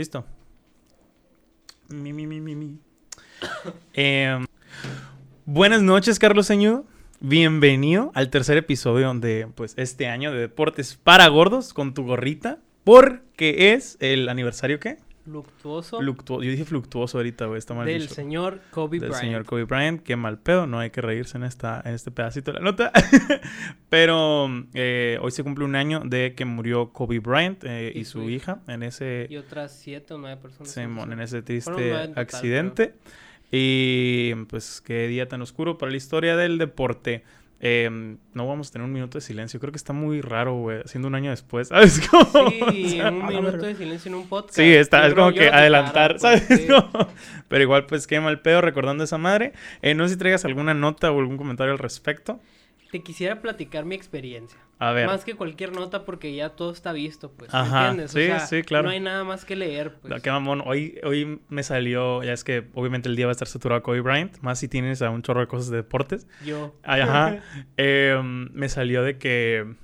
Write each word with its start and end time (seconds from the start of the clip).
Listo. 0.00 0.24
Mi, 1.90 2.14
mi, 2.14 2.26
mi, 2.26 2.40
mi, 2.40 2.54
mi. 2.54 2.78
Em, 3.92 4.46
buenas 5.44 5.82
noches, 5.82 6.18
Carlos 6.18 6.46
Señudo. 6.46 6.86
Bienvenido 7.20 8.10
al 8.14 8.30
tercer 8.30 8.56
episodio 8.56 9.12
de 9.12 9.46
pues, 9.54 9.74
este 9.76 10.06
año 10.06 10.32
de 10.32 10.38
Deportes 10.38 10.96
para 10.96 11.28
Gordos 11.28 11.74
con 11.74 11.92
tu 11.92 12.04
gorrita. 12.06 12.60
Porque 12.82 13.74
es 13.74 13.98
el 14.00 14.30
aniversario, 14.30 14.80
¿qué? 14.80 14.96
Luctuoso 15.30 15.98
Fluctuoso. 15.98 16.42
Yo 16.42 16.50
dije 16.50 16.64
fluctuoso 16.64 17.18
ahorita, 17.18 17.46
güey. 17.46 17.58
Está 17.58 17.74
mal 17.74 17.86
del 17.86 18.02
dicho. 18.02 18.14
señor 18.14 18.60
Kobe 18.70 18.98
del 18.98 19.10
Bryant. 19.10 19.24
señor 19.24 19.44
Kobe 19.44 19.64
Bryant. 19.64 20.02
Qué 20.02 20.16
mal 20.16 20.38
pedo, 20.38 20.66
no 20.66 20.78
hay 20.78 20.90
que 20.90 21.00
reírse 21.00 21.38
en, 21.38 21.44
esta, 21.44 21.82
en 21.84 21.94
este 21.94 22.10
pedacito 22.10 22.52
de 22.52 22.58
la 22.58 22.64
nota. 22.64 22.92
Pero 23.88 24.48
eh, 24.74 25.18
hoy 25.20 25.30
se 25.30 25.42
cumple 25.42 25.64
un 25.64 25.76
año 25.76 26.00
de 26.04 26.34
que 26.34 26.44
murió 26.44 26.92
Kobe 26.92 27.18
Bryant 27.20 27.64
eh, 27.64 27.92
y, 27.94 28.00
Y 28.00 28.04
su 28.04 28.28
hija 28.28 28.60
en 28.66 28.82
ese, 28.82 29.26
Y 29.30 29.36
otras 29.36 29.76
siete 29.76 30.14
o 30.14 30.18
nueve 30.18 30.40
personas. 30.40 30.72
Simón, 30.72 31.12
en 31.12 31.20
ese 31.20 31.42
triste 31.42 31.70
total, 31.70 32.12
accidente. 32.16 32.94
Y 33.52 34.34
pues 34.48 34.80
qué 34.80 35.08
día 35.08 35.26
tan 35.28 35.42
oscuro 35.42 35.76
para 35.76 35.90
la 35.90 35.96
historia 35.96 36.36
del 36.36 36.58
deporte. 36.58 37.24
Eh, 37.62 38.16
no 38.32 38.46
vamos 38.46 38.68
a 38.68 38.72
tener 38.72 38.86
un 38.86 38.92
minuto 38.92 39.18
de 39.18 39.22
silencio. 39.22 39.60
Creo 39.60 39.70
que 39.70 39.76
está 39.76 39.92
muy 39.92 40.22
raro, 40.22 40.54
güey. 40.54 40.80
Siendo 40.86 41.08
un 41.08 41.14
año 41.14 41.30
después. 41.30 41.68
¿Sabes 41.68 42.00
cómo? 42.08 42.50
Sí, 42.50 42.84
O 42.84 42.88
sea, 42.88 43.10
un 43.10 43.22
a 43.22 43.28
minuto 43.28 43.58
de 43.58 43.74
silencio 43.74 44.08
en 44.08 44.14
un 44.14 44.28
podcast. 44.28 44.56
Sí, 44.56 44.72
está, 44.72 45.06
es 45.06 45.14
como 45.14 45.32
que 45.32 45.48
adelantar, 45.48 46.16
pues, 46.18 46.22
¿sabes? 46.22 46.48
No. 46.68 46.90
Pero 47.48 47.62
igual, 47.62 47.86
pues 47.86 48.06
qué 48.06 48.20
mal 48.20 48.40
pedo 48.40 48.60
recordando 48.60 49.04
esa 49.04 49.18
madre. 49.18 49.52
Eh, 49.82 49.94
no 49.94 50.04
sé 50.04 50.14
si 50.14 50.18
traigas 50.18 50.44
alguna 50.44 50.72
nota 50.72 51.12
o 51.12 51.18
algún 51.20 51.36
comentario 51.36 51.72
al 51.72 51.78
respecto. 51.78 52.40
Te 52.90 53.02
quisiera 53.02 53.40
platicar 53.40 53.84
mi 53.84 53.94
experiencia. 53.94 54.58
A 54.78 54.92
ver. 54.92 55.06
Más 55.06 55.24
que 55.24 55.34
cualquier 55.34 55.72
nota 55.72 56.04
porque 56.04 56.34
ya 56.34 56.50
todo 56.50 56.72
está 56.72 56.92
visto, 56.92 57.30
pues. 57.30 57.52
¿me 57.52 57.58
Ajá, 57.58 57.88
¿Entiendes? 57.90 58.12
sí, 58.12 58.22
o 58.22 58.26
sea, 58.26 58.40
sí, 58.46 58.62
claro. 58.62 58.84
No 58.84 58.90
hay 58.90 59.00
nada 59.00 59.24
más 59.24 59.44
que 59.44 59.54
leer, 59.54 59.94
pues. 60.00 60.22
Qué 60.22 60.30
mamón. 60.30 60.62
Hoy, 60.64 60.98
hoy 61.04 61.40
me 61.48 61.62
salió, 61.62 62.22
ya 62.22 62.32
es 62.32 62.44
que 62.44 62.66
obviamente 62.74 63.08
el 63.08 63.16
día 63.16 63.26
va 63.26 63.30
a 63.30 63.32
estar 63.32 63.46
saturado 63.46 63.82
Kobe 63.82 64.00
Bryant, 64.00 64.38
más 64.40 64.58
si 64.58 64.68
tienes 64.68 65.02
a 65.02 65.10
un 65.10 65.22
chorro 65.22 65.40
de 65.40 65.46
cosas 65.48 65.70
de 65.70 65.76
deportes. 65.76 66.26
Yo. 66.44 66.74
Ajá. 66.82 67.40
Eh, 67.76 68.18
me 68.22 68.68
salió 68.68 69.02
de 69.02 69.18
que 69.18 69.74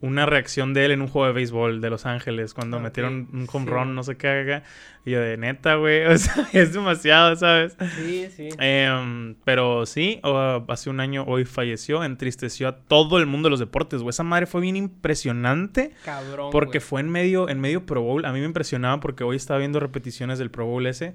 una 0.00 0.26
reacción 0.26 0.74
de 0.74 0.84
él 0.84 0.90
en 0.92 1.02
un 1.02 1.08
juego 1.08 1.26
de 1.26 1.32
béisbol 1.32 1.80
de 1.80 1.90
Los 1.90 2.06
Ángeles 2.06 2.54
cuando 2.54 2.78
metieron 2.78 3.28
un 3.32 3.46
home 3.52 3.64
Sí. 3.66 3.70
run, 3.72 3.94
no 3.96 4.02
sé 4.04 4.16
qué 4.16 4.28
haga. 4.28 4.62
Y 5.04 5.10
yo 5.12 5.20
de 5.20 5.36
neta, 5.36 5.74
güey. 5.74 6.04
O 6.06 6.16
sea, 6.16 6.48
es 6.52 6.72
demasiado, 6.72 7.34
¿sabes? 7.34 7.76
Sí, 7.96 8.28
sí. 8.30 8.48
Em, 8.58 9.34
pero 9.44 9.86
sí, 9.86 10.20
hace 10.68 10.90
un 10.90 11.00
año 11.00 11.24
hoy 11.26 11.44
falleció, 11.44 12.04
entristeció 12.04 12.68
a 12.68 12.76
todo 12.76 13.18
el 13.18 13.26
mundo 13.26 13.46
de 13.48 13.50
los 13.50 13.60
deportes, 13.60 14.00
güey. 14.02 14.10
Esa 14.10 14.22
madre 14.22 14.46
fue 14.46 14.60
bien 14.60 14.76
impresionante 14.76 15.92
Cabrón. 16.04 16.50
porque 16.52 16.78
güey. 16.78 16.88
fue 16.88 17.00
en 17.00 17.08
medio, 17.10 17.48
en 17.48 17.60
medio 17.60 17.84
Pro 17.84 18.02
Bowl. 18.02 18.24
A 18.24 18.32
mí 18.32 18.40
me 18.40 18.46
impresionaba 18.46 19.00
porque 19.00 19.24
hoy 19.24 19.36
estaba 19.36 19.58
viendo 19.58 19.80
repeticiones 19.80 20.38
del 20.38 20.50
Pro 20.50 20.66
Bowl 20.66 20.86
ese. 20.86 21.14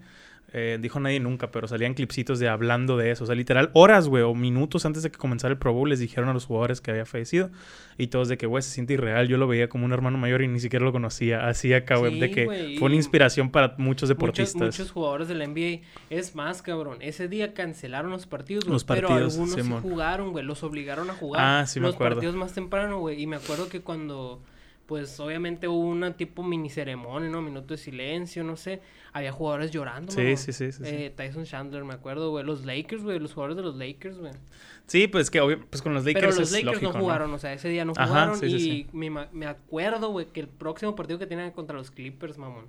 Eh, 0.56 0.78
dijo 0.80 1.00
nadie 1.00 1.20
nunca, 1.20 1.50
pero 1.50 1.68
salían 1.68 1.96
clipsitos 1.96 2.38
de 2.38 2.48
hablando 2.48 2.96
de 2.96 3.10
eso. 3.10 3.24
O 3.24 3.28
sea, 3.28 3.36
literal, 3.36 3.72
horas, 3.74 4.08
güey, 4.08 4.22
o 4.22 4.36
minutos 4.36 4.86
antes 4.86 5.02
de 5.02 5.10
que 5.10 5.18
comenzara 5.18 5.52
el 5.52 5.58
Pro 5.58 5.74
Bowl 5.74 5.90
les 5.90 6.00
dijeron 6.00 6.30
a 6.30 6.34
los 6.34 6.46
jugadores 6.46 6.80
que 6.80 6.92
había 6.92 7.08
fallecido. 7.08 7.50
Y 7.98 8.08
todos 8.08 8.28
de 8.28 8.38
que, 8.38 8.46
güey, 8.46 8.62
se 8.62 8.70
siente 8.70 8.94
irreal. 8.94 9.28
Yo 9.28 9.38
lo 9.38 9.48
veía 9.48 9.68
como 9.68 9.86
un 9.86 9.94
hermano 9.94 10.20
mayor 10.20 10.44
y 10.44 10.48
ni 10.48 10.60
siquiera 10.60 10.86
lo 10.86 10.92
conocía. 10.92 11.48
Así 11.48 11.74
acá, 11.74 11.96
güey, 11.98 12.14
Sí, 12.14 12.20
de 12.20 12.30
que 12.32 12.46
güey, 12.46 12.78
fue 12.78 12.86
una 12.86 12.96
inspiración 12.96 13.50
para 13.50 13.70
muchos 13.70 13.84
Muchos, 13.84 14.10
deportistas. 14.10 14.62
muchos 14.62 14.92
jugadores 14.92 15.28
de 15.28 15.34
la 15.36 15.46
NBA. 15.48 15.82
Es 16.12 16.36
más, 16.36 16.62
cabrón. 16.62 16.98
Ese 17.02 17.28
día 17.28 17.56
cancelaron 17.56 18.12
los 18.12 18.28
partidos, 18.28 18.66
güey. 18.66 18.74
Los 18.74 18.84
Pero 18.84 19.10
algunos 19.10 19.54
sí 19.54 19.62
jugaron, 19.82 20.32
güey. 20.34 20.46
Los 20.46 20.62
obligaron 20.64 21.10
a 21.10 21.14
jugar. 21.14 21.42
Ah, 21.44 21.66
sí 21.66 21.80
me 21.80 21.88
los 21.88 21.96
acuerdo. 21.96 22.16
partidos 22.18 22.36
más 22.36 22.54
temprano, 22.54 23.00
güey. 23.00 23.20
Y 23.22 23.26
me 23.26 23.38
acuerdo 23.38 23.70
que 23.70 23.82
cuando, 23.82 24.40
pues, 24.86 25.20
obviamente 25.20 25.68
hubo 25.68 25.80
una 25.88 26.16
tipo 26.18 26.44
mini 26.44 26.70
ceremonia, 26.70 27.30
¿no? 27.30 27.42
Minuto 27.42 27.74
de 27.74 27.78
silencio, 27.78 28.44
no 28.44 28.56
sé. 28.58 28.82
Había 29.14 29.32
jugadores 29.32 29.72
llorando, 29.72 30.12
Sí, 30.12 30.36
sí, 30.38 30.52
sí, 30.54 30.72
sí, 30.72 30.84
sí. 30.84 30.90
Eh, 30.92 31.14
Tyson 31.16 31.46
Chandler, 31.46 31.84
me 31.84 31.94
acuerdo, 31.94 32.32
güey. 32.32 32.44
Los 32.44 32.66
Lakers, 32.66 33.04
güey. 33.04 33.20
Los 33.20 33.34
jugadores 33.34 33.58
de 33.58 33.64
los 33.64 33.76
Lakers, 33.76 34.18
güey. 34.18 34.34
Sí, 34.88 35.08
pues 35.08 35.30
que 35.32 35.40
obvio- 35.42 35.66
pues 35.70 35.82
con 35.82 35.94
los 35.94 36.04
Lakers 36.04 36.26
Pero 36.26 36.40
los 36.40 36.52
es 36.52 36.52
Lakers 36.52 36.82
lógico, 36.82 36.94
no 36.94 37.00
jugaron, 37.00 37.34
o 37.34 37.40
sea, 37.40 37.54
ese 37.54 37.70
día 37.70 37.86
no 37.86 37.94
Ajá, 37.96 38.08
jugaron. 38.08 38.38
sí, 38.40 38.88
y. 38.92 38.98
Me, 38.98 39.10
me 39.10 39.46
acuerdo, 39.46 40.10
güey, 40.10 40.26
que 40.28 40.40
el 40.42 40.48
próximo 40.48 40.96
partido 40.96 41.20
que 41.20 41.28
tenían 41.28 41.52
contra 41.52 41.78
los 41.78 41.90
Clippers, 41.92 42.38
mamón. 42.38 42.66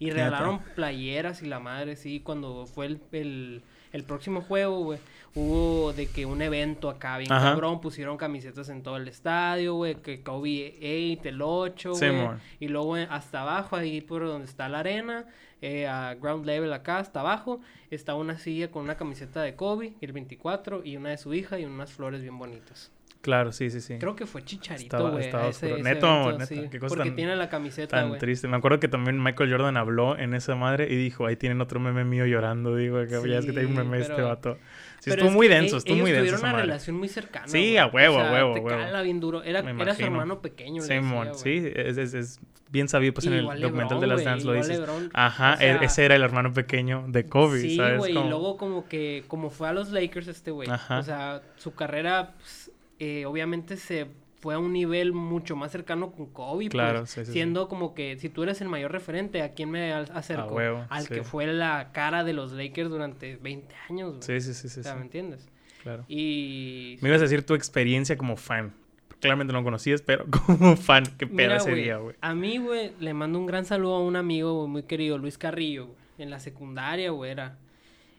Y 0.00 0.10
regalaron 0.10 0.60
playeras 0.76 1.42
y 1.42 1.46
la 1.46 1.58
madre, 1.58 1.96
sí, 1.96 2.20
cuando 2.20 2.66
fue 2.66 2.86
el, 2.86 3.00
el, 3.12 3.62
el 3.92 4.04
próximo 4.04 4.42
juego, 4.42 4.84
güey. 4.84 4.98
Hubo 5.34 5.92
de 5.92 6.06
que 6.06 6.26
un 6.26 6.42
evento 6.42 6.90
acá 6.90 7.18
bien 7.18 7.32
Ajá. 7.32 7.50
cabrón, 7.50 7.80
pusieron 7.80 8.16
camisetas 8.16 8.68
en 8.70 8.82
todo 8.82 8.96
el 8.96 9.06
estadio, 9.06 9.74
güey, 9.74 9.96
que 9.96 10.22
Kobe 10.22 10.74
8, 11.18 11.28
el 11.28 11.42
8, 11.42 11.92
güey. 11.92 12.28
Y 12.60 12.68
luego 12.68 12.96
eh, 12.96 13.06
hasta 13.10 13.42
abajo, 13.42 13.76
ahí 13.76 14.00
por 14.00 14.26
donde 14.26 14.46
está 14.46 14.68
la 14.68 14.80
arena, 14.80 15.26
eh, 15.60 15.86
a 15.86 16.14
ground 16.14 16.44
level 16.46 16.72
acá, 16.72 16.98
hasta 16.98 17.20
abajo, 17.20 17.60
está 17.90 18.14
una 18.14 18.38
silla 18.38 18.70
con 18.70 18.84
una 18.84 18.96
camiseta 18.96 19.42
de 19.42 19.54
Kobe, 19.54 19.94
el 20.00 20.12
24, 20.12 20.82
y 20.84 20.96
una 20.96 21.10
de 21.10 21.18
su 21.18 21.34
hija 21.34 21.58
y 21.58 21.64
unas 21.64 21.92
flores 21.92 22.22
bien 22.22 22.38
bonitas. 22.38 22.90
Claro, 23.20 23.50
sí, 23.52 23.68
sí, 23.70 23.80
sí. 23.80 23.98
Creo 23.98 24.14
que 24.14 24.26
fue 24.26 24.44
Chicharito, 24.44 25.10
güey. 25.10 25.24
estaba 25.24 25.48
ese- 25.48 25.82
Neto, 25.82 26.28
evento, 26.30 26.46
sí, 26.46 26.68
qué 26.70 26.78
cosa 26.78 26.94
Porque 26.94 27.10
tan- 27.10 27.16
tiene 27.16 27.34
la 27.36 27.48
camiseta, 27.48 27.96
Tan 28.00 28.16
triste. 28.18 28.46
Me 28.46 28.56
acuerdo 28.56 28.78
que 28.78 28.86
también 28.88 29.20
Michael 29.22 29.50
Jordan 29.50 29.76
habló 29.76 30.16
en 30.16 30.34
esa 30.34 30.54
madre 30.54 30.86
y 30.88 30.96
dijo, 30.96 31.26
ahí 31.26 31.34
tienen 31.36 31.60
otro 31.60 31.80
meme 31.80 32.04
mío 32.04 32.26
llorando. 32.26 32.76
Digo, 32.76 32.98
que 33.06 33.28
ya 33.28 33.38
es 33.38 33.44
que 33.46 33.52
tiene 33.52 33.66
un 33.66 33.72
Sí, 33.72 33.78
meme 33.78 33.98
este 34.00 34.22
vato. 34.22 34.56
Sí, 35.00 35.10
estuvo 35.10 35.28
es 35.28 35.34
muy 35.34 35.48
denso, 35.48 35.76
e- 35.76 35.78
estuvo 35.78 35.96
muy 35.96 36.10
denso 36.12 36.22
tuvieron 36.22 36.40
una 36.40 36.52
madre. 36.52 36.62
relación 36.66 36.96
muy 36.96 37.08
cercana. 37.08 37.48
Sí, 37.48 37.76
a 37.76 37.86
huevo, 37.86 38.16
O 38.16 38.20
a 38.20 38.32
huevo, 38.32 38.54
te 38.54 38.60
huevo. 38.60 38.78
cala 38.80 39.02
bien 39.02 39.20
duro. 39.20 39.42
Era, 39.42 39.62
su 39.62 40.02
hermano 40.02 40.40
pequeño. 40.40 40.82
Simón, 40.82 41.34
sí, 41.34 41.70
es, 41.74 41.98
es, 41.98 42.14
es 42.14 42.40
bien 42.70 42.86
sabido 42.88 43.14
pues 43.14 43.26
en 43.26 43.32
el 43.32 43.60
documental 43.60 43.98
de 44.00 44.06
las 44.06 44.22
Dance 44.24 44.44
lo 44.46 44.52
dices. 44.52 44.78
LeBron. 44.78 45.10
Ajá, 45.14 45.54
O 45.54 45.56
sea, 45.56 45.80
e- 45.80 45.84
ese 45.84 46.04
era 46.04 46.16
el 46.16 46.22
hermano 46.22 46.52
pequeño 46.52 47.04
de 47.08 47.26
Kobe, 47.26 47.60
Sí, 47.60 47.76
¿sabes? 47.76 47.98
güey, 47.98 48.10
y 48.12 48.14
luego 48.14 48.56
como 48.56 48.86
que, 48.88 49.24
como 49.28 49.50
fue 49.50 49.68
a 49.68 49.72
los 49.72 49.90
Lakers 49.90 50.28
este 50.28 50.50
güey, 50.50 50.68
o 50.68 51.02
sea, 51.02 51.42
su 51.56 51.74
carrera, 51.74 52.32
pues, 52.36 52.67
eh, 52.98 53.24
obviamente 53.26 53.76
se 53.76 54.06
fue 54.40 54.54
a 54.54 54.58
un 54.58 54.72
nivel 54.72 55.12
mucho 55.12 55.56
más 55.56 55.72
cercano 55.72 56.12
con 56.12 56.26
Kobe, 56.26 56.68
Claro, 56.68 57.00
pues, 57.00 57.10
sí, 57.10 57.20
sí, 57.20 57.26
sí. 57.26 57.32
siendo 57.32 57.68
como 57.68 57.94
que 57.94 58.16
si 58.18 58.28
tú 58.28 58.44
eres 58.44 58.60
el 58.60 58.68
mayor 58.68 58.92
referente, 58.92 59.42
¿a 59.42 59.52
quién 59.52 59.70
me 59.70 59.92
acerco? 59.92 60.54
huevo, 60.54 60.84
Al 60.90 61.08
que 61.08 61.24
fue 61.24 61.46
la 61.48 61.90
cara 61.92 62.22
de 62.22 62.32
los 62.34 62.52
Lakers 62.52 62.88
durante 62.88 63.36
20 63.36 63.74
años, 63.90 64.10
güey. 64.10 64.22
Sí, 64.22 64.40
sí, 64.40 64.54
sí, 64.54 64.68
sí, 64.68 64.80
o 64.80 64.82
sea, 64.84 64.92
sí, 64.92 64.98
¿me 64.98 65.04
entiendes? 65.04 65.48
claro. 65.82 66.04
Y... 66.08 66.98
Me 67.00 67.08
ibas 67.08 67.20
a 67.20 67.24
decir 67.24 67.44
tu 67.44 67.54
experiencia 67.54 68.16
como 68.16 68.36
fan. 68.36 68.72
Claramente 69.20 69.52
no 69.52 69.64
conocías, 69.64 70.02
pero 70.02 70.26
como 70.46 70.76
fan, 70.76 71.04
qué 71.18 71.26
pedo 71.26 71.56
ese 71.56 71.70
güey, 71.70 71.82
día, 71.82 71.96
güey. 71.96 72.14
A 72.20 72.34
mí, 72.34 72.58
güey, 72.58 72.92
le 73.00 73.14
mando 73.14 73.40
un 73.40 73.46
gran 73.46 73.64
saludo 73.64 73.94
a 73.96 74.00
un 74.00 74.14
amigo 74.14 74.54
güey, 74.54 74.68
muy 74.68 74.82
querido, 74.84 75.18
Luis 75.18 75.36
Carrillo, 75.38 75.86
güey. 75.86 75.98
En 76.18 76.30
la 76.30 76.38
secundaria, 76.38 77.10
güey, 77.10 77.32
era... 77.32 77.58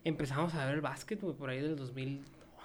Empezamos 0.03 0.53
a 0.55 0.65
ver 0.65 0.75
el 0.75 0.81
básquet, 0.81 1.21
güey, 1.21 1.35
por 1.35 1.49
ahí 1.49 1.61
del 1.61 1.75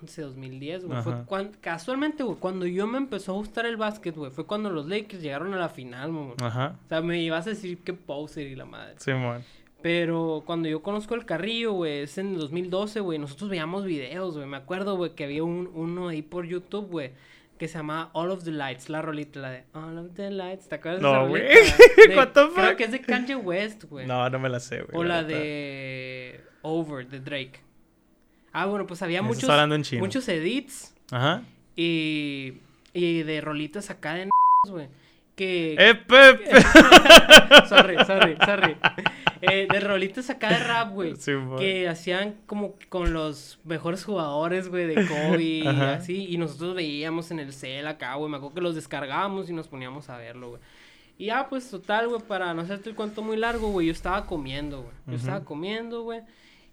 2011, 0.01 0.23
2010, 0.23 0.85
güey. 0.85 1.03
Fue 1.03 1.13
Ajá. 1.13 1.25
cuan- 1.27 1.53
Casualmente, 1.61 2.23
güey, 2.23 2.37
cuando 2.39 2.67
yo 2.67 2.87
me 2.87 2.99
empezó 2.99 3.33
a 3.33 3.35
gustar 3.37 3.67
el 3.67 3.77
básquet, 3.77 4.15
güey, 4.17 4.31
fue 4.31 4.47
cuando 4.47 4.71
los 4.71 4.87
Lakers 4.87 5.23
llegaron 5.23 5.55
a 5.55 5.59
la 5.59 5.69
final, 5.69 6.13
mamón. 6.13 6.35
Ajá, 6.43 6.77
O 6.85 6.89
sea, 6.89 7.01
me 7.01 7.21
ibas 7.23 7.47
a 7.47 7.51
decir 7.51 7.79
que 7.79 7.93
poser 7.93 8.47
y 8.47 8.55
la 8.57 8.65
madre. 8.65 8.95
Simón. 8.99 9.43
Pero 9.83 10.43
cuando 10.47 10.69
yo 10.69 10.83
conozco 10.83 11.15
el 11.15 11.27
Carrillo, 11.27 11.73
güey, 11.73 12.01
es 12.01 12.17
en 12.19 12.29
el 12.35 12.39
2012, 12.39 13.01
güey, 13.01 13.19
nosotros 13.19 13.51
veíamos 13.51 13.85
videos, 13.85 14.35
güey. 14.37 14.47
Me 14.49 14.57
acuerdo, 14.57 14.97
güey, 14.97 15.11
que 15.15 15.25
había 15.25 15.45
un, 15.45 15.71
uno 15.75 16.09
ahí 16.09 16.23
por 16.23 16.47
YouTube, 16.47 16.89
güey, 16.91 17.11
que 17.59 17.69
se 17.69 17.77
llamaba 17.79 18.09
All 18.15 18.31
of 18.31 18.45
the 18.45 18.51
Lights, 18.51 18.89
la 18.89 19.03
rolita, 19.03 19.41
la 19.41 19.51
de 19.51 19.65
All 19.75 19.99
of 19.99 20.15
the 20.15 20.31
Lights, 20.31 20.69
¿te 20.71 20.77
acuerdas 20.77 21.03
de 21.03 21.07
No, 21.07 21.15
esa 21.21 21.29
güey. 21.29 21.43
rolita? 21.43 21.77
De- 22.09 22.17
What 22.17 22.29
the 22.33 22.41
Creo 22.55 22.77
que 22.77 22.85
es 22.85 22.93
de 22.93 23.01
Kanye 23.03 23.37
West, 23.37 23.85
güey. 23.85 24.07
No, 24.07 24.29
no 24.31 24.39
me 24.39 24.49
la 24.49 24.59
sé, 24.59 24.83
güey. 24.83 24.89
o 24.99 25.05
la 25.05 25.23
de 25.23 26.41
Over, 26.63 27.07
de 27.07 27.21
Drake. 27.21 27.61
Ah, 28.55 28.67
bueno, 28.67 28.87
pues 28.87 29.03
había 29.03 29.21
muchos, 29.21 29.51
hablando 29.51 29.75
en 29.75 29.83
chino. 29.83 30.01
muchos 30.01 30.27
edits 30.29 30.95
Ajá. 31.11 31.43
y, 31.77 32.55
y 32.93 33.23
de 33.25 33.41
rolitas 33.41 33.91
acá 33.91 34.15
de 34.15 34.31
güey. 34.71 34.89
Que, 35.37 35.75
¡Eh, 35.77 35.95
Pep! 35.97 36.41
sorry, 37.69 37.97
sorry, 38.07 38.37
sorry. 38.45 38.77
Eh, 39.43 39.67
de 39.69 39.81
rolitas 39.81 40.31
acá 40.31 40.51
de 40.51 40.59
rap, 40.59 40.93
güey. 40.93 41.17
Simón. 41.17 41.59
que 41.59 41.89
hacían 41.89 42.37
como 42.47 42.77
con 42.89 43.13
los 43.13 43.59
mejores 43.65 44.05
jugadores, 44.05 44.69
güey, 44.69 44.87
de 44.87 44.95
Kobe 45.07 45.43
y 45.43 45.67
así. 45.67 46.27
Y 46.31 46.39
nosotros 46.39 46.77
veíamos 46.77 47.33
en 47.33 47.41
el 47.41 47.53
cel 47.53 47.89
acá, 47.89 48.15
güey. 48.15 48.31
Me 48.31 48.37
acuerdo 48.37 48.55
que 48.55 48.61
los 48.61 48.77
descargábamos 48.77 49.51
y 49.51 49.53
nos 49.53 49.67
poníamos 49.67 50.09
a 50.09 50.17
verlo, 50.17 50.51
güey. 50.51 50.61
Y 51.19 51.27
ya, 51.27 51.49
pues, 51.49 51.69
total, 51.69 52.09
güey, 52.09 52.23
para 52.23 52.55
no 52.55 52.63
hacerte 52.63 52.91
el 52.91 52.95
cuento 52.95 53.21
muy 53.23 53.37
largo, 53.37 53.71
güey, 53.71 53.89
yo 53.89 53.93
estaba 53.93 54.27
comiendo, 54.27 54.83
güey. 54.83 54.95
Yo 55.09 55.15
estaba 55.17 55.45
comiendo, 55.45 56.03
güey. 56.03 56.21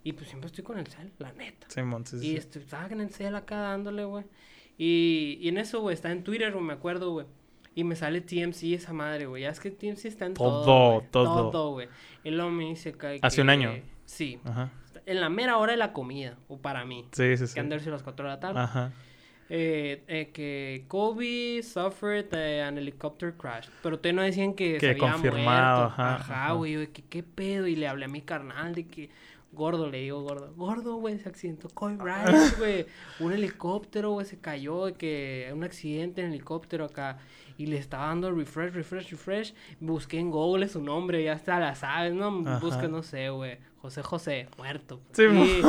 Y 0.04 0.12
pues 0.12 0.28
siempre 0.28 0.46
estoy 0.48 0.64
con 0.64 0.78
el 0.78 0.86
cel, 0.86 1.12
la 1.18 1.32
neta. 1.32 1.66
Sí, 1.68 1.80
sí, 2.04 2.26
Y 2.32 2.36
este, 2.36 2.58
estaba 2.58 2.86
en 2.88 3.00
el 3.00 3.10
cel 3.10 3.34
acá 3.36 3.56
dándole, 3.56 4.04
güey. 4.04 4.24
Y, 4.78 5.38
y 5.40 5.48
en 5.48 5.58
eso, 5.58 5.80
güey, 5.80 5.94
está 5.94 6.10
en 6.10 6.24
Twitter, 6.24 6.52
güey, 6.52 6.64
me 6.64 6.72
acuerdo, 6.72 7.10
güey. 7.12 7.26
Y 7.74 7.84
me 7.84 7.94
sale 7.96 8.20
TMC 8.20 8.64
esa 8.74 8.92
madre, 8.92 9.26
güey. 9.26 9.42
Ya 9.42 9.50
es 9.50 9.60
que 9.60 9.70
TMC 9.70 10.04
está 10.06 10.26
en 10.26 10.34
todo. 10.34 10.64
Todo, 10.64 10.94
güey. 10.98 11.10
todo. 11.10 11.50
Todo, 11.50 11.70
güey. 11.72 11.88
Y 12.24 12.30
luego 12.30 12.50
me 12.50 12.64
dice 12.64 12.92
que... 12.92 13.18
¿Hace 13.22 13.40
un 13.40 13.46
que- 13.46 13.52
año? 13.52 13.72
Sí. 14.04 14.38
Ajá. 14.44 14.70
En 15.06 15.20
la 15.20 15.28
mera 15.30 15.56
hora 15.56 15.72
de 15.72 15.78
la 15.78 15.92
comida, 15.92 16.36
o 16.48 16.58
para 16.58 16.84
mí. 16.84 17.06
Sí, 17.12 17.36
sí, 17.36 17.46
sí. 17.46 17.54
Que 17.54 17.60
haber 17.60 17.80
sido 17.80 17.92
las 17.92 18.02
4 18.02 18.24
de 18.26 18.30
la 18.30 18.40
tarde. 18.40 18.60
Ajá. 18.60 18.92
eh, 19.48 20.02
eh, 20.06 20.30
que 20.32 20.84
Kobe 20.88 21.62
suffered 21.62 22.32
an 22.62 22.78
helicopter 22.78 23.34
crash. 23.34 23.68
Pero 23.82 23.98
todavía 23.98 24.20
no 24.20 24.22
decían 24.22 24.54
que, 24.54 24.74
Que 24.74 24.80
se 24.80 24.90
había 24.90 24.98
confirmado, 25.12 25.78
muerto. 25.80 25.94
ajá, 25.94 26.14
Ajá, 26.16 26.44
ajá. 26.46 26.52
güey, 26.54 26.86
que 26.88 27.02
qué 27.02 27.22
pedo. 27.22 27.66
Y 27.66 27.76
le 27.76 27.88
hablé 27.88 28.04
a 28.04 28.08
mi 28.08 28.20
carnal 28.22 28.74
de 28.74 28.86
que, 28.86 29.10
gordo, 29.52 29.90
le 29.90 29.98
digo, 29.98 30.22
gordo, 30.22 30.52
gordo, 30.56 30.96
güey, 30.96 31.18
se 31.18 31.28
accidentó 31.28 31.68
Kobe 31.68 31.96
Bryant, 31.96 32.58
güey. 32.58 32.86
Un 33.20 33.32
helicóptero, 33.32 34.10
güey, 34.12 34.26
se 34.26 34.38
cayó, 34.38 34.86
de 34.86 34.94
que 34.94 35.50
un 35.52 35.62
accidente 35.62 36.22
en 36.22 36.28
helicóptero 36.28 36.86
acá. 36.86 37.18
Y 37.58 37.66
le 37.66 37.76
estaba 37.76 38.06
dando 38.06 38.32
refresh, 38.32 38.72
refresh, 38.72 39.10
refresh. 39.10 39.54
Busqué 39.78 40.18
en 40.18 40.30
Google 40.30 40.68
su 40.68 40.82
nombre, 40.82 41.22
ya 41.22 41.34
está, 41.34 41.60
la 41.60 41.74
sabes, 41.74 42.14
¿no? 42.14 42.42
Ajá. 42.46 42.58
Busca, 42.58 42.88
no 42.88 43.02
sé, 43.02 43.28
güey. 43.28 43.58
José 43.82 44.02
José, 44.02 44.48
muerto. 44.56 45.00
Sí, 45.12 45.24
y, 45.24 45.62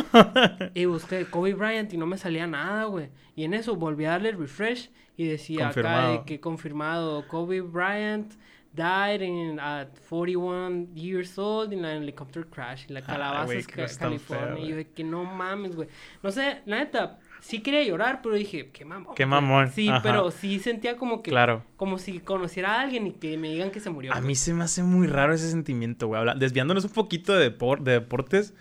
y 0.81 0.85
busqué 0.85 1.25
Kobe 1.25 1.53
Bryant 1.53 1.91
y 1.93 1.97
no 1.97 2.05
me 2.05 2.17
salía 2.17 2.47
nada, 2.47 2.85
güey. 2.85 3.09
Y 3.35 3.43
en 3.43 3.53
eso 3.53 3.75
volví 3.75 4.05
a 4.05 4.11
darle 4.11 4.31
refresh 4.31 4.91
y 5.17 5.27
decía 5.27 5.69
acá 5.69 6.09
de 6.09 6.23
que 6.23 6.39
confirmado 6.39 7.27
Kobe 7.27 7.61
Bryant 7.61 8.33
died 8.75 9.21
in, 9.21 9.59
at 9.59 9.89
41 10.09 10.87
years 10.95 11.37
old 11.37 11.73
in 11.73 11.85
an 11.85 12.01
helicopter 12.01 12.45
crash 12.45 12.85
en 12.87 12.95
la 12.95 13.01
Calabazas, 13.01 13.67
Ca- 13.67 13.85
California. 13.99 14.63
y 14.63 14.69
yo 14.69 14.75
de 14.75 14.87
que 14.87 15.03
no 15.03 15.23
mames, 15.25 15.75
güey. 15.75 15.87
No 16.21 16.31
sé, 16.31 16.61
la 16.65 16.77
neta, 16.77 17.19
sí 17.41 17.59
quería 17.61 17.83
llorar, 17.83 18.21
pero 18.23 18.35
dije, 18.35 18.69
qué 18.71 18.83
mamón. 18.85 19.15
Qué 19.15 19.23
güey". 19.25 19.29
mamón, 19.29 19.69
Sí, 19.71 19.89
ajá. 19.89 20.01
pero 20.01 20.31
sí 20.31 20.59
sentía 20.59 20.97
como 20.97 21.21
que, 21.21 21.31
Claro. 21.31 21.63
como 21.77 21.97
si 21.99 22.19
conociera 22.19 22.75
a 22.75 22.81
alguien 22.81 23.07
y 23.07 23.11
que 23.13 23.37
me 23.37 23.49
digan 23.49 23.69
que 23.71 23.79
se 23.79 23.89
murió. 23.89 24.11
A 24.11 24.15
güey. 24.15 24.27
mí 24.27 24.35
se 24.35 24.53
me 24.53 24.63
hace 24.63 24.81
muy 24.83 25.07
raro 25.07 25.33
ese 25.33 25.49
sentimiento, 25.51 26.07
güey. 26.07 26.21
Desviándonos 26.37 26.85
un 26.85 26.91
poquito 26.91 27.33
de, 27.33 27.55
depor- 27.57 27.81
de 27.81 27.91
deportes, 27.93 28.53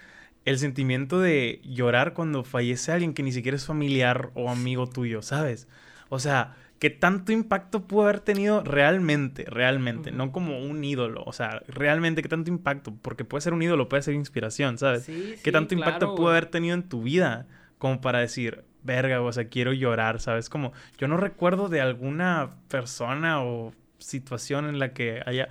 el 0.44 0.58
sentimiento 0.58 1.20
de 1.20 1.60
llorar 1.64 2.12
cuando 2.14 2.42
fallece 2.44 2.90
alguien 2.92 3.14
que 3.14 3.22
ni 3.22 3.30
siquiera 3.32 3.56
es 3.56 3.64
familiar 3.64 4.30
o 4.34 4.50
amigo 4.50 4.88
tuyo, 4.88 5.22
¿sabes? 5.22 5.68
O 6.08 6.18
sea, 6.18 6.56
¿qué 6.82 6.90
tanto 6.90 7.30
impacto 7.30 7.86
pudo 7.86 8.02
haber 8.02 8.18
tenido 8.18 8.64
realmente, 8.64 9.44
realmente? 9.44 10.10
No 10.10 10.32
como 10.32 10.58
un 10.58 10.82
ídolo, 10.82 11.22
o 11.24 11.32
sea, 11.32 11.62
realmente, 11.68 12.22
¿qué 12.22 12.28
tanto 12.28 12.50
impacto? 12.50 12.92
Porque 13.00 13.24
puede 13.24 13.40
ser 13.40 13.52
un 13.52 13.62
ídolo, 13.62 13.88
puede 13.88 14.02
ser 14.02 14.14
inspiración, 14.14 14.78
¿sabes? 14.78 15.04
Sí, 15.04 15.34
¿Qué 15.44 15.50
sí, 15.50 15.52
tanto 15.52 15.74
impacto 15.74 16.16
pudo 16.16 16.30
haber 16.30 16.46
tenido 16.46 16.74
en 16.74 16.82
tu 16.82 17.04
vida 17.04 17.46
como 17.78 18.00
para 18.00 18.18
decir, 18.18 18.64
verga, 18.82 19.20
o 19.20 19.32
sea, 19.32 19.44
quiero 19.44 19.72
llorar, 19.72 20.18
¿sabes? 20.18 20.48
Como, 20.48 20.72
yo 20.98 21.06
no 21.06 21.16
recuerdo 21.18 21.68
de 21.68 21.80
alguna 21.80 22.50
persona 22.66 23.44
o 23.44 23.72
situación 23.98 24.68
en 24.68 24.80
la 24.80 24.92
que 24.92 25.22
haya... 25.24 25.50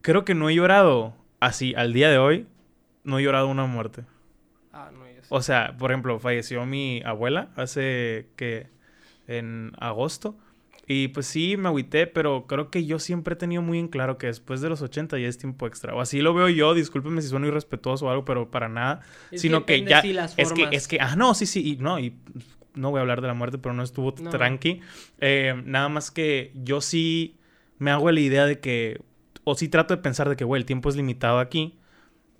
Creo 0.00 0.24
que 0.24 0.36
no 0.36 0.48
he 0.48 0.54
llorado 0.54 1.16
así, 1.40 1.74
al 1.76 1.92
día 1.92 2.08
de 2.08 2.18
hoy, 2.18 2.46
no 3.02 3.18
he 3.18 3.24
llorado 3.24 3.48
una 3.48 3.66
muerte. 3.66 4.04
Ah, 4.72 4.92
no, 4.96 5.08
yo 5.08 5.24
sé. 5.24 5.28
O 5.28 5.42
sea, 5.42 5.74
por 5.76 5.90
ejemplo, 5.90 6.20
falleció 6.20 6.64
mi 6.66 7.02
abuela 7.04 7.48
hace 7.56 8.28
que 8.36 8.77
en 9.28 9.72
agosto. 9.78 10.36
Y 10.90 11.08
pues 11.08 11.26
sí, 11.26 11.58
me 11.58 11.68
agüité, 11.68 12.06
pero 12.06 12.46
creo 12.46 12.70
que 12.70 12.86
yo 12.86 12.98
siempre 12.98 13.34
he 13.34 13.36
tenido 13.36 13.60
muy 13.60 13.78
en 13.78 13.88
claro 13.88 14.16
que 14.16 14.26
después 14.26 14.62
de 14.62 14.70
los 14.70 14.80
80 14.80 15.18
ya 15.18 15.28
es 15.28 15.36
tiempo 15.36 15.66
extra. 15.66 15.94
O 15.94 16.00
así 16.00 16.20
lo 16.22 16.32
veo 16.32 16.48
yo, 16.48 16.72
discúlpeme 16.72 17.20
si 17.20 17.28
sueno 17.28 17.46
irrespetuoso 17.46 18.06
o 18.06 18.10
algo, 18.10 18.24
pero 18.24 18.50
para 18.50 18.70
nada. 18.70 19.00
Es 19.30 19.42
sino 19.42 19.66
que, 19.66 19.84
ya... 19.84 20.02
las 20.02 20.38
es 20.38 20.50
que, 20.52 20.66
es 20.72 20.88
que, 20.88 20.98
ah, 20.98 21.14
no, 21.14 21.34
sí, 21.34 21.44
sí, 21.44 21.72
y 21.72 21.76
no, 21.76 21.98
y 21.98 22.14
no 22.74 22.90
voy 22.90 22.98
a 22.98 23.00
hablar 23.02 23.20
de 23.20 23.26
la 23.28 23.34
muerte, 23.34 23.58
pero 23.58 23.74
no 23.74 23.82
estuvo 23.82 24.14
No. 24.18 24.30
tranqui. 24.30 24.80
Eh, 25.20 25.60
nada 25.66 25.90
más 25.90 26.10
que 26.10 26.52
yo 26.54 26.80
sí 26.80 27.36
me 27.78 27.90
hago 27.90 28.10
la 28.10 28.20
idea 28.20 28.46
de 28.46 28.58
que, 28.58 29.02
o 29.44 29.54
sí 29.54 29.68
trato 29.68 29.94
de 29.94 30.02
pensar 30.02 30.30
de 30.30 30.36
que, 30.36 30.44
güey, 30.44 30.60
el 30.60 30.66
tiempo 30.66 30.88
es 30.88 30.96
limitado 30.96 31.38
aquí. 31.38 31.74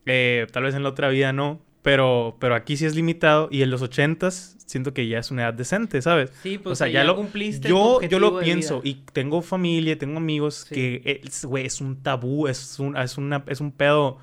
Eh, 0.06 0.46
tal 0.52 0.62
vez 0.62 0.74
en 0.74 0.84
la 0.84 0.88
otra 0.88 1.10
vida 1.10 1.34
no, 1.34 1.60
pero, 1.82 2.36
pero 2.38 2.54
aquí 2.54 2.76
sí 2.76 2.84
es 2.86 2.94
limitado 2.94 3.48
y 3.50 3.62
en 3.62 3.70
los 3.70 3.82
80s 3.82 4.56
siento 4.66 4.92
que 4.92 5.06
ya 5.08 5.18
es 5.18 5.30
una 5.30 5.42
edad 5.44 5.54
decente, 5.54 6.02
¿sabes? 6.02 6.30
Sí, 6.42 6.58
pues 6.58 6.72
o 6.72 6.76
sea, 6.76 6.88
ya, 6.88 7.04
lo 7.04 7.16
cumpliste 7.16 7.68
yo 7.68 8.00
yo 8.02 8.18
lo 8.18 8.40
pienso 8.40 8.80
vida. 8.82 8.90
y 8.98 9.02
tengo 9.12 9.40
familia, 9.42 9.96
tengo 9.98 10.18
amigos 10.18 10.66
Sí. 10.68 10.74
que 10.74 11.20
es, 11.24 11.44
güey, 11.44 11.64
es 11.66 11.80
un 11.80 12.02
tabú, 12.02 12.48
es 12.48 12.78
un 12.78 12.96
es 12.96 13.16
una 13.16 13.44
es 13.46 13.60
un 13.60 13.72
pedo 13.72 14.18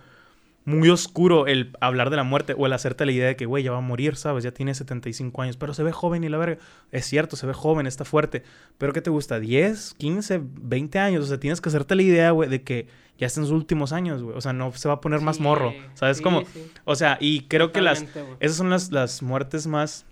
muy 0.67 0.89
oscuro 0.89 1.45
el 1.45 1.75
hablar 1.79 2.09
de 2.09 2.15
la 2.15 2.23
muerte 2.23 2.55
o 2.57 2.65
el 2.65 2.73
hacerte 2.73 3.05
la 3.05 3.11
idea 3.11 3.27
de 3.27 3.35
que, 3.35 3.45
güey, 3.45 3.63
ya 3.63 3.71
va 3.71 3.77
a 3.77 3.81
morir, 3.81 4.15
¿sabes? 4.15 4.43
Ya 4.43 4.51
tiene 4.51 4.73
75 4.73 5.43
años, 5.43 5.57
pero 5.57 5.75
se 5.75 5.83
ve 5.83 5.91
joven 5.91 6.23
y 6.23 6.29
la 6.29 6.39
verga. 6.39 6.57
Es 6.91 7.05
cierto, 7.05 7.35
se 7.35 7.45
ve 7.45 7.53
joven, 7.53 7.85
está 7.85 8.03
fuerte. 8.03 8.41
Pero 8.79 8.91
¿qué 8.91 9.01
te 9.01 9.11
gusta? 9.11 9.39
¿10, 9.39 9.95
15, 9.95 10.41
20 10.43 10.97
años? 10.97 11.23
O 11.23 11.27
sea, 11.27 11.39
tienes 11.39 11.61
que 11.61 11.69
hacerte 11.69 11.93
la 11.93 12.01
idea, 12.01 12.31
güey, 12.31 12.49
de 12.49 12.63
que 12.63 12.87
ya 13.17 13.27
está 13.27 13.39
en 13.41 13.45
sus 13.47 13.55
últimos 13.55 13.93
años, 13.93 14.21
güey. 14.23 14.35
O 14.37 14.41
sea, 14.41 14.53
no 14.53 14.71
se 14.73 14.87
va 14.87 14.95
a 14.95 15.01
poner 15.01 15.21
más 15.21 15.39
morro, 15.39 15.73
¿sabes 15.93 16.17
sí, 16.17 16.23
cómo? 16.23 16.41
sí. 16.45 16.71
O 16.83 16.95
sea, 16.95 17.17
y 17.21 17.41
creo 17.47 17.71
que 17.71 17.81
las... 17.81 18.05
Esas 18.39 18.57
son 18.57 18.69
las, 18.69 18.91
las 18.91 19.21
muertes 19.23 19.67
más 19.67 20.05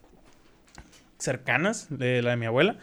cercanas 1.17 1.87
de 1.89 2.21
la 2.21 2.31
de 2.31 2.37
mi 2.37 2.45
abuela. 2.45 2.77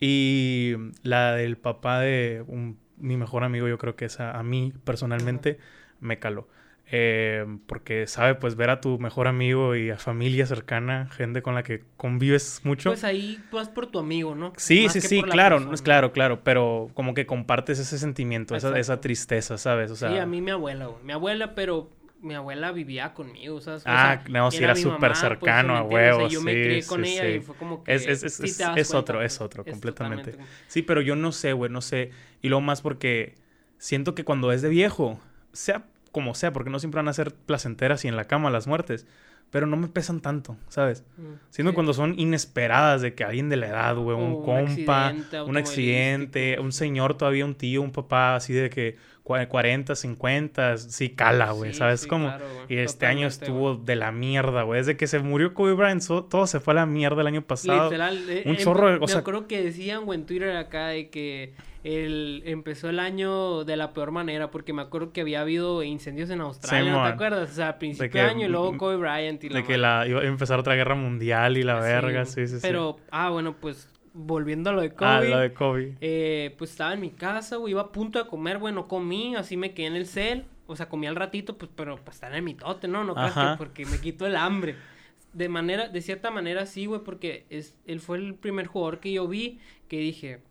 Y 0.00 0.74
la 1.02 1.32
del 1.34 1.56
papá 1.56 2.00
de 2.00 2.44
un- 2.46 2.78
mi 2.96 3.16
mejor 3.16 3.44
amigo, 3.44 3.68
yo 3.68 3.78
creo 3.78 3.94
que 3.96 4.04
esa 4.04 4.36
a 4.38 4.42
mí 4.42 4.72
personalmente 4.84 5.58
me 6.00 6.18
caló. 6.18 6.48
Eh, 6.94 7.46
porque 7.66 8.06
sabe, 8.06 8.34
pues 8.34 8.54
ver 8.54 8.68
a 8.70 8.80
tu 8.82 8.98
mejor 8.98 9.26
amigo 9.26 9.74
y 9.76 9.88
a 9.90 9.96
familia 9.98 10.46
cercana, 10.46 11.08
gente 11.10 11.40
con 11.42 11.54
la 11.54 11.62
que 11.62 11.82
convives 11.96 12.60
mucho. 12.64 12.90
Pues 12.90 13.02
ahí 13.04 13.42
vas 13.50 13.68
por 13.68 13.86
tu 13.86 13.98
amigo, 13.98 14.34
¿no? 14.34 14.52
sí, 14.56 14.82
Más 14.84 14.92
sí, 14.92 15.00
sí, 15.00 15.22
claro, 15.22 15.60
no 15.60 15.72
es 15.72 15.82
claro, 15.82 16.12
claro, 16.12 16.42
pero 16.44 16.90
como 16.94 17.14
que 17.14 17.26
compartes 17.26 17.78
ese 17.78 17.98
sentimiento, 17.98 18.54
esa, 18.56 18.78
esa 18.78 19.00
tristeza, 19.00 19.56
¿sabes? 19.58 19.90
O 19.90 19.96
sea, 19.96 20.10
sí, 20.10 20.18
a 20.18 20.26
mí 20.26 20.40
mi 20.40 20.50
abuela, 20.50 20.86
güey. 20.86 21.02
Mi 21.04 21.12
abuela, 21.12 21.54
pero 21.54 21.90
mi 22.20 22.34
abuela 22.34 22.72
vivía 22.72 23.14
conmigo, 23.14 23.60
¿sabes? 23.60 23.82
O 23.82 23.84
Ah, 23.84 23.98
sea, 23.98 24.24
no, 24.28 24.50
sí 24.50 24.62
era 24.64 24.76
súper 24.76 25.16
pues, 25.40 25.54
cercano, 25.56 25.72
¿me 25.72 25.78
a 25.78 25.82
entiendes? 25.82 26.12
O 26.12 26.14
sea, 26.14 26.24
huevo, 26.24 26.28
yo 26.28 26.40
me 26.40 26.52
sí, 26.52 26.62
crié 26.62 26.86
con 26.86 27.04
sí, 27.04 27.04
ella 27.04 27.28
sí. 27.28 27.36
y 27.36 27.40
fue 27.40 27.56
como 27.56 27.82
que 27.84 27.94
Es- 27.94 28.06
es- 28.06 28.22
es- 28.22 28.34
sí 28.34 28.52
es- 28.52 28.56
te 28.56 28.94
otro, 28.96 29.22
es 29.22 29.40
otro, 29.40 29.64
completamente. 29.66 30.32
totalmente. 30.32 30.54
Sí, 30.68 30.82
pero 30.82 31.00
yo 31.00 31.16
no 31.16 31.32
sé, 31.32 31.52
güey, 31.52 31.70
no 31.70 31.80
sé. 31.80 32.10
Y 32.40 32.48
luego 32.48 32.60
más 32.60 32.80
porque 32.80 33.34
siento 33.78 34.14
que 34.14 34.24
cuando 34.24 34.52
es 34.52 34.62
de 34.62 34.68
viejo, 34.68 35.20
sea 35.52 35.84
como 36.12 36.34
sea, 36.34 36.52
porque 36.52 36.70
no 36.70 36.78
siempre 36.78 36.98
van 37.00 37.08
a 37.08 37.12
ser 37.12 37.34
placenteras 37.34 38.04
y 38.04 38.08
en 38.08 38.16
la 38.16 38.26
cama 38.26 38.50
las 38.50 38.66
muertes, 38.66 39.06
pero 39.50 39.66
no 39.66 39.76
me 39.76 39.88
pesan 39.88 40.20
tanto, 40.20 40.56
¿sabes? 40.68 41.04
Mm, 41.18 41.22
Siendo 41.50 41.72
sí. 41.72 41.74
cuando 41.74 41.92
son 41.92 42.18
inesperadas 42.18 43.02
de 43.02 43.14
que 43.14 43.24
alguien 43.24 43.48
de 43.50 43.56
la 43.56 43.66
edad, 43.68 43.96
güey, 43.96 44.16
un 44.16 44.24
un 44.32 44.42
compa, 44.44 45.08
accidente 45.08 45.40
un 45.42 45.56
accidente, 45.58 46.58
un 46.60 46.72
señor 46.72 47.16
todavía, 47.18 47.44
un 47.44 47.54
tío, 47.54 47.82
un 47.82 47.92
papá, 47.92 48.34
así 48.36 48.52
de 48.54 48.70
que 48.70 48.96
cua- 49.24 49.46
40, 49.48 49.94
50, 49.94 50.78
sí 50.78 51.10
cala, 51.10 51.50
güey, 51.52 51.72
Sí, 51.72 51.78
¿sabes 51.80 52.00
sí, 52.02 52.08
cómo? 52.08 52.28
claro, 52.28 52.46
güey, 52.66 52.66
y 52.68 52.82
este 52.82 53.04
año 53.06 53.26
estuvo 53.26 53.74
de 53.76 53.96
la 53.96 54.10
mierda, 54.10 54.62
güey. 54.62 54.80
Desde 54.80 54.96
que 54.96 55.06
se 55.06 55.18
murió 55.18 55.52
Kobe 55.52 55.74
Bryant, 55.74 56.00
so- 56.00 56.24
todo 56.24 56.46
se 56.46 56.58
fue 56.60 56.72
a 56.72 56.76
la 56.76 56.86
mierda 56.86 57.20
el 57.20 57.26
año 57.26 57.42
pasado. 57.42 57.84
Literal, 57.90 58.24
eh, 58.30 58.42
un 58.46 58.54
eh, 58.54 58.58
chorro 58.58 58.90
de- 58.90 58.98
o 59.02 59.08
sea- 59.08 59.18
acuerdo 59.20 59.46
que 59.48 59.62
decían, 59.62 60.04
güey, 60.06 60.18
en 60.20 60.26
Twitter 60.26 60.56
acá 60.56 60.88
de 60.88 61.10
que 61.10 61.52
el, 61.84 62.42
empezó 62.46 62.88
el 62.88 63.00
año 63.00 63.64
de 63.64 63.76
la 63.76 63.92
peor 63.92 64.12
manera, 64.12 64.50
porque 64.50 64.72
me 64.72 64.82
acuerdo 64.82 65.12
que 65.12 65.20
había 65.20 65.40
habido 65.40 65.82
incendios 65.82 66.30
en 66.30 66.40
Australia, 66.40 66.92
¿no 66.92 66.98
Simón. 66.98 67.08
te 67.08 67.14
acuerdas? 67.14 67.50
O 67.50 67.54
sea, 67.54 67.68
a 67.70 67.78
principio 67.78 68.10
que, 68.10 68.18
de 68.18 68.24
año 68.24 68.46
y 68.46 68.48
luego 68.48 68.76
Kobe 68.78 68.96
Bryant 68.96 69.42
y 69.42 69.48
la 69.48 69.56
De 69.56 69.64
que 69.64 69.78
la, 69.78 70.06
iba 70.06 70.20
a 70.20 70.24
empezar 70.24 70.60
otra 70.60 70.74
guerra 70.74 70.94
mundial 70.94 71.56
y 71.56 71.62
la 71.64 71.82
Sí, 71.82 71.88
verga, 71.88 72.24
sí, 72.24 72.46
sí, 72.46 72.54
sí. 72.54 72.58
Pero, 72.62 72.98
ah, 73.10 73.30
bueno, 73.30 73.56
pues, 73.60 73.88
volviendo 74.14 74.70
a 74.70 74.72
lo 74.74 74.82
de 74.82 74.92
Kobe. 74.92 75.10
Ah, 75.10 75.20
lo 75.22 75.38
de 75.38 75.52
Kobe. 75.52 75.96
Eh, 76.00 76.54
pues 76.56 76.70
estaba 76.70 76.92
en 76.92 77.00
mi 77.00 77.10
casa, 77.10 77.56
güey, 77.56 77.72
iba 77.72 77.82
a 77.82 77.92
punto 77.92 78.22
de 78.22 78.28
comer, 78.28 78.58
güey, 78.58 78.72
no 78.72 78.86
comí, 78.86 79.34
así 79.34 79.56
me 79.56 79.74
quedé 79.74 79.86
en 79.86 79.96
el 79.96 80.06
cel, 80.06 80.44
o 80.66 80.76
sea, 80.76 80.88
comí 80.88 81.06
al 81.08 81.16
ratito, 81.16 81.58
pues, 81.58 81.70
pero 81.74 81.96
pues 81.96 82.16
estar 82.16 82.30
en 82.30 82.36
el 82.36 82.42
mitote, 82.42 82.86
¿no? 82.86 83.02
No 83.02 83.14
creas 83.14 83.34
que 83.34 83.40
Ajá. 83.40 83.56
porque 83.58 83.86
me 83.86 84.00
quito 84.00 84.26
el 84.26 84.36
hambre. 84.36 84.76
De 85.32 85.48
manera, 85.48 85.88
de 85.88 86.00
cierta 86.02 86.30
manera 86.30 86.66
sí, 86.66 86.86
güey, 86.86 87.00
porque 87.02 87.46
es, 87.48 87.74
él 87.86 88.00
fue 88.00 88.18
el 88.18 88.34
primer 88.34 88.66
jugador 88.66 89.00
que 89.00 89.12
yo 89.12 89.26
vi 89.26 89.60
que 89.88 89.98
dije, 89.98 90.42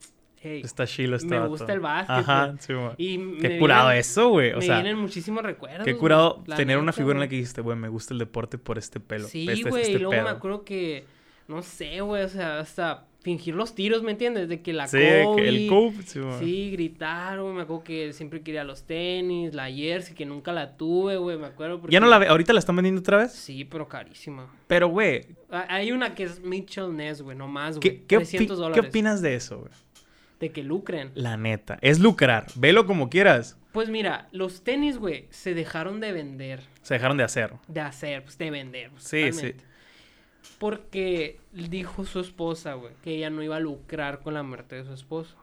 hey, 0.41 0.61
Está 0.63 0.85
chilo 0.87 1.15
este 1.15 1.27
me 1.27 1.37
vato. 1.39 1.49
gusta 1.49 1.71
el 1.73 1.79
básquet, 1.79 2.15
Ajá, 2.17 2.55
sí, 2.59 2.73
güey. 2.73 2.91
y 2.97 3.17
Qué 3.39 3.49
me 3.49 3.59
curado 3.59 3.87
vienen- 3.89 3.99
eso, 3.99 4.29
güey. 4.29 4.53
O 4.53 4.57
me 4.57 4.61
sea, 4.65 4.75
vienen 4.81 4.97
muchísimos 4.97 5.43
recuerdos. 5.43 5.85
qué 5.85 5.95
curado 5.95 6.43
tener 6.55 6.77
una 6.77 6.91
figura 6.93 7.15
en 7.15 7.19
la 7.21 7.27
que 7.27 7.35
dijiste, 7.35 7.61
güey, 7.61 7.77
me 7.77 7.87
gusta 7.89 8.13
el 8.13 8.19
deporte 8.19 8.57
por 8.57 8.77
este 8.77 8.99
pelo. 8.99 9.27
Sí, 9.27 9.47
este, 9.49 9.69
güey, 9.69 9.81
este 9.83 9.93
y 9.93 9.97
luego 9.99 10.23
me 10.23 10.29
acuerdo 10.29 10.63
que, 10.63 11.05
no 11.47 11.61
sé, 11.61 12.01
güey, 12.01 12.23
o 12.23 12.29
sea, 12.29 12.59
hasta 12.59 13.05
fingir 13.23 13.53
los 13.53 13.75
tiros, 13.75 14.01
¿me 14.01 14.09
entiendes? 14.09 14.49
De 14.49 14.63
que 14.63 14.73
la 14.73 14.87
Sí, 14.87 14.97
que 14.97 15.21
Kobe, 15.23 15.47
el 15.47 15.67
Kobe, 15.69 15.93
sí, 16.03 16.19
güey. 16.19 16.39
Sí, 16.39 16.71
gritar, 16.71 17.39
güey. 17.39 17.53
Me 17.53 17.61
acuerdo 17.61 17.83
que 17.83 18.13
siempre 18.13 18.41
quería 18.41 18.63
los 18.63 18.81
tenis, 18.87 19.53
la 19.53 19.69
jersey, 19.69 20.15
que 20.15 20.25
nunca 20.25 20.51
la 20.51 20.75
tuve, 20.75 21.17
güey. 21.17 21.37
Me 21.37 21.45
acuerdo. 21.45 21.79
Porque... 21.79 21.93
Ya 21.93 21.99
no 21.99 22.07
la 22.07 22.17
ve, 22.17 22.25
ahorita 22.29 22.51
la 22.51 22.57
están 22.57 22.75
vendiendo 22.77 22.99
otra 23.01 23.17
vez. 23.17 23.31
Sí, 23.33 23.63
pero 23.63 23.87
carísima. 23.87 24.51
Pero, 24.65 24.87
güey, 24.87 25.27
Hay 25.51 25.91
una 25.91 26.15
que 26.15 26.23
es 26.23 26.39
Mitchell 26.41 26.95
Ness, 26.95 27.21
güey, 27.21 27.37
no 27.37 27.47
más, 27.47 27.77
güey. 27.77 27.81
¿qué, 27.81 28.03
qué, 28.07 28.15
opi- 28.17 28.21
300 28.21 28.57
qué 28.57 28.61
dólares. 28.63 28.85
opinas 28.89 29.21
de 29.21 29.35
eso, 29.35 29.59
güey? 29.59 29.71
De 30.41 30.51
que 30.51 30.63
lucren. 30.63 31.11
La 31.15 31.37
neta. 31.37 31.77
Es 31.81 31.99
lucrar. 31.99 32.47
Velo 32.55 32.85
como 32.85 33.09
quieras. 33.09 33.57
Pues 33.71 33.87
mira, 33.87 34.27
los 34.33 34.63
tenis, 34.65 34.97
güey, 34.97 35.27
se 35.29 35.53
dejaron 35.53 36.01
de 36.01 36.11
vender. 36.11 36.61
Se 36.81 36.95
dejaron 36.95 37.15
de 37.15 37.23
hacer. 37.23 37.53
De 37.69 37.79
hacer, 37.79 38.23
pues 38.23 38.37
de 38.37 38.51
vender. 38.51 38.89
pues, 38.89 39.03
Sí, 39.03 39.31
sí. 39.31 39.53
Porque 40.57 41.39
dijo 41.53 42.03
su 42.05 42.19
esposa, 42.19 42.73
güey, 42.73 42.93
que 43.03 43.15
ella 43.15 43.29
no 43.29 43.41
iba 43.43 43.55
a 43.55 43.59
lucrar 43.59 44.19
con 44.19 44.33
la 44.33 44.43
muerte 44.43 44.75
de 44.75 44.83
su 44.83 44.93
esposo. 44.93 45.37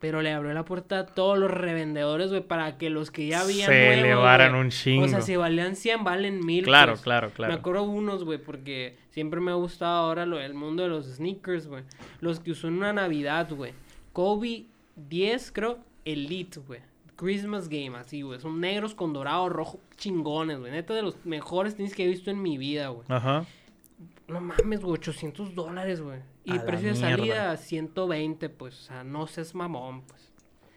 pero 0.00 0.20
le 0.20 0.32
abrió 0.32 0.52
la 0.52 0.64
puerta 0.64 0.98
a 0.98 1.06
todos 1.06 1.38
los 1.38 1.48
revendedores, 1.48 2.30
güey, 2.30 2.42
para 2.42 2.76
que 2.76 2.90
los 2.90 3.12
que 3.12 3.28
ya 3.28 3.42
habían 3.42 3.68
Se 3.68 3.94
elevaran 4.00 4.56
un 4.56 4.70
chingo. 4.70 5.04
O 5.04 5.08
sea, 5.08 5.20
si 5.20 5.36
valían 5.36 5.76
100, 5.76 6.02
valen 6.02 6.44
1000. 6.44 6.64
Claro, 6.64 6.94
pues. 6.94 7.02
claro, 7.02 7.30
claro. 7.30 7.52
Me 7.52 7.58
acuerdo 7.60 7.84
unos, 7.84 8.24
güey, 8.24 8.38
porque 8.38 8.96
siempre 9.10 9.38
me 9.40 9.52
ha 9.52 9.54
gustado 9.54 9.94
ahora 9.98 10.26
lo, 10.26 10.40
el 10.40 10.54
mundo 10.54 10.82
de 10.82 10.88
los 10.88 11.06
sneakers, 11.06 11.68
güey. 11.68 11.84
Los 12.20 12.40
que 12.40 12.50
usó 12.50 12.66
en 12.66 12.78
una 12.78 12.92
Navidad, 12.92 13.48
güey. 13.52 13.74
Kobe 14.12 14.66
10, 14.96 15.52
creo, 15.52 15.78
Elite, 16.04 16.60
güey. 16.60 16.80
Christmas 17.16 17.68
Game, 17.68 17.96
así, 17.96 18.22
güey. 18.22 18.40
Son 18.40 18.60
negros 18.60 18.94
con 18.94 19.12
dorado, 19.12 19.48
rojo, 19.48 19.80
chingones, 19.96 20.58
güey. 20.58 20.72
Neta 20.72 20.94
de 20.94 21.02
los 21.02 21.24
mejores 21.24 21.76
tenis 21.76 21.94
que 21.94 22.04
he 22.04 22.08
visto 22.08 22.30
en 22.30 22.42
mi 22.42 22.58
vida, 22.58 22.88
güey. 22.88 23.06
Ajá. 23.08 23.46
No 24.26 24.40
mames, 24.40 24.80
güey, 24.80 24.94
800 24.94 25.54
dólares, 25.54 26.00
güey. 26.00 26.20
Y 26.44 26.56
A 26.56 26.64
precio 26.66 26.88
de 26.88 26.96
salida, 26.96 27.56
120, 27.56 28.48
pues. 28.48 28.80
O 28.80 28.82
sea, 28.82 29.04
no 29.04 29.26
seas 29.26 29.54
mamón, 29.54 30.02
pues. 30.02 30.32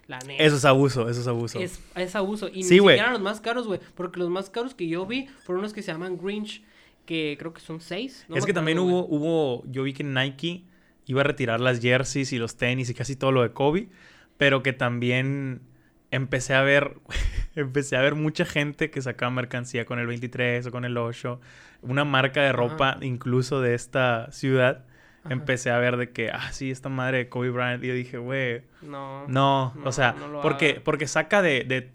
La 0.08 0.20
neta. 0.20 0.44
Eso 0.44 0.58
es 0.58 0.66
abuso, 0.66 1.10
eso 1.10 1.22
es 1.22 1.28
abuso. 1.28 1.60
Es, 1.60 1.82
es 1.96 2.16
abuso. 2.16 2.48
Y 2.48 2.64
Sí, 2.64 2.80
ni 2.80 2.88
siquiera 2.90 3.12
los 3.12 3.22
más 3.22 3.42
caros, 3.42 3.66
güey. 3.66 3.80
Porque 3.96 4.20
los 4.20 4.30
más 4.30 4.52
caros 4.52 4.76
que 4.76 4.88
yo 4.88 5.06
vi 5.08 5.26
fueron 5.26 5.62
unos 5.62 5.74
que 5.74 5.82
se 5.82 5.92
llaman 5.92 6.18
Grinch, 6.18 6.64
que 7.08 7.36
creo 7.40 7.54
que 7.54 7.62
son 7.62 7.82
seis. 7.82 8.24
no 8.30 8.36
es 8.36 8.44
me 8.44 8.48
que 8.48 8.54
también 8.54 8.78
hubo, 8.78 9.08
hubo, 9.08 9.64
yo 9.66 9.82
vi 9.82 9.94
que 9.94 10.04
Nike 10.04 10.64
iba 11.06 11.22
a 11.22 11.24
retirar 11.24 11.60
las 11.60 11.80
jerseys 11.82 12.34
y 12.34 12.38
los 12.38 12.58
tenis 12.58 12.90
y 12.90 12.94
casi 12.94 13.16
todo 13.16 13.32
lo 13.32 13.42
de 13.44 13.52
Kobe, 13.52 13.90
pero 14.38 14.64
que 14.64 14.74
también 14.74 15.62
empecé 16.12 16.54
a 16.54 16.62
ver, 16.62 16.96
empecé 17.56 17.98
a 17.98 18.02
ver 18.02 18.16
mucha 18.16 18.46
gente 18.46 18.90
que 18.90 19.02
sacaba 19.02 19.30
mercancía 19.32 19.86
con 19.86 20.00
el 20.00 20.08
23 20.08 20.66
o 20.68 20.72
con 20.72 20.86
el 20.86 20.98
8, 20.98 21.40
una 21.82 22.06
marca 22.06 22.42
de 22.42 22.52
ropa 22.52 22.98
incluso 23.02 23.62
de 23.62 23.76
esta 23.76 24.32
ciudad. 24.32 24.86
Ajá. 25.24 25.34
Empecé 25.34 25.72
a 25.72 25.80
ver 25.80 25.98
de 25.98 26.12
que, 26.12 26.30
ah, 26.30 26.52
sí, 26.52 26.70
esta 26.70 26.88
madre 26.90 27.18
de 27.18 27.30
Kobe 27.30 27.50
Bryant. 27.50 27.84
Y 27.84 27.88
yo 27.88 27.94
dije, 27.96 28.18
güey. 28.20 28.62
No. 28.84 29.28
no, 29.28 29.74
No, 29.76 29.84
o 29.84 29.92
sea, 29.92 30.14
no 30.14 30.40
porque, 30.42 30.72
haga. 30.74 30.82
porque 30.84 31.08
saca 31.08 31.42
de, 31.42 31.64
de 31.64 31.90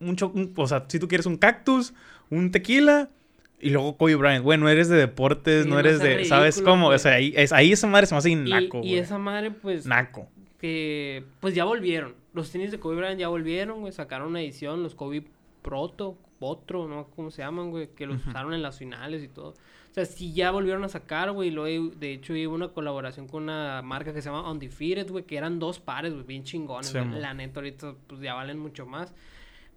mucho, 0.00 0.28
un- 0.30 0.52
o 0.56 0.66
sea, 0.66 0.84
si 0.88 0.98
tú 0.98 1.06
quieres 1.06 1.26
un 1.26 1.36
cactus, 1.36 1.92
un 2.30 2.50
tequila 2.50 3.10
y 3.60 3.70
luego 3.70 3.96
Kobe 3.96 4.14
Bryant, 4.16 4.44
bueno, 4.44 4.64
no 4.64 4.70
eres 4.70 4.88
de 4.88 4.96
deportes, 4.96 5.64
Sí, 5.64 5.70
no 5.70 5.78
eres 5.78 5.98
de, 6.00 6.24
¿sabes 6.24 6.60
cómo? 6.60 6.86
güey. 6.86 6.96
O 6.96 6.98
sea, 6.98 7.12
ahí, 7.12 7.32
es, 7.36 7.52
ahí 7.52 7.72
esa 7.72 7.86
madre 7.86 8.06
se 8.06 8.14
me 8.14 8.18
hace 8.18 8.34
naco, 8.36 8.78
y 8.78 8.80
güey. 8.80 8.94
esa 8.98 9.18
madre, 9.18 9.50
pues, 9.50 9.86
Naco. 9.86 10.28
que 10.58 11.24
pues 11.40 11.54
ya 11.54 11.64
volvieron. 11.64 12.14
Los 12.34 12.50
tenis 12.50 12.70
de 12.70 12.78
Kobe 12.78 12.96
Bryant 12.96 13.18
ya 13.18 13.28
volvieron, 13.28 13.80
güey. 13.80 13.92
Sacaron 13.92 14.28
una 14.28 14.42
edición, 14.42 14.82
los 14.82 14.94
Kobe 14.94 15.24
Proto, 15.62 16.18
Potro, 16.38 16.86
no 16.86 17.08
cómo 17.16 17.30
se 17.30 17.40
llaman, 17.42 17.70
güey. 17.70 17.88
Que 17.94 18.06
los 18.06 18.26
usaron 18.26 18.52
en 18.52 18.60
las 18.62 18.78
finales 18.78 19.22
y 19.22 19.28
todo. 19.28 19.48
O 19.50 19.94
sea, 19.96 20.04
sí 20.04 20.34
ya 20.34 20.50
volvieron 20.50 20.84
a 20.84 20.88
sacar, 20.90 21.32
güey. 21.32 21.50
luego, 21.50 21.88
de 21.98 22.12
hecho, 22.12 22.34
hubo 22.34 22.54
una 22.54 22.68
colaboración 22.68 23.26
con 23.26 23.44
una 23.44 23.80
marca 23.80 24.12
que 24.12 24.20
se 24.20 24.28
llama 24.28 24.50
Undefeated, 24.50 25.10
güey. 25.10 25.24
Que 25.24 25.38
eran 25.38 25.58
dos 25.58 25.78
pares, 25.80 26.12
güey, 26.12 26.26
bien 26.26 26.44
chingones. 26.44 26.88
Sí, 26.88 26.98
güey. 26.98 27.20
La 27.20 27.32
neta, 27.32 27.60
ahorita, 27.60 27.94
pues 28.06 28.20
ya 28.20 28.34
valen 28.34 28.58
mucho 28.58 28.84
más. 28.84 29.14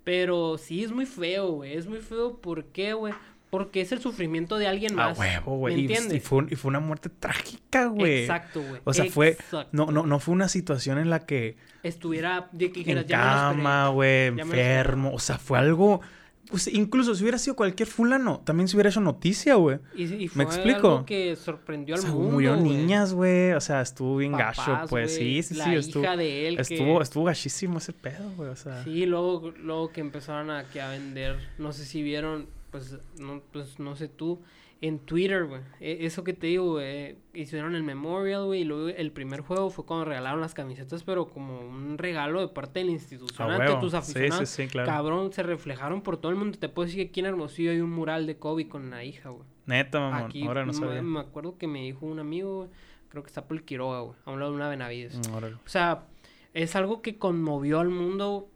Pero 0.04 0.58
sí 0.58 0.84
es 0.84 0.92
muy 0.92 1.06
feo, 1.06 1.52
güey. 1.54 1.74
Es 1.76 1.88
muy 1.88 2.00
feo. 2.00 2.38
¿Por 2.42 2.66
qué, 2.66 2.92
güey? 2.94 3.14
Porque 3.50 3.82
es 3.82 3.92
el 3.92 4.00
sufrimiento 4.00 4.58
de 4.58 4.68
alguien 4.68 4.94
más. 4.96 5.18
huevo, 5.18 5.58
güey. 5.58 5.76
¿Me 5.76 5.82
entiendes? 5.82 6.14
y 6.14 6.20
fue, 6.20 6.38
un- 6.40 6.48
y 6.52 6.56
fue 6.56 6.70
una 6.70 6.80
muerte 6.80 7.10
trágica, 7.10 7.86
güey. 7.88 8.22
Exacto, 8.22 8.62
güey. 8.62 8.82
O 8.84 8.94
sea, 8.94 9.06
fue. 9.06 9.38
No, 9.72 9.88
no, 9.88 10.06
no 10.06 10.20
fue 10.20 10.34
una 10.36 10.48
situación 10.50 10.98
en 11.00 11.10
la 11.10 11.26
que 11.26 11.58
Estuviera 11.82 12.50
de 12.52 12.72
que 12.72 12.80
en 12.82 12.86
dijeras, 12.86 13.06
"Ya 13.08 13.18
me 13.18 13.24
lo 13.24 13.32
esperé". 13.32 13.58
cama, 13.64 13.90
güey, 13.90 14.32
me 14.32 14.42
enfermo. 14.44 15.14
O 15.14 15.20
sea, 15.20 15.38
fue 15.38 15.58
algo. 15.58 16.02
Pues 16.50 16.68
incluso 16.68 17.14
si 17.14 17.22
hubiera 17.24 17.38
sido 17.38 17.56
cualquier 17.56 17.88
fulano, 17.88 18.42
también 18.44 18.68
se 18.68 18.76
hubiera 18.76 18.90
hecho 18.90 19.02
noticia, 19.02 19.54
güey. 19.56 19.78
Y, 19.96 20.04
y 20.06 20.22
¿Me 20.24 20.28
fue 20.30 20.44
explico? 20.46 20.88
algo 20.90 21.06
que 21.06 21.36
sorprendió 21.36 21.94
O 21.94 21.98
al 21.98 22.02
sea, 22.02 22.12
mundo. 22.12 22.32
murieron 22.32 22.60
güey. 22.62 22.72
niñas, 22.76 23.14
güey. 23.14 23.52
O 23.52 23.62
sea, 23.62 23.82
estuvo 23.82 24.18
bien 24.18 24.32
Papás, 24.32 24.58
gacho, 24.58 24.88
pues. 24.90 25.14
Sí, 25.16 25.44
sí, 25.44 25.54
la 25.54 25.66
sí. 25.66 25.76
Estuvo, 25.76 26.04
de 26.18 26.48
él 26.48 26.56
que- 26.56 26.62
estuvo, 26.64 27.02
estuvo 27.04 27.24
gachísimo 27.26 27.78
ese 27.78 27.94
pedo, 27.94 28.32
güey. 28.36 28.50
O 28.50 28.56
sea. 28.56 28.84
Sí, 28.84 29.06
luego, 29.06 29.52
luego 29.60 29.92
que 29.92 30.02
empezaron 30.02 30.50
a, 30.50 30.64
que 30.66 30.82
a 30.82 30.90
vender, 30.90 31.38
no 31.60 31.72
sé 31.72 31.86
si 31.86 32.02
vieron, 32.02 32.48
pues 32.72 32.98
no, 33.20 33.42
pues, 33.52 33.80
no 33.80 33.96
sé 33.96 34.08
tú, 34.08 34.40
en 34.82 35.00
Twitter, 35.00 35.46
güey. 35.46 35.62
E- 35.82 36.06
Eso 36.06 36.24
que 36.24 36.34
te 36.34 36.48
digo, 36.48 36.74
güey. 36.74 37.18
Hicieron 37.34 37.76
el 37.76 37.84
Memorial, 37.84 38.46
güey. 38.46 38.62
Y 38.62 38.64
luego 38.64 38.88
el 38.88 39.12
primer 39.12 39.42
juego 39.42 39.70
fue 39.70 39.86
cuando 39.86 40.06
regalaron 40.06 40.40
las 40.40 40.54
camisetas, 40.54 41.04
pero 41.04 41.28
como 41.28 41.60
un 41.60 41.98
regalo 41.98 42.40
de 42.40 42.48
parte 42.48 42.80
de 42.80 42.86
la 42.86 42.92
institución 42.92 43.52
ante 43.52 43.76
tus 43.82 43.92
Sí, 43.92 43.98
aficionados. 43.98 44.50
sí, 44.50 44.64
sí, 44.64 44.70
claro. 44.70 44.88
Cabrón, 44.88 45.34
se 45.34 45.44
reflejaron 45.44 46.02
por 46.02 46.18
todo 46.18 46.32
el 46.32 46.38
mundo. 46.38 46.58
Te 46.58 46.70
puedo 46.70 46.86
decir 46.86 47.04
que 47.04 47.10
aquí 47.10 47.20
en 47.20 47.26
Hermosillo 47.26 47.72
hay 47.72 47.82
un 47.82 47.90
mural 47.92 48.26
de 48.26 48.38
Kobe 48.38 48.70
con 48.70 48.90
la 48.90 49.04
hija, 49.04 49.30
güey. 49.30 49.44
Neta, 49.66 50.00
mamón. 50.00 50.30
Aquí 50.30 50.46
Ahora 50.48 50.66
no 50.66 50.74
sabía. 50.74 51.02
me 51.02 51.20
acuerdo 51.20 51.58
que 51.58 51.68
me 51.68 51.84
dijo 51.84 52.06
un 52.06 52.20
amigo, 52.20 52.56
güey, 52.60 52.70
creo 53.10 53.22
que 53.24 53.28
está 53.28 53.46
por 53.48 53.58
el 53.58 53.64
Quiroga, 53.64 54.00
güey, 54.02 54.16
a 54.26 54.32
un 54.32 54.40
lado 54.40 54.52
de 54.52 54.56
una 54.58 54.70
Benavides. 54.70 55.28
Mm, 55.30 55.34
órale. 55.34 55.56
O 55.56 55.60
sea, 55.70 56.06
es 56.54 56.76
algo 56.76 57.02
que 57.02 57.18
conmovió 57.18 57.80
al 57.82 57.90
mundo 57.90 58.48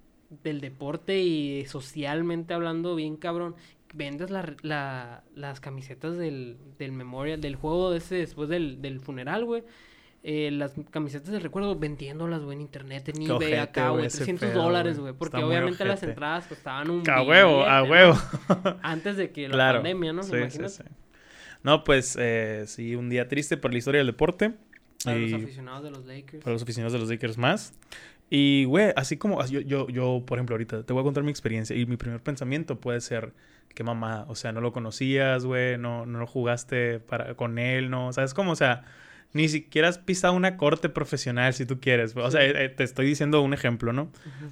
del 0.42 0.62
deporte 0.62 1.20
y 1.22 1.66
socialmente 1.66 2.54
hablando 2.56 2.96
bien 2.96 3.18
cabrón. 3.18 3.56
Vendes 3.94 4.30
la, 4.32 4.56
la- 4.64 5.24
las 5.36 5.60
camisetas 5.60 6.18
del, 6.18 6.58
del 6.80 6.92
memorial, 6.92 7.40
del 7.42 7.56
juego 7.56 7.94
ese 7.94 8.16
después 8.16 8.50
del, 8.50 8.82
del 8.82 9.00
funeral, 9.00 9.46
güey. 9.46 9.64
Eh, 10.26 10.52
las 10.52 10.74
camisetas 10.90 11.32
del 11.32 11.42
recuerdo 11.42 11.78
vendiéndolas, 11.78 12.42
güey, 12.44 12.56
en 12.56 12.62
internet, 12.62 13.10
en 13.10 13.22
eBay, 13.22 13.30
ojete, 13.36 13.60
acá, 13.60 13.90
güey, 13.90 13.94
güey, 13.96 14.08
ese 14.08 14.18
300 14.20 14.50
pedo, 14.50 14.64
dólares, 14.64 14.98
güey. 15.00 15.14
Porque 15.14 15.36
Está 15.38 15.46
obviamente 15.48 15.84
las 15.86 16.02
entradas 16.02 16.48
costaban 16.48 16.90
un 16.90 17.10
A 17.10 17.22
huevo, 17.24 17.64
a 17.66 17.84
huevo. 17.90 18.18
Antes 18.82 19.18
de 19.18 19.32
que 19.32 19.48
la 19.50 19.54
claro. 19.54 19.78
pandemia, 19.80 20.14
¿no? 20.14 20.24
Sí, 20.24 20.32
sí. 20.50 20.84
No, 21.62 21.84
pues 21.84 22.18
eh, 22.20 22.64
sí, 22.68 22.96
un 22.96 23.10
día 23.10 23.28
triste 23.28 23.58
por 23.58 23.72
la 23.72 23.78
historia 23.78 24.00
del 24.00 24.08
deporte. 24.08 24.54
Para 25.04 25.18
y 25.18 25.30
los 25.30 25.42
aficionados 25.44 25.84
de 25.84 25.92
los 25.92 26.06
Lakers. 26.06 26.44
para 26.44 26.54
los 26.54 26.64
aficionados 26.64 26.94
de 26.94 27.00
los 27.00 27.10
Lakers 27.10 27.38
más. 27.38 27.74
Y, 28.30 28.64
güey, 28.66 28.94
así 28.96 29.18
como 29.18 29.46
yo, 29.46 29.60
yo, 29.60 29.88
yo, 29.90 30.24
por 30.26 30.38
ejemplo, 30.38 30.54
ahorita 30.56 30.84
te 30.86 30.94
voy 30.94 31.02
a 31.02 31.04
contar 31.04 31.24
mi 31.24 31.32
experiencia. 31.32 31.76
Y 31.76 31.86
mi 31.86 31.98
primer 31.98 32.22
pensamiento 32.22 32.80
puede 32.80 33.02
ser, 33.02 33.34
qué 33.74 33.84
mamá, 33.84 34.26
o 34.28 34.36
sea, 34.36 34.52
no 34.52 34.62
lo 34.62 34.72
conocías, 34.72 35.46
güey, 35.46 35.78
no, 35.78 36.06
no 36.06 36.20
lo 36.20 36.28
jugaste 36.28 37.00
para, 37.00 37.36
con 37.36 37.58
él, 37.58 37.90
no, 37.90 38.14
¿sabes 38.14 38.34
cómo? 38.34 38.52
O 38.52 38.56
sea, 38.56 38.84
ni 39.34 39.50
siquiera 39.50 39.88
has 39.88 39.98
pisado 39.98 40.34
una 40.34 40.58
corte 40.58 40.90
profesional, 40.90 41.54
si 41.54 41.66
tú 41.66 41.80
quieres. 41.80 42.16
O 42.16 42.32
sea, 42.32 42.44
eh, 42.46 42.66
eh, 42.66 42.70
te 42.70 42.84
estoy 42.84 43.06
diciendo 43.08 43.42
un 43.42 43.54
ejemplo, 43.54 43.94
¿no? 43.94 44.04
Ujú. 44.04 44.52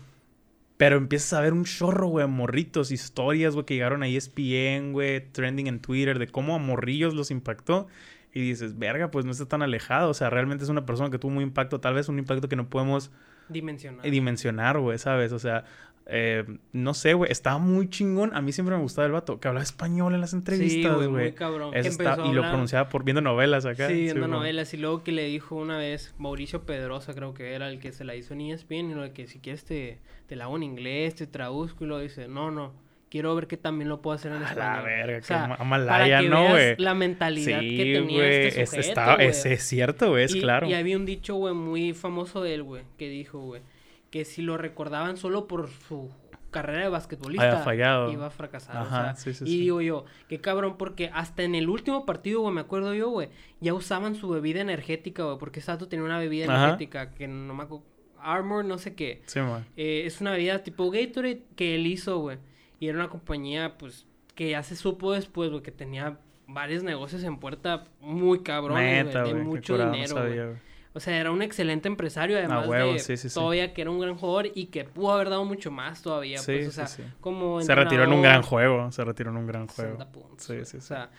Pero 0.78 0.98
empiezas 0.98 1.34
a 1.34 1.42
ver 1.42 1.54
un 1.54 1.66
chorro, 1.66 2.08
güey, 2.08 2.28
morritos, 2.28 2.92
historias, 2.92 3.54
güey, 3.54 3.66
que 3.68 3.76
llegaron 3.76 4.02
a 4.02 4.08
ESPN, 4.08 4.94
güey, 4.94 5.22
trending 5.32 5.68
en 5.68 5.80
Twitter, 5.80 6.18
de 6.18 6.28
cómo 6.28 6.56
a 6.56 6.58
morrillos 6.58 7.14
los 7.14 7.30
impactó. 7.30 7.88
Y 8.34 8.42
dices, 8.42 8.80
verga, 8.80 9.12
pues 9.12 9.24
no 9.26 9.32
está 9.32 9.46
tan 9.46 9.62
alejado. 9.62 10.10
O 10.10 10.14
sea, 10.16 10.32
realmente 10.32 10.64
es 10.64 10.72
una 10.72 10.86
persona 10.86 11.12
que 11.12 11.20
tuvo 11.20 11.34
un 11.34 11.44
impacto, 11.44 11.80
tal 11.80 11.94
vez 11.94 12.10
un 12.10 12.18
impacto 12.18 12.50
que 12.50 12.56
no 12.56 12.68
podemos 12.68 13.12
Dimensional. 13.50 14.04
eh, 14.04 14.10
dimensionar, 14.10 14.80
güey, 14.80 14.98
¿sabes? 14.98 15.34
O 15.34 15.40
sea, 15.40 15.66
eh, 16.08 16.44
no 16.74 16.94
sé, 16.94 17.14
güey, 17.14 17.32
estaba 17.32 17.58
muy 17.58 17.90
chingón. 17.90 18.36
A 18.36 18.42
mí 18.42 18.52
siempre 18.52 18.76
me 18.76 18.82
gustaba 18.82 19.06
el 19.06 19.12
vato, 19.12 19.40
que 19.40 19.48
hablaba 19.48 19.64
español 19.64 20.14
en 20.14 20.22
las 20.22 20.32
Sí, 20.32 20.36
entrevistas, 20.38 20.96
güey, 20.96 21.08
muy 21.08 21.32
cabrón. 21.34 21.74
Está- 21.76 22.14
a 22.16 22.28
y 22.28 22.34
lo 22.34 22.42
pronunciaba 22.42 22.90
por 22.90 23.04
viendo 23.04 23.22
novelas 23.22 23.66
acá. 23.66 23.88
Sí, 23.88 23.94
viendo 24.04 24.28
novelas. 24.28 24.74
Y 24.74 24.78
luego 24.78 25.04
que 25.04 25.12
le 25.12 25.26
dijo 25.26 25.56
una 25.56 25.78
vez, 25.78 26.14
Mauricio 26.18 26.64
Pedrosa 26.64 27.14
creo 27.14 27.34
que 27.34 27.54
era 27.54 27.70
el 27.70 27.80
que 27.80 27.92
se 27.92 28.04
la 28.04 28.16
hizo 28.16 28.34
en 28.34 28.42
ESPN, 28.42 28.92
y 28.92 28.94
lo 28.94 29.04
de 29.04 29.12
que 29.14 29.28
si 29.28 29.40
quieres 29.40 29.64
te, 29.64 30.00
te 30.28 30.36
la 30.36 30.46
hago 30.46 30.58
en 30.58 30.64
inglés, 30.64 31.16
te 31.16 31.28
traduzco, 31.28 31.86
y 31.86 31.88
lo 31.88 32.00
dice, 32.00 32.28
no, 32.28 32.52
no, 32.52 32.74
quiero 33.10 33.36
ver 33.36 33.48
que 33.48 33.58
también 33.58 33.90
lo 33.90 34.02
puedo 34.02 34.16
hacer 34.16 34.32
en 34.32 34.42
A 34.44 34.50
español. 34.50 34.74
la 34.78 34.82
verga, 34.84 35.18
O 35.20 35.22
sea, 35.24 35.56
que 35.58 35.64
Malaya, 35.66 36.22
¿no, 36.24 36.50
güey? 36.50 36.76
la 36.78 36.94
mentalidad 36.94 37.60
Sí, 37.60 37.78
que 37.78 37.94
tenía 37.94 38.18
güey, 38.18 38.48
este 38.48 38.62
es, 38.64 38.70
sujeto, 38.70 38.88
está- 38.90 39.16
güey. 39.16 39.28
es, 39.28 39.46
es 39.46 39.64
cierto, 39.64 40.10
güey, 40.10 40.24
es 40.26 40.36
y, 40.36 40.42
claro. 40.42 40.68
Y 40.68 40.74
había 40.74 40.98
un 40.98 41.06
dicho, 41.06 41.36
güey, 41.36 41.54
muy 41.54 41.94
famoso 41.94 42.42
de 42.42 42.54
él, 42.56 42.64
güey, 42.64 42.84
que 42.98 43.10
dijo, 43.10 43.40
güey, 43.40 43.62
que 44.12 44.26
si 44.26 44.42
lo 44.42 44.58
recordaban 44.58 45.18
solo 45.18 45.48
por 45.48 45.70
su 45.70 46.12
carrera 46.52 46.84
de 46.84 46.90
basquetbolista, 46.90 47.64
fallado. 47.64 48.12
iba 48.12 48.28
a 48.28 48.30
fracasar. 48.30 48.86
o 48.86 48.90
sea, 48.90 49.16
sí, 49.16 49.34
sí, 49.34 49.46
y 49.46 49.48
sí. 49.48 49.58
digo 49.62 49.82
yo, 49.82 50.06
qué 50.28 50.40
cabrón, 50.40 50.76
porque 50.78 51.10
hasta 51.14 51.44
en 51.44 51.56
el 51.56 51.70
último 51.70 52.06
partido, 52.06 52.42
güey, 52.42 52.54
me 52.54 52.62
acuerdo 52.62 52.94
yo, 52.94 53.10
güey, 53.10 53.30
ya 53.62 53.74
usaban 53.74 54.16
su 54.16 54.30
bebida 54.30 54.62
energética, 54.62 55.24
güey, 55.24 55.38
porque 55.40 55.62
Sato 55.62 55.88
tenía 55.88 56.06
una 56.06 56.20
bebida 56.20 56.46
Ajá. 56.46 56.64
energética 56.66 57.12
que 57.12 57.28
no 57.28 57.54
me 57.54 57.64
acuerdo, 57.64 57.86
Armor, 58.20 58.66
no 58.66 58.78
sé 58.78 58.94
qué. 58.96 59.24
Sí, 59.26 59.40
man. 59.40 59.66
Eh, 59.78 60.04
es 60.06 60.22
una 60.22 60.32
bebida 60.32 60.60
tipo 60.60 60.92
Gatorade 60.92 61.44
que 61.56 61.76
él 61.76 61.88
hizo, 61.88 62.20
güey. 62.20 62.38
Y 62.80 62.88
era 62.88 62.98
una 63.00 63.10
compañía, 63.10 63.78
pues, 63.78 64.06
que 64.36 64.50
ya 64.50 64.62
se 64.62 64.76
supo 64.76 65.14
después, 65.14 65.50
güey, 65.50 65.64
que 65.64 65.72
tenía 65.72 66.20
varios 66.48 66.84
negocios 66.84 67.24
en 67.24 67.38
puerta 67.38 67.86
muy 68.02 68.44
cabrones, 68.44 69.06
Neta, 69.06 69.24
de 69.24 69.36
mucho 69.36 69.74
curado, 69.74 69.94
dinero, 69.94 70.16
güey. 70.16 70.71
O 70.94 71.00
sea, 71.00 71.18
era 71.18 71.32
un 71.32 71.42
excelente 71.42 71.88
empresario, 71.88 72.38
además 72.38 72.68
huevo, 72.68 72.94
de 72.94 73.00
sí, 73.00 73.16
sí, 73.16 73.30
sí. 73.30 73.34
todavía 73.34 73.74
que 73.74 73.82
era 73.82 73.92
un 73.92 74.00
gran 74.00 74.16
jugador 74.16 74.50
y 74.54 74.66
que 74.66 74.84
pudo 74.84 75.14
haber 75.14 75.30
dado 75.30 75.46
mucho 75.46 75.72
más 75.72 76.02
todavía, 76.02 76.38
Sí, 76.40 76.52
pues, 76.54 76.68
o 76.68 76.72
sea, 76.86 76.88
como 77.22 77.62
Se 77.62 77.74
retiró 77.74 78.04
en 78.04 78.12
un 78.12 78.22
gran 78.22 78.42
juego. 78.42 78.92
Se 78.92 79.04
retiró 79.06 79.32
en 79.32 79.38
un 79.38 79.48
gran 79.48 79.68
juego. 79.68 79.92
60 79.98 80.12
puntos, 80.12 80.44
Sí, 80.46 80.66
sí, 80.66 80.78
O 80.78 80.82
sea, 80.82 81.10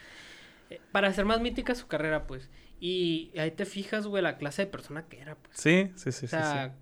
eh, 0.68 0.78
para 0.92 1.08
hacer 1.08 1.24
más 1.24 1.40
mítica 1.40 1.74
su 1.74 1.86
carrera, 1.86 2.26
pues. 2.26 2.50
Y 2.80 3.30
ahí 3.38 3.50
te 3.52 3.64
fijas, 3.64 4.06
güey, 4.06 4.22
la 4.22 4.36
clase 4.36 4.62
de 4.62 4.70
persona 4.70 5.04
que 5.06 5.20
era, 5.20 5.36
pues. 5.36 5.56
Sí, 5.56 5.90
sí, 5.94 6.12
sí, 6.12 6.26
sí, 6.26 6.36
o 6.36 6.38
sea, 6.38 6.74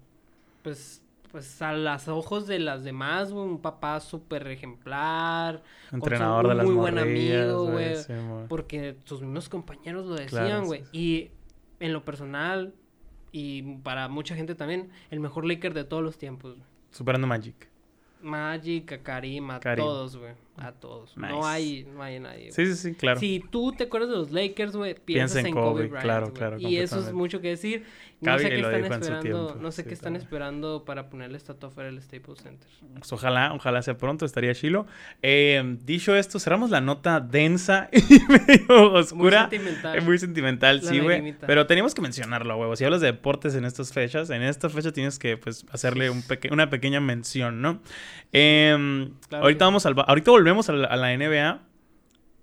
pues, 0.62 1.02
pues 1.30 1.62
a 1.62 1.72
los 1.72 2.08
ojos 2.08 2.48
de 2.48 2.58
las 2.58 2.82
demás, 2.82 3.30
güey, 3.30 3.46
un 3.46 3.60
papá 3.62 4.00
súper 4.00 4.48
ejemplar. 4.48 5.62
Entrenador 5.92 6.46
de 6.46 6.50
un 6.52 6.56
las 6.56 6.66
muy 6.66 6.74
buen 6.74 6.98
amigo, 6.98 7.66
güey. 7.66 7.96
sí, 7.96 8.12
porque 8.48 8.96
sus 9.04 9.20
mismos 9.22 9.48
compañeros 9.48 10.06
lo 10.06 10.16
Claro, 10.16 10.44
decían, 10.44 10.64
güey. 10.64 10.82
sí. 10.86 10.88
Y 10.92 11.30
en 11.80 11.92
lo 11.92 12.04
personal, 12.04 12.74
y 13.32 13.62
para 13.78 14.08
mucha 14.08 14.34
gente 14.34 14.54
también, 14.54 14.90
el 15.10 15.20
mejor 15.20 15.44
Laker 15.44 15.74
de 15.74 15.84
todos 15.84 16.02
los 16.02 16.18
tiempos. 16.18 16.56
Superando 16.90 17.26
Magic. 17.26 17.68
Magic, 18.22 18.92
a 18.92 18.98
Karim, 19.02 19.50
a 19.50 19.60
Karim. 19.60 19.84
todos, 19.84 20.16
güey. 20.16 20.34
A 20.58 20.72
todos. 20.72 21.16
No 21.16 21.46
hay, 21.46 21.84
no 21.94 22.02
hay 22.02 22.20
nadie. 22.20 22.50
güey. 22.50 22.52
Sí, 22.52 22.66
sí, 22.66 22.74
sí, 22.74 22.94
claro. 22.94 23.18
Si 23.18 23.42
tú 23.50 23.72
te 23.72 23.84
acuerdas 23.84 24.10
de 24.10 24.16
los 24.16 24.30
Lakers, 24.30 24.76
güey, 24.76 24.92
Piensa 24.94 25.04
piensas 25.04 25.36
en 25.38 25.46
en 25.46 25.54
Kobe, 25.54 25.64
Kobe, 25.64 25.86
Bryant, 25.86 26.02
claro, 26.04 26.26
güey. 26.26 26.34
claro, 26.36 26.58
Y 26.58 26.76
eso 26.76 26.98
es 27.00 27.12
mucho 27.14 27.40
que 27.40 27.48
decir. 27.48 27.84
No 28.20 28.26
Cabe 28.32 28.42
sé 28.42 28.48
qué 28.50 28.56
están 28.60 28.84
esperando, 28.84 29.20
tiempo, 29.22 29.56
no 29.62 29.72
sé 29.72 29.82
sí, 29.82 29.88
qué 29.88 29.94
están 29.94 30.04
también. 30.12 30.22
esperando 30.24 30.84
para 30.84 31.08
ponerle 31.08 31.38
estatua 31.38 31.70
fuera 31.70 31.88
del 31.90 32.02
Staples 32.02 32.40
Center. 32.40 32.68
Pues 32.98 33.10
ojalá, 33.14 33.54
ojalá 33.54 33.80
sea 33.80 33.96
pronto, 33.96 34.26
estaría 34.26 34.54
chilo. 34.54 34.86
Eh, 35.22 35.78
dicho 35.86 36.14
esto, 36.14 36.38
cerramos 36.38 36.68
la 36.68 36.82
nota 36.82 37.20
densa 37.20 37.88
y 37.92 38.02
medio 38.28 38.92
oscura. 38.92 39.46
Muy 39.48 39.56
sentimental. 39.58 39.96
Es 39.98 40.04
muy 40.04 40.18
sentimental, 40.18 40.80
La 40.82 40.90
sí, 40.90 40.98
güey. 40.98 41.34
Pero 41.46 41.66
teníamos 41.66 41.94
que 41.94 42.02
mencionarlo, 42.02 42.58
huevo. 42.58 42.76
Si 42.76 42.84
hablas 42.84 43.00
de 43.00 43.06
deportes 43.06 43.54
en 43.54 43.64
estas 43.64 43.90
fechas, 43.94 44.28
en 44.28 44.42
esta 44.42 44.68
fecha 44.68 44.92
tienes 44.92 45.18
que, 45.18 45.38
pues, 45.38 45.64
hacerle 45.70 46.10
un 46.10 46.20
peque- 46.20 46.50
una 46.52 46.68
pequeña 46.68 47.00
mención, 47.00 47.62
¿no? 47.62 47.80
Em, 48.32 49.12
Claro 49.30 49.44
ahorita 49.44 49.64
vamos 49.64 49.86
al, 49.86 49.94
ahorita 49.96 50.30
volvemos 50.30 50.49
a 50.68 50.72
la, 50.72 50.86
a 50.88 50.96
la 50.96 51.16
NBA, 51.16 51.60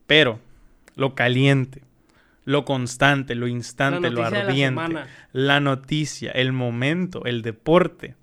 pero 0.08 0.40
lo 0.96 1.16
caliente, 1.16 1.82
lo 2.48 2.64
constante, 2.66 3.36
lo 3.36 3.48
instante, 3.48 4.10
lo 4.10 4.22
la 4.22 4.28
ardiente, 4.28 4.96
la 5.34 5.60
noticia, 5.60 6.32
el 6.32 6.54
momento, 6.54 7.26
el 7.26 7.42
deporte, 7.42 8.16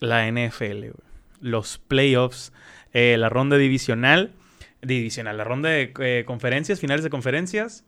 la 0.00 0.26
NFL, 0.30 0.80
güey. 0.80 0.94
los 1.40 1.78
playoffs, 1.78 2.52
eh, 2.94 3.16
la 3.18 3.28
ronda 3.28 3.56
divisional, 3.58 4.32
divisional, 4.80 5.36
la 5.36 5.44
ronda 5.44 5.68
de 5.68 5.92
eh, 6.00 6.24
conferencias, 6.26 6.80
finales 6.80 7.04
de 7.04 7.10
conferencias. 7.10 7.84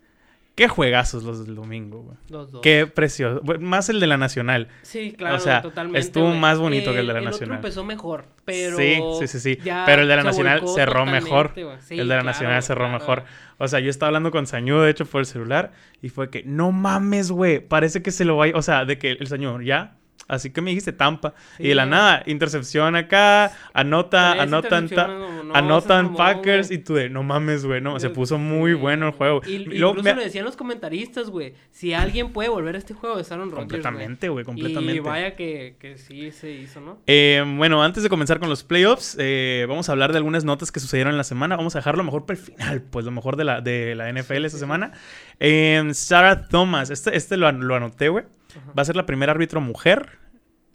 Qué 0.57 0.69
juegazos 0.69 1.23
los 1.23 1.45
del 1.45 1.55
domingo, 1.55 2.01
güey. 2.01 2.17
Los 2.31 2.51
dos. 2.51 2.63
Qué 2.63 2.87
precioso. 2.87 3.43
Más 3.61 3.91
el 3.91 4.01
de 4.01 4.07
la 4.07 4.17
nacional. 4.17 4.69
Sí, 4.81 5.13
claro, 5.13 5.37
O 5.37 5.39
sea, 5.39 5.61
totalmente. 5.61 6.01
estuvo 6.01 6.29
güey. 6.29 6.39
más 6.39 6.59
bonito 6.59 6.95
que 6.95 7.01
el 7.01 7.07
de 7.07 7.13
la 7.13 7.19
El 7.19 7.27
Nacional. 7.27 7.59
otro 7.59 7.69
empezó 7.69 7.85
mejor, 7.85 8.25
pero. 8.47 8.79
Sí, 8.79 8.99
sí, 9.21 9.27
sí, 9.29 9.41
sí. 9.41 9.59
Pero 9.85 10.01
el 10.03 10.09
de 10.09 10.17
la 10.17 10.23
se 10.23 10.29
Nacional 10.29 10.63
cerró 10.67 11.05
mejor. 11.05 11.53
Sí, 11.55 11.61
el 11.61 11.99
de 11.99 12.05
la 12.05 12.07
claro, 12.07 12.25
Nacional 12.25 12.63
cerró 12.63 12.87
claro. 12.87 12.99
mejor. 12.99 13.25
O 13.59 13.69
sea, 13.69 13.81
yo 13.81 13.91
estaba 13.91 14.09
hablando 14.09 14.31
con 14.31 14.47
Sañudo, 14.47 14.83
de 14.83 14.93
hecho, 14.93 15.05
por 15.05 15.21
el 15.21 15.27
celular. 15.27 15.73
Y 16.01 16.09
fue 16.09 16.31
que, 16.31 16.43
no 16.45 16.73
mames, 16.73 17.31
güey. 17.31 17.61
Parece 17.61 18.03
que 18.03 18.11
se 18.11 18.25
lo 18.25 18.39
va 18.39 18.47
a... 18.47 18.51
O 18.55 18.63
sea, 18.63 18.87
de 18.87 18.97
que 18.97 19.13
el 19.13 19.27
señor, 19.27 19.63
ya. 19.63 19.99
Así 20.29 20.51
que 20.51 20.61
me 20.61 20.71
dijiste 20.71 20.93
Tampa. 20.93 21.35
y 21.59 21.69
de 21.69 21.75
la 21.75 21.87
nada, 21.87 22.23
intercepción 22.27 22.97
acá. 22.97 23.53
Anota, 23.73 24.33
anotan, 24.43 24.89
no, 24.95 25.45
no, 25.45 25.55
anotan 25.55 26.15
Packers. 26.15 26.71
Y 26.71 26.79
tú 26.79 26.95
de, 26.95 27.09
no 27.09 27.23
mames, 27.23 27.65
güey. 27.65 27.81
No, 27.81 28.01
se 28.01 28.11
puso 28.11 28.37
muy 28.39 28.75
bueno 28.75 29.07
el 29.07 29.13
juego. 29.13 29.41
Y, 29.47 29.51
Y 29.51 29.55
y 29.55 29.65
luego 29.79 29.91
incluso 29.93 30.05
me- 30.11 30.15
lo 30.17 30.23
decían 30.23 30.45
los 30.45 30.57
comentaristas, 30.57 31.31
güey. 31.31 31.55
Si 31.71 31.95
alguien 31.95 32.33
puede 32.33 32.49
volver 32.49 32.75
a 32.75 32.79
este 32.79 32.95
juego, 32.95 33.19
es 33.21 33.31
Aaron 33.31 33.51
Rodgers. 33.51 33.61
Completamente, 33.69 34.29
güey, 34.29 34.45
completamente. 34.45 34.95
Y 34.97 34.99
vaya 34.99 35.37
que, 35.37 35.77
que 35.79 35.97
sí 35.97 36.33
se 36.33 36.51
hizo, 36.51 36.81
¿no? 36.81 36.99
Eh, 37.07 37.45
bueno, 37.57 37.83
antes 37.83 38.03
de 38.03 38.09
comenzar 38.09 38.41
con 38.41 38.49
los 38.49 38.65
playoffs, 38.65 39.17
eh, 39.21 39.65
vamos 39.69 39.89
a 39.89 39.93
hablar 39.93 40.11
de 40.13 40.19
algunas 40.19 40.45
notas 40.45 40.73
que 40.73 40.81
sucedieron 40.81 41.13
en 41.13 41.19
la 41.19 41.25
semana. 41.25 41.57
Vamos 41.57 41.77
a 41.77 41.79
dejarlo 41.79 42.03
mejor 42.03 42.27
para 42.27 42.39
el 42.39 42.45
final, 42.45 42.83
pues 42.83 43.05
lo 43.05 43.11
mejor 43.13 43.37
de 43.37 43.45
la, 43.45 43.61
de 43.61 43.95
la 43.95 44.09
NFL 44.13 44.45
esta 44.45 44.59
sí, 44.59 44.61
semana. 44.61 44.93
Eh, 45.39 45.83
Sarah 45.93 46.49
Thomas, 46.49 46.91
este, 46.91 47.17
este 47.17 47.37
lo, 47.37 47.51
lo 47.53 47.75
anoté, 47.77 48.09
güey. 48.09 48.25
Ajá. 48.57 48.73
Va 48.77 48.83
a 48.83 48.85
ser 48.85 48.97
la 48.97 49.07
primera 49.07 49.33
árbitro 49.33 49.61
mujer 49.61 50.19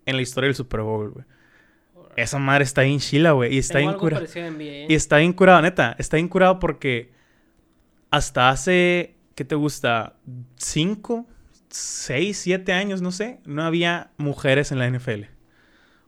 en 0.05 0.15
la 0.15 0.21
historia 0.21 0.47
del 0.47 0.55
Super 0.55 0.81
Bowl, 0.81 1.11
güey. 1.11 1.25
Esa 2.15 2.39
madre 2.39 2.63
está 2.63 2.81
bien 2.81 3.00
chila, 3.00 3.31
güey. 3.31 3.55
Y 3.55 3.57
está 3.57 3.79
bien 3.79 3.93
curada. 3.93 4.25
Y 4.88 4.93
está 4.93 5.17
bien 5.17 5.35
neta. 5.61 5.95
Está 5.97 6.17
bien 6.17 6.27
porque 6.59 7.13
hasta 8.09 8.50
hace, 8.50 9.15
¿qué 9.35 9.45
te 9.45 9.55
gusta? 9.55 10.17
¿Cinco? 10.57 11.25
¿Seis? 11.69 12.38
¿Siete 12.38 12.73
años? 12.73 13.01
No 13.01 13.11
sé. 13.11 13.39
No 13.45 13.63
había 13.63 14.11
mujeres 14.17 14.71
en 14.71 14.79
la 14.79 14.89
NFL. 14.89 15.23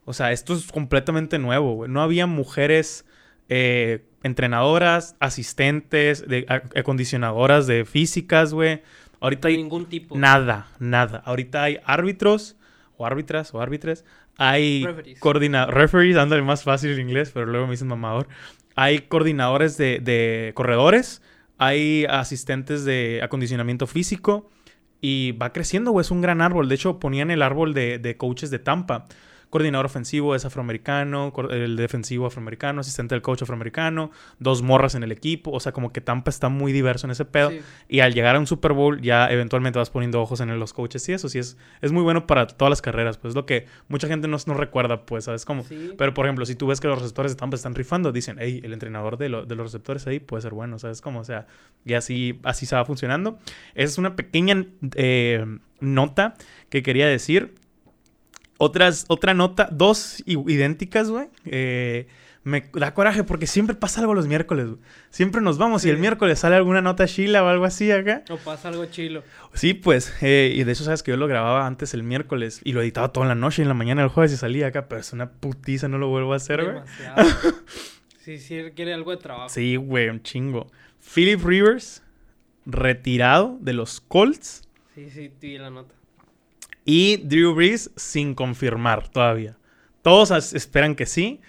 O 0.05 0.13
sea, 0.13 0.33
esto 0.33 0.53
es 0.53 0.67
completamente 0.67 1.39
nuevo, 1.39 1.75
güey. 1.75 1.89
No 1.89 2.01
había 2.01 2.27
mujeres 2.27 3.05
eh, 3.47 4.05
entrenadoras, 4.23 5.15
asistentes, 5.19 6.27
de, 6.27 6.45
acondicionadoras 6.75 7.67
de 7.67 7.85
físicas, 7.85 8.53
güey. 8.53 8.83
Ahorita 9.23 9.47
de 9.47 9.53
hay 9.55 9.57
ningún 9.57 9.85
tipo. 9.87 10.17
Nada, 10.17 10.67
nada. 10.79 11.23
Ahorita 11.25 11.63
hay 11.63 11.79
árbitros 11.85 12.57
o 12.97 13.05
árbitras 13.05 13.53
o 13.53 13.61
árbitras. 13.61 14.05
Hay 14.37 14.83
Referees. 14.85 15.19
coordinadores, 15.19 15.75
referees, 15.75 16.17
ándale 16.17 16.41
más 16.41 16.63
fácil 16.63 16.91
en 16.91 16.99
inglés, 16.99 17.31
pero 17.33 17.45
luego 17.45 17.65
me 17.67 17.71
dicen 17.73 17.87
mamador. 17.87 18.27
Hay 18.75 18.99
coordinadores 18.99 19.77
de, 19.77 19.99
de 19.99 20.51
corredores, 20.55 21.21
hay 21.57 22.05
asistentes 22.05 22.85
de 22.85 23.21
acondicionamiento 23.23 23.85
físico 23.87 24.49
y 25.01 25.33
va 25.33 25.53
creciendo, 25.53 25.91
güey. 25.91 26.01
Es 26.03 26.11
un 26.11 26.21
gran 26.21 26.41
árbol. 26.41 26.67
De 26.69 26.75
hecho, 26.75 26.99
ponían 26.99 27.29
el 27.31 27.41
árbol 27.43 27.73
de, 27.73 27.99
de 27.99 28.17
coaches 28.17 28.49
de 28.49 28.59
Tampa. 28.59 29.05
Coordinador 29.53 29.85
ofensivo 29.85 30.33
es 30.33 30.45
afroamericano, 30.45 31.31
el 31.51 31.75
defensivo 31.75 32.25
afroamericano, 32.25 32.81
asistente 32.81 33.13
del 33.13 33.21
coach 33.21 33.43
afroamericano, 33.43 34.09
dos 34.39 34.63
morras 34.63 34.95
en 34.95 35.03
el 35.03 35.11
equipo. 35.11 35.51
O 35.51 35.59
sea, 35.59 35.73
como 35.73 35.93
que 35.93 36.01
Tampa 36.01 36.31
está 36.31 36.49
muy 36.49 36.71
diverso 36.71 37.05
en 37.05 37.11
ese 37.11 37.23
pedo. 37.23 37.51
Sí. 37.51 37.61
Y 37.87 37.99
al 37.99 38.15
llegar 38.15 38.35
a 38.35 38.39
un 38.39 38.47
Super 38.47 38.73
Bowl, 38.73 38.99
ya 38.99 39.27
eventualmente 39.31 39.77
vas 39.77 39.91
poniendo 39.91 40.19
ojos 40.19 40.39
en 40.39 40.57
los 40.59 40.73
coaches 40.73 41.07
y 41.07 41.13
eso 41.13 41.29
sí 41.29 41.37
es, 41.37 41.55
es 41.81 41.91
muy 41.91 42.01
bueno 42.01 42.25
para 42.25 42.47
todas 42.47 42.71
las 42.71 42.81
carreras. 42.81 43.19
Pues 43.19 43.33
es 43.33 43.35
lo 43.35 43.45
que 43.45 43.67
mucha 43.89 44.07
gente 44.07 44.27
no, 44.27 44.37
no 44.47 44.53
recuerda, 44.55 45.05
pues, 45.05 45.25
¿sabes 45.25 45.45
cómo? 45.45 45.61
Sí. 45.61 45.91
Pero, 45.99 46.15
por 46.15 46.25
ejemplo, 46.25 46.47
si 46.47 46.55
tú 46.55 46.65
ves 46.65 46.79
que 46.81 46.87
los 46.87 46.97
receptores 46.99 47.33
de 47.33 47.37
Tampa 47.37 47.55
están 47.55 47.75
rifando, 47.75 48.11
dicen, 48.11 48.37
hey, 48.39 48.59
el 48.63 48.73
entrenador 48.73 49.17
de, 49.19 49.29
lo- 49.29 49.45
de 49.45 49.55
los 49.55 49.67
receptores 49.67 50.07
ahí 50.07 50.19
puede 50.19 50.41
ser 50.41 50.53
bueno, 50.55 50.79
¿sabes 50.79 50.99
cómo? 50.99 51.19
O 51.19 51.23
sea, 51.23 51.45
y 51.85 51.93
así, 51.93 52.39
así 52.41 52.65
se 52.65 52.75
va 52.75 52.85
funcionando. 52.85 53.37
Esa 53.75 53.91
es 53.91 53.97
una 53.99 54.15
pequeña 54.15 54.65
eh, 54.95 55.45
nota 55.79 56.33
que 56.71 56.81
quería 56.81 57.05
decir. 57.07 57.53
Otras, 58.57 59.05
otra 59.07 59.33
nota, 59.33 59.67
dos 59.71 60.23
idénticas, 60.25 61.09
güey. 61.09 61.27
Eh, 61.45 62.07
me 62.43 62.69
da 62.73 62.93
coraje 62.93 63.23
porque 63.23 63.47
siempre 63.47 63.75
pasa 63.75 64.01
algo 64.01 64.13
los 64.13 64.27
miércoles, 64.27 64.67
güey. 64.67 64.79
Siempre 65.09 65.41
nos 65.41 65.57
vamos 65.57 65.85
y 65.85 65.89
el 65.89 65.97
miércoles 65.97 66.39
sale 66.39 66.55
alguna 66.55 66.81
nota 66.81 67.07
chila 67.07 67.43
o 67.43 67.47
algo 67.47 67.65
así 67.65 67.91
acá. 67.91 68.23
O 68.29 68.37
pasa 68.37 68.67
algo 68.67 68.85
chilo. 68.85 69.23
Sí, 69.53 69.73
pues, 69.73 70.13
eh, 70.21 70.53
y 70.53 70.63
de 70.63 70.71
eso 70.71 70.83
sabes 70.83 71.03
que 71.03 71.11
yo 71.11 71.17
lo 71.17 71.27
grababa 71.27 71.65
antes 71.65 71.93
el 71.93 72.03
miércoles 72.03 72.59
y 72.63 72.73
lo 72.73 72.81
editaba 72.81 73.13
toda 73.13 73.27
la 73.27 73.35
noche 73.35 73.61
y 73.61 73.63
en 73.63 73.69
la 73.69 73.73
mañana 73.73 74.01
del 74.01 74.09
jueves 74.09 74.33
y 74.33 74.37
salía 74.37 74.67
acá, 74.67 74.87
pero 74.89 74.99
es 74.99 75.13
una 75.13 75.31
putiza, 75.31 75.87
no 75.87 75.97
lo 75.97 76.09
vuelvo 76.09 76.33
a 76.33 76.37
hacer, 76.37 76.63
güey. 76.63 76.77
Sí, 78.23 78.37
sí, 78.37 78.57
quiere 78.73 78.93
algo 78.93 79.11
de 79.11 79.17
trabajo. 79.17 79.49
Sí, 79.49 79.75
güey, 79.75 80.07
un 80.07 80.23
chingo. 80.23 80.71
Philip 81.13 81.43
Rivers, 81.43 82.01
retirado 82.65 83.57
de 83.59 83.73
los 83.73 83.99
Colts 83.99 84.61
Sí, 84.95 85.09
sí, 85.09 85.31
vi 85.41 85.57
la 85.57 85.69
nota. 85.69 85.93
Y 86.85 87.17
Drew 87.17 87.53
Brees 87.55 87.91
sin 87.95 88.35
confirmar 88.35 89.07
todavía. 89.09 89.57
Todos 90.01 90.53
esperan 90.53 90.95
que 90.95 91.05
sí. 91.05 91.39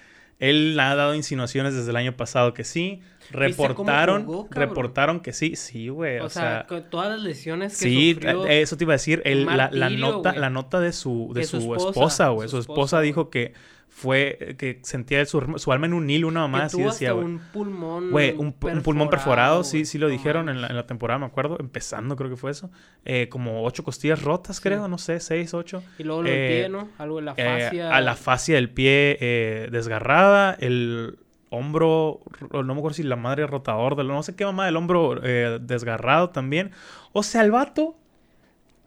Él 0.41 0.79
ha 0.81 0.95
dado 0.95 1.15
insinuaciones 1.15 1.75
desde 1.75 1.91
el 1.91 1.97
año 1.97 2.17
pasado 2.17 2.55
que 2.55 2.65
sí. 2.65 3.01
Reportaron, 3.31 4.27
jugó, 4.27 4.49
reportaron 4.51 5.21
que 5.21 5.33
sí. 5.33 5.57
Sí, 5.57 5.89
güey. 5.89 6.19
O, 6.19 6.27
O, 6.27 6.29
sea, 6.29 6.67
todas 6.91 7.09
las 7.11 7.21
lesiones 7.21 7.73
que 7.79 7.79
sí, 7.89 8.15
sufrió. 8.15 8.47
eh, 8.47 8.63
eso 8.63 8.77
te 8.77 8.85
iba 8.85 8.93
a 8.93 8.97
decir. 8.97 9.23
el- 9.25 9.47
la, 9.47 9.71
nota, 9.91 10.33
la 10.35 10.51
nota 10.51 10.81
de 10.81 10.93
su, 10.93 11.31
de 11.35 11.45
su, 11.45 11.61
su 11.61 11.75
esposa, 11.75 12.29
güey. 12.29 12.49
su 12.49 12.57
Su 12.57 12.61
esposa, 12.61 13.01
dijo 13.01 13.31
que 13.31 13.55
fue 13.97 14.37
eh, 14.41 14.57
que 14.57 14.81
sentía 14.83 15.25
su, 15.25 15.41
su 15.57 15.71
alma 15.73 15.87
en 15.87 15.95
un 15.95 16.11
hilo, 16.11 16.27
una 16.27 16.41
mamá 16.41 16.65
así 16.65 16.83
decía, 16.83 17.13
güey. 17.13 17.25
un 17.27 17.39
pulmón. 17.53 18.11
Güey, 18.11 18.35
un, 18.37 18.53
pu- 18.59 18.73
un 18.73 18.83
pulmón 18.83 19.09
perforado, 19.09 19.63
sí, 19.63 19.85
sí 19.85 19.99
lo 19.99 20.09
dijeron 20.09 20.49
en 20.49 20.61
la, 20.61 20.67
en 20.67 20.75
la 20.77 20.87
temporada, 20.87 21.19
me 21.21 21.27
acuerdo. 21.27 21.57
Empezando, 21.61 22.17
creo 22.17 22.29
que 22.29 22.37
fue 22.37 22.51
eso. 22.51 22.71
Eh, 23.05 23.29
como 23.29 23.63
ocho 23.65 23.85
costillas 23.85 24.23
rotas, 24.23 24.57
Sí. 24.57 24.63
creo, 24.65 24.89
no 24.89 24.99
sé, 24.99 25.21
seis, 25.21 25.55
ocho. 25.55 25.83
Y 25.99 26.03
luego 26.03 26.23
lo 26.25 26.29
eh, 26.29 26.49
pie, 26.63 26.69
¿no? 26.69 26.89
Algo 26.99 27.17
de 27.17 27.23
la 27.23 27.35
Eh, 27.37 27.61
fascia. 27.63 27.95
a 27.97 28.01
la 28.01 28.17
fascia 28.17 28.57
del 28.57 28.69
pie 28.71 29.69
desgarrada, 29.71 30.57
el 30.59 31.17
hombro, 31.51 32.21
ro- 32.51 32.65
no 32.65 32.75
me 32.75 32.81
acuerdo 32.81 32.97
si 32.97 33.05
la 33.05 33.15
madre 33.17 33.47
rotador, 33.47 33.95
del, 33.95 34.09
no 34.09 34.23
sé 34.25 34.35
qué 34.35 34.45
mamá, 34.45 34.67
del 34.67 34.77
hombro 34.77 35.15
desgarrado 35.61 36.31
también. 36.31 36.73
O 37.13 37.23
sea, 37.23 37.43
el 37.43 37.53
vato 37.53 37.97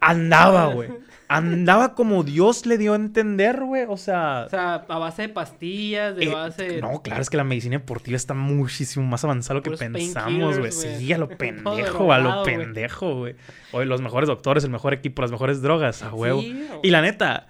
andaba, 0.00 0.66
güey. 0.66 0.90
Andaba 1.28 1.94
como 1.94 2.24
Dios 2.24 2.64
le 2.64 2.78
dio 2.78 2.94
a 2.94 2.96
entender, 2.96 3.60
güey. 3.60 3.84
O 3.88 3.96
sea... 3.96 4.44
O 4.46 4.48
sea, 4.48 4.74
a 4.88 4.98
base 4.98 5.22
de 5.22 5.28
pastillas, 5.28 6.16
de 6.16 6.24
eh, 6.24 6.32
base... 6.32 6.80
no, 6.80 7.02
claro, 7.02 7.20
es 7.20 7.28
que 7.28 7.36
la 7.36 7.44
medicina 7.44 7.78
deportiva 7.78 8.16
está 8.16 8.32
muchísimo 8.34 9.06
más 9.06 9.24
avanzada 9.24 9.60
de 9.60 9.70
lo 9.70 9.76
que 9.76 9.84
pensamos, 9.84 10.58
güey. 10.58 10.72
Sí, 10.72 11.12
a 11.12 11.18
lo 11.18 11.28
pendejo, 11.38 12.12
a 12.12 12.18
lo 12.18 12.42
pendejo, 12.44 13.16
güey. 13.16 13.36
Oye, 13.72 13.84
los 13.84 14.00
mejores 14.00 14.26
doctores, 14.26 14.64
el 14.64 14.70
mejor 14.70 14.94
equipo, 14.94 15.20
las 15.20 15.30
mejores 15.30 15.60
drogas, 15.60 16.02
a 16.02 16.14
huevo. 16.14 16.40
Sí. 16.40 16.66
Y 16.82 16.90
la 16.90 17.02
neta, 17.02 17.48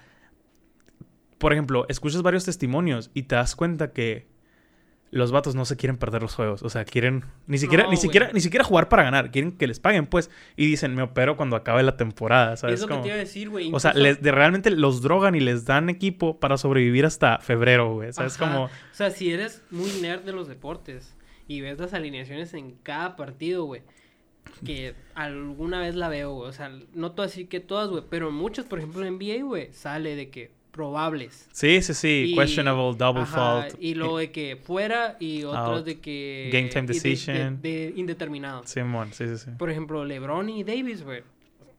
por 1.39 1.53
ejemplo, 1.53 1.87
escuchas 1.89 2.23
varios 2.23 2.45
testimonios 2.45 3.11
y 3.15 3.25
te 3.25 3.37
das 3.37 3.55
cuenta 3.55 3.93
que 3.93 4.27
los 5.11 5.33
vatos 5.33 5.55
no 5.55 5.65
se 5.65 5.77
quieren 5.77 5.97
perder 5.97 6.23
los 6.23 6.35
juegos. 6.35 6.63
O 6.63 6.69
sea, 6.69 6.85
quieren 6.85 7.25
ni 7.47 7.59
siquiera, 7.59 7.85
No, 7.85 7.91
ni 7.91 7.97
güey. 7.97 8.03
siquiera, 8.03 8.31
ni 8.33 8.41
siquiera 8.41 8.65
jugar 8.65 8.89
para 8.89 9.03
ganar. 9.03 9.31
Quieren 9.31 9.53
que 9.53 9.67
les 9.67 9.81
paguen, 9.81 10.07
pues. 10.07 10.31
Y 10.57 10.67
dicen, 10.67 10.95
me 10.95 11.03
opero 11.03 11.37
cuando 11.37 11.57
acabe 11.57 11.83
la 11.83 11.97
temporada. 11.97 12.57
¿Sabes? 12.57 12.81
Es 12.83 12.89
lo 12.89 12.97
que 12.97 13.03
te 13.03 13.07
iba 13.09 13.17
a 13.17 13.19
decir, 13.19 13.49
güey. 13.49 13.71
O 13.73 13.81
sea, 13.81 13.95
les, 13.95 14.21
de, 14.21 14.33
realmente 14.33 14.71
los 14.71 15.01
drogan 15.03 15.35
y 15.35 15.41
les 15.41 15.65
dan 15.65 15.89
equipo 15.89 16.39
para 16.39 16.59
sobrevivir 16.59 17.07
hasta 17.07 17.39
febrero, 17.39 17.95
güey. 17.95 18.13
¿Sabes? 18.13 18.41
Ajá. 18.41 18.53
Como... 18.53 18.65
O 18.67 18.71
sea, 18.93 19.11
si 19.11 19.33
eres 19.33 19.63
muy 19.71 19.91
nerd 20.03 20.23
de 20.23 20.33
los 20.33 20.49
deportes 20.49 21.17
y 21.47 21.61
ves 21.63 21.79
las 21.79 21.95
alineaciones 21.95 22.53
en 22.55 22.73
cada 22.83 23.17
partido, 23.17 23.65
güey. 23.65 23.83
que 24.65 24.95
alguna 25.15 25.81
vez 25.81 25.95
la 25.95 26.09
veo, 26.09 26.33
güey. 26.35 26.49
O 26.51 26.53
sea, 26.53 26.71
no 26.95 27.13
todo 27.13 27.25
así 27.25 27.47
que 27.47 27.61
todas, 27.61 27.89
güey. 27.89 28.03
Pero 28.11 28.31
muchas, 28.31 28.67
por 28.67 28.79
ejemplo, 28.79 29.05
en 29.05 29.15
NBA, 29.15 29.45
güey, 29.45 29.73
sale 29.73 30.17
de 30.17 30.31
que 30.31 30.58
probables. 30.79 31.49
Sí, 31.51 31.83
sí, 31.83 31.93
sí. 31.93 32.35
Questionable, 32.39 32.95
double 32.97 33.27
fault. 33.27 33.75
Y 33.81 33.95
luego 33.97 34.19
de 34.19 34.31
que 34.31 34.57
fuera 34.63 35.17
y 35.19 35.43
otros 35.43 35.79
Out. 35.79 35.85
de 35.87 35.99
que... 35.99 36.51
Game 36.53 36.69
time 36.69 36.85
y 36.85 36.87
de- 36.87 36.93
decision. 36.93 37.61
De, 37.61 37.69
de 37.91 37.93
indeterminado. 37.97 38.63
Simón, 38.65 39.13
sí, 39.13 39.27
sí, 39.27 39.39
sí. 39.39 39.51
Por 39.59 39.71
ejemplo, 39.71 40.05
LeBron 40.05 40.49
y 40.49 40.63
Davis, 40.63 41.03
güey. 41.03 41.23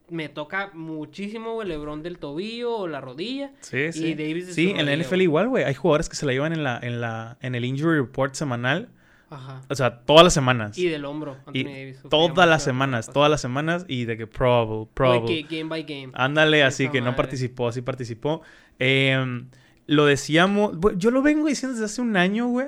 Me 0.09 0.27
toca 0.27 0.71
muchísimo, 0.73 1.53
güey, 1.53 1.69
LeBron 1.69 2.03
del 2.03 2.17
tobillo 2.17 2.75
o 2.75 2.87
la 2.89 2.99
rodilla. 2.99 3.51
Sí, 3.61 3.93
sí. 3.93 4.15
Davis 4.15 4.47
de 4.47 4.53
sí, 4.53 4.71
en 4.71 4.77
la 4.85 4.91
rodilla, 4.91 4.97
NFL 5.03 5.09
güey. 5.15 5.23
igual, 5.23 5.47
güey. 5.47 5.63
Hay 5.63 5.75
jugadores 5.75 6.09
que 6.09 6.17
se 6.17 6.25
la 6.25 6.33
llevan 6.33 6.51
en 6.51 6.63
la, 6.65 6.77
en 6.81 6.99
la, 6.99 7.37
en 7.41 7.55
el 7.55 7.63
injury 7.63 7.99
report 7.99 8.33
semanal. 8.33 8.89
Ajá. 9.29 9.61
O 9.69 9.75
sea, 9.75 9.99
todas 9.99 10.23
las 10.23 10.33
semanas. 10.33 10.77
Y 10.77 10.87
del 10.87 11.05
hombro, 11.05 11.37
Y 11.53 11.59
Anthony 11.59 11.71
Davis. 11.71 11.95
sufría 12.01 12.09
todas 12.09 12.49
las 12.49 12.63
semanas, 12.63 13.09
todas 13.11 13.29
las 13.29 13.41
semanas 13.41 13.85
y 13.87 14.05
de 14.05 14.17
que 14.17 14.27
probable, 14.27 14.87
probable. 14.93 15.43
game 15.43 15.65
by 15.65 15.83
game. 15.83 16.09
Ándale, 16.13 16.63
así 16.63 16.89
que 16.89 17.01
no 17.01 17.15
participó, 17.15 17.71
sí 17.71 17.81
participó. 17.81 18.41
Eh, 18.79 19.43
lo 19.85 20.05
decíamos, 20.05 20.77
yo 20.97 21.11
lo 21.11 21.21
vengo 21.21 21.47
diciendo 21.47 21.73
desde 21.73 21.85
hace 21.85 22.01
un 22.01 22.15
año, 22.17 22.47
güey. 22.47 22.67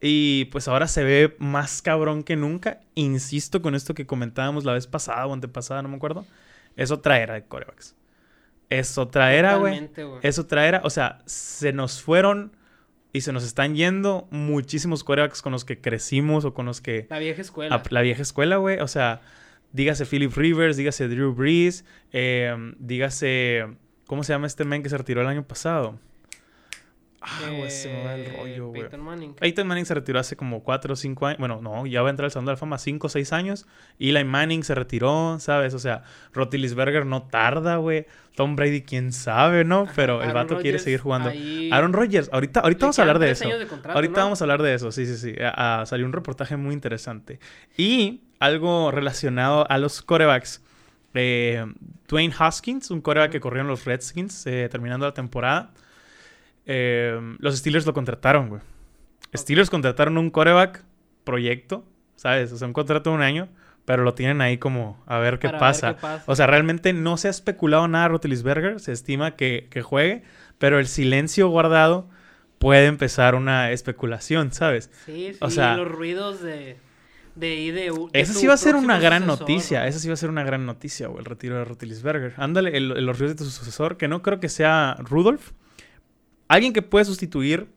Y 0.00 0.46
pues 0.46 0.66
ahora 0.66 0.88
se 0.88 1.04
ve 1.04 1.36
más 1.38 1.82
cabrón 1.82 2.22
que 2.22 2.34
nunca. 2.36 2.80
Insisto 2.94 3.60
con 3.60 3.74
esto 3.74 3.92
que 3.94 4.06
comentábamos 4.06 4.64
la 4.64 4.72
vez 4.72 4.86
pasada 4.86 5.26
o 5.26 5.32
antepasada, 5.34 5.82
no 5.82 5.88
me 5.90 5.96
acuerdo. 5.96 6.24
Es 6.76 6.90
otra 6.90 7.20
era 7.20 7.34
de 7.34 7.44
corebacks. 7.44 7.94
Es 8.70 8.96
otra 8.98 9.34
era, 9.34 9.56
güey. 9.56 9.72
Totalmente, 9.72 10.04
güey. 10.04 10.20
Es 10.22 10.38
otra 10.38 10.66
era. 10.66 10.80
O 10.84 10.90
sea, 10.90 11.18
se 11.26 11.72
nos 11.72 12.00
fueron 12.00 12.52
y 13.12 13.22
se 13.22 13.32
nos 13.32 13.44
están 13.44 13.74
yendo 13.74 14.28
muchísimos 14.30 15.04
corebacks 15.04 15.42
con 15.42 15.52
los 15.52 15.64
que 15.64 15.80
crecimos 15.80 16.44
o 16.44 16.54
con 16.54 16.66
los 16.66 16.80
que 16.80 17.06
La 17.10 17.18
vieja 17.18 17.42
escuela. 17.42 17.74
a 17.76 17.82
la 17.90 18.00
vieja 18.02 18.22
escuela, 18.22 18.56
güey. 18.56 18.78
O 18.80 18.88
sea, 18.88 19.20
dígase 19.72 20.06
Philip 20.06 20.32
Rivers, 20.36 20.76
dígase 20.76 21.08
Drew 21.08 21.34
Brees, 21.34 21.84
eh, 22.12 22.54
dígase. 22.78 23.66
¿Cómo 24.06 24.24
se 24.24 24.32
llama 24.32 24.46
este 24.46 24.64
men 24.64 24.82
que 24.82 24.88
se 24.88 24.98
retiró 24.98 25.20
el 25.20 25.26
año 25.28 25.46
pasado? 25.46 25.98
Ah, 27.22 27.50
güey, 27.50 27.70
se 27.70 27.92
me 27.92 28.04
va 28.04 28.14
el 28.14 28.34
rollo, 28.34 28.68
güey. 28.68 28.80
Peyton 28.82 29.00
Manning. 29.02 29.34
Peyton 29.34 29.66
Manning 29.66 29.84
se 29.84 29.92
retiró 29.94 30.18
hace 30.18 30.36
como 30.36 30.62
4 30.62 30.94
o 30.94 30.96
5 30.96 31.26
años. 31.26 31.38
Bueno, 31.38 31.60
no, 31.60 31.84
ya 31.86 32.00
va 32.00 32.08
a 32.08 32.10
entrar 32.10 32.24
al 32.24 32.30
Salón 32.30 32.46
de 32.46 32.52
la 32.52 32.56
Fama 32.56 32.78
5 32.78 33.06
o 33.06 33.10
6 33.10 33.32
años. 33.34 33.66
Eli 33.98 34.24
Manning 34.24 34.62
se 34.64 34.74
retiró, 34.74 35.36
¿sabes? 35.38 35.74
O 35.74 35.78
sea, 35.78 36.02
Rotilisberger 36.32 37.04
no 37.04 37.24
tarda, 37.24 37.76
güey. 37.76 38.06
Tom 38.36 38.56
Brady, 38.56 38.80
quién 38.82 39.12
sabe, 39.12 39.64
¿no? 39.64 39.86
Pero 39.94 40.22
el 40.22 40.32
vato 40.32 40.58
quiere 40.60 40.78
seguir 40.78 41.00
jugando. 41.00 41.28
ahí- 41.28 41.68
Aaron 41.70 41.92
Rodgers, 41.92 42.30
ahorita, 42.32 42.60
ahorita 42.60 42.86
vamos 42.86 42.98
a 42.98 43.02
hablar 43.02 43.18
de 43.18 43.30
eso. 43.32 43.44
años 43.44 43.58
de 43.58 43.66
contrato, 43.66 43.96
ahorita 43.98 44.14
¿no? 44.20 44.24
vamos 44.26 44.40
a 44.40 44.44
hablar 44.44 44.62
de 44.62 44.74
eso, 44.74 44.90
sí, 44.90 45.04
sí, 45.04 45.16
sí. 45.18 45.34
Salió 45.84 46.06
un 46.06 46.12
reportaje 46.14 46.56
muy 46.56 46.72
interesante. 46.72 47.38
Y 47.76 48.22
algo 48.38 48.90
relacionado 48.90 49.70
a 49.70 49.76
los 49.76 50.00
corebacks. 50.00 50.62
Eh, 51.12 51.66
Dwayne 52.08 52.32
Haskins, 52.38 52.90
un 52.90 53.00
coreback 53.02 53.30
que 53.32 53.40
corrió 53.40 53.60
en 53.62 53.68
los 53.68 53.84
Redskins 53.84 54.46
eh, 54.46 54.68
terminando 54.70 55.04
la 55.06 55.12
temporada. 55.12 55.72
Eh, 56.72 57.18
los 57.40 57.56
Steelers 57.58 57.84
lo 57.84 57.92
contrataron, 57.94 58.48
güey. 58.48 58.60
Steelers 59.36 59.70
contrataron 59.70 60.18
un 60.18 60.30
coreback 60.30 60.84
proyecto, 61.24 61.84
¿sabes? 62.16 62.52
O 62.52 62.56
sea, 62.56 62.66
un 62.68 62.72
contrato 62.72 63.10
de 63.10 63.16
un 63.16 63.22
año, 63.22 63.48
pero 63.84 64.04
lo 64.04 64.14
tienen 64.14 64.40
ahí 64.40 64.58
como 64.58 65.02
a 65.06 65.18
ver 65.18 65.38
qué, 65.40 65.48
ver 65.48 65.58
pasa. 65.58 65.94
qué 65.96 66.00
pasa. 66.00 66.24
O 66.26 66.36
sea, 66.36 66.46
realmente 66.46 66.92
no 66.92 67.16
se 67.16 67.26
ha 67.28 67.30
especulado 67.30 67.88
nada 67.88 68.04
a 68.04 68.08
Roethlisberger. 68.08 68.78
Se 68.78 68.92
estima 68.92 69.36
que, 69.36 69.66
que 69.70 69.82
juegue, 69.82 70.22
pero 70.58 70.78
el 70.78 70.86
silencio 70.86 71.48
guardado 71.48 72.08
puede 72.58 72.86
empezar 72.86 73.34
una 73.34 73.72
especulación, 73.72 74.52
¿sabes? 74.52 74.90
Sí, 75.06 75.30
sí, 75.32 75.38
o 75.40 75.50
sea- 75.50 75.76
los 75.76 75.88
ruidos 75.88 76.40
de... 76.40 76.76
De, 77.36 77.46
de, 77.72 77.72
de 77.72 77.92
Esa 78.12 78.34
sí 78.34 78.46
va 78.48 78.54
a 78.54 78.56
ser 78.58 78.74
una 78.74 78.98
gran 78.98 79.22
sucesor, 79.22 79.40
noticia. 79.40 79.78
güey. 79.80 79.88
Esa 79.88 79.98
sí 80.00 80.08
va 80.08 80.14
a 80.14 80.16
ser 80.16 80.30
una 80.30 80.42
gran 80.42 80.66
noticia, 80.66 81.06
güey, 81.06 81.20
el 81.20 81.24
retiro 81.24 81.56
de 81.56 81.64
Roethlisberger. 81.64 82.34
Ándale, 82.36 82.76
el- 82.76 82.90
el- 82.92 83.06
los 83.06 83.18
ríos 83.18 83.30
de 83.30 83.36
tu 83.36 83.44
sucesor, 83.44 83.96
que 83.96 84.08
no 84.08 84.20
creo 84.20 84.40
que 84.40 84.48
sea 84.48 84.96
Rudolph. 84.98 85.52
Alguien 86.50 86.72
que 86.72 86.82
puede 86.82 87.04
sustituir, 87.04 87.68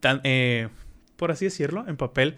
tan- 0.00 0.20
eh, 0.24 0.68
por 1.16 1.30
así 1.30 1.46
decirlo, 1.46 1.86
en 1.88 1.96
papel, 1.96 2.36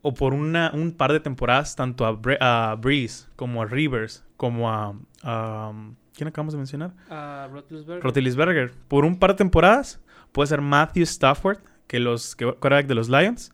o 0.00 0.14
por 0.14 0.32
una, 0.32 0.70
un 0.74 0.92
par 0.92 1.12
de 1.12 1.18
temporadas, 1.18 1.74
tanto 1.74 2.06
a, 2.06 2.12
Bre- 2.12 2.38
a 2.40 2.76
Breeze, 2.80 3.26
como 3.36 3.62
a 3.62 3.66
Rivers, 3.66 4.24
como 4.36 4.70
a... 4.70 4.94
a- 5.24 5.72
¿Quién 6.14 6.28
acabamos 6.28 6.52
de 6.52 6.58
mencionar? 6.58 6.92
Ah, 7.10 7.48
Roethlisberger. 7.50 8.02
Roethlisberger. 8.02 8.70
Por 8.86 9.04
un 9.06 9.18
par 9.18 9.30
de 9.30 9.36
temporadas 9.38 9.98
puede 10.30 10.46
ser 10.46 10.60
Matthew 10.60 11.04
Stafford, 11.04 11.58
que 11.88 11.98
los 12.00 12.36
que 12.36 12.44
quarterback 12.44 12.86
de 12.86 12.94
los 12.94 13.08
Lions, 13.08 13.50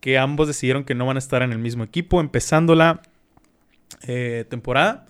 que 0.00 0.18
ambos 0.18 0.46
decidieron 0.48 0.84
que 0.84 0.94
no 0.94 1.06
van 1.06 1.16
a 1.16 1.20
estar 1.20 1.42
en 1.42 1.52
el 1.52 1.58
mismo 1.58 1.84
equipo 1.84 2.20
empezando 2.20 2.74
la 2.74 3.00
eh, 4.02 4.44
temporada 4.50 5.06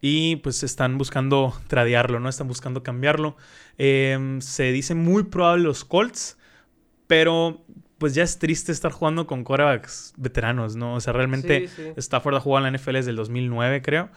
y 0.00 0.36
pues 0.36 0.62
están 0.62 0.98
buscando 0.98 1.54
tradearlo, 1.68 2.20
no 2.20 2.28
están 2.28 2.48
buscando 2.48 2.82
cambiarlo. 2.82 3.36
Eh, 3.78 4.38
se 4.40 4.72
dice 4.72 4.94
muy 4.94 5.24
probable 5.24 5.64
los 5.64 5.84
Colts, 5.84 6.38
pero 7.06 7.64
pues 7.98 8.14
ya 8.14 8.22
es 8.22 8.38
triste 8.38 8.72
estar 8.72 8.92
jugando 8.92 9.26
con 9.26 9.42
quarterbacks 9.42 10.12
veteranos, 10.16 10.76
¿no? 10.76 10.94
O 10.94 11.00
sea, 11.00 11.12
realmente 11.12 11.68
Sí, 11.68 11.74
sí. 11.76 11.92
Stafford 11.96 12.36
ha 12.36 12.40
jugado 12.40 12.66
en 12.66 12.72
la 12.72 12.78
NFL 12.78 12.92
desde 12.92 13.10
el 13.10 13.16
2009, 13.16 13.80
creo. 13.82 14.10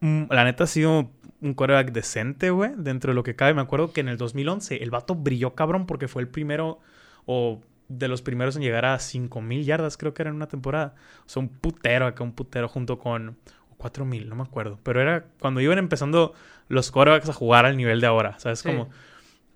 Mm, 0.00 0.24
La 0.30 0.44
neta 0.44 0.64
ha 0.64 0.66
sido 0.66 1.10
un 1.42 1.54
quarterback 1.54 1.92
decente, 1.92 2.50
güey, 2.50 2.72
dentro 2.76 3.10
de 3.10 3.14
lo 3.14 3.22
que 3.22 3.36
cabe. 3.36 3.54
Me 3.54 3.60
acuerdo 3.60 3.92
que 3.92 4.00
en 4.00 4.08
el 4.08 4.16
2011 4.16 4.82
el 4.82 4.90
vato 4.90 5.14
brilló 5.14 5.54
cabrón 5.54 5.86
porque 5.86 6.08
fue 6.08 6.22
el 6.22 6.28
primero 6.28 6.80
o 7.26 7.60
de 7.88 8.08
los 8.08 8.22
primeros 8.22 8.56
en 8.56 8.62
llegar 8.62 8.84
a 8.86 8.98
5000 8.98 9.64
yardas, 9.64 9.96
creo 9.96 10.14
que 10.14 10.22
era 10.22 10.30
en 10.30 10.36
una 10.36 10.46
temporada. 10.48 10.94
O 11.26 11.28
sea, 11.28 11.40
un 11.40 11.48
putero 11.48 12.06
acá, 12.06 12.22
un 12.24 12.32
putero 12.32 12.68
junto 12.68 12.98
con 12.98 13.36
o 13.80 13.82
4000, 13.82 14.28
no 14.28 14.36
me 14.36 14.42
acuerdo. 14.42 14.78
Pero 14.82 15.00
era 15.00 15.24
cuando 15.40 15.60
iban 15.60 15.78
empezando 15.78 16.34
los 16.68 16.90
quarterbacks 16.90 17.28
a 17.28 17.32
jugar 17.32 17.66
al 17.66 17.76
nivel 17.76 18.00
de 18.00 18.06
ahora, 18.06 18.38
¿sabes? 18.38 18.60
Sí. 18.60 18.68
Como 18.68 18.90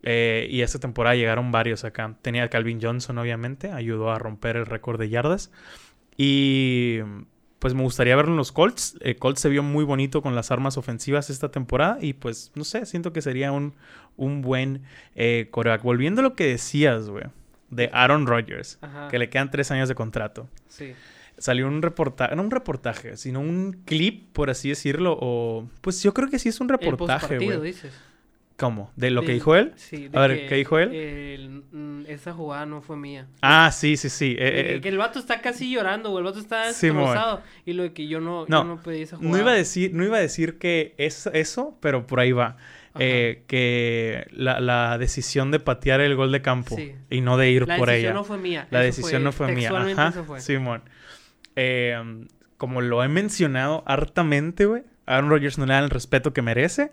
eh, 0.07 0.47
y 0.51 0.61
esta 0.61 0.79
temporada 0.79 1.17
llegaron 1.17 1.51
varios 1.51 1.85
acá. 1.85 2.15
Tenía 2.21 2.45
a 2.45 2.49
Calvin 2.49 2.79
Johnson, 2.81 3.17
obviamente, 3.19 3.73
ayudó 3.73 4.11
a 4.11 4.19
romper 4.19 4.57
el 4.57 4.67
récord 4.67 5.01
de 5.01 5.09
yardas. 5.09 5.51
Y 6.17 6.99
pues 7.59 7.73
me 7.73 7.83
gustaría 7.83 8.15
verlo 8.15 8.33
en 8.33 8.37
los 8.37 8.53
Colts. 8.53 8.99
Eh, 9.01 9.17
Colts 9.17 9.41
se 9.41 9.49
vio 9.49 9.63
muy 9.63 9.85
bonito 9.85 10.21
con 10.21 10.35
las 10.35 10.51
armas 10.51 10.77
ofensivas 10.77 11.31
esta 11.31 11.51
temporada. 11.51 11.99
Y 12.03 12.13
pues, 12.13 12.53
no 12.55 12.65
sé, 12.65 12.85
siento 12.85 13.15
que 13.15 13.23
sería 13.23 13.51
un, 13.51 13.75
un 14.17 14.43
buen 14.43 14.83
eh, 15.15 15.49
coreback. 15.51 15.83
Volviendo 15.83 16.21
a 16.21 16.25
lo 16.25 16.35
que 16.35 16.47
decías, 16.49 17.09
güey, 17.09 17.25
de 17.71 17.89
Aaron 17.95 18.27
Rodgers, 18.27 18.79
Ajá. 18.83 19.09
que 19.09 19.19
le 19.19 19.31
quedan 19.31 19.51
tres 19.51 19.71
años 19.71 19.89
de 19.89 19.95
contrato. 19.95 20.49
Sí. 20.69 20.93
Salió 21.39 21.67
un 21.67 21.83
reportaje, 21.83 22.37
no 22.37 22.43
un 22.43 22.51
reportaje, 22.51 23.17
sino 23.17 23.41
un 23.41 23.83
clip, 23.85 24.29
por 24.33 24.51
así 24.51 24.69
decirlo. 24.69 25.17
O 25.21 25.69
pues 25.81 26.03
yo 26.03 26.15
creo 26.15 26.29
que 26.31 26.39
sí 26.39 26.49
es 26.49 26.61
un 26.61 26.71
El 26.71 26.79
reportaje, 26.79 27.39
güey. 27.39 27.75
¿Cómo? 28.57 28.93
¿De 28.95 29.11
lo 29.11 29.23
que 29.23 29.33
dijo 29.33 29.57
él? 29.57 29.73
Sí. 29.75 30.09
A 30.13 30.29
ver, 30.29 30.47
¿qué 30.49 30.55
dijo 30.55 30.79
él? 30.79 30.95
el- 30.95 31.63
mm, 31.73 32.07
esa 32.07 32.33
jugada 32.33 32.67
no 32.67 32.81
fue 32.83 32.97
mía. 32.97 33.27
Ah, 33.43 33.73
sí, 33.73 33.97
sí, 33.97 34.09
sí. 34.09 34.37
eh, 34.39 34.47
Eh, 34.71 34.75
eh, 34.77 34.81
que 34.81 34.91
el 34.91 34.97
vato 34.99 35.19
está 35.19 35.41
casi 35.41 35.73
llorando, 35.73 36.11
güey. 36.11 36.21
El 36.21 36.27
vato 36.27 36.39
está 36.39 36.67
destrozado. 36.69 37.43
y 37.67 37.73
lo 37.73 37.83
de 37.83 37.93
que 37.93 38.07
yo 38.07 38.21
no, 38.21 38.45
No, 38.47 38.63
yo 38.63 38.65
no 38.65 38.81
pedí 38.81 39.03
esa 39.03 39.17
jugada. 39.17 39.33
No 39.37 39.43
iba 39.43 39.51
a 39.51 39.55
decir, 39.55 39.93
no 39.93 40.05
iba 40.05 40.19
a 40.19 40.21
decir 40.21 40.59
que 40.59 40.95
es 40.99 41.27
eso, 41.33 41.77
pero 41.81 42.07
por 42.07 42.21
ahí 42.21 42.31
va. 42.31 42.57
Eh, 42.97 43.43
que 43.49 44.25
la, 44.31 44.61
la 44.61 44.99
decisión 44.99 45.51
de 45.51 45.59
patear 45.59 46.01
el 46.01 46.15
gol 46.15 46.31
de 46.31 46.41
campo 46.43 46.77
Sí. 46.77 46.93
y 47.11 47.23
no 47.23 47.37
de 47.37 47.51
ir 47.51 47.67
La 47.67 47.77
por 47.77 47.89
decisión 47.89 48.11
ella. 48.13 48.15
no 48.21 48.23
fue 48.25 48.39
mía. 48.39 48.69
la 48.71 48.85
eso 48.85 48.99
decisión 49.03 49.25
no 49.25 49.33
fue 49.33 49.51
mía. 49.53 49.71
Ajá. 49.77 50.13
Simón. 50.39 50.83
Eh, 51.57 52.27
como 52.57 52.81
lo 52.81 53.03
he 53.05 53.09
mencionado 53.09 53.83
hartamente, 53.87 54.67
güey, 54.67 54.83
Aaron 55.07 55.29
Rodgers 55.31 55.59
no 55.59 55.67
le 55.67 55.75
dan 55.75 55.85
el 55.85 55.91
respeto 55.91 56.33
que 56.33 56.43
merece. 56.43 56.93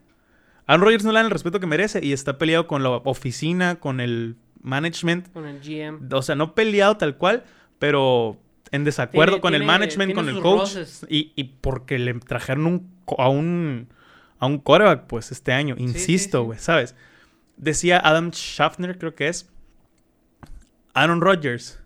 Aaron 0.68 0.84
Rodgers 0.86 1.04
no 1.04 1.12
le 1.12 1.18
dan 1.20 1.26
el 1.26 1.32
respeto 1.32 1.60
que 1.60 1.68
merece 1.68 2.04
y 2.04 2.14
está 2.14 2.38
peleado 2.38 2.68
con 2.68 2.84
la 2.84 2.90
oficina, 2.90 3.76
con 3.76 4.00
el 4.00 4.36
management. 4.62 5.32
Con 5.34 5.46
el 5.48 5.60
GM. 5.62 6.08
O 6.14 6.22
sea, 6.22 6.36
no 6.36 6.54
peleado 6.56 6.98
tal 6.98 7.18
cual, 7.18 7.44
pero 7.80 8.38
en 8.72 8.84
desacuerdo 8.84 9.34
Tiene- 9.36 9.42
con 9.42 9.56
el 9.56 9.64
management, 9.64 10.14
con 10.14 10.30
el 10.30 10.40
coach. 10.42 10.76
Y, 11.10 11.32
y 11.36 11.44
porque 11.46 12.00
le 12.00 12.14
trajeron 12.16 12.66
un, 12.66 12.92
a 13.18 13.30
un 13.30 13.88
a 14.40 14.48
un 14.48 14.58
quarterback, 14.58 15.06
pues, 15.06 15.32
este 15.32 15.52
año. 15.54 15.76
sí, 15.78 15.84
Insisto, 15.84 16.40
sí. 16.40 16.46
güey, 16.46 16.60
¿sabes? 16.60 16.96
Decía 17.58 18.00
Adam 18.04 18.32
Schaffner, 18.32 18.98
creo 18.98 19.14
que 19.14 19.28
es. 19.28 19.48
Aaron 20.94 21.22
Rodgers 21.22 21.80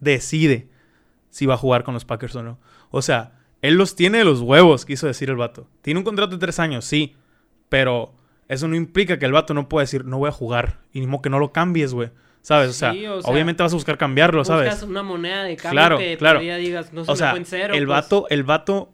decide 0.00 0.68
si 1.30 1.46
va 1.46 1.54
a 1.54 1.58
jugar 1.58 1.84
con 1.84 1.94
los 1.94 2.04
Packers 2.04 2.36
o 2.36 2.42
no. 2.42 2.58
O 2.90 3.02
sea, 3.02 3.32
él 3.62 3.74
los 3.74 3.96
tiene 3.96 4.18
de 4.18 4.24
los 4.24 4.40
huevos, 4.40 4.84
quiso 4.84 5.06
decir 5.06 5.30
el 5.30 5.36
vato. 5.36 5.68
Tiene 5.82 5.98
un 5.98 6.04
contrato 6.04 6.32
de 6.32 6.38
tres 6.38 6.58
años, 6.58 6.84
sí. 6.84 7.16
Pero 7.68 8.14
eso 8.48 8.68
no 8.68 8.74
implica 8.76 9.18
que 9.18 9.26
el 9.26 9.32
vato 9.32 9.54
no 9.54 9.68
pueda 9.68 9.84
decir, 9.84 10.04
no 10.04 10.18
voy 10.18 10.28
a 10.28 10.32
jugar. 10.32 10.80
Y 10.92 11.00
ni 11.00 11.06
modo 11.06 11.22
que 11.22 11.30
no 11.30 11.38
lo 11.38 11.52
cambies, 11.52 11.94
güey. 11.94 12.10
¿Sabes? 12.42 12.70
O 12.70 12.72
sea, 12.72 12.92
Sí, 12.92 13.06
o 13.06 13.20
sea, 13.20 13.30
obviamente 13.30 13.62
vas 13.62 13.72
a 13.72 13.76
buscar 13.76 13.98
cambiarlo, 13.98 14.44
¿sabes? 14.44 14.70
Buscas 14.70 14.88
una 14.88 15.02
moneda 15.02 15.44
de 15.44 15.56
cambio 15.56 15.70
Claro, 15.72 15.98
que 15.98 16.16
claro. 16.16 16.38
todavía 16.38 16.56
digas, 16.56 16.92
no 16.92 17.04
se 17.04 17.12
O 17.12 17.16
sea, 17.16 17.30
fue 17.30 17.38
en 17.40 17.44
cero. 17.46 17.74
el 17.74 17.86
pues. 17.86 17.96
vato, 17.96 18.26
el 18.30 18.44
vato, 18.44 18.92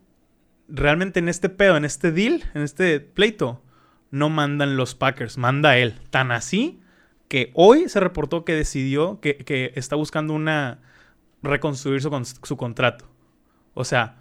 realmente 0.68 1.20
en 1.20 1.28
este 1.28 1.48
pedo, 1.48 1.76
en 1.76 1.84
este 1.84 2.10
deal, 2.10 2.42
en 2.54 2.62
este 2.62 2.98
pleito, 3.00 3.62
no 4.10 4.30
mandan 4.30 4.76
los 4.76 4.94
Packers, 4.96 5.38
manda 5.38 5.78
él. 5.78 5.94
Tan 6.10 6.32
así 6.32 6.80
que 7.28 7.50
hoy 7.54 7.88
se 7.88 8.00
reportó 8.00 8.44
que 8.44 8.52
decidió 8.54 9.20
que, 9.20 9.36
que 9.36 9.72
está 9.76 9.94
buscando 9.96 10.32
una 10.34 10.80
reconstruir 11.42 12.00
su, 12.02 12.10
con- 12.10 12.24
su 12.24 12.56
contrato. 12.56 13.06
O 13.74 13.84
sea, 13.84 14.16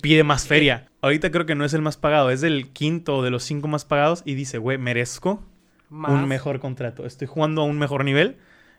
pide 0.00 0.24
más 0.24 0.46
feria. 0.46 0.88
Ahorita 1.00 1.30
creo 1.30 1.46
que 1.46 1.54
no 1.54 1.64
es 1.64 1.74
el 1.74 1.82
más 1.82 1.96
pagado, 1.96 2.30
es 2.30 2.42
el 2.42 2.68
quinto 2.70 3.22
de 3.22 3.30
los 3.30 3.42
cinco 3.44 3.68
más 3.68 3.84
pagados 3.84 4.22
y 4.24 4.34
dice, 4.34 4.58
güey, 4.58 4.78
merezco 4.78 5.42
Más. 5.88 6.12
un 6.12 6.26
mejor 6.28 6.60
contrato. 6.60 7.06
Estoy 7.06 7.26
jugando 7.28 7.62
a 7.62 7.64
un 7.64 7.78
mejor 7.78 8.04
nivel 8.04 8.36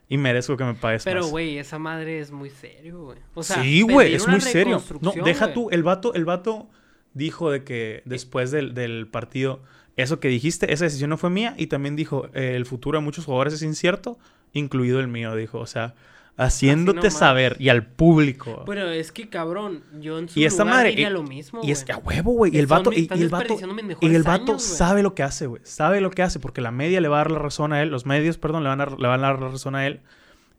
y 0.10 0.18
merezco 0.18 0.58
que 0.58 0.64
me 0.64 0.74
pagues 0.74 1.04
Pero, 1.04 1.22
más. 1.22 1.32
güey, 1.32 1.58
esa 1.58 1.80
madre 1.80 2.20
es 2.20 2.32
muy 2.32 2.50
serio, 2.50 3.04
güey. 3.04 3.20
O 3.34 3.44
sea, 3.44 3.62
sí, 3.62 3.82
güey, 3.82 4.14
es 4.16 4.28
muy 4.28 4.42
serio. 4.42 4.82
No, 5.02 5.14
deja 5.24 5.54
tú, 5.54 5.70
el 5.72 5.84
vato, 5.84 6.14
el 6.14 6.26
vato 6.26 6.70
dijo 7.14 7.52
de 7.52 7.64
que 7.64 8.02
después 8.06 8.52
del, 8.52 8.74
del 8.74 9.08
partido, 9.08 9.62
eso 9.96 10.20
que 10.20 10.28
dijiste, 10.28 10.74
esa 10.74 10.86
decisión 10.86 11.10
no 11.10 11.18
fue 11.18 11.30
mía 11.30 11.54
y 11.58 11.68
también 11.68 11.96
dijo, 11.96 12.28
eh, 12.34 12.56
el 12.56 12.66
futuro 12.66 12.98
de 13.00 13.06
muchos 13.06 13.26
jugadores 13.26 13.54
es 13.54 13.62
incierto, 13.62 14.18
incluido 14.54 15.00
el 15.00 15.08
mío, 15.08 15.36
dijo, 15.36 15.60
o 15.60 15.68
sea, 15.68 15.94
haciéndote 16.38 17.12
saber 17.12 17.56
y 17.60 17.70
al 17.70 17.86
público. 17.86 18.64
Pero 18.66 18.90
es 18.90 19.12
que, 19.12 19.30
cabrón, 19.30 19.84
yo 20.00 20.18
en 20.20 20.30
su 20.30 20.40
Y 20.40 20.46
esta 20.46 20.64
lugar 20.64 20.78
madre, 20.78 20.92
y- 20.94 21.06
lo 21.10 21.24
mismo, 21.24 21.62
Y 21.64 21.72
es 21.72 21.84
que 21.84 21.92
a 21.92 21.98
huevo, 21.98 22.32
güey. 22.34 22.56
Y 22.56 22.60
el 22.60 22.68
vato, 22.68 22.92
y, 22.92 23.08
el 23.12 23.30
vato, 23.30 23.56
y 24.02 24.16
el 24.16 24.24
vato 24.24 24.58
sabe 24.60 25.04
lo 25.04 25.14
que 25.14 25.24
hace, 25.24 25.46
güey. 25.48 25.62
Sabe 25.64 26.02
lo 26.02 26.12
que 26.12 26.24
hace, 26.24 26.40
porque 26.40 26.62
la 26.62 26.72
media 26.72 27.02
le 27.02 27.08
va 27.08 27.18
a 27.18 27.20
dar 27.20 27.32
la 27.32 27.40
razón 27.40 27.72
a 27.74 27.82
él, 27.82 27.90
los 27.90 28.06
medios, 28.06 28.38
perdón, 28.38 28.64
le 28.64 28.70
van 28.70 28.82
a, 28.82 28.86
le 28.86 29.08
van 29.08 29.24
a 29.24 29.28
dar 29.28 29.40
la 29.42 29.50
razón 29.50 29.76
a 29.76 29.86
él. 29.88 30.02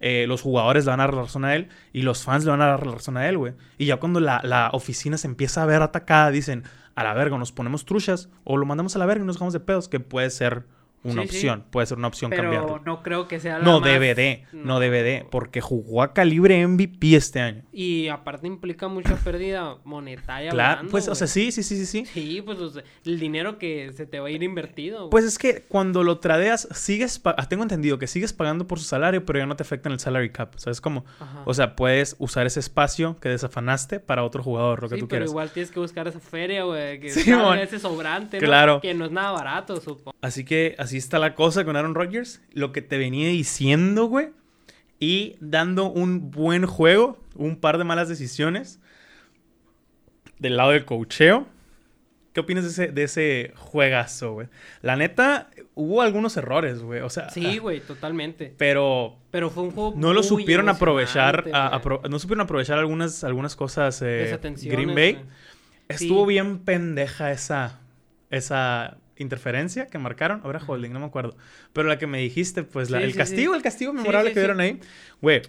eh, 0.01 0.27
los 0.29 0.43
jugadores 0.43 0.85
le 0.85 0.91
van 0.91 1.01
a 1.01 1.05
dar 1.05 1.15
la 1.15 1.23
razón 1.23 1.45
a 1.47 1.55
él 1.55 1.69
y 1.95 2.03
los 2.03 2.25
fans 2.25 2.45
le 2.45 2.51
van 2.51 2.61
a 2.61 2.67
dar 2.67 2.85
la 2.85 2.93
razón 2.93 3.17
a 3.17 3.27
él, 3.29 3.39
güey. 3.39 3.55
Y 3.79 3.87
ya 3.87 3.97
cuando 3.97 4.21
la, 4.21 4.41
la 4.45 4.69
oficina 4.75 5.17
se 5.17 5.27
empieza 5.29 5.63
a 5.63 5.67
ver 5.67 5.81
atacada, 5.81 6.31
dicen, 6.31 6.65
a 6.95 7.05
la 7.05 7.15
verga, 7.15 7.39
nos 7.39 7.53
ponemos 7.53 7.87
truchas 7.87 8.29
o 8.43 8.57
lo 8.59 8.67
mandamos 8.67 8.95
a 8.97 8.99
la 8.99 9.07
verga 9.07 9.25
y 9.25 9.27
nos 9.27 9.37
dejamos 9.37 9.55
de 9.55 9.61
pedos, 9.61 9.89
que 9.89 10.01
puede 10.01 10.29
ser 10.31 10.65
una 11.05 11.23
Sí, 11.23 11.29
sí. 11.29 11.37
opción, 11.37 11.65
puede 11.71 11.87
ser 11.87 11.99
una 11.99 12.09
opción 12.09 12.31
Pero 12.31 12.43
cambiarlo. 12.43 12.81
no 12.85 13.03
creo 13.03 13.29
que 13.29 13.39
sea 13.39 13.59
la 13.59 13.65
No 13.65 13.81
más- 13.81 13.89
DVD, 13.91 14.45
no 14.53 14.81
DVD, 14.81 15.25
porque 15.31 15.61
jugó 15.61 16.03
a 16.03 16.13
calibre 16.13 16.67
MVP 16.67 17.15
este 17.15 17.41
año. 17.41 17.63
Y 17.73 18.09
aparte 18.09 18.47
implica 18.47 18.89
mucha 18.89 19.15
pérdida 19.17 19.77
monetaria 19.85 20.51
Claro, 20.51 20.71
hablando, 20.73 20.91
pues, 20.91 21.07
o 21.09 21.15
sea, 21.15 21.27
sí, 21.27 21.53
sí, 21.53 21.63
sí, 21.63 21.77
sí, 21.77 21.87
sí. 21.87 22.07
Sí, 22.07 22.43
pues 22.43 22.59
o 22.59 22.71
sea, 22.71 22.83
el 23.05 23.21
dinero 23.21 23.59
que 23.59 23.93
se 23.95 24.07
te 24.07 24.19
va 24.19 24.29
a 24.29 24.31
ir 24.31 24.43
invertido. 24.43 25.11
Pues 25.11 25.25
es 25.25 25.39
que 25.39 25.63
cuando 25.69 26.03
lo 26.03 26.19
tradeas, 26.19 26.69
sigues, 26.73 27.21
ah, 27.25 27.49
tengo 27.49 27.63
entendido 27.63 27.99
que 27.99 28.07
sigues 28.07 28.33
pagando 28.33 28.67
por 28.67 28.79
su 28.79 28.85
salario, 28.87 29.25
pero 29.25 29.39
ya 29.39 29.47
no 29.47 29.57
te 29.57 29.63
afecta 29.63 29.89
en 29.89 29.93
el 29.95 30.01
salary 30.01 30.31
cap. 30.31 30.55
¿Sabes 30.57 30.81
cómo? 30.81 31.05
Ajá. 31.21 31.43
O 31.45 31.53
sea, 31.55 31.77
puedes 31.77 32.17
usar 32.19 32.47
ese 32.47 32.61
espacio 32.61 33.19
que 33.21 33.29
desafanaste 33.29 34.01
para 34.01 34.25
otro 34.25 34.43
jugador, 34.43 34.83
lo 34.83 34.89
que 34.89 34.95
sí, 34.97 35.01
tú 35.03 35.09
pero 35.09 35.19
quieras. 35.21 35.31
igual 35.31 35.51
tienes 35.51 35.71
que 35.71 35.81
buscar 35.81 36.09
esa 36.09 36.21
feria, 36.21 36.65
güey, 36.65 36.99
que 37.01 37.11
Sí, 37.11 37.31
ese 37.61 37.79
sobrante, 37.79 38.39
¿no? 38.41 38.47
Claro. 38.47 38.81
Que 38.81 38.95
no 38.95 39.05
es 39.05 39.11
nada 39.13 39.33
barato, 39.33 39.81
supongo. 39.81 40.15
Así 40.23 40.45
que 40.45 40.75
así 40.79 40.94
está 40.97 41.19
la 41.19 41.35
cosa 41.35 41.65
con 41.65 41.77
Aaron 41.77 41.95
Rodgers. 41.95 42.41
Lo 42.53 42.73
que 42.73 42.83
te 42.83 42.99
venía 42.99 43.29
diciendo, 43.29 44.07
güey. 44.07 44.31
Y 45.01 45.37
dando 45.41 45.91
un 45.91 46.31
buen 46.31 46.67
juego, 46.67 47.19
un 47.35 47.57
par 47.57 47.79
de 47.79 47.85
malas 47.85 48.09
decisiones. 48.09 48.81
Del 50.39 50.57
lado 50.57 50.71
del 50.71 50.85
cocheo. 50.85 51.47
¿Qué 52.33 52.41
opinas 52.41 52.65
de 52.65 52.71
ese, 52.71 52.93
de 52.93 53.03
ese 53.05 53.53
juegazo, 53.57 54.33
güey? 54.33 54.49
La 54.83 54.97
neta, 54.97 55.51
hubo 55.75 56.03
algunos 56.03 56.37
errores, 56.37 56.83
güey. 56.83 57.01
O 57.01 57.09
sea, 57.09 57.31
Sí, 57.31 57.47
ah, 57.59 57.61
güey, 57.61 57.81
totalmente. 57.81 58.53
pero 58.59 59.17
Pero 59.31 59.51
fue 59.51 59.63
un 59.63 59.71
juego 59.71 59.95
no 59.97 60.13
lo 60.13 60.23
supieron 60.25 60.69
aprovechar. 60.69 61.45
a- 61.53 61.81
no 62.11 62.19
supieron 62.19 62.41
aprovechar 62.43 62.79
algunas, 62.81 63.23
algunas 63.23 63.55
cosas. 63.55 64.03
eh, 64.03 64.37
Green 64.65 64.95
Bay. 64.97 65.25
Estuvo 65.89 66.25
Sí. 66.25 66.29
bien 66.31 66.59
pendeja 66.59 67.31
esa, 67.31 67.79
esa 68.31 68.97
interferencia 69.17 69.87
que 69.87 69.99
marcaron. 69.99 70.41
Ahora 70.45 70.61
holding, 70.67 70.91
no 70.93 71.01
me 71.01 71.07
acuerdo. 71.07 71.37
Pero 71.73 71.89
la 71.89 71.99
que 71.99 72.07
me 72.07 72.19
dijiste, 72.19 72.63
pues 72.65 72.91
la- 72.91 72.99
Sí, 72.99 73.05
el 73.05 73.13
sí, 73.13 73.19
castigo, 73.19 73.53
sí. 73.53 73.57
el 73.59 73.63
castigo 73.63 73.93
memorable 73.93 74.33
que 74.33 74.41
dieron 74.41 74.61
ahí. 74.61 74.81
Güey. 75.21 75.43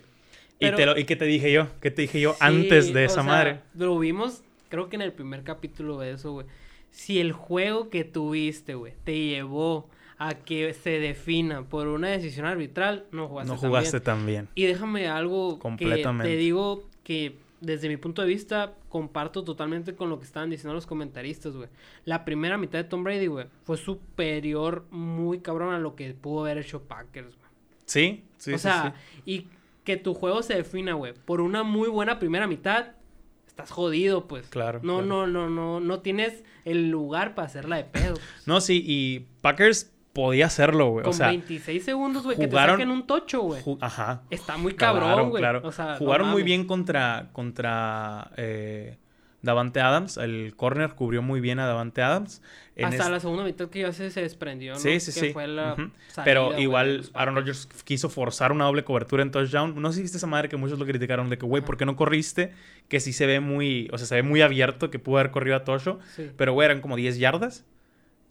Y, 0.60 0.71
te 0.71 0.86
lo- 0.86 0.97
¿Y 0.97 1.04
qué 1.06 1.15
te 1.15 1.25
dije 1.25 1.51
yo? 1.51 1.67
¿Qué 1.82 1.91
te 1.91 2.04
dije 2.04 2.19
yo 2.21 2.36
antes 2.39 2.93
de 2.93 3.04
o 3.04 3.06
esa 3.06 3.15
sea, 3.15 3.23
madre? 3.23 3.60
Lo 3.73 3.97
vimos, 3.99 4.41
creo 4.69 4.88
que 4.89 4.95
en 4.95 5.01
el 5.01 5.12
primer 5.12 5.43
capítulo 5.43 5.99
de 5.99 6.12
eso, 6.12 6.32
güey. 6.32 6.47
Si 6.91 7.19
el 7.19 7.34
juego 7.34 7.89
que 7.89 8.06
tuviste, 8.06 8.73
güey, 8.75 8.93
te 9.04 9.17
llevó 9.17 9.89
a 10.17 10.34
que 10.36 10.73
se 10.73 10.91
defina 11.01 11.63
por 11.63 11.88
una 11.88 12.08
decisión 12.08 12.45
arbitral, 12.45 13.04
no 13.12 13.28
jugaste 13.28 13.51
No 13.51 13.58
jugaste 13.58 13.99
tan 13.99 14.25
bien. 14.25 14.47
Y 14.56 14.63
déjame 14.63 15.10
algo 15.10 15.60
Completamente. 15.60 16.30
que 16.30 16.36
te 16.36 16.39
digo 16.41 16.84
que 17.04 17.36
desde 17.65 17.88
mi 17.89 17.97
punto 17.97 18.21
de 18.21 18.28
vista 18.28 18.73
comparto 18.89 19.43
totalmente 19.43 19.95
con 19.95 20.10
lo 20.10 20.19
que 20.19 20.25
estaban 20.25 20.49
diciendo 20.49 20.73
los 20.73 20.86
comentaristas, 20.86 21.56
güey. 21.56 21.69
La 22.06 22.23
primera 22.25 22.58
mitad 22.58 22.80
de 22.80 22.84
Tom 22.86 23.04
Brady, 23.04 23.28
güey, 23.28 23.47
fue 23.63 23.78
superior 23.78 24.86
muy 24.91 25.39
cabrón 25.39 25.73
a 25.73 25.80
lo 25.80 25.95
que 25.95 26.13
pudo 26.13 26.41
haber 26.41 26.60
hecho 26.60 26.84
Packers, 26.84 27.36
güey. 27.36 27.49
Sí, 27.86 28.23
sí, 28.38 28.54
o 28.54 28.58
sí, 28.58 28.62
sea, 28.63 28.93
sí. 29.15 29.21
y 29.25 29.47
que 29.84 29.97
tu 29.97 30.13
juego 30.13 30.41
se 30.41 30.56
defina, 30.56 30.93
güey, 30.93 31.13
por 31.13 31.41
una 31.41 31.63
muy 31.63 31.89
buena 31.89 32.17
primera 32.19 32.47
mitad, 32.47 32.93
estás 33.47 33.71
jodido, 33.71 34.28
pues. 34.28 34.47
Claro, 34.47 34.80
No, 34.84 34.97
claro. 35.04 35.06
no, 35.08 35.28
no, 35.28 35.49
no, 35.49 35.80
no 35.80 35.99
tienes 36.01 36.43
el 36.65 36.89
lugar 36.89 37.36
para 37.36 37.47
hacerla 37.47 37.78
de 37.78 37.84
pedo. 37.86 38.13
pues. 38.15 38.47
No, 38.47 38.60
sí, 38.62 38.84
y 38.86 39.25
Packers 39.41 39.91
podía 40.15 40.45
hacerlo, 40.47 40.88
güey. 40.91 41.04
Con 41.04 41.12
O 41.12 41.13
sea, 41.13 41.28
26 41.28 41.84
segundos, 41.86 42.23
güey, 42.23 42.38
que 42.38 42.47
te 42.47 42.56
saquen 42.56 42.89
un 42.89 43.06
tocho, 43.06 43.41
güey. 43.41 43.62
ju- 43.62 43.78
ajá. 43.82 44.21
Está 44.32 44.58
muy 44.58 44.73
Claro, 44.73 45.01
cabrón, 45.01 45.30
güey. 45.30 45.41
claro. 45.41 45.62
O 45.63 45.71
sea, 45.71 45.91
no 45.91 45.97
Jugaron 45.97 46.30
muy 46.30 46.41
bien 46.41 46.65
contra, 46.65 47.28
contra 47.34 48.32
eh, 48.38 48.97
Davante 49.41 49.80
Adams. 49.82 50.17
El 50.17 50.54
corner 50.56 50.91
cubrió 50.95 51.21
muy 51.21 51.41
bien 51.41 51.60
a 51.60 51.67
Davante 51.67 52.01
Adams. 52.01 52.41
En 52.78 52.86
Hasta 52.86 53.10
la 53.10 53.19
segunda 53.19 53.43
mitad 53.43 53.69
que 53.69 53.82
ya 53.82 53.91
se, 53.93 54.10
se 54.10 54.21
desprendió, 54.21 54.73
¿no? 54.73 54.80
Sí, 54.80 54.99
sí, 55.01 55.13
que 55.13 55.28
sí. 55.28 55.34
fue 55.34 55.47
la 55.47 55.75
salida, 55.75 56.23
Pero 56.23 56.58
igual 56.60 57.04
Aaron. 57.13 57.36
Rodgers 57.36 57.67
quiso 57.84 58.10
forzar 58.10 58.51
una 58.54 58.65
doble 58.65 58.84
cobertura 58.86 59.21
en 59.21 59.32
touchdown. 59.32 59.80
No 59.82 59.89
sé 59.91 59.97
si 59.97 60.01
viste 60.04 60.17
esa 60.17 60.28
madre 60.28 60.47
que 60.49 60.58
muchos 60.58 60.80
lo 60.80 60.86
criticaron 60.86 61.30
de 61.30 61.38
que, 61.38 61.45
güey. 61.45 61.62
¿por 61.62 61.78
qué 61.78 61.86
no 61.86 61.95
corriste? 61.97 62.54
Que 62.88 62.99
sí 63.01 63.12
se 63.13 63.25
ve 63.28 63.39
muy, 63.41 63.89
o 63.93 63.97
sea, 63.97 64.08
se 64.08 64.15
ve 64.15 64.23
muy 64.23 64.41
abierto 64.41 64.89
que 64.89 64.97
pudo 64.97 65.17
haber 65.19 65.32
corrido 65.32 65.58
a 65.58 65.63
Tosho. 65.65 65.99
Sí. 66.15 66.32
Pero, 66.38 66.54
güey, 66.54 66.65
eran 66.67 66.80
como 66.82 66.95
10 66.95 67.17
yardas. 67.19 67.65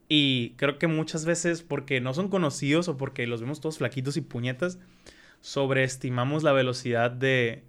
Y 0.09 0.51
creo 0.57 0.79
que 0.79 0.87
muchas 0.87 1.25
veces, 1.25 1.63
porque 1.63 2.01
no 2.01 2.13
son 2.15 2.29
conocidos 2.29 2.89
o 2.89 2.97
porque 2.97 3.27
los 3.27 3.41
vemos 3.41 3.61
todos 3.61 3.79
flaquitos 3.79 4.17
y 4.17 4.21
puñetas, 4.21 4.79
sobreestimamos 5.41 6.43
la 6.43 6.53
velocidad 6.53 7.11
de 7.11 7.65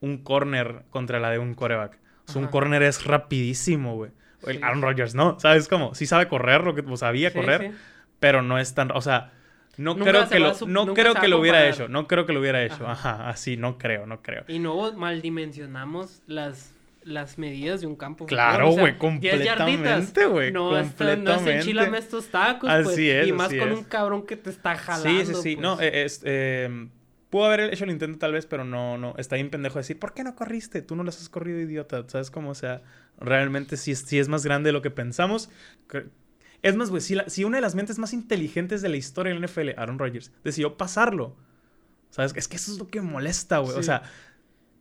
un 0.00 0.18
corner 0.18 0.84
contra 0.90 1.18
la 1.20 1.30
de 1.30 1.38
un 1.38 1.54
coreback. 1.54 1.98
O 2.28 2.32
sea, 2.32 2.42
un 2.42 2.48
corner 2.48 2.82
es 2.82 3.04
rapidísimo, 3.04 3.96
güey. 3.96 4.10
El 4.46 4.56
Sí. 4.58 4.62
Aaron 4.62 4.82
Rodgers 4.82 5.14
no, 5.14 5.38
¿sabes 5.40 5.66
cómo? 5.66 5.94
Sí 5.94 6.06
sabe 6.06 6.28
correr, 6.28 6.62
lo 6.62 6.74
que 6.74 6.82
o 6.82 6.96
sabía 6.96 7.30
Sí, 7.30 7.38
correr, 7.38 7.72
sí. 7.72 7.78
pero 8.20 8.42
no 8.42 8.58
es 8.58 8.72
tan, 8.74 8.92
o 8.92 9.00
sea, 9.00 9.32
no 9.76 9.94
Nunca 9.94 10.10
creo 10.10 10.28
que 10.28 10.38
lo, 10.38 10.54
no 10.66 10.94
creo 10.94 11.14
que 11.14 11.26
lo 11.28 11.40
hubiera 11.40 11.58
comparar. 11.58 11.74
hecho, 11.74 11.88
no 11.88 12.06
creo 12.06 12.26
que 12.26 12.32
lo 12.32 12.40
hubiera 12.40 12.62
hecho, 12.64 12.86
Ajá. 12.86 13.14
ajá, 13.14 13.28
así, 13.30 13.56
no 13.56 13.78
creo, 13.78 14.06
no 14.06 14.22
creo. 14.22 14.44
Y 14.46 14.58
no 14.60 14.92
maldimensionamos 14.92 16.22
las, 16.26 16.72
las 17.08 17.38
medidas 17.38 17.80
de 17.80 17.86
un 17.86 17.96
campo. 17.96 18.26
Claro, 18.26 18.70
fútbol, 18.72 18.82
o 18.82 18.86
sea, 18.90 18.98
güey, 18.98 19.18
10 19.18 19.44
yarditas. 19.44 19.56
completamente, 19.66 20.26
güey, 20.26 20.52
No, 20.52 20.78
esto- 20.78 21.04
no 21.04 21.10
es 21.10 21.16
completamente. 21.16 21.56
enchilame 21.56 21.98
estos 21.98 22.26
tacos, 22.28 22.68
Así 22.70 22.82
pues. 22.84 22.98
es, 22.98 23.28
y 23.28 23.32
más 23.32 23.48
así 23.48 23.58
con 23.58 23.68
es. 23.70 23.78
un 23.78 23.84
cabrón 23.84 24.26
que 24.26 24.36
te 24.36 24.50
está 24.50 24.76
jalando. 24.76 25.08
Sí, 25.08 25.26
sí, 25.26 25.34
sí. 25.42 25.56
pues. 25.56 25.58
No, 25.62 25.80
eh, 25.80 26.04
es, 26.04 26.20
eh, 26.24 26.88
pudo 27.30 27.46
haber 27.46 27.72
hecho 27.72 27.84
el 27.84 27.90
intento 27.90 28.18
tal 28.18 28.32
vez, 28.32 28.46
pero 28.46 28.64
no, 28.64 28.96
no. 28.98 29.14
Está 29.18 29.36
bien 29.36 29.50
pendejo 29.50 29.78
decir, 29.78 29.98
¿por 29.98 30.14
qué 30.14 30.24
no 30.24 30.34
corriste? 30.34 30.82
Tú 30.82 30.96
no 30.96 31.04
las 31.04 31.20
has 31.20 31.28
corrido, 31.28 31.60
idiota. 31.60 32.04
¿Sabes 32.08 32.30
cómo? 32.30 32.50
O 32.50 32.54
sea, 32.54 32.82
realmente 33.18 33.76
sí, 33.76 33.90
es- 33.92 34.00
sí 34.00 34.18
es 34.18 34.28
más 34.28 34.44
grande 34.44 34.68
de 34.68 34.72
lo 34.72 34.82
que 34.82 34.90
pensamos. 34.90 35.50
Es 36.62 36.74
más, 36.76 36.90
güey, 36.90 37.00
si, 37.02 37.14
la- 37.14 37.28
si 37.28 37.44
una 37.44 37.58
de 37.58 37.60
las 37.62 37.74
mentes 37.74 37.98
más 37.98 38.12
inteligentes 38.12 38.82
de 38.82 38.88
la 38.88 38.96
historia 38.96 39.32
del 39.32 39.42
NFL, 39.44 39.74
Aaron 39.76 39.98
Rodgers, 39.98 40.32
decidió 40.44 40.76
pasarlo. 40.76 41.36
¿Sabes? 42.10 42.32
Es 42.36 42.48
que 42.48 42.56
eso 42.56 42.72
es 42.72 42.78
lo 42.78 42.88
que 42.88 43.00
molesta, 43.02 43.58
güey. 43.58 43.76
O 43.76 43.82
sea, 43.82 44.02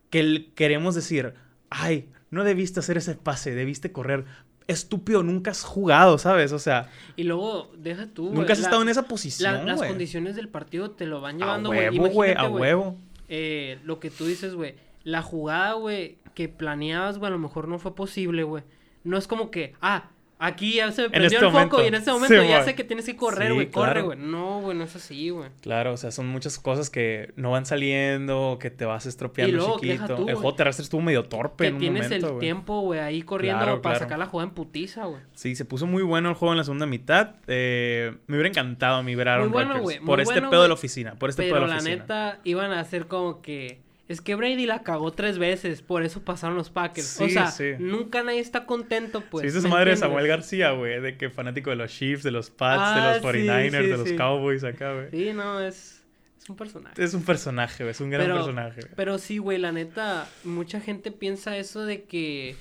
que 0.10 0.52
queremos 0.56 0.96
decir, 0.96 1.34
ay, 1.70 2.10
no 2.32 2.44
debiste 2.44 2.80
hacer 2.80 2.98
ese 2.98 3.16
pase, 3.16 3.54
debiste 3.56 3.92
correr. 3.92 4.26
Estúpido, 4.68 5.24
nunca 5.24 5.52
has 5.52 5.64
jugado, 5.64 6.18
¿sabes? 6.18 6.52
O 6.52 6.60
sea, 6.60 6.90
Y 7.16 7.24
luego, 7.24 7.72
deja 7.78 8.08
tú, 8.08 8.26
güey, 8.28 8.36
nunca 8.40 8.52
has 8.54 8.60
la- 8.60 8.66
estado 8.66 8.82
en 8.82 8.90
esa 8.90 9.02
la- 9.04 9.08
posición, 9.08 9.66
las 9.66 9.82
condiciones 9.82 10.36
del 10.36 10.50
partido 10.50 10.92
te 10.92 11.06
lo 11.06 11.22
van 11.22 11.36
A 11.36 11.40
llevando, 11.40 11.70
güey. 11.70 11.88
huevo, 11.90 12.08
güey, 12.14 12.34
a 12.36 12.50
huevo. 12.50 12.98
eh, 13.30 13.80
lo 13.86 14.00
que 14.00 14.10
tú 14.10 14.26
dices, 14.26 14.56
güey. 14.56 14.76
La 15.04 15.22
jugada, 15.22 15.74
güey, 15.74 16.18
que 16.34 16.50
planeabas, 16.50 17.18
güey, 17.18 17.28
a 17.30 17.32
lo 17.32 17.40
mejor 17.40 17.68
no 17.70 17.80
fue 17.80 17.96
posible, 17.96 18.44
güey. 18.44 18.64
No 19.06 19.18
es 19.18 19.26
como 19.28 19.52
que, 19.52 19.74
ah, 19.82 20.10
aquí 20.40 20.76
ya 20.76 20.92
se 20.92 21.04
me 21.04 21.10
prendió 21.10 21.26
este 21.28 21.38
el 21.38 21.42
foco 21.46 21.54
momento. 21.54 21.84
y 21.84 21.88
en 21.88 21.96
este 21.96 22.12
momento 22.12 22.42
Sí, 22.42 22.48
ya 22.50 22.64
sé 22.64 22.76
que 22.76 22.84
tienes 22.84 23.06
que 23.06 23.16
correr, 23.16 23.48
Sí, 23.50 23.54
güey. 23.56 23.72
corre, 23.72 23.92
claro. 23.94 24.06
güey. 24.08 24.20
No, 24.20 24.62
güey, 24.62 24.78
no 24.78 24.84
es 24.84 24.96
así, 24.96 25.30
güey. 25.30 25.50
Claro, 25.62 25.94
o 25.94 25.98
sea, 25.98 26.12
son 26.12 26.28
muchas 26.28 26.60
cosas 26.60 26.90
que 26.90 27.32
no 27.36 27.52
van 27.52 27.66
saliendo, 27.66 28.58
que 28.60 28.70
te 28.70 28.86
vas 28.86 29.06
estropeando 29.06 29.54
Y 29.54 29.58
luego, 29.58 29.78
deja 29.82 29.94
chiquito. 30.06 30.16
tú, 30.16 30.30
el 30.30 30.36
juego 30.36 30.56
terrestre 30.56 30.84
estuvo 30.84 31.02
medio 31.02 31.26
torpe 31.26 31.64
Que 31.64 31.68
en 31.70 31.74
un 31.76 31.80
tienes 31.82 32.04
momento, 32.04 32.28
el 32.28 32.32
güey. 32.34 32.40
tiempo, 32.40 32.82
güey, 32.82 33.00
ahí 33.00 33.22
corriendo 33.24 33.64
Claro, 33.64 33.82
para 33.82 33.94
claro. 33.96 34.06
sacar 34.06 34.20
la 34.20 34.26
jugada 34.28 34.50
en 34.50 34.56
putiza, 34.56 35.06
güey. 35.06 35.22
Sí, 35.34 35.56
se 35.56 35.66
puso 35.66 35.88
muy 35.88 36.04
bueno 36.04 36.30
el 36.30 36.36
juego 36.36 36.54
en 36.54 36.58
la 36.58 36.64
segunda 36.64 36.86
mitad. 36.86 37.36
Eh, 37.48 38.14
me 38.28 38.36
hubiera 38.36 38.50
encantado 38.50 38.98
a 38.98 39.04
mí 39.04 39.16
ver 39.16 39.30
a 39.30 39.34
Aaron 39.36 39.48
Muy 39.50 39.54
bueno, 39.54 39.80
güey, 39.82 39.98
muy 40.00 40.06
por 40.06 40.22
este 40.22 40.34
bueno, 40.36 40.50
pedo 40.50 40.62
de 40.62 40.68
la 40.68 40.74
oficina, 40.76 41.16
por 41.16 41.30
este 41.30 41.44
pedo 41.44 41.56
de 41.56 41.62
la 41.62 41.68
la 41.68 41.76
oficina. 41.78 41.96
neta, 41.96 42.40
iban 42.44 42.72
a 42.72 42.80
hacer 42.80 43.08
como 43.08 43.42
que. 43.42 43.80
Es 44.08 44.22
que 44.22 44.36
Brady 44.36 44.66
la 44.66 44.84
cagó 44.84 45.12
tres 45.12 45.38
veces, 45.38 45.82
por 45.82 46.04
eso 46.04 46.22
pasaron 46.24 46.56
los 46.56 46.70
Packers. 46.70 47.20
o 47.20 47.28
sea, 47.28 47.48
sí. 47.52 47.72
nunca 47.78 48.24
nadie 48.24 48.40
está 48.40 48.66
contento, 48.66 49.22
pues. 49.30 49.42
sí, 49.44 49.48
esa 49.50 49.58
es 49.58 49.64
¿me 49.66 49.72
madre 49.72 49.92
de? 49.92 49.98
Samuel 49.98 50.28
García, 50.28 50.72
güey, 50.72 51.02
de 51.02 51.18
que 51.18 51.30
fanático 51.30 51.70
de 51.72 51.76
los 51.76 51.92
Chiefs, 51.92 52.24
de 52.24 52.32
los 52.32 52.50
Pats, 52.50 52.96
de 52.96 53.02
Ah, 53.02 53.08
los 53.10 53.18
sí, 53.18 53.28
49ers, 53.40 53.82
sí, 53.84 53.88
de 53.90 53.98
los. 53.98 54.12
Cowboys 54.14 54.64
acá, 54.64 54.94
güey. 54.94 55.10
Sí, 55.12 55.34
no, 55.34 55.60
es. 55.60 56.04
Es 56.42 56.50
un 56.50 56.56
personaje. 56.56 57.04
Es 57.04 57.14
un 57.14 57.24
personaje, 57.24 57.84
güey, 57.84 57.92
es 57.92 58.00
un 58.00 58.10
gran 58.10 58.24
Pero- 58.28 58.36
personaje. 58.38 58.82
Pero 58.96 59.18
sí, 59.18 59.40
güey, 59.40 59.58
la 59.58 59.74
neta, 59.74 60.30
mucha 60.46 60.80
gente 60.80 61.12
piensa 61.12 61.58
eso 61.58 61.84
de 61.86 62.04
que 62.04 62.56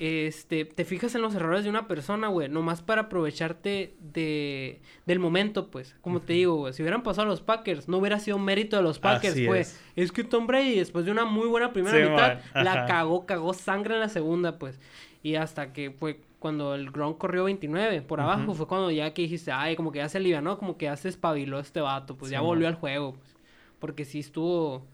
este, 0.00 0.64
te 0.64 0.84
fijas 0.84 1.14
en 1.14 1.22
los 1.22 1.34
errores 1.34 1.64
de 1.64 1.70
una 1.70 1.88
persona, 1.88 2.28
güey, 2.28 2.48
nomás 2.48 2.82
para 2.82 3.02
aprovecharte 3.02 3.94
de, 4.00 4.80
del 5.06 5.18
momento, 5.18 5.70
pues. 5.70 5.96
Como 6.00 6.20
te 6.20 6.34
digo, 6.34 6.54
güey, 6.56 6.72
si 6.72 6.82
hubieran 6.82 7.02
pasado 7.02 7.26
los 7.26 7.40
Packers, 7.40 7.88
no 7.88 7.98
hubiera 7.98 8.18
sido 8.20 8.38
mérito 8.38 8.76
de 8.76 8.82
los 8.82 8.98
Packers, 8.98 9.34
Así 9.34 9.46
pues. 9.46 9.80
es. 9.96 10.04
Es. 10.04 10.12
que 10.12 10.24
Tom 10.24 10.46
Brady, 10.46 10.76
después 10.76 11.04
de 11.04 11.10
una 11.10 11.24
muy 11.24 11.48
buena 11.48 11.72
primera 11.72 11.96
Sí, 11.96 12.08
mitad, 12.10 12.38
la 12.54 12.86
cagó, 12.86 13.26
cagó 13.26 13.52
sangre 13.54 13.94
en 13.94 14.00
la 14.00 14.08
segunda, 14.08 14.58
pues. 14.58 14.78
Y 15.22 15.34
hasta 15.34 15.72
que 15.72 15.90
fue 15.90 16.20
cuando 16.38 16.74
el 16.74 16.90
Gronk 16.90 17.18
corrió 17.18 17.44
29 17.44 18.02
por 18.02 18.20
abajo, 18.20 18.54
fue 18.54 18.68
cuando 18.68 18.90
ya 18.90 19.12
que 19.12 19.22
dijiste, 19.22 19.50
ay, 19.50 19.74
como 19.74 19.90
que 19.90 19.98
ya 19.98 20.08
se 20.08 20.18
alivianó, 20.18 20.58
como 20.58 20.76
que 20.76 20.84
ya 20.84 20.96
se 20.96 21.08
espabiló 21.08 21.58
este 21.58 21.80
vato, 21.80 22.16
pues 22.16 22.30
ya 22.30 22.40
volvió 22.40 22.66
man. 22.66 22.74
al 22.74 22.80
juego, 22.80 23.14
pues. 23.14 23.36
Porque 23.80 24.04
sí 24.04 24.20
estuvo, 24.20 24.84